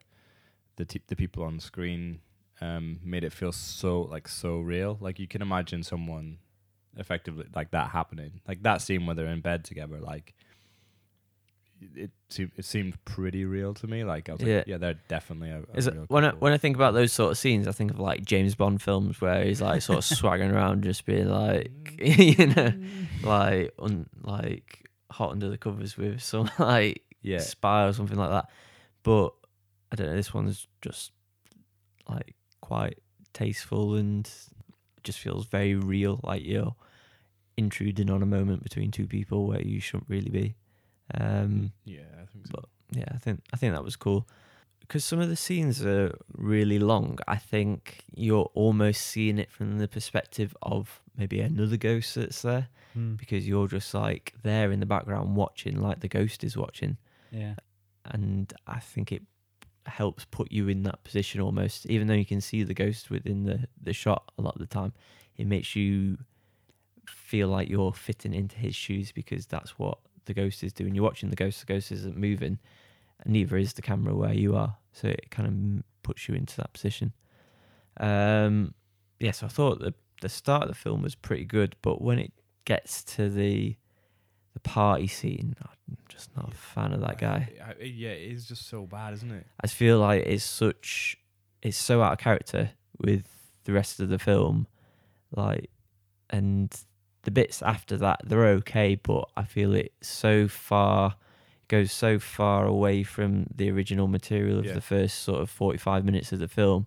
the 0.77 0.85
t- 0.85 1.03
the 1.09 1.17
people 1.17 1.43
on 1.43 1.59
screen 1.59 2.21
um, 2.61 3.01
made 3.03 3.25
it 3.25 3.33
feel 3.33 3.51
so 3.53 4.03
like 4.03 4.29
so 4.29 4.61
real. 4.61 4.99
Like 5.01 5.19
you 5.19 5.27
can 5.27 5.43
imagine 5.43 5.83
someone 5.83 6.39
effectively 6.99 7.47
like 7.55 7.71
that 7.71 7.91
happening, 7.91 8.41
like 8.47 8.63
that 8.65 8.83
scene 8.83 9.07
where 9.07 9.15
they're 9.15 9.27
in 9.27 9.41
bed 9.41 9.65
together. 9.65 9.99
Like 10.01 10.35
it 11.95 12.11
seemed 12.29 12.51
it 12.57 12.65
seemed 12.65 13.03
pretty 13.05 13.45
real 13.45 13.73
to 13.75 13.87
me. 13.87 14.03
Like 14.05 14.29
I 14.29 14.33
was 14.33 14.43
Yeah. 14.43 14.57
like, 14.59 14.67
yeah, 14.67 14.79
they're 14.79 14.99
definitely 15.09 15.51
a, 15.51 15.61
a 15.73 15.77
Is 15.77 15.87
it, 15.87 15.95
when 16.09 16.25
I, 16.25 16.31
when 16.31 16.53
I 16.53 16.59
think 16.59 16.75
about 16.77 16.93
those 16.95 17.13
sort 17.13 17.31
of 17.31 17.39
scenes, 17.39 17.69
I 17.69 17.73
think 17.73 17.93
of 17.93 18.01
like 18.01 18.25
James 18.25 18.55
Bond 18.57 18.83
films 18.83 19.21
where 19.21 19.45
he's 19.45 19.63
like 19.63 19.81
sort 19.83 19.99
of 19.99 20.05
swaggering 20.19 20.51
around, 20.51 20.83
just 20.83 21.05
being 21.07 21.29
like, 21.29 21.71
mm. 21.99 22.39
you 22.39 22.47
know, 22.49 22.73
like 23.29 23.73
un, 23.79 24.09
like 24.23 24.89
hot 25.11 25.31
under 25.31 25.49
the 25.49 25.57
covers 25.59 25.97
with 25.97 26.21
some 26.21 26.51
like 26.59 27.03
yeah, 27.23 27.39
spy 27.39 27.87
or 27.87 27.93
something 27.93 28.19
like 28.19 28.31
that. 28.31 28.51
But 29.05 29.33
I 29.93 29.97
don't 29.97 30.09
know. 30.09 30.17
This 30.17 30.35
one's 30.35 30.67
just 30.83 31.13
like 32.09 32.35
quite 32.61 32.99
tasteful 33.35 33.95
and 33.95 34.29
just 35.05 35.21
feels 35.21 35.47
very 35.47 35.77
real. 35.77 36.19
Like 36.25 36.43
you're 36.45 36.75
intruding 37.59 38.09
on 38.11 38.23
a 38.23 38.27
moment 38.27 38.63
between 38.63 38.91
two 38.91 39.07
people 39.07 39.47
where 39.47 39.61
you 39.61 39.81
shouldn't 39.81 40.09
really 40.09 40.31
be. 40.31 40.55
Um, 41.15 41.73
yeah, 41.85 42.03
I 42.23 42.27
think 42.27 42.47
so. 42.47 42.53
but 42.55 42.65
yeah, 42.93 43.09
I 43.15 43.19
think 43.19 43.41
I 43.53 43.57
think 43.57 43.73
that 43.75 43.85
was 43.85 43.97
cool 43.97 44.27
because 44.81 45.05
some 45.05 45.21
of 45.21 45.29
the 45.29 45.37
scenes 45.37 45.85
are 45.85 46.15
really 46.37 46.79
long. 46.79 47.19
I 47.27 47.37
think 47.37 48.05
you're 48.15 48.51
almost 48.55 49.01
seeing 49.07 49.39
it 49.39 49.51
from 49.51 49.79
the 49.79 49.89
perspective 49.89 50.57
of 50.63 51.01
maybe 51.17 51.41
another 51.41 51.77
ghost 51.77 52.15
that's 52.15 52.43
there 52.43 52.69
Hmm. 52.95 53.15
because 53.17 53.47
you're 53.47 53.69
just 53.69 53.93
like 53.93 54.33
there 54.43 54.73
in 54.73 54.81
the 54.81 54.87
background 54.87 55.37
watching, 55.37 55.79
like 55.81 56.01
the 56.01 56.09
ghost 56.09 56.43
is 56.43 56.57
watching, 56.57 56.97
Yeah. 57.31 57.55
and 58.07 58.51
I 58.67 58.81
think 58.81 59.13
it 59.13 59.23
helps 59.85 60.25
put 60.31 60.51
you 60.53 60.69
in 60.69 60.83
that 60.85 61.05
position 61.05 61.41
almost. 61.41 61.85
Even 61.87 62.07
though 62.09 62.15
you 62.23 62.25
can 62.25 62.41
see 62.41 62.63
the 62.63 62.75
ghost 62.75 63.11
within 63.11 63.45
the 63.45 63.67
the 63.83 63.93
shot 63.93 64.23
a 64.39 64.43
lot 64.43 64.55
of 64.55 64.61
the 64.61 64.67
time, 64.81 64.93
it 65.37 65.47
makes 65.47 65.77
you 65.77 66.19
feel 67.09 67.49
like 67.49 67.69
you're 67.69 67.93
fitting 67.93 68.35
into 68.35 68.57
his 68.57 68.75
shoes 68.75 69.13
because 69.13 69.47
that's 69.47 69.79
what 69.79 69.99
the 70.27 70.35
ghost 70.35 70.63
is 70.63 70.73
doing. 70.73 70.95
You're 70.95 71.05
watching 71.05 71.31
the 71.31 71.37
ghost, 71.37 71.61
the 71.61 71.67
ghost 71.67 71.91
isn't 71.93 72.17
moving, 72.17 72.59
and 73.23 73.33
neither 73.33 73.57
is 73.57 73.73
the 73.75 73.83
camera 73.83 74.15
where 74.15 74.33
you 74.35 74.55
are. 74.57 74.77
So 74.93 75.09
it 75.09 75.31
kind 75.31 75.49
of 75.79 75.85
puts 76.03 76.29
you 76.29 76.35
into 76.35 76.57
that 76.59 76.73
position. 76.73 77.13
Um, 77.99 78.75
yeah, 79.21 79.33
so 79.33 79.47
I 79.47 79.49
thought 79.49 79.81
the 79.81 79.95
the 80.21 80.29
start 80.29 80.63
of 80.65 80.69
the 80.69 80.75
film 80.75 81.03
was 81.03 81.15
pretty 81.15 81.45
good, 81.45 81.77
but 81.81 82.03
when 82.03 82.19
it 82.19 82.33
gets 82.65 83.03
to 83.05 83.29
the 83.29 83.77
the 84.55 84.61
party 84.61 85.07
scene, 85.07 85.55
I'm 85.63 85.97
just 86.09 86.35
not 86.37 86.53
a 86.53 86.57
fan 86.57 86.93
of 86.93 87.01
that 87.03 87.19
guy. 87.19 87.53
I- 87.65 87.71
I- 87.81 87.85
yeah, 87.85 88.11
it 88.11 88.33
is 88.33 88.47
just 88.47 88.69
so 88.69 88.87
bad, 88.87 89.15
isn't 89.15 89.31
it? 89.31 89.47
I 89.61 89.67
feel 89.69 89.99
like 90.01 90.25
it's 90.27 90.45
such 90.45 91.17
it's 91.63 91.77
so 91.77 92.03
out 92.03 92.13
of 92.13 92.19
character 92.19 92.71
with 92.99 93.25
the 93.65 93.73
rest 93.73 94.01
of 94.01 94.09
the 94.09 94.19
film, 94.19 94.67
like, 95.35 95.71
and 96.31 96.73
the 97.29 97.41
bits 97.41 97.61
after 97.63 97.97
that 97.99 98.21
they're 98.25 98.47
okay, 98.61 98.95
but 99.11 99.25
I 99.37 99.45
feel 99.45 99.75
it 99.75 99.93
so 100.01 100.49
far 100.49 101.15
goes 101.69 101.93
so 101.93 102.19
far 102.19 102.65
away 102.65 103.03
from 103.03 103.31
the 103.55 103.71
original 103.71 104.09
material 104.09 104.59
of 104.59 104.65
Yeah. 104.65 104.73
the 104.73 104.81
first 104.95 105.15
sort 105.29 105.41
of 105.43 105.51
forty 105.51 105.77
five 105.79 106.03
minutes 106.09 106.33
of 106.33 106.39
the 106.39 106.49
film, 106.49 106.87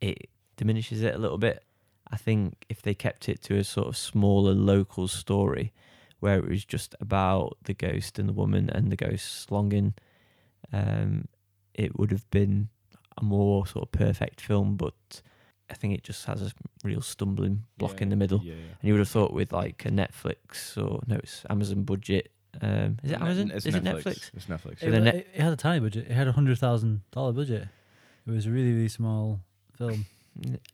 it 0.00 0.18
diminishes 0.56 1.02
it 1.02 1.14
a 1.14 1.18
little 1.18 1.38
bit. 1.38 1.58
I 2.10 2.16
think 2.16 2.64
if 2.68 2.80
they 2.82 2.94
kept 2.94 3.28
it 3.28 3.42
to 3.46 3.56
a 3.56 3.64
sort 3.64 3.88
of 3.88 3.96
smaller 3.96 4.54
local 4.54 5.08
story 5.08 5.72
where 6.20 6.38
it 6.38 6.48
was 6.48 6.64
just 6.64 6.94
about 7.00 7.56
the 7.64 7.74
ghost 7.74 8.18
and 8.18 8.28
the 8.28 8.32
woman 8.42 8.70
and 8.70 8.90
the 8.92 8.96
ghost's 8.96 9.50
longing, 9.50 9.94
um, 10.72 11.26
it 11.74 11.98
would 11.98 12.10
have 12.12 12.28
been 12.30 12.68
a 13.20 13.24
more 13.24 13.66
sort 13.66 13.84
of 13.86 13.92
perfect 13.92 14.40
film. 14.40 14.76
But 14.76 15.22
I 15.70 15.74
think 15.74 15.94
it 15.94 16.02
just 16.02 16.24
has 16.26 16.42
a 16.42 16.50
real 16.82 17.00
stumbling 17.00 17.64
block 17.76 18.00
in 18.00 18.08
the 18.08 18.16
middle. 18.16 18.40
Yeah, 18.42 18.54
And 18.54 18.82
you 18.82 18.92
would 18.94 19.00
have 19.00 19.08
thought 19.08 19.32
with 19.32 19.52
like 19.52 19.84
a 19.84 19.90
Netflix 19.90 20.76
or 20.76 21.00
no, 21.06 21.16
it's 21.16 21.44
Amazon 21.50 21.82
budget. 21.82 22.30
Um, 22.60 22.96
is 23.02 23.12
it 23.12 23.20
Amazon? 23.20 23.50
It's 23.54 23.66
is 23.66 23.74
it 23.74 23.84
Netflix. 23.84 24.02
Netflix? 24.02 24.30
It's 24.34 24.46
Netflix. 24.46 24.80
So 24.80 24.86
It, 24.86 24.90
the 24.90 25.16
it, 25.16 25.26
it 25.34 25.40
had 25.40 25.52
a 25.52 25.56
tiny 25.56 25.80
budget. 25.80 26.06
It 26.10 26.14
had 26.14 26.26
a 26.28 26.32
hundred 26.32 26.58
thousand 26.58 27.02
dollar 27.10 27.32
budget. 27.32 27.68
It 28.26 28.30
was 28.30 28.46
a 28.46 28.50
really 28.50 28.72
really 28.72 28.88
small 28.88 29.40
film. 29.76 30.06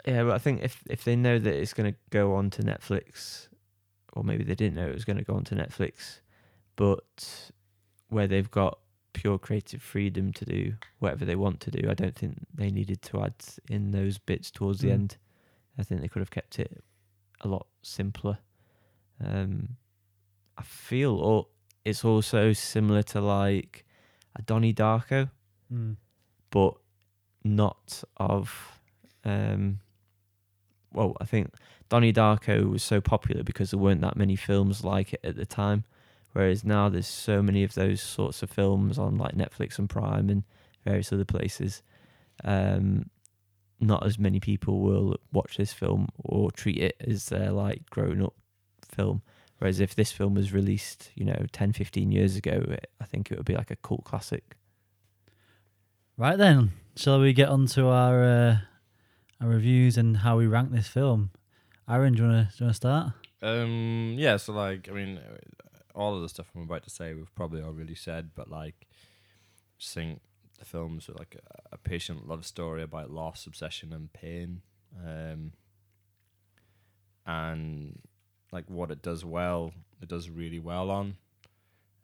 Yeah, 0.07 0.25
but 0.25 0.33
I 0.33 0.39
think 0.39 0.63
if 0.63 0.83
if 0.89 1.05
they 1.05 1.17
know 1.17 1.39
that 1.39 1.55
it's 1.55 1.73
going 1.73 1.93
to 1.93 1.99
go 2.11 2.35
on 2.35 2.51
to 2.51 2.63
Netflix, 2.63 3.49
or 4.13 4.23
maybe 4.23 4.45
they 4.45 4.55
didn't 4.55 4.77
know 4.77 4.87
it 4.87 4.95
was 4.95 5.05
going 5.05 5.17
to 5.17 5.25
go 5.25 5.35
on 5.35 5.45
to 5.45 5.55
Netflix, 5.55 6.21
but 6.77 7.51
where 8.09 8.27
they've 8.27 8.51
got 8.51 8.79
pure 9.15 9.39
creative 9.39 9.83
freedom 9.83 10.33
to 10.35 10.45
do 10.45 10.75
whatever 10.99 11.25
they 11.25 11.37
want 11.37 11.61
to 11.61 11.71
do, 11.71 11.89
I 11.89 11.95
don't 11.95 12.15
think 12.15 12.35
they 12.55 12.71
needed 12.71 13.01
to 13.03 13.23
add 13.23 13.35
in 13.71 13.91
those 13.93 14.19
bits 14.19 14.51
towards 14.51 14.81
the 14.81 14.89
Mm. 14.89 14.93
end. 14.93 15.17
I 15.79 15.83
think 15.83 16.01
they 16.03 16.09
could 16.09 16.21
have 16.21 16.31
kept 16.31 16.59
it 16.59 16.85
a 17.41 17.49
lot 17.49 17.67
simpler. 17.83 18.39
Um, 19.25 19.77
I 20.59 20.63
feel 20.63 21.13
al- 21.23 21.49
it's 21.85 22.05
also 22.05 22.53
similar 22.53 23.03
to 23.05 23.21
like 23.21 23.85
a 24.37 24.43
Donnie 24.43 24.75
Darko 24.75 25.31
Mm. 25.73 25.97
but 26.51 26.75
not 27.43 28.05
of 28.19 28.79
um 29.25 29.81
well 30.93 31.17
i 31.21 31.25
think 31.25 31.53
donnie 31.89 32.13
darko 32.13 32.71
was 32.71 32.83
so 32.83 33.01
popular 33.01 33.43
because 33.43 33.71
there 33.71 33.79
weren't 33.81 34.01
that 34.03 34.17
many 34.17 34.37
films 34.37 34.85
like 34.85 35.13
it 35.15 35.21
at 35.25 35.37
the 35.37 35.47
time 35.47 35.85
whereas 36.35 36.65
now 36.65 36.89
there's 36.89 37.07
so 37.07 37.43
many 37.43 37.65
of 37.65 37.75
those 37.75 38.01
sorts 38.01 38.43
of 38.43 38.51
films 38.51 38.99
on 38.99 39.17
like 39.17 39.35
netflix 39.35 39.79
and 39.79 39.89
prime 39.89 40.29
and 40.29 40.45
various 40.85 41.13
other 41.13 41.25
places 41.25 41.83
um 42.45 43.09
not 43.81 44.07
as 44.07 44.19
many 44.19 44.39
people 44.39 44.81
will 44.81 45.17
watch 45.33 45.57
this 45.57 45.73
film 45.73 46.09
or 46.19 46.51
treat 46.51 46.79
it 46.79 46.97
as 47.01 47.27
their 47.27 47.51
like 47.51 47.89
grown 47.91 48.23
up 48.23 48.35
film 48.89 49.23
whereas 49.59 49.81
if 49.81 49.95
this 49.95 50.13
film 50.13 50.35
was 50.35 50.53
released 50.53 51.11
you 51.15 51.25
know 51.25 51.47
10 51.53 51.73
15 51.73 52.13
years 52.13 52.37
ago 52.37 52.65
it, 52.69 52.91
i 53.01 53.05
think 53.05 53.31
it 53.31 53.39
would 53.39 53.47
be 53.47 53.57
like 53.57 53.71
a 53.71 53.77
cult 53.77 54.05
classic 54.05 54.57
Right 56.17 56.39
then, 56.39 56.71
shall 56.95 57.19
we 57.19 57.33
get 57.33 57.49
on 57.49 57.67
to 57.75 57.89
our 57.89 58.23
uh, 58.23 58.57
our 59.41 59.49
reviews 59.49 59.99
and 59.99 60.19
how 60.19 60.37
we 60.37 60.47
rank 60.47 60.71
this 60.71 60.87
film? 60.87 61.31
Aaron, 61.89 62.13
do 62.13 62.23
you 62.23 62.29
wanna 62.29 62.45
do 62.45 62.57
you 62.57 62.65
wanna 62.67 62.75
start? 62.75 63.13
Um, 63.43 64.15
yeah, 64.17 64.37
so 64.37 64.53
like, 64.53 64.89
I 64.89 64.93
mean, 64.93 65.19
all 65.95 66.15
of 66.15 66.23
the 66.23 66.29
stuff 66.29 66.51
I'm 66.55 66.63
about 66.63 66.83
to 66.85 66.91
say 66.91 67.15
we've 67.15 67.35
probably 67.35 67.63
already 67.63 67.95
said, 67.95 68.31
but 68.35 68.51
like, 68.51 68.87
just 69.79 69.95
think 69.95 70.21
the 70.59 70.65
film's 70.65 71.09
like 71.09 71.37
a, 71.37 71.75
a 71.75 71.79
patient 71.79 72.29
love 72.29 72.45
story 72.45 72.83
about 72.83 73.11
loss, 73.11 73.47
obsession, 73.47 73.93
and 73.93 74.13
pain. 74.13 74.63
Um, 75.05 75.53
and 77.27 78.01
like 78.53 78.65
what 78.69 78.91
it 78.91 79.03
does 79.03 79.25
well, 79.25 79.73
it 80.01 80.09
does 80.09 80.29
really 80.29 80.59
well 80.59 80.91
on. 80.91 81.17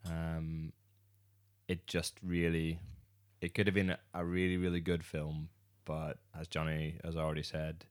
Um, 0.05 0.73
it 1.67 1.85
just 1.87 2.17
really, 2.23 2.79
it 3.41 3.53
could 3.53 3.67
have 3.67 3.73
been 3.73 3.91
a, 3.91 3.99
a 4.13 4.25
really, 4.25 4.57
really 4.57 4.81
good 4.81 5.03
film, 5.03 5.49
but 5.85 6.17
as 6.39 6.47
Jonny 6.47 6.95
has 7.03 7.15
already 7.15 7.43
said, 7.43 7.85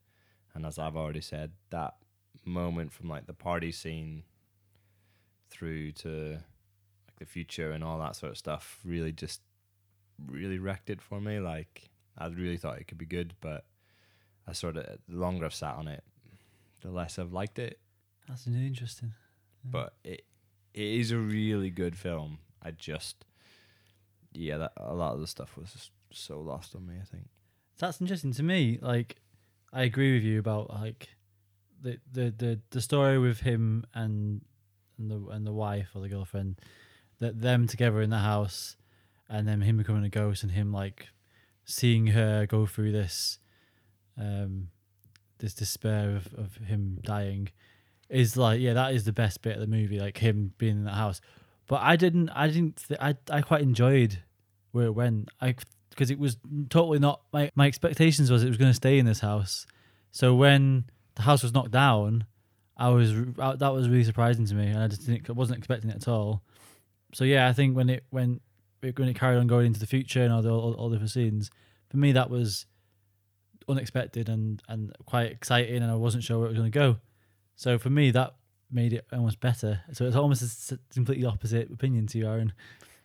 and 0.55 0.66
as 0.66 0.78
I've 0.78 0.96
already 0.96 1.20
said, 1.20 1.53
that 1.70 1.94
moment 2.44 2.92
from 2.92 3.09
like 3.09 3.26
the 3.26 3.32
party 3.34 3.70
scene 3.70 4.24
through 5.51 5.92
to 5.92 6.38
like 7.09 7.18
the 7.18 7.26
future 7.26 7.72
and 7.72 7.84
all 7.84 7.98
that 7.98 8.16
sort 8.16 8.32
of 8.32 8.38
stuff 8.38 8.80
really 8.84 9.12
just 9.12 9.40
really 10.26 10.59
wrecked 10.59 10.90
it 10.90 11.01
for 11.01 11.20
me. 11.20 11.38
Like 11.38 11.90
I 12.16 12.26
really 12.26 12.57
thought 12.57 12.78
it 12.78 12.86
could 12.88 12.98
be 12.98 13.07
good, 13.07 13.34
but 13.40 13.64
I 14.46 14.53
sort 14.53 14.76
of 14.76 14.86
the 15.09 15.16
longer 15.16 15.46
I've 15.46 15.55
sat 15.55 15.76
on 15.76 15.88
it, 15.88 16.05
the 16.82 16.90
less 16.90 17.18
I've 17.18 17.32
liked 17.32 17.59
it. 17.59 17.78
That's 18.28 18.46
really 18.46 18.66
interesting. 18.66 19.12
Yeah. 19.64 19.70
But 19.70 19.94
it 20.05 20.24
it 20.72 20.86
is 20.86 21.11
a 21.11 21.18
really 21.18 21.70
good 21.70 21.96
film. 21.96 22.38
I 22.62 22.70
just 22.70 23.24
yeah, 24.32 24.59
that 24.59 24.72
a 24.76 24.94
lot 24.94 25.14
of 25.14 25.20
the 25.20 25.26
stuff 25.26 25.57
was 25.57 25.72
just 25.72 25.90
so 26.12 26.40
lost 26.40 26.74
on 26.74 26.86
me. 26.86 26.94
I 27.01 27.05
think. 27.05 27.28
That's 27.78 28.01
interesting 28.01 28.32
to 28.34 28.42
me. 28.42 28.78
Like, 28.80 29.16
I 29.72 29.82
agree 29.82 30.14
with 30.14 30.22
you 30.22 30.38
about 30.38 30.70
like 30.70 31.09
the 31.80 31.98
the 32.12 32.30
the, 32.36 32.61
the 32.70 32.80
story 32.80 33.18
with 33.18 33.40
him 33.40 33.84
and 33.94 34.42
and 35.01 35.11
the 35.11 35.32
and 35.32 35.46
the 35.46 35.53
wife 35.53 35.88
or 35.94 36.01
the 36.01 36.09
girlfriend, 36.09 36.61
that 37.18 37.40
them 37.40 37.66
together 37.66 38.01
in 38.01 38.11
the 38.11 38.18
house, 38.18 38.76
and 39.28 39.48
then 39.48 39.61
him 39.62 39.78
becoming 39.78 40.05
a 40.05 40.09
ghost 40.09 40.42
and 40.42 40.53
him 40.53 40.72
like 40.72 41.09
seeing 41.64 42.09
her 42.09 42.46
go 42.46 42.66
through 42.66 42.92
this, 42.92 43.38
um, 44.18 44.68
this 45.38 45.55
despair 45.55 46.14
of 46.14 46.32
of 46.34 46.57
him 46.57 46.98
dying, 47.03 47.48
is 48.09 48.36
like 48.36 48.61
yeah 48.61 48.74
that 48.74 48.94
is 48.94 49.05
the 49.05 49.12
best 49.12 49.42
bit 49.42 49.55
of 49.55 49.61
the 49.61 49.66
movie. 49.66 49.98
Like 49.98 50.18
him 50.18 50.53
being 50.59 50.76
in 50.78 50.84
that 50.84 50.94
house. 50.94 51.20
But 51.66 51.82
I 51.82 51.96
didn't. 51.96 52.30
I 52.30 52.48
didn't. 52.48 52.82
Th- 52.88 53.01
I 53.01 53.14
I 53.30 53.42
quite 53.42 53.62
enjoyed 53.62 54.18
where 54.72 54.86
it 54.86 54.92
went. 54.92 55.28
I 55.40 55.55
because 55.90 56.11
it 56.11 56.18
was 56.18 56.36
totally 56.68 56.98
not 56.98 57.20
my 57.32 57.51
my 57.55 57.66
expectations 57.66 58.30
was 58.30 58.42
it 58.42 58.48
was 58.48 58.57
going 58.57 58.70
to 58.70 58.74
stay 58.74 58.98
in 58.98 59.07
this 59.07 59.20
house. 59.20 59.66
So 60.11 60.34
when 60.34 60.86
the 61.14 61.22
house 61.22 61.42
was 61.42 61.53
knocked 61.53 61.70
down, 61.70 62.24
I 62.81 62.89
was 62.89 63.12
I, 63.39 63.55
that 63.57 63.72
was 63.72 63.89
really 63.89 64.05
surprising 64.05 64.47
to 64.47 64.55
me, 64.55 64.66
and 64.66 64.78
I 64.78 64.89
just 64.89 65.07
didn't 65.07 65.28
I 65.28 65.33
wasn't 65.33 65.59
expecting 65.59 65.91
it 65.91 65.97
at 65.97 66.09
all. 66.09 66.43
So 67.12 67.24
yeah, 67.24 67.47
I 67.47 67.53
think 67.53 67.76
when 67.76 67.91
it 67.91 68.05
when 68.11 68.41
it, 68.83 68.99
when 68.99 69.09
it 69.09 69.14
carried 69.14 69.37
on 69.39 69.47
going 69.47 69.66
into 69.66 69.81
the 69.81 69.87
future 69.87 70.22
and 70.22 70.33
all 70.33 70.43
the 70.43 70.51
all, 70.51 70.72
all 70.74 70.89
the 70.89 71.07
scenes, 71.09 71.51
for 71.91 71.99
me 71.99 72.12
that 72.12 72.31
was 72.31 72.66
unexpected 73.68 74.28
and 74.28 74.62
and 74.68 74.93
quite 75.05 75.31
exciting, 75.31 75.83
and 75.83 75.93
I 75.93 75.95
wasn't 75.95 76.24
sure 76.24 76.39
where 76.39 76.47
it 76.47 76.51
was 76.51 76.59
going 76.59 76.72
to 76.72 76.78
go. 76.78 76.97
So 77.57 77.78
for 77.78 77.91
me, 77.91 78.11
that 78.12 78.35
made 78.72 78.95
it 78.95 79.05
almost 79.12 79.41
better. 79.41 79.81
So 79.93 80.07
it's 80.07 80.16
almost 80.16 80.72
a 80.72 80.78
completely 80.95 81.26
opposite 81.26 81.70
opinion 81.70 82.07
to 82.09 82.18
you, 82.18 82.26
Aaron. 82.26 82.53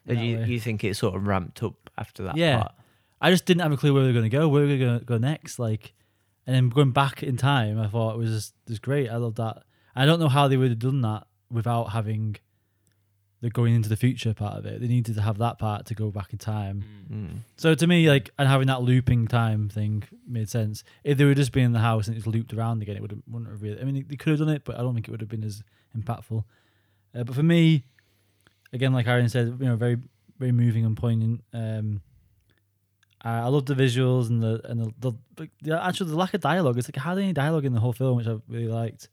And 0.07 0.19
you, 0.19 0.37
way. 0.37 0.45
you 0.45 0.59
think 0.59 0.83
it 0.83 0.95
sort 0.95 1.15
of 1.15 1.27
ramped 1.27 1.63
up 1.63 1.89
after 1.97 2.23
that 2.23 2.37
Yeah. 2.37 2.61
part? 2.61 2.75
I 3.19 3.31
just 3.31 3.45
didn't 3.45 3.61
have 3.63 3.71
a 3.71 3.77
clue 3.77 3.93
where 3.93 4.03
we 4.03 4.07
were 4.09 4.13
going 4.13 4.29
to 4.29 4.37
go. 4.37 4.47
Where 4.47 4.63
we 4.65 4.73
were 4.73 4.77
going 4.77 4.99
to 4.99 5.05
go 5.05 5.17
next, 5.17 5.57
like, 5.57 5.93
and 6.45 6.55
then 6.55 6.69
going 6.69 6.91
back 6.91 7.23
in 7.23 7.37
time, 7.37 7.79
I 7.79 7.87
thought 7.87 8.15
it 8.15 8.17
was 8.17 8.31
just, 8.31 8.53
it 8.67 8.71
was 8.71 8.79
great. 8.79 9.09
I 9.09 9.17
love 9.17 9.35
that. 9.35 9.63
I 9.95 10.05
don't 10.05 10.19
know 10.19 10.29
how 10.29 10.47
they 10.47 10.57
would 10.57 10.69
have 10.69 10.79
done 10.79 11.01
that 11.01 11.25
without 11.49 11.85
having 11.91 12.37
the 13.41 13.49
going 13.49 13.75
into 13.75 13.89
the 13.89 13.95
future 13.95 14.33
part 14.33 14.57
of 14.57 14.65
it. 14.65 14.81
They 14.81 14.87
needed 14.87 15.15
to 15.15 15.21
have 15.21 15.37
that 15.37 15.59
part 15.59 15.85
to 15.87 15.93
go 15.93 16.11
back 16.11 16.33
in 16.33 16.39
time. 16.39 16.83
Mm. 17.11 17.37
So 17.57 17.75
to 17.75 17.87
me, 17.87 18.09
like, 18.09 18.29
and 18.37 18.47
having 18.47 18.67
that 18.67 18.81
looping 18.81 19.27
time 19.27 19.69
thing 19.69 20.03
made 20.27 20.49
sense. 20.49 20.83
If 21.03 21.17
they 21.17 21.25
were 21.25 21.35
just 21.35 21.51
being 21.51 21.67
in 21.67 21.71
the 21.73 21.79
house 21.79 22.07
and 22.07 22.17
it's 22.17 22.27
looped 22.27 22.53
around 22.53 22.81
again, 22.81 22.95
it 22.95 23.01
would 23.01 23.21
wouldn't 23.27 23.51
have 23.51 23.61
really. 23.61 23.79
I 23.79 23.83
mean, 23.83 24.05
they 24.07 24.15
could 24.15 24.31
have 24.31 24.39
done 24.39 24.49
it, 24.49 24.63
but 24.63 24.75
I 24.75 24.79
don't 24.79 24.93
think 24.93 25.07
it 25.07 25.11
would 25.11 25.21
have 25.21 25.29
been 25.29 25.43
as 25.43 25.63
impactful. 25.97 26.43
Uh, 27.13 27.23
but 27.23 27.35
for 27.35 27.43
me, 27.43 27.83
again, 28.73 28.93
like 28.93 29.07
Aaron 29.07 29.29
said, 29.29 29.57
you 29.59 29.65
know, 29.65 29.75
very 29.75 29.97
very 30.39 30.51
moving 30.51 30.85
and 30.85 30.97
poignant. 30.97 31.43
Um, 31.53 32.01
I, 33.25 33.39
I 33.39 33.47
love 33.47 33.65
the 33.65 33.73
visuals 33.73 34.29
and 34.29 34.41
the 34.41 34.61
and 34.65 34.79
the, 34.79 34.93
the, 34.99 35.11
the, 35.35 35.49
the 35.61 35.83
actual 35.83 36.05
the 36.07 36.15
lack 36.15 36.33
of 36.33 36.39
dialogue. 36.41 36.77
It's 36.77 36.87
like 36.87 36.95
hardly 36.95 37.23
any 37.23 37.33
dialogue 37.33 37.65
in 37.65 37.73
the 37.73 37.79
whole 37.81 37.91
film, 37.93 38.15
which 38.17 38.27
I 38.27 38.37
really 38.47 38.67
liked. 38.69 39.09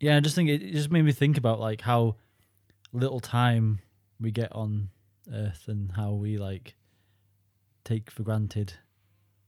Yeah, 0.00 0.16
I 0.16 0.20
just 0.20 0.34
think 0.34 0.48
it, 0.48 0.62
it 0.62 0.72
just 0.72 0.90
made 0.90 1.02
me 1.04 1.12
think 1.12 1.36
about 1.38 1.60
like 1.60 1.82
how 1.82 2.16
little 2.92 3.20
time 3.20 3.80
we 4.18 4.30
get 4.32 4.50
on 4.52 4.88
Earth 5.32 5.64
and 5.68 5.92
how 5.92 6.12
we 6.12 6.38
like 6.38 6.74
take 7.84 8.10
for 8.10 8.22
granted 8.22 8.72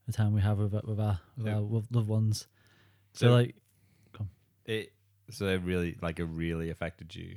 the 0.07 0.13
time 0.13 0.35
we 0.35 0.41
have 0.43 0.59
with, 0.59 0.73
with 0.85 1.01
our 1.01 1.21
with 1.37 1.47
Yeah. 1.47 1.55
our 1.55 1.61
loved 1.61 2.09
ones. 2.09 2.47
So, 3.15 3.27
So- 3.27 3.33
like, 3.33 3.55
It 4.65 4.93
so 5.31 5.47
it 5.47 5.63
really 5.63 5.97
like 6.03 6.21
it 6.21 6.25
really 6.25 6.71
affected 6.71 7.15
you. 7.17 7.37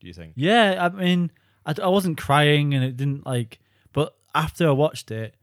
Do 0.00 0.06
you 0.06 0.12
think? 0.12 0.32
yeah, 0.36 0.78
I 0.84 0.88
mean, 0.90 1.30
I, 1.66 1.74
I 1.82 1.88
wasn't 1.88 2.18
crying 2.18 2.74
and 2.74 2.84
it 2.84 2.96
didn't 2.96 3.24
like, 3.26 3.58
but 3.92 4.16
after 4.34 4.68
I 4.68 4.72
watched 4.72 5.10
it, 5.10 5.34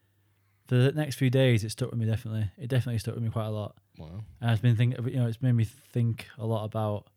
for 0.67 0.75
the 0.75 0.91
next 0.91 1.15
few 1.15 1.29
days, 1.29 1.63
it 1.63 1.69
stuck 1.71 1.91
with 1.91 1.99
me. 1.99 2.05
Definitely, 2.05 2.49
it 2.57 2.67
definitely 2.67 2.99
stuck 2.99 3.15
with 3.15 3.23
me 3.23 3.29
quite 3.29 3.45
a 3.45 3.51
lot. 3.51 3.75
Wow. 3.97 4.23
And 4.41 4.51
I've 4.51 4.61
been 4.61 4.75
thinking, 4.75 5.07
you 5.07 5.17
know, 5.19 5.27
it's 5.27 5.41
made 5.41 5.53
me 5.53 5.63
think 5.65 6.27
a 6.37 6.45
lot 6.45 6.65
about 6.65 7.07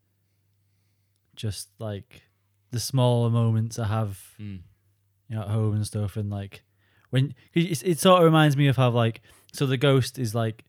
just 1.36 1.68
like 1.78 2.22
the 2.70 2.80
smaller 2.80 3.30
moments 3.30 3.78
I 3.78 3.86
have 3.86 4.20
Mm. 4.40 4.60
you 5.28 5.36
know, 5.36 5.42
at 5.42 5.48
home 5.48 5.74
and 5.74 5.86
stuff, 5.86 6.16
and 6.16 6.30
like 6.30 6.62
when 7.10 7.34
it, 7.54 7.82
it 7.82 7.98
sort 7.98 8.18
of 8.20 8.24
reminds 8.24 8.56
me 8.56 8.68
of 8.68 8.76
how 8.76 8.90
like 8.90 9.20
so 9.52 9.66
the 9.66 9.76
ghost 9.76 10.18
is 10.18 10.34
like 10.34 10.64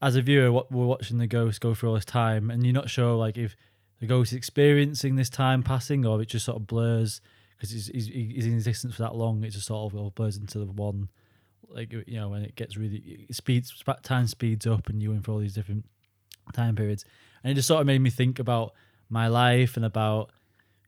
as 0.00 0.16
a 0.16 0.22
viewer, 0.22 0.50
what 0.50 0.70
we're 0.72 0.86
watching 0.86 1.18
the 1.18 1.26
ghost 1.28 1.60
go 1.60 1.74
through 1.74 1.90
all 1.90 1.94
this 1.94 2.04
time, 2.04 2.50
and 2.50 2.64
you're 2.64 2.72
not 2.72 2.90
sure 2.90 3.14
like 3.14 3.36
if 3.38 3.56
the 4.00 4.06
ghost 4.06 4.32
is 4.32 4.36
experiencing 4.36 5.14
this 5.16 5.30
time 5.30 5.62
passing 5.62 6.04
or 6.04 6.20
it 6.20 6.26
just 6.26 6.44
sort 6.44 6.56
of 6.56 6.66
blurs 6.66 7.20
because 7.56 7.70
he's, 7.70 7.86
he's 7.86 8.06
he's 8.08 8.46
in 8.46 8.54
existence 8.54 8.94
for 8.96 9.02
that 9.02 9.14
long. 9.14 9.42
It 9.44 9.50
just 9.50 9.66
sort 9.66 9.92
of 9.92 9.98
all 9.98 10.10
blurs 10.10 10.36
into 10.36 10.58
the 10.58 10.66
one, 10.66 11.08
like 11.74 11.92
you 11.92 12.04
know, 12.08 12.28
when 12.28 12.42
it 12.42 12.56
gets 12.56 12.76
really 12.76 13.26
it 13.28 13.34
speeds 13.34 13.82
time 14.02 14.26
speeds 14.26 14.66
up, 14.66 14.88
and 14.88 15.02
you're 15.02 15.14
in 15.14 15.22
for 15.22 15.32
all 15.32 15.38
these 15.38 15.54
different 15.54 15.84
time 16.52 16.76
periods, 16.76 17.04
and 17.42 17.50
it 17.50 17.54
just 17.54 17.68
sort 17.68 17.80
of 17.80 17.86
made 17.86 18.00
me 18.00 18.10
think 18.10 18.38
about 18.38 18.74
my 19.08 19.28
life 19.28 19.76
and 19.76 19.84
about 19.84 20.30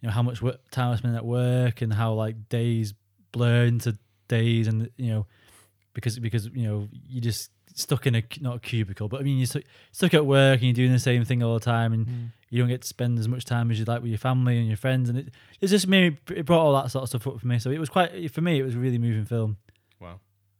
you 0.01 0.09
know 0.09 0.12
how 0.12 0.22
much 0.22 0.43
work, 0.43 0.61
time 0.70 0.93
I 0.93 0.97
spend 0.97 1.16
at 1.16 1.24
work 1.24 1.82
and 1.82 1.93
how 1.93 2.12
like 2.12 2.49
days 2.49 2.95
blur 3.32 3.64
into 3.64 3.99
days 4.28 4.68
and 4.68 4.91
you 4.97 5.11
know 5.11 5.26
because 5.93 6.18
because 6.18 6.47
you 6.47 6.66
know 6.66 6.89
you 7.09 7.20
just 7.20 7.51
stuck 7.74 8.07
in 8.07 8.14
a 8.14 8.22
not 8.41 8.57
a 8.57 8.61
cubicle 8.61 9.09
but 9.09 9.20
I 9.20 9.24
mean 9.24 9.39
you're 9.39 9.47
stuck, 9.47 9.62
stuck 9.93 10.14
at 10.14 10.24
work 10.24 10.61
and 10.61 10.64
you're 10.64 10.74
doing 10.74 10.93
the 10.93 10.99
same 10.99 11.24
thing 11.24 11.43
all 11.43 11.55
the 11.55 11.64
time 11.64 11.93
and 11.93 12.07
mm. 12.07 12.28
you 12.49 12.61
don't 12.61 12.68
get 12.68 12.82
to 12.82 12.89
spend 12.89 13.18
as 13.18 13.26
much 13.26 13.45
time 13.45 13.70
as 13.70 13.78
you'd 13.78 13.89
like 13.89 14.01
with 14.01 14.11
your 14.11 14.18
family 14.18 14.59
and 14.59 14.68
your 14.68 14.76
friends. 14.76 15.09
And 15.09 15.18
it 15.18 15.28
it 15.61 15.66
just 15.66 15.89
made 15.89 16.18
it 16.30 16.47
brought 16.47 16.61
all 16.61 16.72
that 16.74 16.91
sort 16.91 17.03
of 17.03 17.09
stuff 17.09 17.26
up 17.26 17.41
for 17.41 17.47
me. 17.47 17.59
So 17.59 17.70
it 17.70 17.78
was 17.78 17.89
quite 17.89 18.30
for 18.30 18.41
me 18.41 18.61
it 18.61 18.62
was 18.62 18.76
a 18.76 18.78
really 18.78 18.99
moving 18.99 19.24
film. 19.24 19.57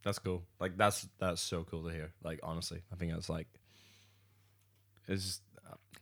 That's 0.05 0.19
cool. 0.19 0.43
Like 0.61 0.77
that's 0.77 1.09
that's 1.19 1.41
so 1.41 1.65
cool 1.65 1.85
to 1.85 1.91
hear. 1.91 2.13
Like 2.23 2.41
honestly, 2.43 2.83
I 2.93 2.97
think 2.97 3.13
that's 3.13 3.29
like 3.31 3.49
it's 5.09 5.41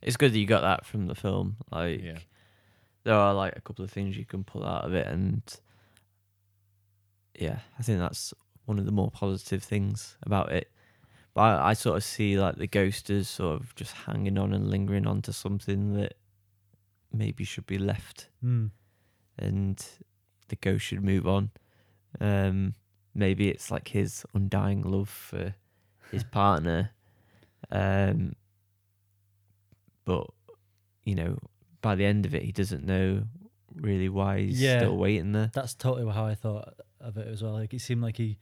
It's 0.03 0.16
good 0.16 0.32
that 0.32 0.38
you 0.38 0.46
got 0.46 0.62
that 0.62 0.84
from 0.84 1.07
the 1.07 1.14
film. 1.14 1.57
Like, 1.70 2.03
yeah. 2.03 2.18
there 3.05 3.14
are 3.14 3.32
like 3.32 3.55
a 3.57 3.61
couple 3.61 3.84
of 3.84 3.90
things 3.90 4.16
you 4.16 4.24
can 4.24 4.42
pull 4.42 4.64
out 4.64 4.84
of 4.84 4.94
it, 4.94 5.07
and 5.07 5.42
yeah, 7.38 7.61
I 7.78 7.82
think 7.82 8.00
that's 8.00 8.34
one 8.64 8.78
of 8.78 8.84
the 8.84 8.92
more 8.92 9.11
positive 9.11 9.62
things 9.62 10.16
about 10.22 10.50
it. 10.53 10.70
But 11.34 11.42
I, 11.42 11.70
I 11.70 11.72
sort 11.74 11.96
of 11.96 12.05
see 12.05 12.38
like 12.38 12.57
the 12.57 12.66
ghost 12.66 13.11
as 13.11 13.28
sort 13.28 13.61
of 13.61 13.74
just 13.76 13.92
hanging 13.92 14.38
on 14.38 14.53
and 14.53 14.68
lingering 14.68 15.07
on 15.07 15.22
to 15.22 15.32
something 15.32 15.94
that 15.94 16.14
maybe 17.12 17.44
should 17.44 17.66
be 17.66 17.78
left, 17.78 18.28
mm. 18.44 18.70
and 19.38 19.86
the 20.48 20.57
ghost 20.57 20.84
should 20.84 21.05
move 21.05 21.26
on. 21.28 21.50
Um, 22.20 22.74
maybe 23.14 23.48
it's 23.48 23.70
like 23.70 23.88
his 23.88 24.24
undying 24.34 24.82
love 24.82 25.08
for 25.08 25.54
his 26.10 26.24
partner, 26.30 26.90
um, 27.70 28.34
but 30.04 30.26
you 31.04 31.14
know, 31.14 31.38
by 31.80 31.94
the 31.94 32.04
end 32.04 32.26
of 32.26 32.34
it, 32.34 32.42
he 32.42 32.52
doesn't 32.52 32.84
know 32.84 33.24
really 33.74 34.08
why 34.08 34.40
he's 34.40 34.60
Yeah. 34.60 34.78
still 34.78 34.96
waiting 34.98 35.32
there. 35.32 35.50
that's 35.54 35.74
totally 35.74 36.10
how 36.12 36.26
I 36.26 36.34
thought 36.34 36.74
of 37.00 37.16
it 37.16 37.26
as 37.26 37.42
well 37.42 37.52
like 37.54 37.72
it 37.74 37.80
seemed 37.80 38.02
like 38.02 38.16
he 38.18 38.36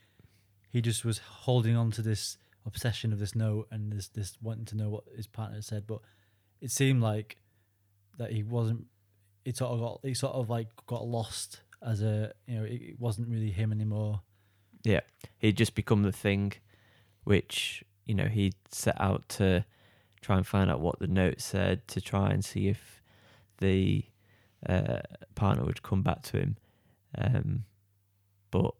he 0.71 0.81
just 0.83 1.05
was 1.05 1.19
holding 1.19 1.77
on 1.77 1.91
to 1.93 2.03
this 2.03 2.37
obsession 2.67 3.13
of 3.13 3.19
this 3.21 3.35
note 3.37 3.69
and 3.71 3.93
this 3.93 4.09
this 4.09 4.37
wanting 4.43 4.65
to 4.67 4.77
know 4.77 4.89
what 4.91 5.05
his 5.17 5.27
partner 5.29 5.63
said 5.63 5.87
but 5.87 6.01
it 6.61 6.71
seemed 6.73 7.01
like 7.01 7.37
that 8.19 8.33
he 8.33 8.43
wasn't 8.43 8.85
it 9.45 9.57
sort 9.57 9.71
of 9.71 9.79
got 9.81 10.01
he 10.03 10.13
sort 10.13 10.35
of 10.35 10.51
like 10.51 10.67
got 10.87 11.07
lost 11.07 11.61
as 11.81 12.03
a 12.03 12.33
you 12.49 12.59
know 12.59 12.65
it, 12.65 12.73
it 12.83 13.01
wasn't 13.01 13.27
really 13.29 13.51
him 13.53 13.71
anymore 13.73 14.21
Yeah, 14.85 15.01
he'd 15.39 15.57
just 15.57 15.75
become 15.75 16.03
the 16.03 16.13
thing, 16.13 16.53
which 17.25 17.85
you 18.07 18.15
know 18.15 18.27
he'd 18.27 18.55
set 18.71 19.01
out 19.01 19.29
to 19.31 19.65
try 20.21 20.37
and 20.37 20.47
find 20.47 20.71
out 20.71 20.81
what 20.81 20.99
the 20.99 21.07
note 21.07 21.41
said 21.41 21.87
to 21.89 22.01
try 22.01 22.31
and 22.31 22.45
see 22.45 22.69
if 22.69 23.03
the 23.59 24.05
uh, 24.69 25.01
partner 25.35 25.65
would 25.65 25.83
come 25.83 26.03
back 26.03 26.23
to 26.23 26.39
him. 26.39 26.57
Um, 27.17 27.65
but 28.51 28.75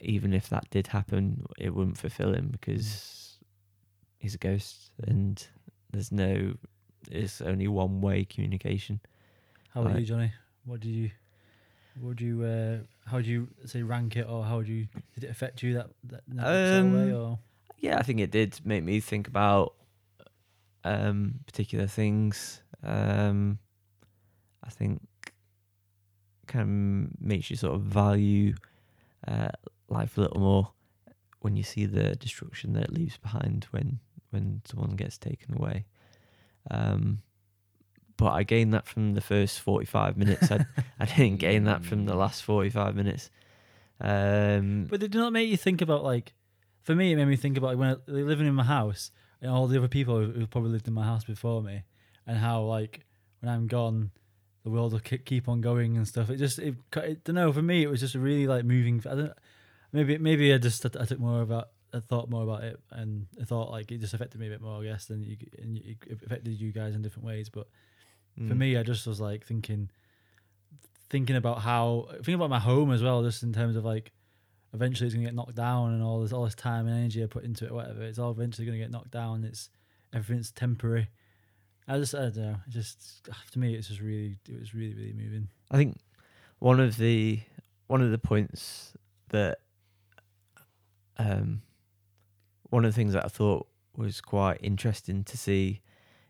even 0.00 0.32
if 0.32 0.48
that 0.50 0.70
did 0.70 0.88
happen, 0.88 1.44
it 1.58 1.74
wouldn't 1.74 1.98
fulfill 1.98 2.34
him 2.34 2.48
because 2.52 3.38
he's 4.18 4.34
a 4.34 4.38
ghost 4.38 4.90
and 5.06 5.46
there's 5.92 6.12
no, 6.12 6.54
it's 7.10 7.40
only 7.40 7.68
one 7.68 8.00
way 8.00 8.24
communication. 8.24 9.00
how 9.72 9.80
about 9.80 9.94
Right. 9.94 10.00
you 10.00 10.06
Jonny 10.06 10.32
what 10.64 10.80
did 10.80 10.90
you 10.90 11.10
what 12.00 12.08
would 12.08 12.20
you 12.20 12.42
uh 12.44 12.78
how 13.06 13.16
would 13.16 13.26
you 13.26 13.48
say 13.66 13.82
rank 13.82 14.16
it 14.16 14.26
or 14.28 14.44
how 14.44 14.56
would 14.58 14.68
you 14.68 14.86
did 15.14 15.24
it 15.24 15.30
affect 15.30 15.62
you 15.62 15.74
that 15.74 15.88
that, 16.04 16.22
that 16.28 16.44
of 16.46 16.92
way 16.92 17.12
Um, 17.12 17.14
or 17.14 17.38
yeah, 17.78 17.98
I 17.98 18.02
think 18.02 18.20
it 18.20 18.30
did 18.30 18.58
make 18.64 18.82
me 18.82 19.00
think 19.00 19.28
about 19.28 19.74
um, 20.84 21.40
particular 21.46 21.86
things. 21.86 22.62
Um, 22.82 23.58
I 24.62 24.70
think 24.70 25.02
kind 26.46 26.62
of 26.62 27.20
makes 27.20 27.50
you 27.50 27.56
sort 27.56 27.74
of 27.74 27.82
value 27.82 28.54
uh, 29.26 29.48
life 29.88 30.16
a 30.16 30.22
little 30.22 30.40
more 30.40 30.72
when 31.40 31.56
you 31.56 31.62
see 31.62 31.84
the 31.84 32.16
destruction 32.16 32.72
that 32.72 32.84
it 32.84 32.92
leaves 32.92 33.18
behind 33.18 33.66
when 33.70 33.98
when 34.30 34.62
someone 34.64 34.96
gets 34.96 35.18
taken 35.18 35.54
away. 35.54 35.84
Um, 36.70 37.20
but 38.16 38.32
I 38.32 38.42
gained 38.42 38.74
that 38.74 38.86
from 38.86 39.14
the 39.14 39.20
first 39.20 39.60
forty-five 39.60 40.16
minutes. 40.16 40.50
I, 40.50 40.66
I 41.00 41.06
didn't 41.06 41.36
gain 41.36 41.64
that 41.64 41.84
from 41.84 42.06
the 42.06 42.14
last 42.14 42.42
forty-five 42.42 42.94
minutes. 42.94 43.30
Um, 44.00 44.86
But 44.90 45.00
did 45.00 45.14
it 45.14 45.18
not 45.18 45.32
make 45.32 45.48
you 45.48 45.56
think 45.56 45.82
about 45.82 46.04
like? 46.04 46.32
For 46.82 46.94
me, 46.94 47.12
it 47.12 47.16
made 47.16 47.24
me 47.28 47.36
think 47.36 47.56
about 47.56 47.78
when 47.78 47.88
I, 47.88 47.96
living 48.10 48.46
in 48.46 48.54
my 48.54 48.64
house 48.64 49.10
and 49.40 49.50
all 49.50 49.66
the 49.66 49.78
other 49.78 49.88
people 49.88 50.18
who 50.18 50.32
who 50.32 50.46
probably 50.46 50.70
lived 50.70 50.88
in 50.88 50.94
my 50.94 51.04
house 51.04 51.24
before 51.24 51.62
me, 51.62 51.82
and 52.26 52.38
how 52.38 52.62
like 52.62 53.04
when 53.40 53.52
I'm 53.52 53.66
gone, 53.66 54.10
the 54.64 54.70
world 54.70 54.92
will 54.92 55.00
keep 55.00 55.48
on 55.48 55.60
going 55.60 55.96
and 55.96 56.06
stuff. 56.06 56.30
It 56.30 56.36
just 56.36 56.58
it, 56.58 56.74
it 56.96 57.24
don't 57.24 57.36
know. 57.36 57.52
For 57.52 57.62
me, 57.62 57.82
it 57.82 57.88
was 57.88 58.00
just 58.00 58.14
a 58.14 58.18
really 58.18 58.46
like 58.46 58.64
moving. 58.64 59.02
I 59.10 59.14
don't 59.14 59.32
maybe 59.92 60.18
maybe 60.18 60.52
I 60.52 60.58
just 60.58 60.84
I 60.84 61.04
took 61.04 61.20
more 61.20 61.40
about 61.40 61.68
I 61.94 62.00
thought 62.00 62.28
more 62.28 62.42
about 62.42 62.64
it 62.64 62.80
and 62.90 63.28
I 63.40 63.44
thought 63.44 63.70
like 63.70 63.92
it 63.92 63.98
just 64.00 64.14
affected 64.14 64.40
me 64.40 64.48
a 64.48 64.50
bit 64.50 64.60
more. 64.60 64.80
I 64.80 64.84
guess 64.84 65.06
than 65.06 65.22
you 65.22 65.36
and 65.58 65.78
it 65.78 65.96
affected 66.26 66.60
you 66.60 66.72
guys 66.72 66.94
in 66.94 67.02
different 67.02 67.26
ways. 67.26 67.48
But 67.48 67.68
for 68.36 68.54
mm. 68.54 68.58
me, 68.58 68.76
I 68.76 68.82
just 68.82 69.06
was 69.06 69.20
like 69.20 69.46
thinking, 69.46 69.90
thinking 71.08 71.36
about 71.36 71.60
how 71.60 72.08
thinking 72.16 72.34
about 72.34 72.50
my 72.50 72.58
home 72.58 72.92
as 72.92 73.02
well, 73.02 73.22
just 73.22 73.42
in 73.42 73.52
terms 73.52 73.76
of 73.76 73.84
like, 73.84 74.12
eventually 74.72 75.06
it's 75.06 75.14
gonna 75.14 75.26
get 75.26 75.34
knocked 75.34 75.54
down, 75.54 75.92
and 75.92 76.02
all 76.02 76.20
this 76.20 76.32
all 76.32 76.44
this 76.44 76.54
time 76.54 76.86
and 76.86 76.96
energy 76.96 77.22
I 77.22 77.26
put 77.26 77.44
into 77.44 77.64
it, 77.64 77.72
whatever. 77.72 78.02
It's 78.02 78.18
all 78.18 78.32
eventually 78.32 78.66
gonna 78.66 78.78
get 78.78 78.90
knocked 78.90 79.12
down. 79.12 79.44
It's 79.44 79.70
everything's 80.12 80.50
temporary. 80.50 81.08
I 81.86 81.98
just 81.98 82.14
I 82.14 82.22
don't 82.22 82.36
know. 82.36 82.56
It 82.66 82.70
just 82.70 83.28
to 83.52 83.58
me, 83.58 83.74
it's 83.74 83.88
just 83.88 84.00
really 84.00 84.38
it 84.48 84.58
was 84.58 84.74
really 84.74 84.94
really 84.94 85.12
moving. 85.12 85.48
I 85.70 85.76
think 85.76 85.98
one 86.58 86.80
of 86.80 86.96
the 86.96 87.40
one 87.86 88.02
of 88.02 88.10
the 88.10 88.18
points 88.18 88.94
that 89.28 89.58
um 91.18 91.62
one 92.70 92.84
of 92.84 92.92
the 92.92 92.96
things 92.96 93.12
that 93.12 93.24
I 93.24 93.28
thought 93.28 93.68
was 93.96 94.20
quite 94.20 94.58
interesting 94.60 95.22
to 95.24 95.38
see 95.38 95.80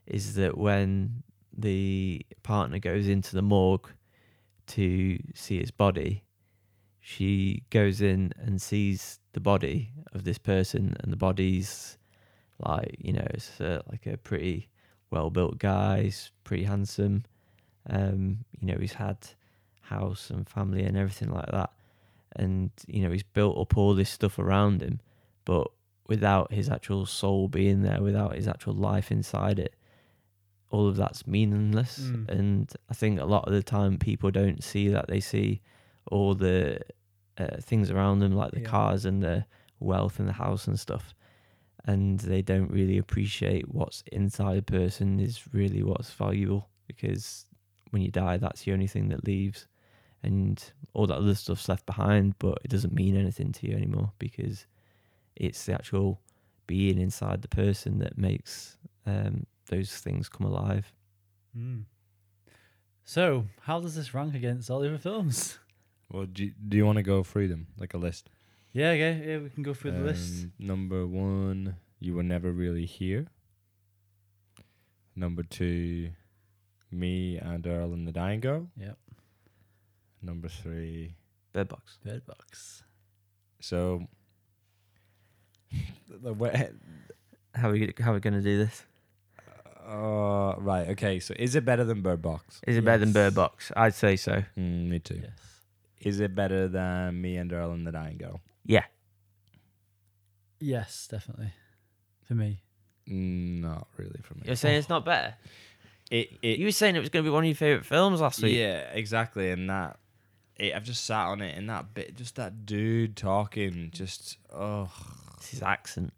is 0.06 0.34
that 0.34 0.58
when 0.58 1.22
the 1.56 2.24
partner 2.42 2.78
goes 2.78 3.08
into 3.08 3.34
the 3.34 3.42
morgue 3.42 3.90
to 4.66 5.18
see 5.34 5.60
his 5.60 5.70
body, 5.70 6.24
she 7.00 7.62
goes 7.70 8.00
in 8.00 8.32
and 8.38 8.60
sees 8.60 9.20
the 9.34 9.40
body 9.40 9.90
of 10.12 10.24
this 10.24 10.38
person, 10.38 10.96
and 11.00 11.12
the 11.12 11.16
body's 11.16 11.98
like 12.64 12.96
you 12.98 13.12
know 13.12 13.26
it's 13.30 13.60
uh, 13.60 13.82
like 13.90 14.06
a 14.06 14.16
pretty 14.16 14.68
well 15.10 15.30
built 15.30 15.58
guy, 15.58 16.04
he's 16.04 16.30
pretty 16.44 16.64
handsome. 16.64 17.24
Um, 17.88 18.38
you 18.58 18.68
know 18.68 18.78
he's 18.80 18.94
had 18.94 19.18
house 19.82 20.30
and 20.30 20.48
family 20.48 20.84
and 20.84 20.96
everything 20.96 21.30
like 21.30 21.50
that, 21.50 21.70
and 22.36 22.70
you 22.86 23.02
know 23.02 23.10
he's 23.10 23.22
built 23.22 23.58
up 23.58 23.76
all 23.76 23.94
this 23.94 24.10
stuff 24.10 24.38
around 24.38 24.82
him, 24.82 25.00
but 25.44 25.70
without 26.06 26.52
his 26.52 26.68
actual 26.68 27.06
soul 27.06 27.48
being 27.48 27.82
there, 27.82 28.00
without 28.02 28.34
his 28.34 28.48
actual 28.48 28.74
life 28.74 29.10
inside 29.10 29.58
it, 29.58 29.74
all 30.74 30.88
of 30.88 30.96
that's 30.96 31.24
meaningless. 31.24 32.00
Mm. 32.00 32.28
And 32.28 32.72
I 32.90 32.94
think 32.94 33.20
a 33.20 33.24
lot 33.24 33.46
of 33.46 33.52
the 33.52 33.62
time 33.62 33.96
people 33.96 34.32
don't 34.32 34.60
see 34.64 34.88
that. 34.88 35.06
They 35.06 35.20
see 35.20 35.60
all 36.10 36.34
the 36.34 36.80
uh, 37.38 37.58
things 37.60 37.92
around 37.92 38.18
them, 38.18 38.32
like 38.32 38.50
the 38.50 38.60
Yeah. 38.60 38.70
cars 38.70 39.04
and 39.04 39.22
the 39.22 39.46
wealth 39.78 40.18
and 40.18 40.28
the 40.28 40.32
house 40.32 40.66
and 40.66 40.78
stuff. 40.78 41.14
And 41.84 42.18
they 42.18 42.42
don't 42.42 42.72
really 42.72 42.98
appreciate 42.98 43.72
what's 43.72 44.02
inside 44.10 44.58
a 44.58 44.62
person 44.62 45.20
is 45.20 45.52
really 45.52 45.82
what's 45.84 46.10
valuable 46.10 46.68
because 46.88 47.46
when 47.90 48.02
you 48.02 48.10
die, 48.10 48.36
that's 48.38 48.62
the 48.64 48.72
only 48.72 48.88
thing 48.88 49.10
that 49.10 49.24
leaves. 49.24 49.68
And 50.24 50.60
all 50.92 51.06
that 51.06 51.18
other 51.18 51.36
stuff's 51.36 51.68
left 51.68 51.86
behind, 51.86 52.34
but 52.40 52.58
it 52.64 52.70
doesn't 52.70 52.94
mean 52.94 53.14
anything 53.16 53.52
to 53.52 53.68
you 53.68 53.76
anymore 53.76 54.10
because 54.18 54.66
it's 55.36 55.66
the 55.66 55.74
actual 55.74 56.20
being 56.66 56.98
inside 56.98 57.42
the 57.42 57.48
person 57.64 57.98
that 57.98 58.18
makes 58.18 58.76
um, 59.06 59.46
those 59.66 59.96
things 59.96 60.28
come 60.28 60.46
alive. 60.46 60.92
Mm. 61.56 61.84
So, 63.04 63.46
how 63.62 63.80
does 63.80 63.94
this 63.94 64.14
rank 64.14 64.34
against 64.34 64.70
all 64.70 64.80
the 64.80 64.88
other 64.88 64.98
films? 64.98 65.58
Well, 66.12 66.26
do 66.26 66.44
you, 66.44 66.52
do 66.68 66.76
you 66.76 66.86
want 66.86 66.96
to 66.96 67.02
go 67.02 67.24
through 67.24 67.48
them 67.48 67.66
like 67.78 67.94
a 67.94 67.98
list? 67.98 68.30
Yeah, 68.72 68.90
okay, 68.90 69.24
yeah, 69.26 69.38
we 69.38 69.48
can 69.50 69.64
go 69.64 69.74
through 69.74 69.92
the 69.92 70.00
list. 70.00 70.44
Um, 70.44 70.52
Number 70.60 71.06
one, 71.06 71.76
you 71.98 72.14
were 72.14 72.22
never 72.22 72.52
really 72.52 72.84
here. 72.86 73.26
Number 75.16 75.42
two, 75.42 76.10
me 76.92 77.38
and 77.38 77.66
Earl 77.66 77.94
and 77.94 78.06
the 78.06 78.12
Dying 78.12 78.40
Girl. 78.40 78.68
Yep, 78.76 78.96
Number 80.22 80.48
three, 80.48 81.16
Bird 81.52 81.68
Box. 81.68 81.98
Bird 82.04 82.24
Box. 82.26 82.84
so 83.60 84.06
the 86.22 86.32
way, 86.34 86.70
How 87.54 87.70
are 87.70 87.72
we 87.72 87.92
how 87.98 88.12
are 88.12 88.14
we 88.14 88.20
gonna 88.20 88.42
do 88.42 88.58
this? 88.58 88.84
Uh, 89.86 90.54
right, 90.58 90.88
okay. 90.90 91.20
So 91.20 91.34
is 91.38 91.54
it 91.54 91.64
better 91.64 91.84
than 91.84 92.00
Bird 92.02 92.22
Box? 92.22 92.60
Is 92.66 92.76
it 92.76 92.84
better 92.84 92.98
than 92.98 93.08
Yes. 93.08 93.14
Bird 93.14 93.34
Box? 93.34 93.70
I'd 93.76 93.94
say 93.94 94.16
so. 94.16 94.42
Mm, 94.58 94.88
me 94.88 94.98
too. 94.98 95.20
Yes. 95.22 95.30
Is 96.00 96.20
it 96.20 96.34
better 96.34 96.68
than 96.68 97.20
me 97.20 97.36
and 97.36 97.52
Earl 97.52 97.72
and 97.72 97.86
the 97.86 97.92
Dying 97.92 98.18
Girl? 98.18 98.40
Yeah. 98.66 98.84
Yes, 100.60 101.08
definitely. 101.10 101.52
For 102.26 102.34
me. 102.34 102.60
Mm, 103.08 103.60
Not 103.62 103.88
really 103.96 104.20
for 104.22 104.34
me. 104.34 104.42
You're 104.46 104.56
saying 104.56 104.78
it's 104.78 104.88
not 104.88 105.04
better? 105.04 105.34
It, 106.10 106.30
it, 106.42 106.58
You 106.58 106.66
were 106.66 106.72
saying 106.72 106.96
it 106.96 107.00
was 107.00 107.08
gonna 107.08 107.22
be 107.24 107.30
one 107.30 107.44
of 107.44 107.48
your 107.48 107.54
favourite 107.56 107.84
films 107.86 108.20
last 108.20 108.42
week. 108.42 108.56
Yeah, 108.56 108.88
exactly. 108.92 109.50
And 109.50 109.68
that, 109.68 109.98
it, 110.56 110.74
I've 110.74 110.84
just 110.84 111.04
sat 111.04 111.26
on 111.26 111.40
it, 111.42 111.56
and 111.56 111.68
that 111.68 111.92
bit, 111.94 112.16
just 112.16 112.36
that 112.36 112.64
dude 112.66 113.16
talking, 113.16 113.90
just 113.92 114.38
oh, 114.52 114.90
It's 115.36 115.48
his 115.50 115.62
accent. 115.62 116.12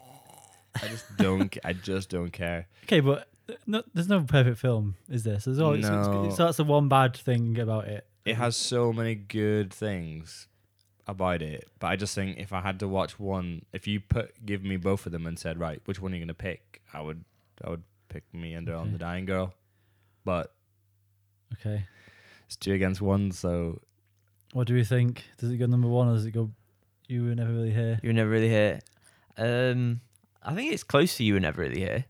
I 0.80 0.88
just 0.88 1.04
don't, 1.16 1.56
I 1.64 1.72
just 1.72 2.10
don't 2.10 2.30
care. 2.32 2.66
Okay, 2.84 3.00
but 3.00 3.14
th- 3.14 3.26
no, 3.66 3.82
there's 3.94 4.08
no 4.08 4.22
perfect 4.22 4.58
film, 4.58 4.96
is 5.08 5.24
there? 5.24 5.38
So, 5.40 5.50
there's 5.50 5.60
always, 5.60 5.84
it's- 5.84 6.06
No. 6.06 6.30
so 6.30 6.44
that's 6.46 6.56
the 6.56 6.64
one 6.64 6.88
bad 6.88 7.16
thing 7.16 7.58
about 7.58 7.86
it. 7.88 8.06
It 8.24 8.36
has 8.36 8.56
so 8.56 8.92
many 8.92 9.14
good 9.14 9.72
things 9.72 10.48
about 11.06 11.42
it, 11.42 11.68
but 11.78 11.86
I 11.86 11.96
just 11.96 12.14
think 12.14 12.38
if 12.38 12.52
I 12.52 12.60
had 12.60 12.80
to 12.80 12.88
watch 12.88 13.20
one, 13.20 13.64
if 13.72 13.86
you 13.86 14.00
put 14.00 14.44
give 14.44 14.64
me 14.64 14.76
both 14.76 15.06
of 15.06 15.12
them 15.12 15.26
and 15.26 15.38
said, 15.38 15.58
right, 15.60 15.80
which 15.84 16.00
one 16.00 16.12
are 16.12 16.16
you 16.16 16.22
gonna 16.24 16.34
pick? 16.34 16.82
I 16.92 17.00
would, 17.00 17.24
I 17.64 17.70
would 17.70 17.84
pick 18.08 18.24
me 18.34 18.54
and 18.54 18.68
Earl 18.68 18.82
and 18.82 18.94
the 18.94 18.98
Dying 18.98 19.24
Girl, 19.26 19.54
but 20.24 20.52
Okay. 21.54 21.84
it's 22.46 22.56
two 22.56 22.72
against 22.72 23.00
one, 23.00 23.30
so 23.30 23.80
What 24.52 24.66
do 24.66 24.74
we 24.74 24.82
think? 24.84 25.22
Does 25.38 25.50
it 25.52 25.58
go 25.58 25.66
number 25.66 25.86
one 25.88 26.08
or 26.08 26.14
does 26.14 26.26
it 26.26 26.32
go 26.32 26.50
You 27.06 27.24
Were 27.26 27.34
Never 27.36 27.52
Really 27.52 27.70
Here? 27.72 28.00
You 28.02 28.08
were 28.08 28.12
never 28.14 28.30
really 28.30 28.48
here. 28.48 28.80
Um, 29.36 30.00
I 30.42 30.54
think 30.56 30.72
it's 30.72 30.82
close 30.82 31.16
to 31.18 31.24
you 31.24 31.34
were 31.34 31.40
never 31.40 31.62
really 31.62 31.78
here. 31.80 32.04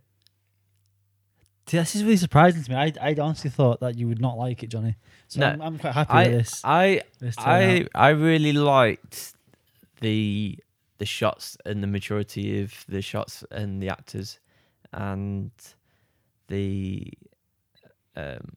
See, 1.67 1.79
this 1.79 1.97
is 1.97 2.05
really 2.05 2.17
surprising 2.17 2.63
to 2.63 2.71
me. 2.71 2.77
I 2.77 2.93
I 3.01 3.15
honestly 3.21 3.51
thought 3.51 3.81
that 3.81 3.99
you 3.99 4.07
would 4.09 4.21
not 4.21 4.39
like 4.39 4.63
it, 4.63 4.69
Jonny. 4.69 4.97
So 5.29 5.41
No, 5.41 5.49
I'm, 5.49 5.63
I'm 5.63 5.79
quite 5.79 5.95
happy 5.95 6.13
I 6.13 6.23
with 6.25 6.33
this. 6.33 6.61
I 6.65 7.03
this 7.19 7.35
I. 7.39 7.87
I 7.95 8.11
really 8.11 8.53
liked 8.53 9.35
the 10.01 10.59
the 10.99 11.07
shots 11.07 11.57
and 11.65 11.83
the 11.83 11.87
maturity 11.87 12.63
of 12.63 12.85
the 12.89 13.03
shots 13.03 13.45
and 13.51 13.83
the 13.83 13.89
actors 13.89 14.39
and 14.93 15.51
the 16.49 17.13
um 18.15 18.53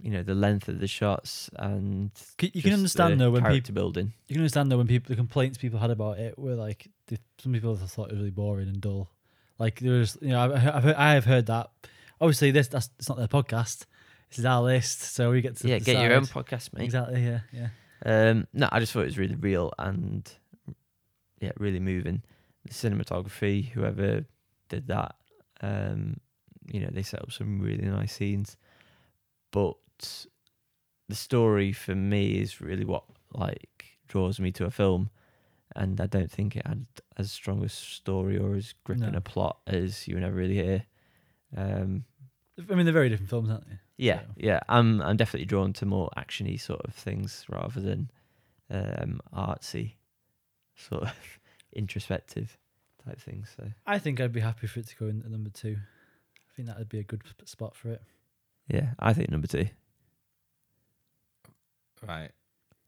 you 0.00 0.10
know 0.10 0.22
the 0.22 0.34
length 0.34 0.68
of 0.68 0.80
the 0.80 0.86
shots 0.86 1.50
and 1.56 2.10
you 2.40 2.62
can 2.62 2.72
understand 2.72 3.20
though 3.20 3.30
when 3.30 3.44
people 3.44 3.74
building. 3.74 4.12
you 4.26 4.34
can 4.34 4.40
understand 4.42 4.72
though 4.72 4.78
when 4.78 4.86
people 4.86 5.08
the 5.08 5.16
complaints 5.16 5.58
people 5.58 5.78
had 5.78 5.90
about 5.90 6.18
it 6.18 6.38
were 6.38 6.54
like 6.54 6.88
the, 7.08 7.18
some 7.42 7.52
people 7.52 7.76
thought 7.76 8.08
it 8.08 8.12
was 8.12 8.18
really 8.18 8.30
boring 8.30 8.68
and 8.68 8.80
dull. 8.80 9.10
Like 9.58 9.80
there 9.80 9.98
was, 9.98 10.16
you 10.20 10.28
know, 10.28 10.40
I've, 10.40 10.52
I've 10.52 10.84
heard, 10.84 10.94
I 10.94 11.14
have 11.14 11.24
heard 11.24 11.46
that. 11.46 11.70
Obviously, 12.20 12.50
this 12.50 12.68
that's 12.68 12.90
it's 12.98 13.08
not 13.08 13.18
their 13.18 13.28
podcast. 13.28 13.84
This 14.28 14.40
is 14.40 14.44
our 14.44 14.62
list, 14.62 15.00
so 15.14 15.30
we 15.30 15.40
get 15.40 15.56
to 15.58 15.68
yeah, 15.68 15.78
get 15.78 16.02
your 16.02 16.14
own 16.14 16.26
podcast, 16.26 16.72
mate. 16.74 16.84
Exactly. 16.84 17.24
Yeah. 17.24 17.40
Yeah. 17.52 17.68
Um, 18.04 18.46
no, 18.52 18.68
I 18.70 18.80
just 18.80 18.92
thought 18.92 19.02
it 19.02 19.06
was 19.06 19.18
really 19.18 19.34
real 19.36 19.72
and 19.78 20.30
yeah, 21.40 21.52
really 21.56 21.80
moving. 21.80 22.22
The 22.64 22.74
cinematography, 22.74 23.70
whoever 23.70 24.24
did 24.68 24.88
that, 24.88 25.14
um, 25.62 26.18
you 26.70 26.80
know, 26.80 26.90
they 26.92 27.02
set 27.02 27.22
up 27.22 27.32
some 27.32 27.60
really 27.60 27.84
nice 27.86 28.12
scenes. 28.12 28.56
But 29.50 29.76
the 31.08 31.14
story 31.14 31.72
for 31.72 31.94
me 31.94 32.32
is 32.40 32.60
really 32.60 32.84
what 32.84 33.04
like 33.32 33.86
draws 34.08 34.38
me 34.38 34.52
to 34.52 34.66
a 34.66 34.70
film, 34.70 35.10
and 35.74 36.00
I 36.00 36.06
don't 36.06 36.30
think 36.30 36.56
it 36.56 36.66
had 36.66 36.86
as 37.16 37.32
strong 37.32 37.64
a 37.64 37.68
story 37.68 38.38
or 38.38 38.54
as 38.56 38.74
gripping 38.84 39.10
No. 39.12 39.18
a 39.18 39.20
plot 39.22 39.58
as 39.66 40.06
you 40.06 40.18
never 40.20 40.36
really 40.36 40.54
here. 40.54 40.84
Um, 41.56 42.04
I 42.70 42.74
mean, 42.74 42.84
they're 42.86 42.92
very 42.92 43.08
different 43.08 43.30
films, 43.30 43.50
aren't 43.50 43.68
they? 43.68 43.78
yeah, 43.96 44.20
So- 44.20 44.26
yeah. 44.36 44.60
I'm 44.68 45.00
I'm 45.02 45.16
definitely 45.16 45.46
drawn 45.46 45.72
to 45.74 45.86
more 45.86 46.10
actiony 46.16 46.60
sort 46.60 46.80
of 46.84 46.94
things 46.94 47.44
rather 47.48 47.80
than 47.80 48.10
um, 48.70 49.20
artsy, 49.34 49.92
sort 50.76 51.04
of 51.04 51.12
introspective 51.72 52.56
type 53.04 53.20
things. 53.20 53.50
So 53.56 53.68
I 53.86 53.98
think 53.98 54.20
I'd 54.20 54.32
be 54.32 54.40
happy 54.40 54.66
for 54.66 54.80
it 54.80 54.88
to 54.88 54.96
go 54.96 55.06
in 55.06 55.22
at 55.22 55.30
number 55.30 55.50
two. 55.50 55.76
I 55.78 56.54
think 56.56 56.68
that 56.68 56.78
would 56.78 56.88
be 56.88 56.98
a 56.98 57.04
good 57.04 57.22
spot 57.44 57.76
for 57.76 57.90
it. 57.92 58.02
yeah, 58.68 58.90
I 58.98 59.12
think 59.12 59.30
number 59.30 59.46
two. 59.46 59.68
right. 62.06 62.30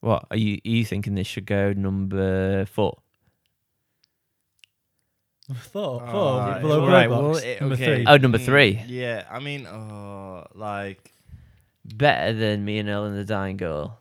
What 0.01 0.27
are 0.31 0.37
you 0.37 0.55
are 0.65 0.69
you 0.71 0.85
thinking 0.85 1.15
this 1.15 1.27
should 1.27 1.47
go 1.47 1.73
number 1.73 2.65
four? 2.67 2.99
Four, 5.73 6.03
Uh, 6.03 6.11
four 6.13 6.61
below 6.61 6.89
right, 6.89 7.09
Bird 7.09 7.11
well, 7.11 7.33
Box, 7.33 7.43
it- 7.43 7.61
number 7.61 7.75
okay. 7.75 7.85
three. 7.97 8.05
Oh, 8.07 8.17
number 8.17 8.39
Mm, 8.39 8.45
three. 8.45 8.83
Yeah, 8.87 9.27
I 9.31 9.41
mean, 9.41 9.67
uh, 9.67 10.45
like, 10.55 11.15
Better 11.85 12.33
than 12.35 12.65
me 12.65 12.79
and 12.79 12.89
Ellen 12.89 13.17
the 13.17 13.25
Dying 13.25 13.57
Girl, 13.57 13.99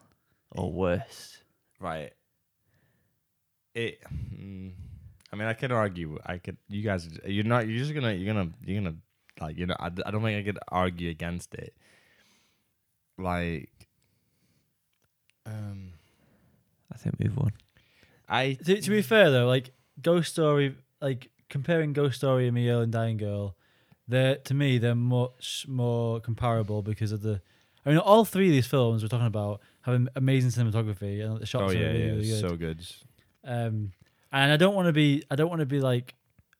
or 0.52 0.72
worse? 0.72 1.38
right. 1.80 2.14
It. 3.74 4.02
Mm, 4.36 4.74
I 5.32 5.36
mean, 5.36 5.48
I 5.48 5.54
could 5.54 5.72
argue. 5.72 6.20
I 6.26 6.38
could. 6.40 6.58
You 6.68 6.84
guys, 6.84 7.08
you're 7.26 7.46
not. 7.46 7.68
You're 7.68 7.78
just 7.80 7.94
gonna. 7.94 8.12
You're 8.14 8.34
gonna. 8.34 8.52
You're 8.66 8.82
gonna. 8.82 8.96
Like, 9.40 9.58
you 9.58 9.66
know. 9.66 9.76
I, 9.80 9.86
I 10.06 10.12
don't 10.12 10.22
think 10.22 10.38
I 10.40 10.44
could 10.44 10.60
argue 10.68 11.10
against 11.10 11.54
it. 11.56 11.74
Like. 13.18 13.70
Um. 15.46 15.94
I 16.94 16.98
think 16.98 17.20
move 17.20 17.38
on. 17.40 17.54
I. 18.28 18.54
To, 18.66 18.82
to 18.82 18.90
be 18.90 19.02
fair 19.02 19.32
though, 19.32 19.48
like 19.48 19.72
Ghost 20.02 20.34
Story, 20.34 20.76
like 21.02 21.30
comparing 21.50 21.94
Ghost 21.94 22.18
Story 22.18 22.46
and 22.48 22.56
Me 22.56 22.70
Earl 22.70 22.82
and 22.82 22.92
Dying 22.92 23.18
Girl, 23.18 23.56
they're 24.08 24.36
to 24.38 24.54
me 24.54 24.78
they're 24.78 24.96
much 24.96 25.66
more 25.68 26.20
comparable 26.20 26.82
because 26.82 27.12
of 27.12 27.22
the. 27.22 27.42
I 27.86 27.90
mean, 27.90 27.98
all 27.98 28.26
three 28.26 28.48
of 28.48 28.52
these 28.52 28.68
films 28.68 29.02
we're 29.02 29.08
talking 29.08 29.28
about 29.28 29.62
have 29.82 30.08
amazing 30.16 30.52
cinematography 30.52 31.24
and 31.24 31.40
the 31.40 31.46
shots 31.46 31.64
Oh 31.64 31.68
are 31.70 31.74
yeah, 31.74 31.88
really, 31.88 32.00
yeah. 32.00 32.12
really 32.12 32.28
good. 32.28 32.40
So 32.42 32.56
good. 32.58 32.86
Um, 33.46 33.92
and 34.32 34.52
I 34.52 34.58
don't 34.58 34.76
want 34.76 34.88
to 34.88 34.94
be, 34.94 35.24
I 35.32 35.36
don't 35.36 35.50
want 35.50 35.62
to 35.62 35.66
be 35.66 35.80
like, 35.80 36.16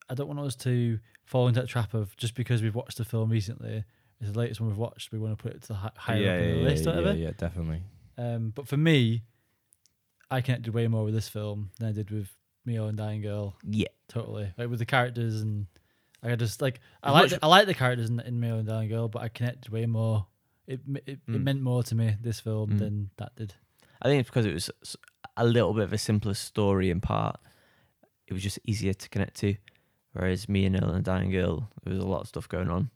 I 0.08 0.14
don't 0.14 0.26
want 0.26 0.40
us 0.40 0.56
to 0.56 0.98
fall 1.24 1.46
into 1.46 1.60
that 1.60 1.68
trap 1.68 1.94
of 1.94 2.16
just 2.16 2.34
because 2.34 2.62
we've 2.62 2.74
watched 2.74 2.98
the 2.98 3.04
film 3.04 3.30
recently, 3.30 3.84
it's 4.20 4.32
the 4.32 4.38
latest 4.38 4.60
one 4.60 4.70
we've 4.70 4.78
watched, 4.78 5.12
we 5.12 5.18
want 5.18 5.36
to 5.36 5.42
put 5.42 5.52
it 5.52 5.62
to 5.62 5.68
the 5.68 5.74
hi- 5.74 5.90
higher 5.96 6.20
yeah, 6.20 6.30
up 6.32 6.38
in 6.40 6.42
yeah, 6.48 6.54
the 6.54 6.58
yeah, 6.58 6.64
list 6.64 6.86
or 6.86 6.90
yeah, 6.90 6.96
whatever. 6.96 7.18
yeah, 7.18 7.30
definitely. 7.36 7.82
Um, 8.18 8.52
but 8.54 8.66
for 8.66 8.76
me, 8.76 9.22
I 10.30 10.40
connected 10.40 10.74
way 10.74 10.88
more 10.88 11.04
with 11.04 11.14
this 11.14 11.28
film 11.28 11.70
than 11.78 11.88
I 11.88 11.92
did 11.92 12.10
with 12.10 12.28
Mio 12.64 12.86
and 12.88 12.96
Dying 12.98 13.20
Girl. 13.22 13.56
Yeah, 13.64 13.88
Totally, 14.10 14.52
like 14.58 14.68
with 14.68 14.78
the 14.80 14.86
characters 14.86 15.40
and 15.40 15.66
I 16.22 16.34
just 16.36 16.60
like 16.60 16.80
I 17.02 17.12
like 17.12 17.22
much- 17.22 17.30
the, 17.30 17.38
I 17.42 17.46
like 17.46 17.66
the 17.66 17.74
characters 17.74 18.10
in, 18.10 18.20
in 18.20 18.38
Mio 18.40 18.58
and 18.58 18.66
Dying 18.68 18.88
Girl, 18.90 19.08
but 19.08 19.22
I 19.22 19.28
connected 19.28 19.70
way 19.72 19.86
more. 19.86 20.26
It 20.66 20.80
m- 20.86 20.96
it, 20.96 21.04
it 21.06 21.26
Mm. 21.28 21.42
meant 21.44 21.62
more 21.62 21.82
to 21.84 21.94
me 21.94 22.16
this 22.20 22.40
film 22.40 22.70
Mm. 22.72 22.78
than 22.78 23.10
that 23.16 23.34
did. 23.36 23.54
I 24.02 24.08
think 24.08 24.20
it's 24.20 24.28
because 24.28 24.46
it 24.46 24.52
was 24.54 24.70
a 25.36 25.44
little 25.46 25.72
bit 25.72 25.84
of 25.84 25.92
a 25.92 25.98
simpler 25.98 26.34
story 26.34 26.90
in 26.90 27.00
part, 27.00 27.40
it 28.26 28.32
was 28.34 28.42
just 28.42 28.58
easier 28.66 28.92
to 28.94 29.08
connect 29.08 29.36
to. 29.38 29.54
Whereas 30.12 30.48
me 30.48 30.66
and 30.66 30.74
Earl 30.76 30.90
and 30.90 30.98
the 30.98 31.02
Dying 31.10 31.30
Girl, 31.30 31.70
there 31.84 31.94
was 31.94 32.02
a 32.02 32.06
lot 32.06 32.20
of 32.22 32.26
stuff 32.28 32.48
going 32.48 32.68
on. 32.68 32.90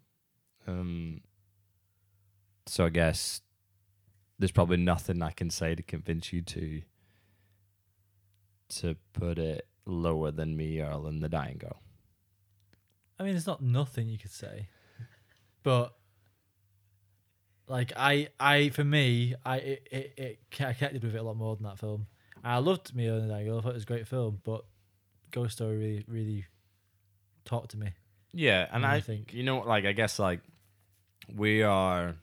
Um, 0.67 1.21
so 2.67 2.85
I 2.87 2.89
guess 2.91 3.41
there's 4.39 4.51
probably 4.53 4.79
nothing 4.79 5.23
I 5.23 5.31
can 5.31 5.49
say 5.51 5.75
to 5.77 5.83
convince 5.83 6.33
you 6.33 6.43
to 6.43 6.83
to 8.71 8.97
put 9.13 9.39
it 9.39 9.67
lower 9.87 10.31
than 10.31 10.57
me, 10.57 10.81
Earl, 10.81 11.07
and 11.07 11.23
the 11.23 11.29
Dying 11.29 11.59
Girl. 11.59 11.81
I 13.19 13.23
mean, 13.23 13.37
it's 13.37 13.47
not 13.47 13.63
nothing 13.63 14.09
you 14.09 14.19
could 14.19 14.33
say, 14.33 14.69
but 15.63 15.95
like 17.69 17.93
I, 17.97 18.29
I 18.41 18.71
for 18.71 18.85
me, 18.85 19.35
I 19.45 19.57
it, 19.59 19.89
it, 19.91 20.13
it 20.17 20.39
I 20.61 20.73
connected 20.73 21.03
with 21.05 21.15
it 21.15 21.19
a 21.19 21.23
lot 21.23 21.37
more 21.37 21.55
than 21.57 21.65
that 21.65 21.79
film. 21.79 22.07
I 22.43 22.59
loved 22.59 22.95
Me 22.95 23.07
and 23.07 23.23
the 23.25 23.29
Dying 23.33 23.47
Girl. 23.47 23.59
I 23.59 23.61
thought 23.63 23.71
it 23.71 23.75
was 23.75 23.83
a 23.85 23.87
great 23.87 24.07
film, 24.09 24.41
but 24.45 24.65
Ghost 25.31 25.55
Story 25.57 25.77
really, 25.79 26.05
really 26.09 26.45
talked 27.45 27.71
to 27.71 27.79
me. 27.79 27.93
Yeah, 28.33 28.67
and 28.73 28.85
I 28.85 28.97
I 28.97 29.01
think- 29.01 29.33
you 29.33 29.45
know, 29.45 29.61
like 29.61 29.85
I 29.87 29.93
guess 29.93 30.19
like 30.19 30.41
we 31.35 31.63
are 31.63 32.17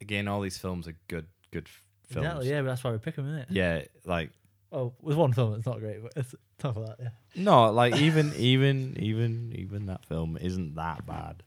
again. 0.00 0.28
All 0.28 0.40
these 0.40 0.58
films 0.58 0.88
are 0.88 0.96
good, 1.08 1.26
good 1.52 1.68
films. 1.68 2.26
Exactly, 2.26 2.50
yeah, 2.50 2.60
but 2.62 2.68
that's 2.68 2.84
why 2.84 2.90
we 2.92 2.98
pick 2.98 3.16
them, 3.16 3.28
isn't 3.28 3.40
it? 3.42 3.46
Yeah, 3.50 3.82
like 4.04 4.30
Oh, 4.76 4.92
with 5.00 5.16
one 5.16 5.32
film 5.32 5.52
that's 5.52 5.66
not 5.66 5.78
great, 5.78 6.02
but 6.02 6.12
it's 6.16 6.34
tough 6.58 6.74
for 6.74 6.80
that. 6.86 6.96
Yeah. 7.00 7.08
no, 7.36 7.70
like 7.70 7.96
even 7.96 8.32
even 8.36 8.96
even 8.98 9.52
even 9.54 9.86
that 9.86 10.04
film 10.04 10.36
isn't 10.40 10.74
that 10.74 11.06
bad. 11.06 11.44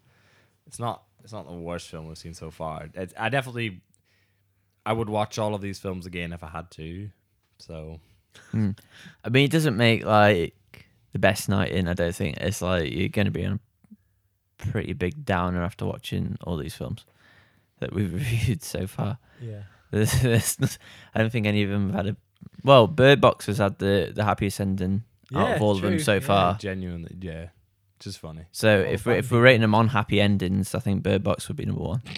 It's 0.66 0.80
not. 0.80 1.04
It's 1.24 1.34
not 1.34 1.46
the 1.46 1.54
worst 1.54 1.90
film 1.90 2.08
we've 2.08 2.18
seen 2.18 2.34
so 2.34 2.50
far. 2.52 2.88
It's, 2.94 3.14
I 3.20 3.28
definitely, 3.28 3.82
I 4.86 4.94
would 4.94 5.10
watch 5.10 5.38
all 5.38 5.54
of 5.54 5.62
these 5.62 5.78
films 5.78 6.06
again 6.06 6.32
if 6.32 6.42
I 6.42 6.48
had 6.48 6.72
to. 6.72 7.10
So 7.58 8.00
Hmm. 8.52 8.72
I 9.26 9.30
mean, 9.30 9.46
it 9.46 9.52
doesn't 9.52 9.76
make 9.76 10.06
like 10.06 10.56
the 11.12 11.20
best 11.20 11.50
night 11.50 11.72
in. 11.72 11.88
I 11.88 11.94
don't 11.94 12.16
think 12.16 12.38
it's 12.38 12.62
like 12.62 12.92
you're 12.94 13.10
going 13.10 13.26
to 13.26 13.32
be 13.32 13.46
on 13.46 13.60
a 13.60 14.66
pretty 14.72 14.94
big 14.94 15.26
downer 15.26 15.64
after 15.64 15.86
watching 15.86 16.38
all 16.44 16.56
these 16.56 16.76
films 16.76 17.06
that 17.80 17.94
we've 17.94 18.14
reviewed 18.14 18.64
so 18.64 18.88
far. 18.88 19.18
Yeah. 19.42 19.64
There's, 19.92 20.22
there's 20.22 20.80
I 21.16 21.20
don't 21.20 21.30
think 21.30 21.46
any 21.48 21.64
of 21.64 21.70
them 21.70 21.92
have 21.92 22.06
had 22.06 22.14
a. 22.14 22.18
Well, 22.64 22.88
Bird 22.88 23.22
Box 23.22 23.46
has 23.46 23.60
had 23.60 23.78
the 23.80 24.12
the 24.14 24.24
happiest 24.24 24.60
ending 24.60 25.04
out 25.34 25.56
of 25.58 25.62
all 25.62 25.72
of 25.72 25.82
them 25.82 25.92
true, 25.94 26.00
so 26.00 26.14
yeah. 26.16 26.20
far. 26.20 26.58
genuinely, 26.58 27.16
yeah, 27.20 27.48
just 28.00 28.20
funny. 28.20 28.46
So 28.52 28.80
if 28.80 29.06
we're, 29.06 29.18
if 29.18 29.32
we're 29.32 29.42
rating 29.42 29.62
them 29.62 29.76
on 29.76 29.90
happy 29.90 30.20
endings, 30.22 30.74
I 30.76 30.80
think 30.80 31.04
Bird 31.04 31.24
Box 31.24 31.48
would 31.48 31.58
be 31.58 31.66
number 31.66 31.84
one. 31.84 32.02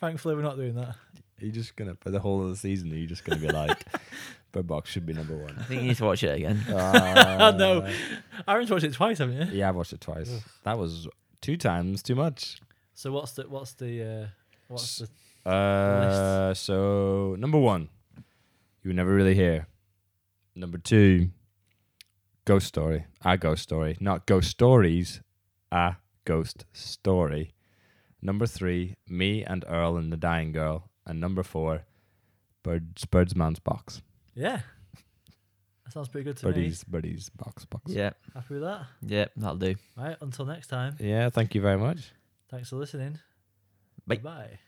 Thankfully, 0.00 0.36
we're 0.36 0.42
not 0.42 0.56
doing 0.56 0.74
that. 0.76 0.94
Are 1.40 1.44
you 1.44 1.52
just 1.52 1.76
gonna 1.76 1.96
for 2.00 2.10
the 2.10 2.20
whole 2.20 2.42
of 2.42 2.50
the 2.50 2.56
season? 2.56 2.92
Are 2.92 2.96
you 2.96 3.06
just 3.06 3.24
gonna 3.24 3.40
be 3.40 3.48
like, 3.48 3.84
Bird 4.52 4.66
Box 4.66 4.90
should 4.90 5.06
be 5.06 5.12
number 5.12 5.36
one? 5.36 5.56
I 5.58 5.62
think 5.64 5.82
you 5.82 5.88
need 5.88 5.96
to 5.96 6.04
watch 6.04 6.22
it 6.22 6.36
again. 6.36 6.58
Uh, 6.68 7.52
No. 7.56 7.88
Aaron's 8.46 8.70
watched 8.70 8.84
it 8.84 8.92
twice, 8.92 9.18
haven't 9.18 9.36
you? 9.36 9.58
Yeah, 9.58 9.68
I've 9.68 9.76
watched 9.76 9.92
it 9.92 10.00
twice. 10.00 10.30
That 10.64 10.78
was 10.78 11.08
two 11.40 11.56
times 11.56 12.02
too 12.02 12.14
much. 12.14 12.60
So 12.94 13.12
what's 13.12 13.32
the 13.32 13.48
what's 13.48 13.72
the 13.74 14.04
uh, 14.04 14.26
what's 14.66 14.98
the 15.44 15.50
Uh, 15.50 16.54
so 16.54 17.36
number 17.38 17.58
one, 17.58 17.88
you 18.88 18.94
never 18.94 19.14
really 19.14 19.34
hear. 19.34 19.66
Number 20.54 20.78
two, 20.78 21.30
ghost 22.44 22.66
story. 22.66 23.04
A 23.24 23.36
ghost 23.36 23.62
story, 23.62 23.96
not 24.00 24.26
ghost 24.26 24.50
stories. 24.50 25.20
A 25.70 25.96
ghost 26.24 26.64
story. 26.72 27.54
Number 28.22 28.46
three, 28.46 28.96
me 29.06 29.44
and 29.44 29.64
Earl 29.68 29.96
and 29.96 30.10
the 30.12 30.16
Dying 30.16 30.50
Girl, 30.52 30.88
and 31.06 31.20
number 31.20 31.42
four, 31.42 31.84
Birds 32.64 33.04
Birdsman's 33.04 33.60
box. 33.60 34.02
yeah? 34.34 34.60
That 35.84 35.92
sounds 35.94 36.08
pretty 36.08 36.24
good 36.24 36.36
to 36.38 36.46
me. 36.46 36.52
Birdies 36.52 36.84
Birdies 36.84 37.28
box 37.30 37.64
box. 37.64 37.90
Yeah. 37.92 38.10
Happy 38.34 38.54
with 38.54 38.62
that? 38.62 38.86
yeah, 39.00 39.26
that'll 39.36 39.56
do. 39.56 39.74
Right. 39.96 40.16
Until 40.20 40.44
next 40.44 40.66
time. 40.66 40.96
Yeah. 40.98 41.30
Thank 41.30 41.54
you 41.54 41.62
very 41.62 41.78
much. 41.78 42.12
Thanks 42.50 42.68
for 42.68 42.76
listening. 42.76 43.18
Bye. 44.06 44.16
Bye. 44.16 44.58